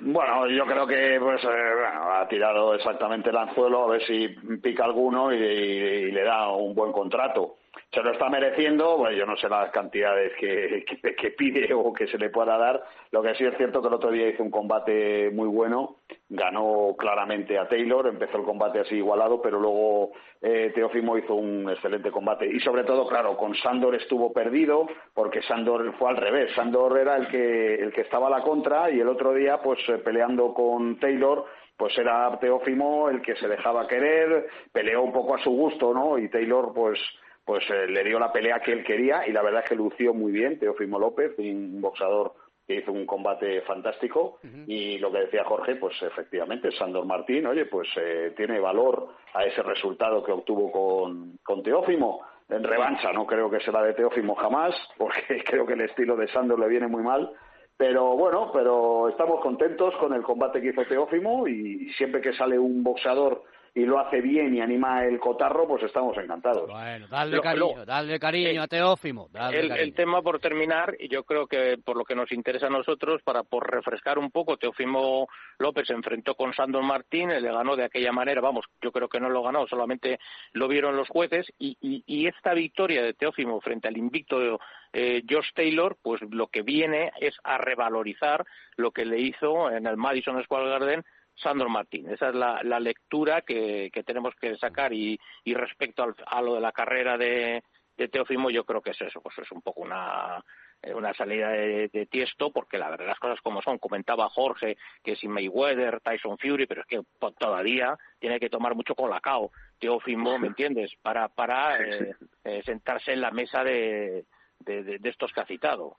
Bueno, 0.00 0.48
yo 0.48 0.66
creo 0.66 0.86
que 0.86 1.18
pues 1.20 1.42
eh, 1.44 1.46
bueno, 1.74 2.12
ha 2.12 2.28
tirado 2.28 2.74
exactamente 2.74 3.30
el 3.30 3.36
anzuelo 3.36 3.84
a 3.84 3.88
ver 3.92 4.02
si 4.04 4.28
pica 4.62 4.84
alguno 4.84 5.32
y, 5.32 5.36
y 5.36 6.10
le 6.10 6.24
da 6.24 6.48
un 6.48 6.74
buen 6.74 6.92
contrato. 6.92 7.56
Se 7.92 8.02
lo 8.02 8.10
está 8.12 8.28
mereciendo, 8.28 8.96
bueno, 8.96 9.16
yo 9.16 9.24
no 9.24 9.36
sé 9.36 9.48
las 9.48 9.70
cantidades 9.70 10.32
que, 10.38 10.84
que, 11.16 11.30
pide 11.30 11.72
o 11.72 11.92
que 11.92 12.06
se 12.08 12.18
le 12.18 12.30
pueda 12.30 12.58
dar. 12.58 12.82
Lo 13.12 13.22
que 13.22 13.34
sí 13.34 13.44
es 13.44 13.56
cierto 13.56 13.80
que 13.80 13.88
el 13.88 13.94
otro 13.94 14.10
día 14.10 14.28
hizo 14.28 14.42
un 14.42 14.50
combate 14.50 15.30
muy 15.32 15.48
bueno, 15.48 15.96
ganó 16.28 16.94
claramente 16.98 17.56
a 17.58 17.68
Taylor, 17.68 18.08
empezó 18.08 18.38
el 18.38 18.44
combate 18.44 18.80
así 18.80 18.96
igualado, 18.96 19.40
pero 19.40 19.60
luego 19.60 20.12
eh, 20.42 20.72
Teófimo 20.74 21.16
hizo 21.16 21.34
un 21.34 21.70
excelente 21.70 22.10
combate. 22.10 22.46
Y 22.46 22.58
sobre 22.60 22.84
todo, 22.84 23.06
claro, 23.06 23.36
con 23.36 23.54
Sandor 23.54 23.94
estuvo 23.94 24.32
perdido, 24.32 24.88
porque 25.14 25.42
Sandor 25.42 25.94
fue 25.96 26.10
al 26.10 26.16
revés. 26.16 26.52
Sandor 26.54 26.98
era 26.98 27.16
el 27.16 27.28
que, 27.28 27.74
el 27.74 27.92
que 27.92 28.02
estaba 28.02 28.26
a 28.26 28.30
la 28.30 28.42
contra 28.42 28.90
y 28.90 28.98
el 29.00 29.08
otro 29.08 29.32
día, 29.32 29.58
pues 29.62 29.78
eh, 29.88 29.98
peleando 29.98 30.52
con 30.52 30.98
Taylor, 30.98 31.44
pues 31.76 31.96
era 31.98 32.38
Teófimo 32.38 33.08
el 33.08 33.20
que 33.22 33.36
se 33.36 33.48
dejaba 33.48 33.86
querer, 33.86 34.48
peleó 34.72 35.02
un 35.02 35.12
poco 35.12 35.34
a 35.34 35.42
su 35.42 35.50
gusto, 35.50 35.92
¿no? 35.92 36.18
Y 36.18 36.28
Taylor, 36.28 36.72
pues 36.74 36.98
pues 37.44 37.64
eh, 37.70 37.86
le 37.86 38.04
dio 38.04 38.18
la 38.18 38.32
pelea 38.32 38.60
que 38.60 38.72
él 38.72 38.84
quería 38.84 39.26
y 39.26 39.32
la 39.32 39.42
verdad 39.42 39.62
es 39.64 39.68
que 39.68 39.76
lució 39.76 40.14
muy 40.14 40.32
bien 40.32 40.58
Teófimo 40.58 40.98
López, 40.98 41.32
un 41.38 41.80
boxeador 41.80 42.32
que 42.66 42.76
hizo 42.76 42.92
un 42.92 43.04
combate 43.04 43.60
fantástico 43.62 44.38
y 44.66 44.96
lo 44.98 45.12
que 45.12 45.20
decía 45.20 45.44
Jorge, 45.44 45.76
pues 45.76 46.00
efectivamente 46.02 46.72
Sandor 46.72 47.04
Martín, 47.04 47.46
oye, 47.46 47.66
pues 47.66 47.88
eh, 47.96 48.32
tiene 48.34 48.58
valor 48.58 49.08
a 49.34 49.44
ese 49.44 49.62
resultado 49.62 50.24
que 50.24 50.32
obtuvo 50.32 50.72
con, 50.72 51.38
con 51.42 51.62
Teófimo. 51.62 52.22
En 52.48 52.64
revancha, 52.64 53.12
no 53.12 53.26
creo 53.26 53.50
que 53.50 53.60
será 53.60 53.82
de 53.82 53.92
Teófimo 53.92 54.34
jamás, 54.34 54.74
porque 54.98 55.42
creo 55.44 55.66
que 55.66 55.74
el 55.74 55.82
estilo 55.82 56.16
de 56.16 56.28
Sandor 56.28 56.58
le 56.58 56.68
viene 56.68 56.86
muy 56.86 57.02
mal. 57.02 57.30
Pero 57.76 58.16
bueno, 58.16 58.50
pero 58.52 59.08
estamos 59.08 59.40
contentos 59.40 59.94
con 59.96 60.14
el 60.14 60.22
combate 60.22 60.62
que 60.62 60.68
hizo 60.68 60.84
Teófimo 60.84 61.46
y 61.46 61.90
siempre 61.94 62.20
que 62.20 62.32
sale 62.32 62.58
un 62.58 62.82
boxeador 62.82 63.42
y 63.76 63.84
lo 63.84 63.98
hace 63.98 64.20
bien 64.20 64.54
y 64.54 64.60
anima 64.60 65.04
el 65.04 65.18
cotarro, 65.18 65.66
pues 65.66 65.82
estamos 65.82 66.16
encantados. 66.16 66.70
Bueno, 66.70 67.08
dale 67.08 67.40
cariño, 67.40 67.76
lo- 67.78 67.84
dale 67.84 68.20
cariño 68.20 68.62
a 68.62 68.68
Teófimo. 68.68 69.28
Dale 69.32 69.58
el, 69.60 69.68
cariño. 69.68 69.84
el 69.84 69.94
tema 69.94 70.22
por 70.22 70.38
terminar, 70.38 70.94
y 70.98 71.08
yo 71.08 71.24
creo 71.24 71.48
que 71.48 71.76
por 71.84 71.96
lo 71.96 72.04
que 72.04 72.14
nos 72.14 72.30
interesa 72.30 72.68
a 72.68 72.70
nosotros, 72.70 73.20
para 73.24 73.42
por 73.42 73.68
refrescar 73.68 74.18
un 74.18 74.30
poco, 74.30 74.56
Teofimo 74.56 75.26
López 75.58 75.88
se 75.88 75.92
enfrentó 75.92 76.36
con 76.36 76.54
Sandor 76.54 76.84
Martín, 76.84 77.30
le 77.30 77.40
ganó 77.52 77.74
de 77.74 77.84
aquella 77.84 78.12
manera, 78.12 78.40
vamos, 78.40 78.64
yo 78.80 78.92
creo 78.92 79.08
que 79.08 79.18
no 79.18 79.28
lo 79.28 79.42
ganó, 79.42 79.66
solamente 79.66 80.18
lo 80.52 80.68
vieron 80.68 80.96
los 80.96 81.08
jueces, 81.08 81.52
y, 81.58 81.76
y, 81.80 82.04
y 82.06 82.28
esta 82.28 82.54
victoria 82.54 83.02
de 83.02 83.14
Teófimo 83.14 83.60
frente 83.60 83.88
al 83.88 83.96
invicto 83.96 84.60
eh, 84.92 85.22
Josh 85.28 85.48
Taylor, 85.52 85.96
pues 86.00 86.20
lo 86.30 86.46
que 86.46 86.62
viene 86.62 87.10
es 87.20 87.34
a 87.42 87.58
revalorizar 87.58 88.44
lo 88.76 88.92
que 88.92 89.04
le 89.04 89.18
hizo 89.18 89.68
en 89.72 89.88
el 89.88 89.96
Madison 89.96 90.40
Square 90.44 90.68
Garden 90.70 91.04
Sandor 91.36 91.68
Martín. 91.68 92.08
Esa 92.10 92.28
es 92.28 92.34
la, 92.34 92.62
la 92.62 92.80
lectura 92.80 93.42
que, 93.42 93.90
que 93.92 94.02
tenemos 94.04 94.34
que 94.36 94.56
sacar 94.56 94.92
y, 94.92 95.18
y 95.44 95.54
respecto 95.54 96.02
al- 96.02 96.14
a 96.26 96.40
lo 96.42 96.54
de 96.54 96.60
la 96.60 96.72
carrera 96.72 97.16
de, 97.18 97.62
de 97.96 98.08
Teófimo 98.08 98.50
yo 98.50 98.64
creo 98.64 98.80
que 98.82 98.90
es 98.90 99.00
eso, 99.00 99.20
pues 99.20 99.36
es 99.38 99.50
un 99.52 99.62
poco 99.62 99.80
una 99.82 100.42
eh, 100.82 100.92
una 100.92 101.14
salida 101.14 101.48
de, 101.50 101.88
de 101.88 102.06
tiesto 102.06 102.50
porque 102.50 102.76
la 102.78 102.90
verdad 102.90 103.06
las 103.06 103.18
cosas 103.18 103.40
como 103.40 103.62
son 103.62 103.78
comentaba 103.78 104.28
Jorge 104.28 104.76
que 105.02 105.16
si 105.16 105.28
Mayweather 105.28 106.00
Tyson 106.00 106.36
Fury 106.38 106.66
pero 106.66 106.80
es 106.82 106.86
que 106.86 107.00
to- 107.18 107.32
todavía 107.32 107.96
tiene 108.18 108.38
que 108.40 108.50
tomar 108.50 108.74
mucho 108.74 108.94
colacao 108.94 109.50
Teófimo 109.78 110.38
¿me 110.38 110.48
entiendes? 110.48 110.92
para 111.02 111.28
para 111.28 111.78
eh, 111.80 112.14
eh, 112.44 112.62
sentarse 112.64 113.12
en 113.12 113.20
la 113.20 113.30
mesa 113.30 113.62
de, 113.64 114.24
de, 114.64 114.82
de- 114.82 114.98
de 114.98 115.08
estos 115.08 115.32
que 115.32 115.40
ha 115.40 115.46
citado 115.46 115.96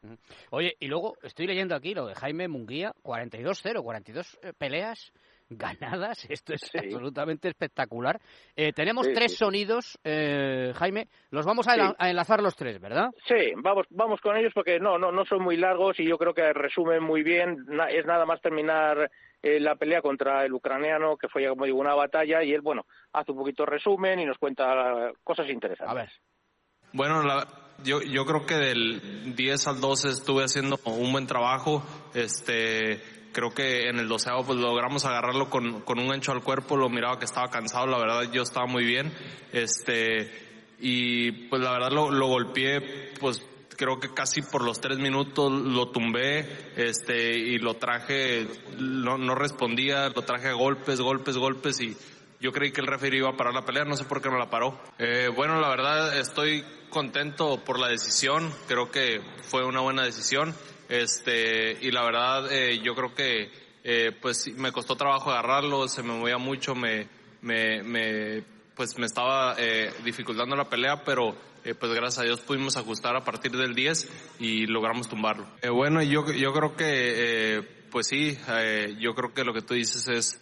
Oye, 0.52 0.76
y 0.80 0.88
luego 0.88 1.14
estoy 1.24 1.48
leyendo 1.48 1.76
aquí 1.76 1.94
lo 1.94 2.08
de 2.08 2.16
Jaime 2.16 2.48
Munguía, 2.48 2.94
42-0, 3.04 3.82
42 3.84 4.40
eh, 4.42 4.54
peleas 4.58 5.12
ganadas, 5.50 6.26
esto 6.30 6.54
es 6.54 6.72
absolutamente 6.76 7.48
espectacular. 7.48 8.20
Eh, 8.56 8.74
tenemos 8.74 9.06
Sí, 9.06 9.14
tres 9.14 9.32
sí. 9.34 9.38
sonidos, 9.38 10.00
eh, 10.04 10.74
Jaime, 10.76 11.08
los 11.30 11.46
vamos 11.46 11.68
a, 11.68 11.74
Sí. 11.74 11.80
enla- 11.80 11.96
a 12.00 12.10
enlazar 12.10 12.42
los 12.42 12.56
tres, 12.56 12.80
¿verdad? 12.82 13.10
Sí, 13.28 13.54
vamos, 13.58 13.86
vamos 13.92 14.20
con 14.22 14.36
ellos 14.38 14.52
porque 14.56 14.80
no, 14.80 14.98
no, 14.98 15.12
no 15.12 15.24
son 15.26 15.44
muy 15.44 15.56
largos 15.58 16.00
y 16.00 16.08
yo 16.08 16.18
creo 16.18 16.34
que 16.34 16.52
resumen 16.54 17.04
muy 17.04 17.22
bien. 17.24 17.64
Na- 17.68 17.90
es 17.90 18.06
nada 18.06 18.26
más 18.26 18.42
terminar 18.42 19.12
eh, 19.44 19.60
la 19.60 19.76
pelea 19.76 20.02
contra 20.02 20.44
el 20.46 20.54
ucraniano, 20.54 21.16
que 21.18 21.28
fue 21.30 21.48
como 21.48 21.66
digo 21.66 21.78
una 21.80 21.94
batalla, 21.94 22.42
y 22.44 22.52
él, 22.52 22.62
bueno, 22.62 22.86
hace 23.14 23.32
un 23.32 23.38
poquito 23.38 23.66
resumen 23.68 24.20
y 24.20 24.26
nos 24.26 24.40
cuenta 24.40 25.12
cosas 25.24 25.48
interesantes. 25.50 25.92
A 25.92 25.94
ver. 25.94 26.10
Bueno, 26.94 27.22
la- 27.22 27.46
yo, 27.84 28.02
yo 28.02 28.26
creo 28.26 28.46
que 28.46 28.56
del 28.56 29.36
10 29.36 29.68
al 29.68 29.82
12 29.82 30.10
estuve 30.10 30.44
haciendo 30.44 30.80
un 30.86 31.12
buen 31.12 31.28
trabajo. 31.28 31.84
Este, 32.14 33.02
creo 33.32 33.54
que 33.54 33.90
en 33.90 34.00
el 34.00 34.08
doceavo 34.08 34.46
pues 34.46 34.60
logramos 34.60 35.06
agarrarlo 35.06 35.50
con, 35.50 35.82
con 35.82 36.00
un 36.00 36.08
gancho 36.08 36.32
al 36.32 36.44
cuerpo. 36.44 36.78
Lo 36.78 36.90
miraba 36.90 37.20
que 37.20 37.26
estaba 37.26 37.50
cansado, 37.50 37.88
la 37.88 37.98
verdad 37.98 38.32
yo 38.32 38.42
estaba 38.42 38.66
muy 38.66 38.86
bien. 38.86 39.14
Este, 39.52 40.32
y 40.80 41.32
pues 41.50 41.62
la 41.62 41.72
verdad 41.72 41.92
lo, 41.92 42.12
lo 42.12 42.28
golpeé, 42.28 43.14
pues 43.20 43.44
creo 43.76 44.00
que 44.00 44.14
casi 44.14 44.42
por 44.42 44.64
los 44.64 44.80
tres 44.80 44.98
minutos 44.98 45.52
lo 45.52 45.90
tumbé, 45.90 46.48
este, 46.76 47.38
y 47.38 47.58
lo 47.60 47.76
traje, 47.76 48.48
no, 48.78 49.18
no 49.18 49.36
respondía, 49.36 50.10
lo 50.10 50.22
traje 50.24 50.50
a 50.50 50.54
golpes, 50.54 51.02
golpes, 51.02 51.38
golpes 51.38 51.82
y 51.82 51.96
yo 52.46 52.52
creí 52.52 52.72
que 52.72 52.82
el 52.82 52.86
referee 52.86 53.18
iba 53.18 53.30
a 53.30 53.36
parar 53.36 53.56
la 53.56 53.66
pelea, 53.66 53.86
no 53.86 53.98
sé 53.98 54.04
por 54.04 54.22
qué 54.22 54.30
no 54.30 54.38
la 54.38 54.52
paró. 54.52 54.80
Eh, 55.00 55.32
bueno, 55.36 55.60
la 55.60 55.68
verdad 55.68 56.16
estoy 56.20 56.64
contento 56.92 57.64
por 57.64 57.80
la 57.80 57.88
decisión, 57.88 58.54
creo 58.68 58.92
que 58.92 59.20
fue 59.50 59.66
una 59.66 59.82
buena 59.82 60.04
decisión. 60.04 60.54
Este, 60.88 61.72
y 61.82 61.90
la 61.90 62.04
verdad, 62.04 62.52
eh, 62.52 62.80
yo 62.84 62.94
creo 62.94 63.16
que, 63.16 63.52
eh, 63.84 64.12
pues 64.22 64.48
me 64.56 64.72
costó 64.72 64.96
trabajo 64.96 65.32
agarrarlo, 65.32 65.88
se 65.88 66.04
me 66.04 66.14
movía 66.14 66.38
mucho, 66.38 66.76
me, 66.76 67.08
me, 67.42 67.82
me 67.82 68.44
pues 68.76 68.96
me 69.00 69.08
estaba 69.08 69.56
eh, 69.58 69.92
dificultando 70.04 70.56
la 70.56 70.70
pelea, 70.70 71.04
pero 71.04 71.36
eh, 71.64 71.74
pues 71.74 71.92
gracias 71.94 72.20
a 72.20 72.24
Dios 72.26 72.42
pudimos 72.42 72.78
ajustar 72.78 73.16
a 73.16 73.24
partir 73.24 73.54
del 73.54 73.74
10 73.74 74.38
y 74.40 74.68
logramos 74.68 75.10
tumbarlo. 75.10 75.48
Eh, 75.64 75.70
bueno, 75.70 76.04
yo, 76.04 76.32
yo 76.32 76.54
creo 76.54 76.76
que, 76.76 77.88
pues 77.90 78.06
sí, 78.06 78.38
yo 79.00 79.16
creo 79.16 79.34
que 79.34 79.44
lo 79.44 79.54
que 79.54 79.62
tú 79.62 79.74
dices 79.74 80.08
es, 80.08 80.40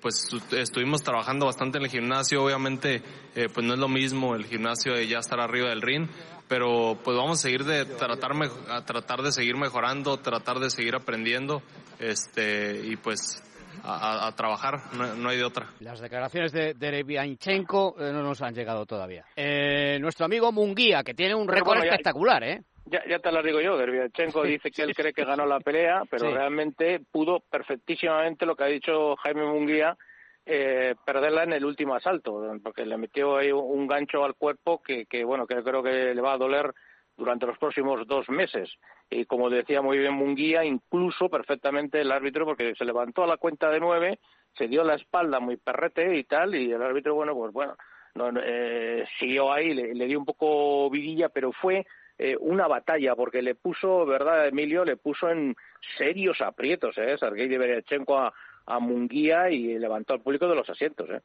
pues 0.00 0.28
estuvimos 0.52 1.02
trabajando 1.02 1.46
bastante 1.46 1.78
en 1.78 1.84
el 1.84 1.90
gimnasio, 1.90 2.42
obviamente 2.42 3.02
pues 3.34 3.66
no 3.66 3.74
es 3.74 3.78
lo 3.78 3.88
mismo 3.88 4.34
el 4.34 4.46
gimnasio 4.46 4.94
de 4.94 5.06
ya 5.06 5.18
estar 5.18 5.40
arriba 5.40 5.68
del 5.68 5.82
ring, 5.82 6.08
pero 6.48 6.98
pues 7.04 7.16
vamos 7.16 7.38
a 7.38 7.42
seguir 7.42 7.64
de 7.64 7.84
tratar, 7.84 8.32
a 8.70 8.84
tratar 8.84 9.22
de 9.22 9.30
seguir 9.30 9.56
mejorando, 9.56 10.16
tratar 10.18 10.58
de 10.58 10.70
seguir 10.70 10.94
aprendiendo, 10.96 11.62
este, 11.98 12.80
y 12.86 12.96
pues 12.96 13.42
a, 13.84 14.32
trabajar, 14.36 14.80
no, 14.94 15.28
hay 15.28 15.36
de 15.36 15.44
otra. 15.44 15.66
Las 15.80 16.00
declaraciones 16.00 16.52
de 16.52 16.74
Derevianchenko 16.74 17.96
eh, 17.98 18.12
no 18.12 18.22
nos 18.22 18.42
han 18.42 18.54
llegado 18.54 18.86
todavía. 18.86 19.24
Eh, 19.36 19.98
nuestro 20.00 20.26
amigo 20.26 20.52
Munguía, 20.52 21.02
que 21.02 21.14
tiene 21.14 21.34
un 21.34 21.48
récord 21.48 21.82
espectacular, 21.82 22.42
¿eh? 22.44 22.62
Ya, 22.86 23.02
ya 23.06 23.18
te 23.18 23.30
lo 23.30 23.42
digo 23.42 23.60
yo, 23.60 23.76
Derevianchenko 23.76 24.42
dice 24.44 24.70
que 24.70 24.82
él 24.82 24.94
cree 24.94 25.12
que 25.12 25.24
ganó 25.24 25.46
la 25.46 25.60
pelea, 25.60 26.02
pero 26.10 26.32
realmente 26.32 27.00
pudo 27.10 27.40
perfectísimamente 27.40 28.46
lo 28.46 28.56
que 28.56 28.64
ha 28.64 28.68
dicho 28.68 29.16
Jaime 29.16 29.44
Munguía, 29.44 29.96
eh, 30.46 30.94
perderla 31.04 31.42
en 31.42 31.52
el 31.52 31.64
último 31.64 31.94
asalto, 31.94 32.40
porque 32.62 32.86
le 32.86 32.96
metió 32.96 33.36
ahí 33.36 33.52
un 33.52 33.86
gancho 33.86 34.24
al 34.24 34.34
cuerpo 34.34 34.82
que, 34.82 35.04
que, 35.04 35.22
bueno, 35.22 35.46
que 35.46 35.62
creo 35.62 35.82
que 35.82 36.14
le 36.14 36.20
va 36.22 36.32
a 36.32 36.38
doler 36.38 36.72
durante 37.18 37.46
los 37.46 37.58
próximos 37.58 38.06
dos 38.06 38.28
meses. 38.30 38.70
Y 39.10 39.24
como 39.24 39.48
decía 39.48 39.80
muy 39.80 39.98
bien 39.98 40.14
Munguía, 40.14 40.64
incluso 40.64 41.28
perfectamente 41.28 42.00
el 42.00 42.12
árbitro, 42.12 42.44
porque 42.44 42.74
se 42.74 42.84
levantó 42.84 43.24
a 43.24 43.26
la 43.26 43.38
cuenta 43.38 43.70
de 43.70 43.80
nueve, 43.80 44.18
se 44.54 44.68
dio 44.68 44.84
la 44.84 44.94
espalda 44.94 45.40
muy 45.40 45.56
perrete 45.56 46.16
y 46.16 46.24
tal, 46.24 46.54
y 46.54 46.70
el 46.72 46.82
árbitro, 46.82 47.14
bueno, 47.14 47.34
pues 47.34 47.52
bueno, 47.52 47.76
no, 48.14 48.30
eh, 48.42 49.06
siguió 49.18 49.52
ahí, 49.52 49.72
le, 49.72 50.06
dio 50.06 50.18
un 50.18 50.26
poco 50.26 50.90
vidilla, 50.90 51.28
pero 51.30 51.52
fue 51.52 51.86
eh, 52.18 52.36
una 52.38 52.66
batalla, 52.66 53.14
porque 53.14 53.40
le 53.40 53.54
puso, 53.54 54.04
¿verdad, 54.04 54.48
Emilio? 54.48 54.84
Le 54.84 54.96
puso 54.96 55.30
en 55.30 55.56
serios 55.96 56.40
aprietos, 56.40 56.98
¿eh? 56.98 57.16
Sergei 57.16 57.48
Berchenko 57.48 58.18
a, 58.18 58.34
a 58.66 58.78
Munguía 58.78 59.50
y 59.50 59.78
levantó 59.78 60.14
al 60.14 60.20
público 60.20 60.48
de 60.48 60.56
los 60.56 60.68
asientos, 60.68 61.08
¿eh? 61.08 61.20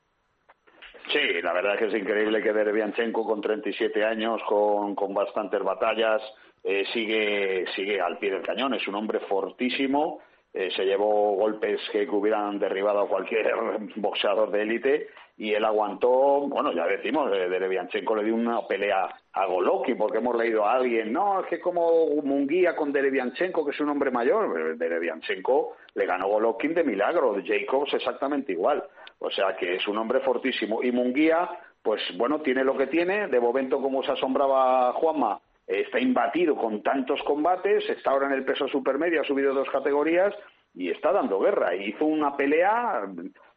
Sí, 1.12 1.42
la 1.42 1.52
verdad 1.54 1.74
es 1.74 1.80
que 1.80 1.86
es 1.88 2.02
increíble 2.02 2.42
que 2.42 2.54
Derbianchenko 2.54 3.26
con 3.26 3.42
37 3.42 4.06
años, 4.06 4.42
con, 4.48 4.96
con 4.96 5.14
bastantes 5.14 5.62
batallas, 5.62 6.22
eh, 6.64 6.86
sigue, 6.94 7.66
sigue 7.76 8.00
al 8.00 8.18
pie 8.18 8.32
del 8.32 8.42
cañón. 8.42 8.74
Es 8.74 8.88
un 8.88 8.96
hombre 8.96 9.20
fortísimo. 9.22 10.20
Eh, 10.54 10.70
se 10.76 10.86
llevó 10.86 11.36
golpes 11.36 11.80
que 11.92 12.08
hubieran 12.08 12.60
derribado 12.60 13.02
a 13.02 13.08
cualquier 13.08 13.52
boxeador 13.96 14.52
de 14.52 14.62
élite 14.62 15.08
y 15.36 15.54
él 15.54 15.66
aguantó, 15.66 16.42
bueno, 16.48 16.72
ya 16.74 16.86
decimos, 16.86 17.32
eh, 17.34 17.50
Derevianchenko 17.50 18.16
le 18.16 18.24
dio 18.24 18.36
una 18.36 18.68
pelea 18.68 19.10
a 19.34 19.46
Goloki, 19.48 19.96
porque 19.96 20.20
hemos 20.20 20.38
leído 20.38 20.64
a 20.64 20.74
alguien, 20.74 21.12
no, 21.12 21.42
es 21.42 21.48
que 21.48 21.60
como 21.60 22.06
Munguía 22.22 22.76
con 22.76 22.92
Derevianchenko, 22.92 23.66
que 23.66 23.72
es 23.72 23.80
un 23.80 23.90
hombre 23.90 24.12
mayor, 24.12 24.78
Derevianchenko 24.78 25.76
le 25.96 26.06
ganó 26.06 26.28
Golovkin 26.28 26.76
de 26.76 26.84
milagro, 26.84 27.36
Jacobs 27.44 27.96
exactamente 27.96 28.52
igual. 28.52 28.84
O 29.18 29.32
sea 29.32 29.56
que 29.56 29.76
es 29.76 29.88
un 29.88 29.98
hombre 29.98 30.20
fortísimo. 30.20 30.84
Y 30.84 30.92
Munguía, 30.92 31.50
pues 31.82 32.02
bueno, 32.16 32.42
tiene 32.42 32.64
lo 32.64 32.78
que 32.78 32.88
tiene. 32.88 33.28
De 33.28 33.40
momento, 33.40 33.82
como 33.82 34.04
se 34.04 34.12
asombraba 34.12 34.94
Juanma, 34.94 35.40
está 35.68 36.00
imbatido 36.00 36.56
con 36.56 36.82
tantos 36.82 37.22
combates, 37.24 37.90
está 37.90 38.12
ahora 38.12 38.28
en 38.28 38.34
el 38.34 38.46
peso 38.46 38.68
supermedio, 38.68 39.22
ha 39.22 39.26
subido 39.26 39.54
dos 39.54 39.70
categorías 39.70 40.34
y 40.74 40.90
está 40.90 41.12
dando 41.12 41.40
guerra. 41.40 41.76
Hizo 41.76 42.06
una 42.06 42.36
pelea 42.36 43.04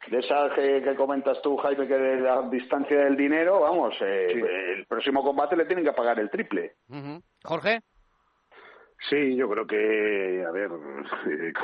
de 0.09 0.19
esa 0.19 0.53
que, 0.53 0.95
comentas 0.95 1.41
tú, 1.41 1.57
Jaime, 1.57 1.87
que 1.87 1.97
de 1.97 2.21
la 2.21 2.43
distancia 2.43 3.03
del 3.03 3.17
dinero, 3.17 3.61
vamos, 3.61 3.95
eh, 4.01 4.73
el 4.77 4.85
próximo 4.85 5.23
combate 5.23 5.55
le 5.55 5.65
tienen 5.65 5.85
que 5.85 5.93
pagar 5.93 6.19
el 6.19 6.29
triple. 6.29 6.75
Jorge. 7.43 7.81
Sí, 9.09 9.35
yo 9.35 9.47
creo 9.49 9.67
que, 9.67 10.43
a 10.47 10.51
ver, 10.51 10.69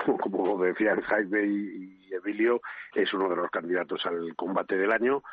como, 0.06 0.18
como 0.18 0.64
decían 0.64 1.02
Jaime 1.02 1.46
y, 1.46 2.14
Emilio, 2.14 2.62
es 2.94 3.12
uno 3.14 3.28
de 3.28 3.36
los 3.36 3.50
candidatos 3.50 4.06
al 4.06 4.36
combate 4.36 4.78
del 4.78 4.92
año. 4.92 5.24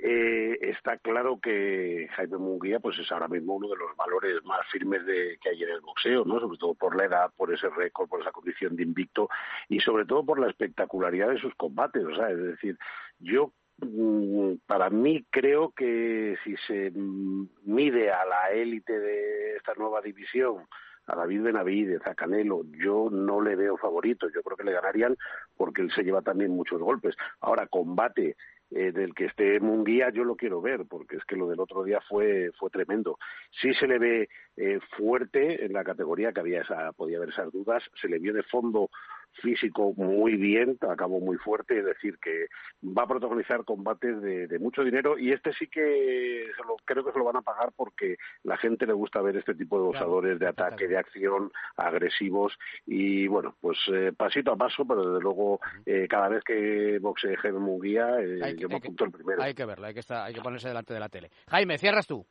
Eh, 0.00 0.56
está 0.60 0.96
claro 0.98 1.40
que 1.40 2.08
Jaime 2.14 2.38
Munguía 2.38 2.78
pues 2.78 2.96
es 3.00 3.10
ahora 3.10 3.26
mismo 3.26 3.56
uno 3.56 3.68
de 3.68 3.76
los 3.76 3.96
valores 3.96 4.44
más 4.44 4.64
firmes 4.70 5.04
de, 5.04 5.36
que 5.42 5.48
hay 5.48 5.62
en 5.64 5.70
el 5.70 5.80
boxeo, 5.80 6.24
¿no? 6.24 6.38
Sobre 6.38 6.56
todo 6.56 6.74
por 6.74 6.96
la 6.96 7.06
edad, 7.06 7.32
por 7.36 7.52
ese 7.52 7.68
récord, 7.68 8.08
por 8.08 8.20
esa 8.20 8.30
condición 8.30 8.76
de 8.76 8.84
invicto 8.84 9.28
y 9.68 9.80
sobre 9.80 10.04
todo 10.04 10.24
por 10.24 10.38
la 10.38 10.48
espectacularidad 10.48 11.30
de 11.30 11.40
sus 11.40 11.52
combates, 11.56 12.04
o 12.04 12.14
sea, 12.14 12.30
es 12.30 12.38
decir, 12.38 12.78
yo 13.18 13.52
mm, 13.78 14.54
para 14.66 14.88
mí 14.88 15.26
creo 15.30 15.72
que 15.72 16.36
si 16.44 16.56
se 16.68 16.92
mide 16.92 18.12
a 18.12 18.24
la 18.24 18.52
élite 18.52 19.00
de 19.00 19.56
esta 19.56 19.74
nueva 19.74 20.00
división 20.00 20.64
a 21.08 21.16
David 21.16 21.42
Benavides, 21.42 22.06
a 22.06 22.14
Canelo, 22.14 22.62
yo 22.70 23.08
no 23.10 23.40
le 23.40 23.56
veo 23.56 23.76
favorito, 23.78 24.28
yo 24.28 24.42
creo 24.42 24.56
que 24.56 24.64
le 24.64 24.72
ganarían 24.72 25.16
porque 25.56 25.82
él 25.82 25.90
se 25.90 26.04
lleva 26.04 26.22
también 26.22 26.50
muchos 26.54 26.80
golpes. 26.80 27.16
Ahora, 27.40 27.66
combate 27.66 28.36
eh, 28.70 28.92
del 28.92 29.14
que 29.14 29.26
esté 29.26 29.60
Munguía 29.60 30.10
yo 30.10 30.24
lo 30.24 30.36
quiero 30.36 30.60
ver, 30.60 30.84
porque 30.88 31.16
es 31.16 31.24
que 31.24 31.36
lo 31.36 31.48
del 31.48 31.60
otro 31.60 31.84
día 31.84 32.00
fue, 32.08 32.50
fue 32.58 32.70
tremendo. 32.70 33.18
Sí 33.50 33.72
se 33.74 33.86
le 33.86 33.98
ve 33.98 34.28
eh, 34.56 34.78
fuerte 34.96 35.64
en 35.64 35.72
la 35.72 35.84
categoría, 35.84 36.32
que 36.32 36.40
había 36.40 36.62
esa, 36.62 36.92
podía 36.92 37.16
haber 37.16 37.30
esas 37.30 37.50
dudas, 37.50 37.82
se 38.00 38.08
le 38.08 38.18
vio 38.18 38.32
de 38.32 38.42
fondo 38.42 38.90
físico 39.42 39.92
muy 39.96 40.36
bien, 40.36 40.78
acabó 40.88 41.20
muy 41.20 41.36
fuerte, 41.36 41.78
es 41.78 41.84
decir, 41.84 42.18
que 42.18 42.46
va 42.84 43.02
a 43.04 43.08
protagonizar 43.08 43.64
combates 43.64 44.20
de, 44.20 44.58
mucho 44.58 44.82
dinero 44.82 45.18
y 45.18 45.32
este 45.32 45.52
sí 45.52 45.68
que 45.68 46.46
se 46.56 46.62
lo, 46.64 46.76
creo 46.84 47.04
que 47.04 47.12
se 47.12 47.18
lo 47.18 47.24
van 47.24 47.36
a 47.36 47.42
pagar 47.42 47.70
porque 47.76 48.16
la 48.42 48.56
gente 48.56 48.86
le 48.86 48.92
gusta 48.92 49.22
ver 49.22 49.36
este 49.36 49.54
tipo 49.54 49.78
de 49.78 49.84
boxadores 49.84 50.38
de 50.38 50.48
ataque, 50.48 50.88
de 50.88 50.98
acción, 50.98 51.52
agresivos 51.76 52.58
y 52.86 53.28
bueno, 53.28 53.56
pues 53.60 53.78
eh, 53.92 54.12
pasito 54.16 54.52
a 54.52 54.56
paso, 54.56 54.84
pero 54.84 55.08
desde 55.08 55.22
luego 55.22 55.60
eh, 55.86 56.06
cada 56.08 56.28
vez 56.28 56.42
que 56.44 56.98
boxee 57.00 57.36
Jaime 57.36 57.60
Munguía 57.60 58.18
eh, 58.20 58.56
yo 58.56 58.68
me 58.68 58.76
apunto 58.76 59.04
el 59.04 59.12
primero. 59.12 59.42
Hay 59.42 59.54
que 59.54 59.64
verlo, 59.64 59.86
hay 59.86 59.94
que, 59.94 60.00
estar, 60.00 60.26
hay 60.26 60.34
que 60.34 60.40
ponerse 60.40 60.68
delante 60.68 60.94
de 60.94 61.00
la 61.00 61.08
tele. 61.08 61.30
Jaime, 61.48 61.78
cierras 61.78 62.06
tú. 62.06 62.26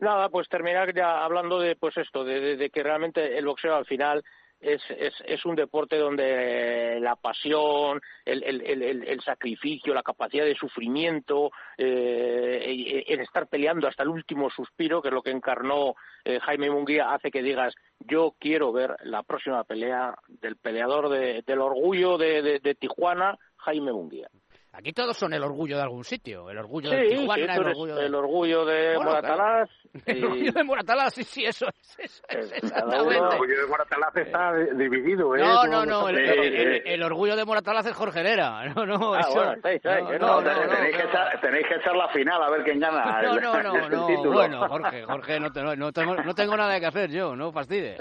Nada, 0.00 0.28
pues 0.28 0.48
terminar 0.48 0.94
ya 0.94 1.24
hablando 1.24 1.58
de 1.58 1.74
pues 1.74 1.96
esto, 1.96 2.24
de 2.24 2.70
que 2.72 2.82
realmente 2.82 3.36
el 3.36 3.46
boxeo 3.46 3.74
al 3.74 3.86
final 3.86 4.22
es, 4.60 4.82
es, 4.90 5.14
es 5.24 5.44
un 5.44 5.54
deporte 5.54 5.96
donde 5.96 6.98
la 7.00 7.16
pasión, 7.16 8.00
el, 8.24 8.42
el, 8.42 8.82
el, 8.82 9.20
sacrificio, 9.22 9.94
la 9.94 10.02
capacidad 10.02 10.44
de 10.44 10.54
sufrimiento, 10.54 11.50
eh, 11.76 13.04
el 13.06 13.20
estar 13.20 13.46
peleando 13.46 13.86
hasta 13.86 14.02
el 14.02 14.08
último 14.08 14.50
suspiro, 14.50 15.00
que 15.00 15.08
es 15.08 15.14
lo 15.14 15.22
que 15.22 15.30
encarnó 15.30 15.94
eh, 16.24 16.40
Jaime 16.40 16.70
Munguía, 16.70 17.12
hace 17.12 17.30
que 17.30 17.42
digas, 17.42 17.74
yo 18.00 18.34
quiero 18.38 18.72
ver 18.72 18.96
la 19.04 19.22
próxima 19.22 19.64
pelea 19.64 20.14
del 20.26 20.56
peleador 20.56 21.08
de, 21.08 21.42
del 21.46 21.60
orgullo 21.60 22.18
de, 22.18 22.60
de 22.60 22.74
Tijuana, 22.74 23.38
Jaime 23.56 23.92
Munguía. 23.92 24.28
Aquí 24.72 24.92
todos 24.92 25.16
son 25.16 25.32
el 25.32 25.42
orgullo 25.42 25.76
de 25.76 25.82
algún 25.82 26.04
sitio. 26.04 26.50
El 26.50 26.58
orgullo 26.58 26.90
de 26.90 27.08
Tijuana, 27.08 27.54
el, 27.54 27.66
orgullo 27.66 27.94
de... 27.96 28.06
el 28.06 28.14
orgullo 28.14 28.64
de 28.64 28.98
Moratalaz. 28.98 29.70
El 30.06 30.24
orgullo 30.24 30.52
de 30.52 30.64
Moratalaz, 30.64 31.14
sí, 31.14 31.24
sí, 31.24 31.44
eso 31.44 31.66
es. 31.98 32.22
El 32.28 32.72
orgullo 32.74 33.60
de 33.60 33.66
Moratalaz 33.66 34.16
está 34.16 34.52
dividido, 34.74 35.34
¿eh? 35.34 35.40
No, 35.40 35.64
no, 35.66 35.84
no. 35.84 36.08
El, 36.08 37.02
orgullo 37.02 37.34
de 37.34 37.44
Moratalaz 37.44 37.86
es 37.86 37.94
Jorge 37.94 38.20
Herrera. 38.20 38.64
No, 38.78 38.84
no, 38.86 39.14
ah, 39.14 39.26
bueno, 39.34 39.52
estáis, 39.54 39.82
no, 40.20 40.42
tenéis, 40.42 40.96
que 40.96 41.02
echar, 41.02 41.40
tenéis 41.40 41.66
que 41.66 41.74
echar 41.76 41.96
la 41.96 42.08
final 42.08 42.42
a 42.42 42.50
ver 42.50 42.62
quién 42.62 42.78
gana. 42.78 43.22
No, 43.22 43.40
no, 43.40 43.62
no. 43.62 43.88
no 43.88 44.30
bueno, 44.30 44.68
Jorge, 44.68 45.04
Jorge, 45.04 45.40
no, 45.40 45.48
no, 45.74 45.92
tengo, 45.92 46.14
no 46.14 46.34
tengo 46.34 46.56
nada 46.56 46.78
que 46.78 46.86
hacer 46.86 47.10
yo, 47.10 47.34
no 47.34 47.50
fastidies. 47.50 47.98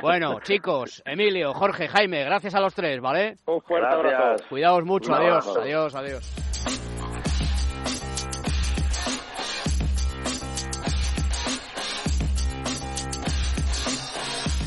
Bueno, 0.00 0.40
chicos, 0.40 1.02
Emilio, 1.04 1.52
Jorge, 1.52 1.88
Jaime, 1.88 2.24
gracias 2.24 2.54
a 2.54 2.60
los 2.60 2.74
tres, 2.74 3.00
¿vale? 3.00 3.36
Un 3.46 3.60
fuerte 3.60 3.92
abrazo. 3.92 4.44
Cuidaos 4.48 4.84
mucho, 4.84 5.14
adiós, 5.14 5.56
adiós, 5.56 5.87
adiós. 5.94 6.24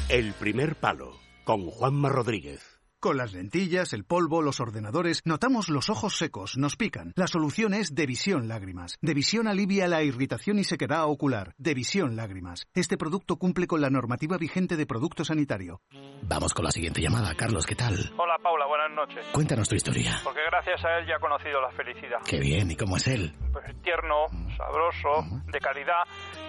El 0.10 0.34
primer 0.34 0.76
palo 0.76 1.18
con 1.46 1.68
Juanma 1.68 2.10
Rodríguez. 2.10 2.71
Con 3.02 3.18
las 3.18 3.34
lentillas, 3.34 3.94
el 3.94 4.06
polvo, 4.06 4.44
los 4.44 4.60
ordenadores, 4.60 5.24
notamos 5.26 5.70
los 5.70 5.90
ojos 5.90 6.20
secos, 6.20 6.56
nos 6.56 6.76
pican. 6.76 7.14
La 7.16 7.26
solución 7.26 7.74
es 7.74 7.96
Devisión 7.96 8.48
Lágrimas. 8.48 9.00
Devisión 9.02 9.48
alivia 9.48 9.88
la 9.88 10.04
irritación 10.04 10.60
y 10.60 10.64
sequedad 10.64 11.06
ocular. 11.06 11.56
Devisión 11.58 12.16
Lágrimas. 12.16 12.68
Este 12.76 13.00
producto 13.00 13.38
cumple 13.38 13.66
con 13.66 13.82
la 13.82 13.90
normativa 13.90 14.38
vigente 14.38 14.78
de 14.78 14.86
producto 14.86 15.26
sanitario. 15.26 15.82
Vamos 16.22 16.54
con 16.54 16.64
la 16.64 16.70
siguiente 16.70 17.02
llamada. 17.02 17.34
Carlos, 17.34 17.66
¿qué 17.66 17.74
tal? 17.74 17.96
Hola 18.20 18.38
Paula, 18.38 18.68
buenas 18.68 18.92
noches. 18.92 19.26
Cuéntanos 19.34 19.68
tu 19.68 19.74
historia. 19.74 20.22
Porque 20.24 20.42
gracias 20.52 20.86
a 20.86 21.00
él 21.00 21.08
ya 21.08 21.16
he 21.16 21.20
conocido 21.20 21.60
la 21.60 21.72
felicidad. 21.72 22.20
Qué 22.30 22.40
bien, 22.40 22.70
¿y 22.70 22.76
cómo 22.76 22.98
es 22.98 23.08
él? 23.08 23.34
Pues 23.52 23.66
tierno, 23.82 24.28
sabroso, 24.56 25.42
de 25.52 25.60
calidad. 25.60 26.04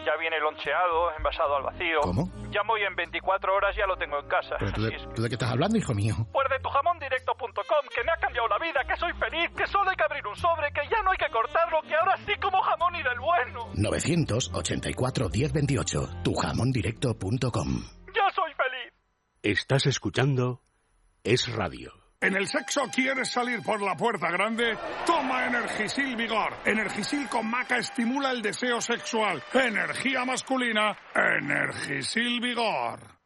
Ya 0.04 0.16
viene 0.18 0.38
loncheado, 0.40 1.12
envasado 1.16 1.56
al 1.56 1.62
vacío. 1.62 2.00
¿Cómo? 2.02 2.28
Llamo 2.50 2.76
y 2.76 2.82
en 2.82 2.94
24 2.96 3.54
horas 3.54 3.74
ya 3.76 3.86
lo 3.86 3.96
tengo 3.96 4.18
en 4.18 4.28
casa. 4.28 4.56
¿Pero 4.58 4.72
tú 4.72 4.82
de, 4.82 4.94
Así 4.94 4.96
es. 4.96 5.14
tú 5.14 5.22
de 5.22 5.28
qué 5.28 5.34
estás 5.36 5.50
hablando, 5.52 5.78
hijo 5.78 5.94
mío? 5.94 6.14
Pues 6.32 6.48
de 6.50 6.58
tujamondirecto.com, 6.58 7.84
que 7.94 8.04
me 8.04 8.12
ha 8.12 8.16
cambiado 8.16 8.48
la 8.48 8.58
vida, 8.58 8.80
que 8.86 8.96
soy 8.96 9.12
feliz, 9.14 9.50
que 9.56 9.66
solo 9.66 9.90
hay 9.90 9.96
que 9.96 10.04
abrir 10.04 10.26
un 10.26 10.36
sobre, 10.36 10.72
que 10.72 10.82
ya 10.90 11.02
no 11.02 11.12
hay 11.12 11.18
que 11.18 11.30
cortarlo, 11.30 11.80
que 11.82 11.94
ahora 11.94 12.16
sí 12.26 12.32
como 12.40 12.60
jamón 12.62 12.94
y 12.96 13.02
del 13.02 13.20
bueno. 13.20 13.68
984 13.74 15.28
1028. 15.28 16.08
Tujamondirecto.com. 16.24 17.68
Yo 18.14 18.22
soy 18.34 18.52
feliz. 18.54 18.92
Estás 19.42 19.86
escuchando 19.86 20.60
Es 21.24 21.52
Radio. 21.54 22.01
¿En 22.22 22.36
el 22.36 22.46
sexo 22.46 22.82
quieres 22.94 23.30
salir 23.32 23.62
por 23.62 23.82
la 23.82 23.96
puerta 23.96 24.30
grande? 24.30 24.78
Toma 25.04 25.44
Energisil 25.44 26.14
Vigor. 26.14 26.54
Energisil 26.64 27.28
con 27.28 27.50
maca 27.50 27.78
estimula 27.78 28.30
el 28.30 28.40
deseo 28.40 28.80
sexual. 28.80 29.42
Energía 29.52 30.24
masculina. 30.24 30.96
Energisil 31.12 32.40
Vigor. 32.40 33.21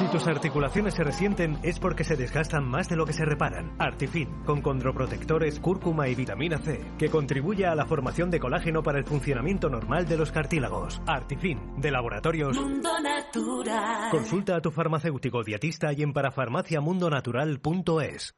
Si 0.00 0.06
tus 0.06 0.26
articulaciones 0.26 0.94
se 0.94 1.04
resienten 1.04 1.58
es 1.62 1.78
porque 1.78 2.04
se 2.04 2.16
desgastan 2.16 2.64
más 2.64 2.88
de 2.88 2.96
lo 2.96 3.04
que 3.04 3.12
se 3.12 3.26
reparan. 3.26 3.74
Artifin, 3.78 4.30
con 4.46 4.62
condroprotectores, 4.62 5.60
cúrcuma 5.60 6.08
y 6.08 6.14
vitamina 6.14 6.56
C, 6.56 6.80
que 6.98 7.10
contribuye 7.10 7.66
a 7.66 7.74
la 7.74 7.84
formación 7.84 8.30
de 8.30 8.40
colágeno 8.40 8.82
para 8.82 8.98
el 8.98 9.04
funcionamiento 9.04 9.68
normal 9.68 10.08
de 10.08 10.16
los 10.16 10.32
cartílagos. 10.32 11.02
Artifin, 11.06 11.78
de 11.82 11.90
laboratorios. 11.90 12.58
Mundo 12.58 12.98
Natural. 12.98 14.08
Consulta 14.10 14.56
a 14.56 14.62
tu 14.62 14.70
farmacéutico 14.70 15.44
dietista 15.44 15.92
y 15.92 16.02
en 16.02 16.14
parafarmaciamundonatural.es. 16.14 18.34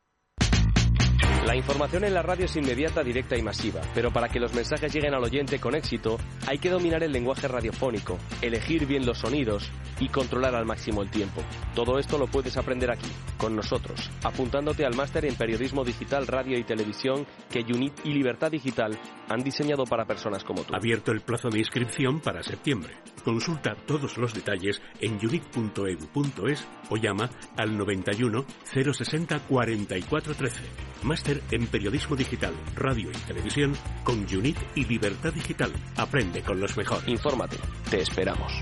La 1.47 1.57
información 1.57 2.05
en 2.05 2.15
la 2.15 2.23
radio 2.23 2.45
es 2.45 2.55
inmediata, 2.55 3.03
directa 3.03 3.37
y 3.37 3.43
masiva, 3.43 3.81
pero 3.95 4.13
para 4.13 4.29
que 4.29 4.39
los 4.39 4.55
mensajes 4.55 4.95
lleguen 4.95 5.13
al 5.13 5.25
oyente 5.25 5.59
con 5.59 5.75
éxito, 5.75 6.17
hay 6.47 6.59
que 6.59 6.71
dominar 6.71 7.03
el 7.03 7.11
lenguaje 7.11 7.49
radiofónico, 7.49 8.17
elegir 8.41 8.87
bien 8.87 9.05
los 9.05 9.19
sonidos 9.19 9.69
y 9.99 10.09
controlar 10.09 10.55
al 10.55 10.67
máximo 10.67 11.03
el 11.03 11.11
tiempo. 11.11 11.43
Todo 11.75 11.99
esto 11.99 12.17
lo 12.17 12.29
puedes 12.29 12.57
aprender 12.57 12.93
aquí, 12.93 13.11
con 13.39 13.57
nosotros, 13.57 14.09
apuntándote 14.23 14.87
al 14.87 14.95
máster 14.95 15.25
en 15.25 15.35
periodismo 15.35 15.85
digital, 15.85 16.29
radio 16.29 16.57
y 16.57 16.65
televisión 16.65 17.27
que 17.51 17.61
UNIT 17.61 17.93
y 18.05 18.13
Libertad 18.13 18.51
Digital 18.51 18.97
han 19.29 19.43
diseñado 19.43 19.85
para 19.85 20.05
personas 20.05 20.45
como 20.45 20.63
tú. 20.63 20.75
Abierto 20.75 21.11
el 21.11 21.23
plazo 21.23 21.49
de 21.51 21.59
inscripción 21.59 22.21
para 22.21 22.43
septiembre. 22.45 22.95
Consulta 23.25 23.75
todos 23.87 24.17
los 24.17 24.33
detalles 24.33 24.81
en 25.01 25.15
unic.edu.es 25.15 26.67
o 26.91 26.97
llama 26.97 27.31
al 27.57 27.77
91 27.77 28.45
060 28.65 29.41
4413. 29.49 30.63
Máster 31.03 31.32
en 31.51 31.67
periodismo 31.67 32.17
digital, 32.17 32.53
radio 32.75 33.11
y 33.11 33.27
televisión 33.27 33.75
con 34.05 34.19
UNIT 34.19 34.59
y 34.75 34.85
Libertad 34.85 35.33
Digital. 35.33 35.73
Aprende 35.97 36.43
con 36.43 36.61
los 36.61 36.77
mejores. 36.77 37.09
Infórmate. 37.09 37.57
Te 37.91 38.01
esperamos. 38.01 38.53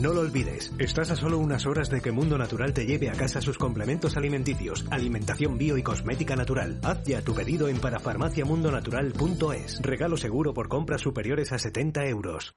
No 0.00 0.12
lo 0.12 0.20
olvides, 0.20 0.72
estás 0.78 1.10
a 1.10 1.16
solo 1.16 1.38
unas 1.38 1.66
horas 1.66 1.90
de 1.90 2.00
que 2.00 2.12
Mundo 2.12 2.38
Natural 2.38 2.72
te 2.72 2.86
lleve 2.86 3.10
a 3.10 3.14
casa 3.14 3.40
sus 3.40 3.58
complementos 3.58 4.16
alimenticios, 4.16 4.86
alimentación 4.90 5.58
bio 5.58 5.76
y 5.76 5.82
cosmética 5.82 6.36
natural. 6.36 6.78
Haz 6.84 7.02
ya 7.02 7.20
tu 7.22 7.34
pedido 7.34 7.66
en 7.66 7.80
parafarmaciamundonatural.es. 7.80 9.80
Regalo 9.82 10.16
seguro 10.16 10.54
por 10.54 10.68
compras 10.68 11.00
superiores 11.00 11.50
a 11.50 11.58
70 11.58 12.06
euros. 12.06 12.54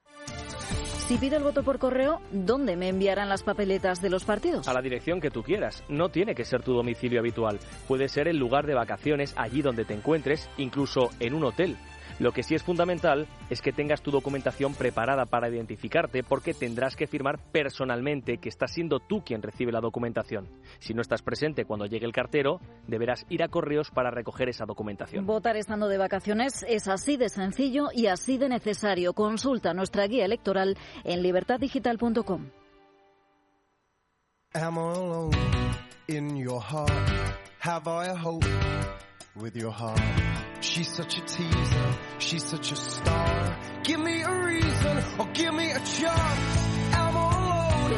Si 1.12 1.18
pido 1.18 1.36
el 1.36 1.42
voto 1.42 1.62
por 1.62 1.78
correo, 1.78 2.22
¿dónde 2.30 2.74
me 2.74 2.88
enviarán 2.88 3.28
las 3.28 3.42
papeletas 3.42 4.00
de 4.00 4.08
los 4.08 4.24
partidos? 4.24 4.66
A 4.66 4.72
la 4.72 4.80
dirección 4.80 5.20
que 5.20 5.30
tú 5.30 5.42
quieras. 5.42 5.84
No 5.90 6.08
tiene 6.08 6.34
que 6.34 6.46
ser 6.46 6.62
tu 6.62 6.72
domicilio 6.72 7.20
habitual. 7.20 7.58
Puede 7.86 8.08
ser 8.08 8.28
el 8.28 8.38
lugar 8.38 8.64
de 8.66 8.72
vacaciones 8.72 9.34
allí 9.36 9.60
donde 9.60 9.84
te 9.84 9.92
encuentres, 9.92 10.48
incluso 10.56 11.10
en 11.20 11.34
un 11.34 11.44
hotel. 11.44 11.76
Lo 12.22 12.30
que 12.30 12.44
sí 12.44 12.54
es 12.54 12.62
fundamental 12.62 13.26
es 13.50 13.60
que 13.60 13.72
tengas 13.72 14.00
tu 14.00 14.12
documentación 14.12 14.74
preparada 14.74 15.26
para 15.26 15.48
identificarte 15.48 16.22
porque 16.22 16.54
tendrás 16.54 16.94
que 16.94 17.08
firmar 17.08 17.40
personalmente 17.50 18.38
que 18.38 18.48
estás 18.48 18.70
siendo 18.70 19.00
tú 19.00 19.24
quien 19.24 19.42
recibe 19.42 19.72
la 19.72 19.80
documentación. 19.80 20.48
Si 20.78 20.94
no 20.94 21.02
estás 21.02 21.20
presente 21.20 21.64
cuando 21.64 21.86
llegue 21.86 22.06
el 22.06 22.12
cartero, 22.12 22.60
deberás 22.86 23.26
ir 23.28 23.42
a 23.42 23.48
correos 23.48 23.90
para 23.90 24.12
recoger 24.12 24.48
esa 24.48 24.66
documentación. 24.66 25.26
Votar 25.26 25.56
estando 25.56 25.88
de 25.88 25.98
vacaciones 25.98 26.64
es 26.68 26.86
así 26.86 27.16
de 27.16 27.28
sencillo 27.28 27.88
y 27.92 28.06
así 28.06 28.38
de 28.38 28.48
necesario. 28.48 29.14
Consulta 29.14 29.74
nuestra 29.74 30.06
guía 30.06 30.24
electoral 30.24 30.78
en 31.02 31.22
libertaddigital.com. 31.24 32.50
Am 34.54 34.76
I 34.76 34.80
alone 34.80 35.36
in 36.06 36.36
your 36.36 36.62
heart? 36.62 36.92
Have 37.58 37.88
I 37.88 38.10
a 38.10 38.14
hope 38.14 38.44
with 39.34 39.56
your 39.56 39.70
heart? 39.72 40.00
She's 40.60 40.88
such 40.88 41.18
a 41.18 41.20
teaser, 41.22 41.94
she's 42.18 42.44
such 42.44 42.72
a 42.72 42.76
star. 42.76 43.56
Give 43.84 44.00
me 44.00 44.22
a 44.22 44.44
reason 44.44 44.98
or 45.18 45.26
give 45.32 45.54
me 45.54 45.70
a 45.70 45.78
chance. 45.78 46.66
Am 46.92 47.16
I 47.16 47.20
alone 47.40 47.92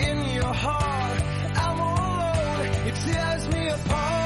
in 0.00 0.34
your 0.34 0.52
heart? 0.54 1.20
Am 1.56 1.80
I 1.80 1.84
alone? 2.58 2.88
It 2.88 2.94
tears 3.04 3.48
me 3.48 3.68
apart. 3.68 4.16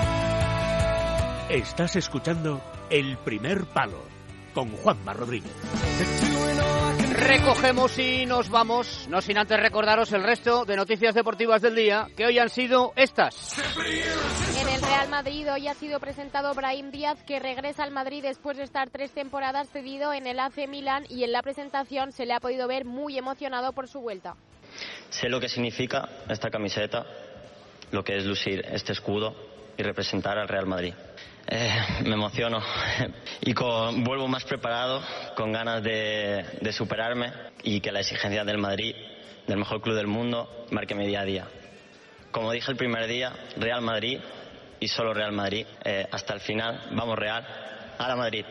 Estás 1.51 1.97
escuchando 1.97 2.61
El 2.91 3.17
Primer 3.19 3.65
Palo 3.65 4.20
con 4.55 4.71
Juanma 4.77 5.13
Rodríguez. 5.13 5.53
Recogemos 7.13 7.99
y 7.99 8.27
nos 8.27 8.49
vamos, 8.49 9.07
no 9.09 9.21
sin 9.21 9.39
antes 9.39 9.61
recordaros 9.61 10.13
el 10.13 10.23
resto 10.23 10.65
de 10.65 10.77
noticias 10.77 11.15
deportivas 11.15 11.63
del 11.63 11.75
día, 11.75 12.09
que 12.17 12.27
hoy 12.27 12.39
han 12.39 12.49
sido 12.49 12.93
estas. 12.97 13.59
En 14.61 14.69
el 14.69 14.83
Real 14.83 15.09
Madrid 15.09 15.47
hoy 15.53 15.69
ha 15.69 15.75
sido 15.75 16.01
presentado 16.01 16.55
Brahim 16.55 16.91
Díaz, 16.91 17.23
que 17.25 17.39
regresa 17.39 17.85
al 17.85 17.91
Madrid 17.91 18.23
después 18.23 18.57
de 18.57 18.65
estar 18.65 18.91
tres 18.91 19.13
temporadas 19.13 19.69
cedido 19.71 20.13
en 20.13 20.27
el 20.27 20.39
AC 20.41 20.69
Milan 20.69 21.05
y 21.09 21.25
en 21.25 21.33
la 21.33 21.43
presentación 21.43 22.13
se 22.13 22.27
le 22.27 22.33
ha 22.33 22.41
podido 22.41 22.67
ver 22.67 22.85
muy 22.85 23.19
emocionado 23.19 23.73
por 23.73 23.89
su 23.89 24.01
vuelta. 24.01 24.37
Sé 25.11 25.29
lo 25.29 25.41
que 25.41 25.49
significa 25.49 26.09
esta 26.29 26.51
camiseta, 26.51 27.05
lo 27.91 28.03
que 28.03 28.17
es 28.17 28.25
lucir 28.25 28.65
este 28.71 28.93
escudo 28.93 29.35
y 29.77 29.83
representar 29.83 30.39
al 30.39 30.49
Real 30.49 30.67
Madrid. 30.67 30.95
Eh, 31.53 31.83
me 32.05 32.15
emociono 32.15 32.63
y 33.41 33.53
vuelvo 33.53 34.29
más 34.29 34.45
preparado, 34.45 35.03
con 35.35 35.51
ganas 35.51 35.83
de, 35.83 36.45
de 36.61 36.73
superarme 36.73 37.33
y 37.65 37.81
que 37.81 37.91
la 37.91 38.01
exigencia 38.01 38.45
del 38.45 38.59
Madrid, 38.59 38.95
del 39.49 39.59
mejor 39.59 39.81
club 39.81 39.97
del 39.97 40.07
mundo, 40.07 40.67
marque 40.71 40.95
mi 40.95 41.09
día 41.09 41.23
a 41.23 41.25
día. 41.25 41.49
Como 42.31 42.53
dije 42.53 42.71
el 42.71 42.77
primer 42.77 43.09
día, 43.09 43.33
Real 43.57 43.83
Madrid 43.83 44.21
y 44.79 44.87
solo 44.87 45.13
Real 45.13 45.33
Madrid. 45.33 45.67
Eh, 45.85 46.07
hasta 46.13 46.35
el 46.35 46.41
final, 46.41 46.89
vamos 46.93 47.19
Real, 47.19 47.45
a 47.99 48.09
la 48.09 48.15
Madrid. 48.15 48.45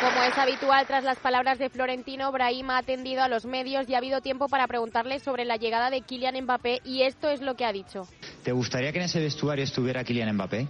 Como 0.00 0.22
es 0.22 0.36
habitual, 0.36 0.86
tras 0.86 1.04
las 1.04 1.18
palabras 1.18 1.58
de 1.58 1.70
Florentino, 1.70 2.30
Brahim 2.32 2.70
ha 2.70 2.78
atendido 2.78 3.22
a 3.22 3.28
los 3.28 3.46
medios 3.46 3.88
y 3.88 3.94
ha 3.94 3.98
habido 3.98 4.20
tiempo 4.20 4.48
para 4.48 4.66
preguntarle 4.66 5.20
sobre 5.20 5.44
la 5.44 5.56
llegada 5.56 5.88
de 5.88 6.02
Kylian 6.02 6.42
Mbappé 6.42 6.80
y 6.84 7.02
esto 7.02 7.30
es 7.30 7.40
lo 7.40 7.54
que 7.54 7.64
ha 7.64 7.72
dicho. 7.72 8.06
¿Te 8.42 8.52
gustaría 8.52 8.92
que 8.92 8.98
en 8.98 9.04
ese 9.04 9.20
vestuario 9.20 9.64
estuviera 9.64 10.04
Kylian 10.04 10.34
Mbappé? 10.34 10.66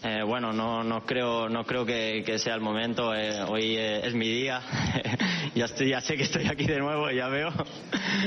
Eh, 0.00 0.22
bueno, 0.22 0.52
no, 0.52 0.84
no 0.84 1.04
creo, 1.04 1.48
no 1.48 1.64
creo 1.64 1.84
que, 1.84 2.22
que 2.24 2.38
sea 2.38 2.54
el 2.54 2.60
momento. 2.60 3.12
Eh, 3.14 3.42
hoy 3.42 3.76
eh, 3.76 4.06
es 4.06 4.14
mi 4.14 4.28
día. 4.28 4.62
ya, 5.56 5.64
estoy, 5.64 5.90
ya 5.90 6.00
sé 6.00 6.16
que 6.16 6.22
estoy 6.22 6.46
aquí 6.46 6.66
de 6.66 6.78
nuevo, 6.78 7.10
ya 7.10 7.28
veo. 7.28 7.50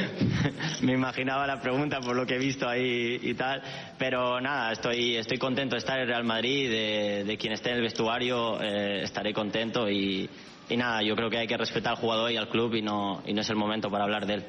Me 0.81 0.93
imaginaba 0.93 1.47
la 1.47 1.61
pregunta 1.61 2.01
por 2.01 2.15
lo 2.15 2.25
que 2.25 2.35
he 2.35 2.39
visto 2.39 2.67
ahí 2.67 3.19
y 3.21 3.33
tal. 3.35 3.61
Pero 3.97 4.41
nada, 4.41 4.73
estoy, 4.73 5.15
estoy 5.15 5.37
contento 5.37 5.75
de 5.75 5.79
estar 5.79 5.97
en 5.97 6.07
Real 6.07 6.25
Madrid, 6.25 6.69
de, 6.69 7.23
de 7.23 7.37
quien 7.37 7.53
esté 7.53 7.69
en 7.69 7.77
el 7.77 7.83
vestuario, 7.83 8.61
eh, 8.61 9.03
estaré 9.03 9.33
contento 9.33 9.89
y, 9.89 10.29
y 10.69 10.75
nada, 10.75 11.01
yo 11.03 11.15
creo 11.15 11.29
que 11.29 11.37
hay 11.37 11.47
que 11.47 11.57
respetar 11.57 11.93
al 11.93 11.99
jugador 11.99 12.31
y 12.31 12.37
al 12.37 12.49
club 12.49 12.75
y 12.75 12.81
no, 12.81 13.23
y 13.25 13.33
no 13.33 13.41
es 13.41 13.49
el 13.49 13.55
momento 13.55 13.89
para 13.89 14.03
hablar 14.03 14.25
de 14.25 14.33
él. 14.33 14.45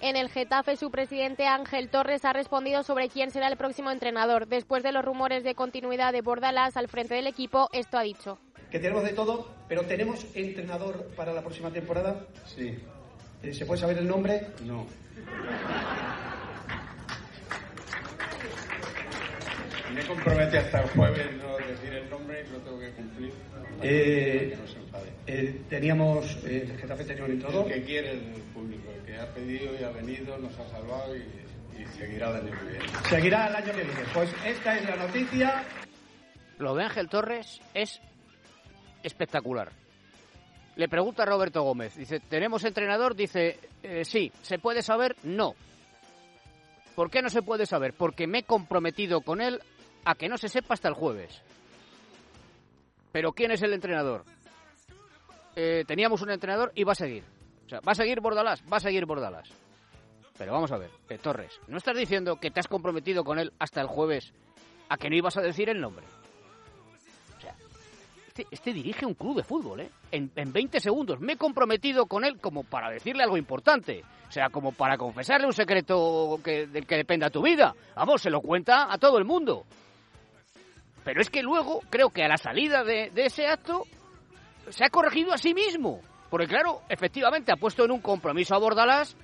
En 0.00 0.16
el 0.16 0.28
Getafe, 0.28 0.76
su 0.76 0.90
presidente 0.90 1.46
Ángel 1.46 1.88
Torres 1.88 2.24
ha 2.26 2.32
respondido 2.32 2.82
sobre 2.82 3.08
quién 3.08 3.30
será 3.30 3.48
el 3.48 3.56
próximo 3.56 3.90
entrenador. 3.90 4.46
Después 4.46 4.82
de 4.82 4.92
los 4.92 5.04
rumores 5.04 5.42
de 5.42 5.54
continuidad 5.54 6.12
de 6.12 6.20
Bordalás 6.20 6.76
al 6.76 6.88
frente 6.88 7.14
del 7.14 7.26
equipo, 7.26 7.68
esto 7.72 7.96
ha 7.96 8.02
dicho. 8.02 8.38
Que 8.70 8.78
tenemos 8.78 9.04
de 9.04 9.14
todo, 9.14 9.48
pero 9.68 9.82
¿tenemos 9.82 10.26
entrenador 10.34 11.06
para 11.16 11.32
la 11.32 11.40
próxima 11.40 11.70
temporada? 11.70 12.26
Sí. 12.44 12.76
Eh, 13.42 13.54
¿Se 13.54 13.64
puede 13.64 13.80
saber 13.80 13.98
el 13.98 14.06
nombre? 14.06 14.48
No. 14.64 14.86
Me 19.94 20.04
comprometí 20.04 20.56
hasta 20.58 20.82
el 20.82 20.90
jueves 20.90 21.36
no 21.36 21.56
decir 21.56 21.94
el 21.94 22.10
nombre 22.10 22.44
y 22.46 22.52
lo 22.52 22.58
tengo 22.58 22.78
que 22.78 22.90
cumplir. 22.90 23.32
Eh. 23.82 24.56
Eh, 25.26 25.60
teníamos, 25.68 26.36
eh, 26.44 26.68
el 26.70 26.78
Getafe 26.78 27.04
tenía 27.04 27.24
un 27.24 27.32
entrenador. 27.32 27.70
El 27.70 27.80
que 27.80 27.86
quiere 27.86 28.12
el 28.12 28.42
público, 28.54 28.92
el 28.92 29.02
que 29.04 29.18
ha 29.18 29.34
pedido 29.34 29.74
y 29.78 29.82
ha 29.82 29.90
venido, 29.90 30.38
nos 30.38 30.56
ha 30.58 30.68
salvado 30.68 31.16
y, 31.16 31.22
y 31.76 31.84
seguirá 31.98 32.30
el 32.30 32.36
año 32.36 32.58
que 32.58 32.64
viene. 32.70 32.84
Seguirá 33.10 33.48
el 33.48 33.56
año 33.56 33.72
que 33.72 33.82
viene. 33.84 34.00
Pues 34.14 34.30
esta 34.44 34.78
es 34.78 34.84
la 34.84 34.96
noticia. 34.96 35.64
Lo 36.58 36.74
de 36.76 36.84
Ángel 36.84 37.08
Torres 37.08 37.60
es 37.74 38.00
espectacular. 39.02 39.72
Le 40.76 40.88
pregunta 40.88 41.24
a 41.24 41.26
Roberto 41.26 41.62
Gómez, 41.62 41.96
dice, 41.96 42.20
¿tenemos 42.20 42.64
entrenador? 42.64 43.16
Dice, 43.16 43.58
eh, 43.82 44.04
sí, 44.04 44.30
¿se 44.42 44.58
puede 44.58 44.82
saber? 44.82 45.16
No. 45.24 45.54
¿Por 46.94 47.10
qué 47.10 47.20
no 47.20 47.30
se 47.30 47.42
puede 47.42 47.66
saber? 47.66 47.94
Porque 47.94 48.26
me 48.26 48.38
he 48.38 48.42
comprometido 48.44 49.22
con 49.22 49.40
él 49.40 49.60
a 50.04 50.14
que 50.14 50.28
no 50.28 50.38
se 50.38 50.48
sepa 50.48 50.74
hasta 50.74 50.88
el 50.88 50.94
jueves. 50.94 51.42
Pero 53.16 53.32
¿quién 53.32 53.50
es 53.50 53.62
el 53.62 53.72
entrenador? 53.72 54.24
Eh, 55.54 55.84
teníamos 55.86 56.20
un 56.20 56.30
entrenador 56.30 56.70
y 56.74 56.84
va 56.84 56.92
a 56.92 56.94
seguir. 56.94 57.24
O 57.64 57.68
sea, 57.70 57.80
va 57.80 57.92
a 57.92 57.94
seguir 57.94 58.20
Bordalás, 58.20 58.62
va 58.70 58.76
a 58.76 58.80
seguir 58.80 59.06
Bordalás. 59.06 59.48
Pero 60.36 60.52
vamos 60.52 60.70
a 60.70 60.76
ver, 60.76 60.90
eh, 61.08 61.16
Torres, 61.16 61.58
¿no 61.66 61.78
estás 61.78 61.96
diciendo 61.96 62.36
que 62.36 62.50
te 62.50 62.60
has 62.60 62.68
comprometido 62.68 63.24
con 63.24 63.38
él 63.38 63.54
hasta 63.58 63.80
el 63.80 63.86
jueves 63.86 64.34
a 64.90 64.98
que 64.98 65.08
no 65.08 65.16
ibas 65.16 65.34
a 65.38 65.40
decir 65.40 65.70
el 65.70 65.80
nombre? 65.80 66.04
O 67.38 67.40
sea, 67.40 67.54
este, 68.26 68.46
este 68.50 68.74
dirige 68.74 69.06
un 69.06 69.14
club 69.14 69.36
de 69.36 69.44
fútbol, 69.44 69.80
¿eh? 69.80 69.90
En, 70.12 70.30
en 70.36 70.52
20 70.52 70.78
segundos. 70.78 71.18
Me 71.18 71.32
he 71.32 71.36
comprometido 71.38 72.04
con 72.04 72.22
él 72.22 72.38
como 72.38 72.64
para 72.64 72.90
decirle 72.90 73.22
algo 73.22 73.38
importante. 73.38 74.04
O 74.28 74.30
sea, 74.30 74.50
como 74.50 74.72
para 74.72 74.98
confesarle 74.98 75.46
un 75.46 75.54
secreto 75.54 76.38
que, 76.44 76.66
del 76.66 76.86
que 76.86 76.96
dependa 76.96 77.30
tu 77.30 77.40
vida. 77.40 77.74
Vamos, 77.94 78.20
se 78.20 78.28
lo 78.28 78.42
cuenta 78.42 78.92
a 78.92 78.98
todo 78.98 79.16
el 79.16 79.24
mundo. 79.24 79.64
Pero 81.06 81.20
es 81.20 81.30
que 81.30 81.40
luego, 81.40 81.82
creo 81.88 82.10
que 82.10 82.24
a 82.24 82.28
la 82.28 82.36
salida 82.36 82.82
de, 82.82 83.12
ese 83.14 83.46
acto, 83.46 83.84
se 84.70 84.84
ha 84.84 84.90
corregido 84.90 85.32
a 85.32 85.38
sí 85.38 85.54
mismo. 85.54 86.00
Porque 86.28 86.48
claro, 86.48 86.82
efectivamente 86.88 87.52
ha 87.52 87.56
puesto 87.56 87.84
en 87.84 87.92
un 87.92 88.00
compromiso 88.00 88.56
a 88.56 88.58
Bordalás 88.58 89.16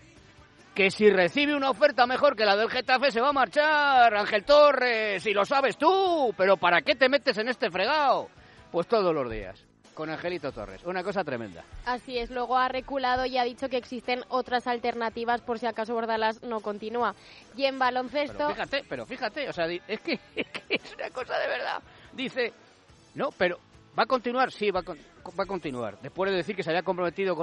que 0.76 0.92
si 0.92 1.10
recibe 1.10 1.56
una 1.56 1.70
oferta 1.70 2.06
mejor 2.06 2.36
que 2.36 2.44
la 2.44 2.56
del 2.56 2.70
Getafe 2.70 3.10
se 3.10 3.20
va 3.20 3.30
a 3.30 3.32
marchar, 3.32 4.14
Ángel 4.14 4.44
Torres, 4.44 5.26
y 5.26 5.32
lo 5.32 5.44
sabes 5.44 5.76
tú, 5.76 6.32
pero 6.36 6.56
¿para 6.56 6.82
qué 6.82 6.94
te 6.94 7.08
metes 7.08 7.36
en 7.38 7.48
este 7.48 7.68
fregado? 7.68 8.28
Pues 8.70 8.86
todos 8.86 9.12
los 9.12 9.28
días, 9.28 9.66
con 9.94 10.10
Angelito 10.10 10.52
Torres, 10.52 10.82
una 10.84 11.02
cosa 11.02 11.24
tremenda. 11.24 11.64
Así 11.84 12.18
es, 12.18 12.30
luego 12.30 12.56
ha 12.56 12.68
reculado 12.68 13.26
y 13.26 13.38
ha 13.38 13.44
dicho 13.44 13.68
que 13.68 13.76
existen 13.76 14.22
otras 14.28 14.66
alternativas 14.66 15.40
por 15.40 15.58
si 15.58 15.66
acaso 15.66 15.94
Bordalás 15.94 16.42
no 16.42 16.60
continúa. 16.60 17.14
Y 17.56 17.64
en 17.64 17.78
baloncesto... 17.78 18.36
Pero 18.38 18.50
fíjate, 18.50 18.84
pero 18.88 19.06
fíjate, 19.06 19.48
o 19.48 19.52
sea, 19.52 19.66
es 19.66 20.00
que, 20.00 20.12
es 20.36 20.46
que 20.48 20.74
es 20.74 20.94
una 20.94 21.10
cosa 21.10 21.38
de 21.38 21.48
verdad. 21.48 21.82
Dice, 22.12 22.52
no, 23.14 23.30
pero 23.36 23.58
¿va 23.98 24.04
a 24.04 24.06
continuar? 24.06 24.50
Sí, 24.50 24.70
va 24.70 24.80
a, 24.80 24.92
va 24.92 25.44
a 25.44 25.46
continuar. 25.46 25.98
Después 26.00 26.30
de 26.30 26.36
decir 26.36 26.56
que 26.56 26.62
se 26.62 26.70
había 26.70 26.82
comprometido 26.82 27.36
con 27.36 27.36
él 27.36 27.40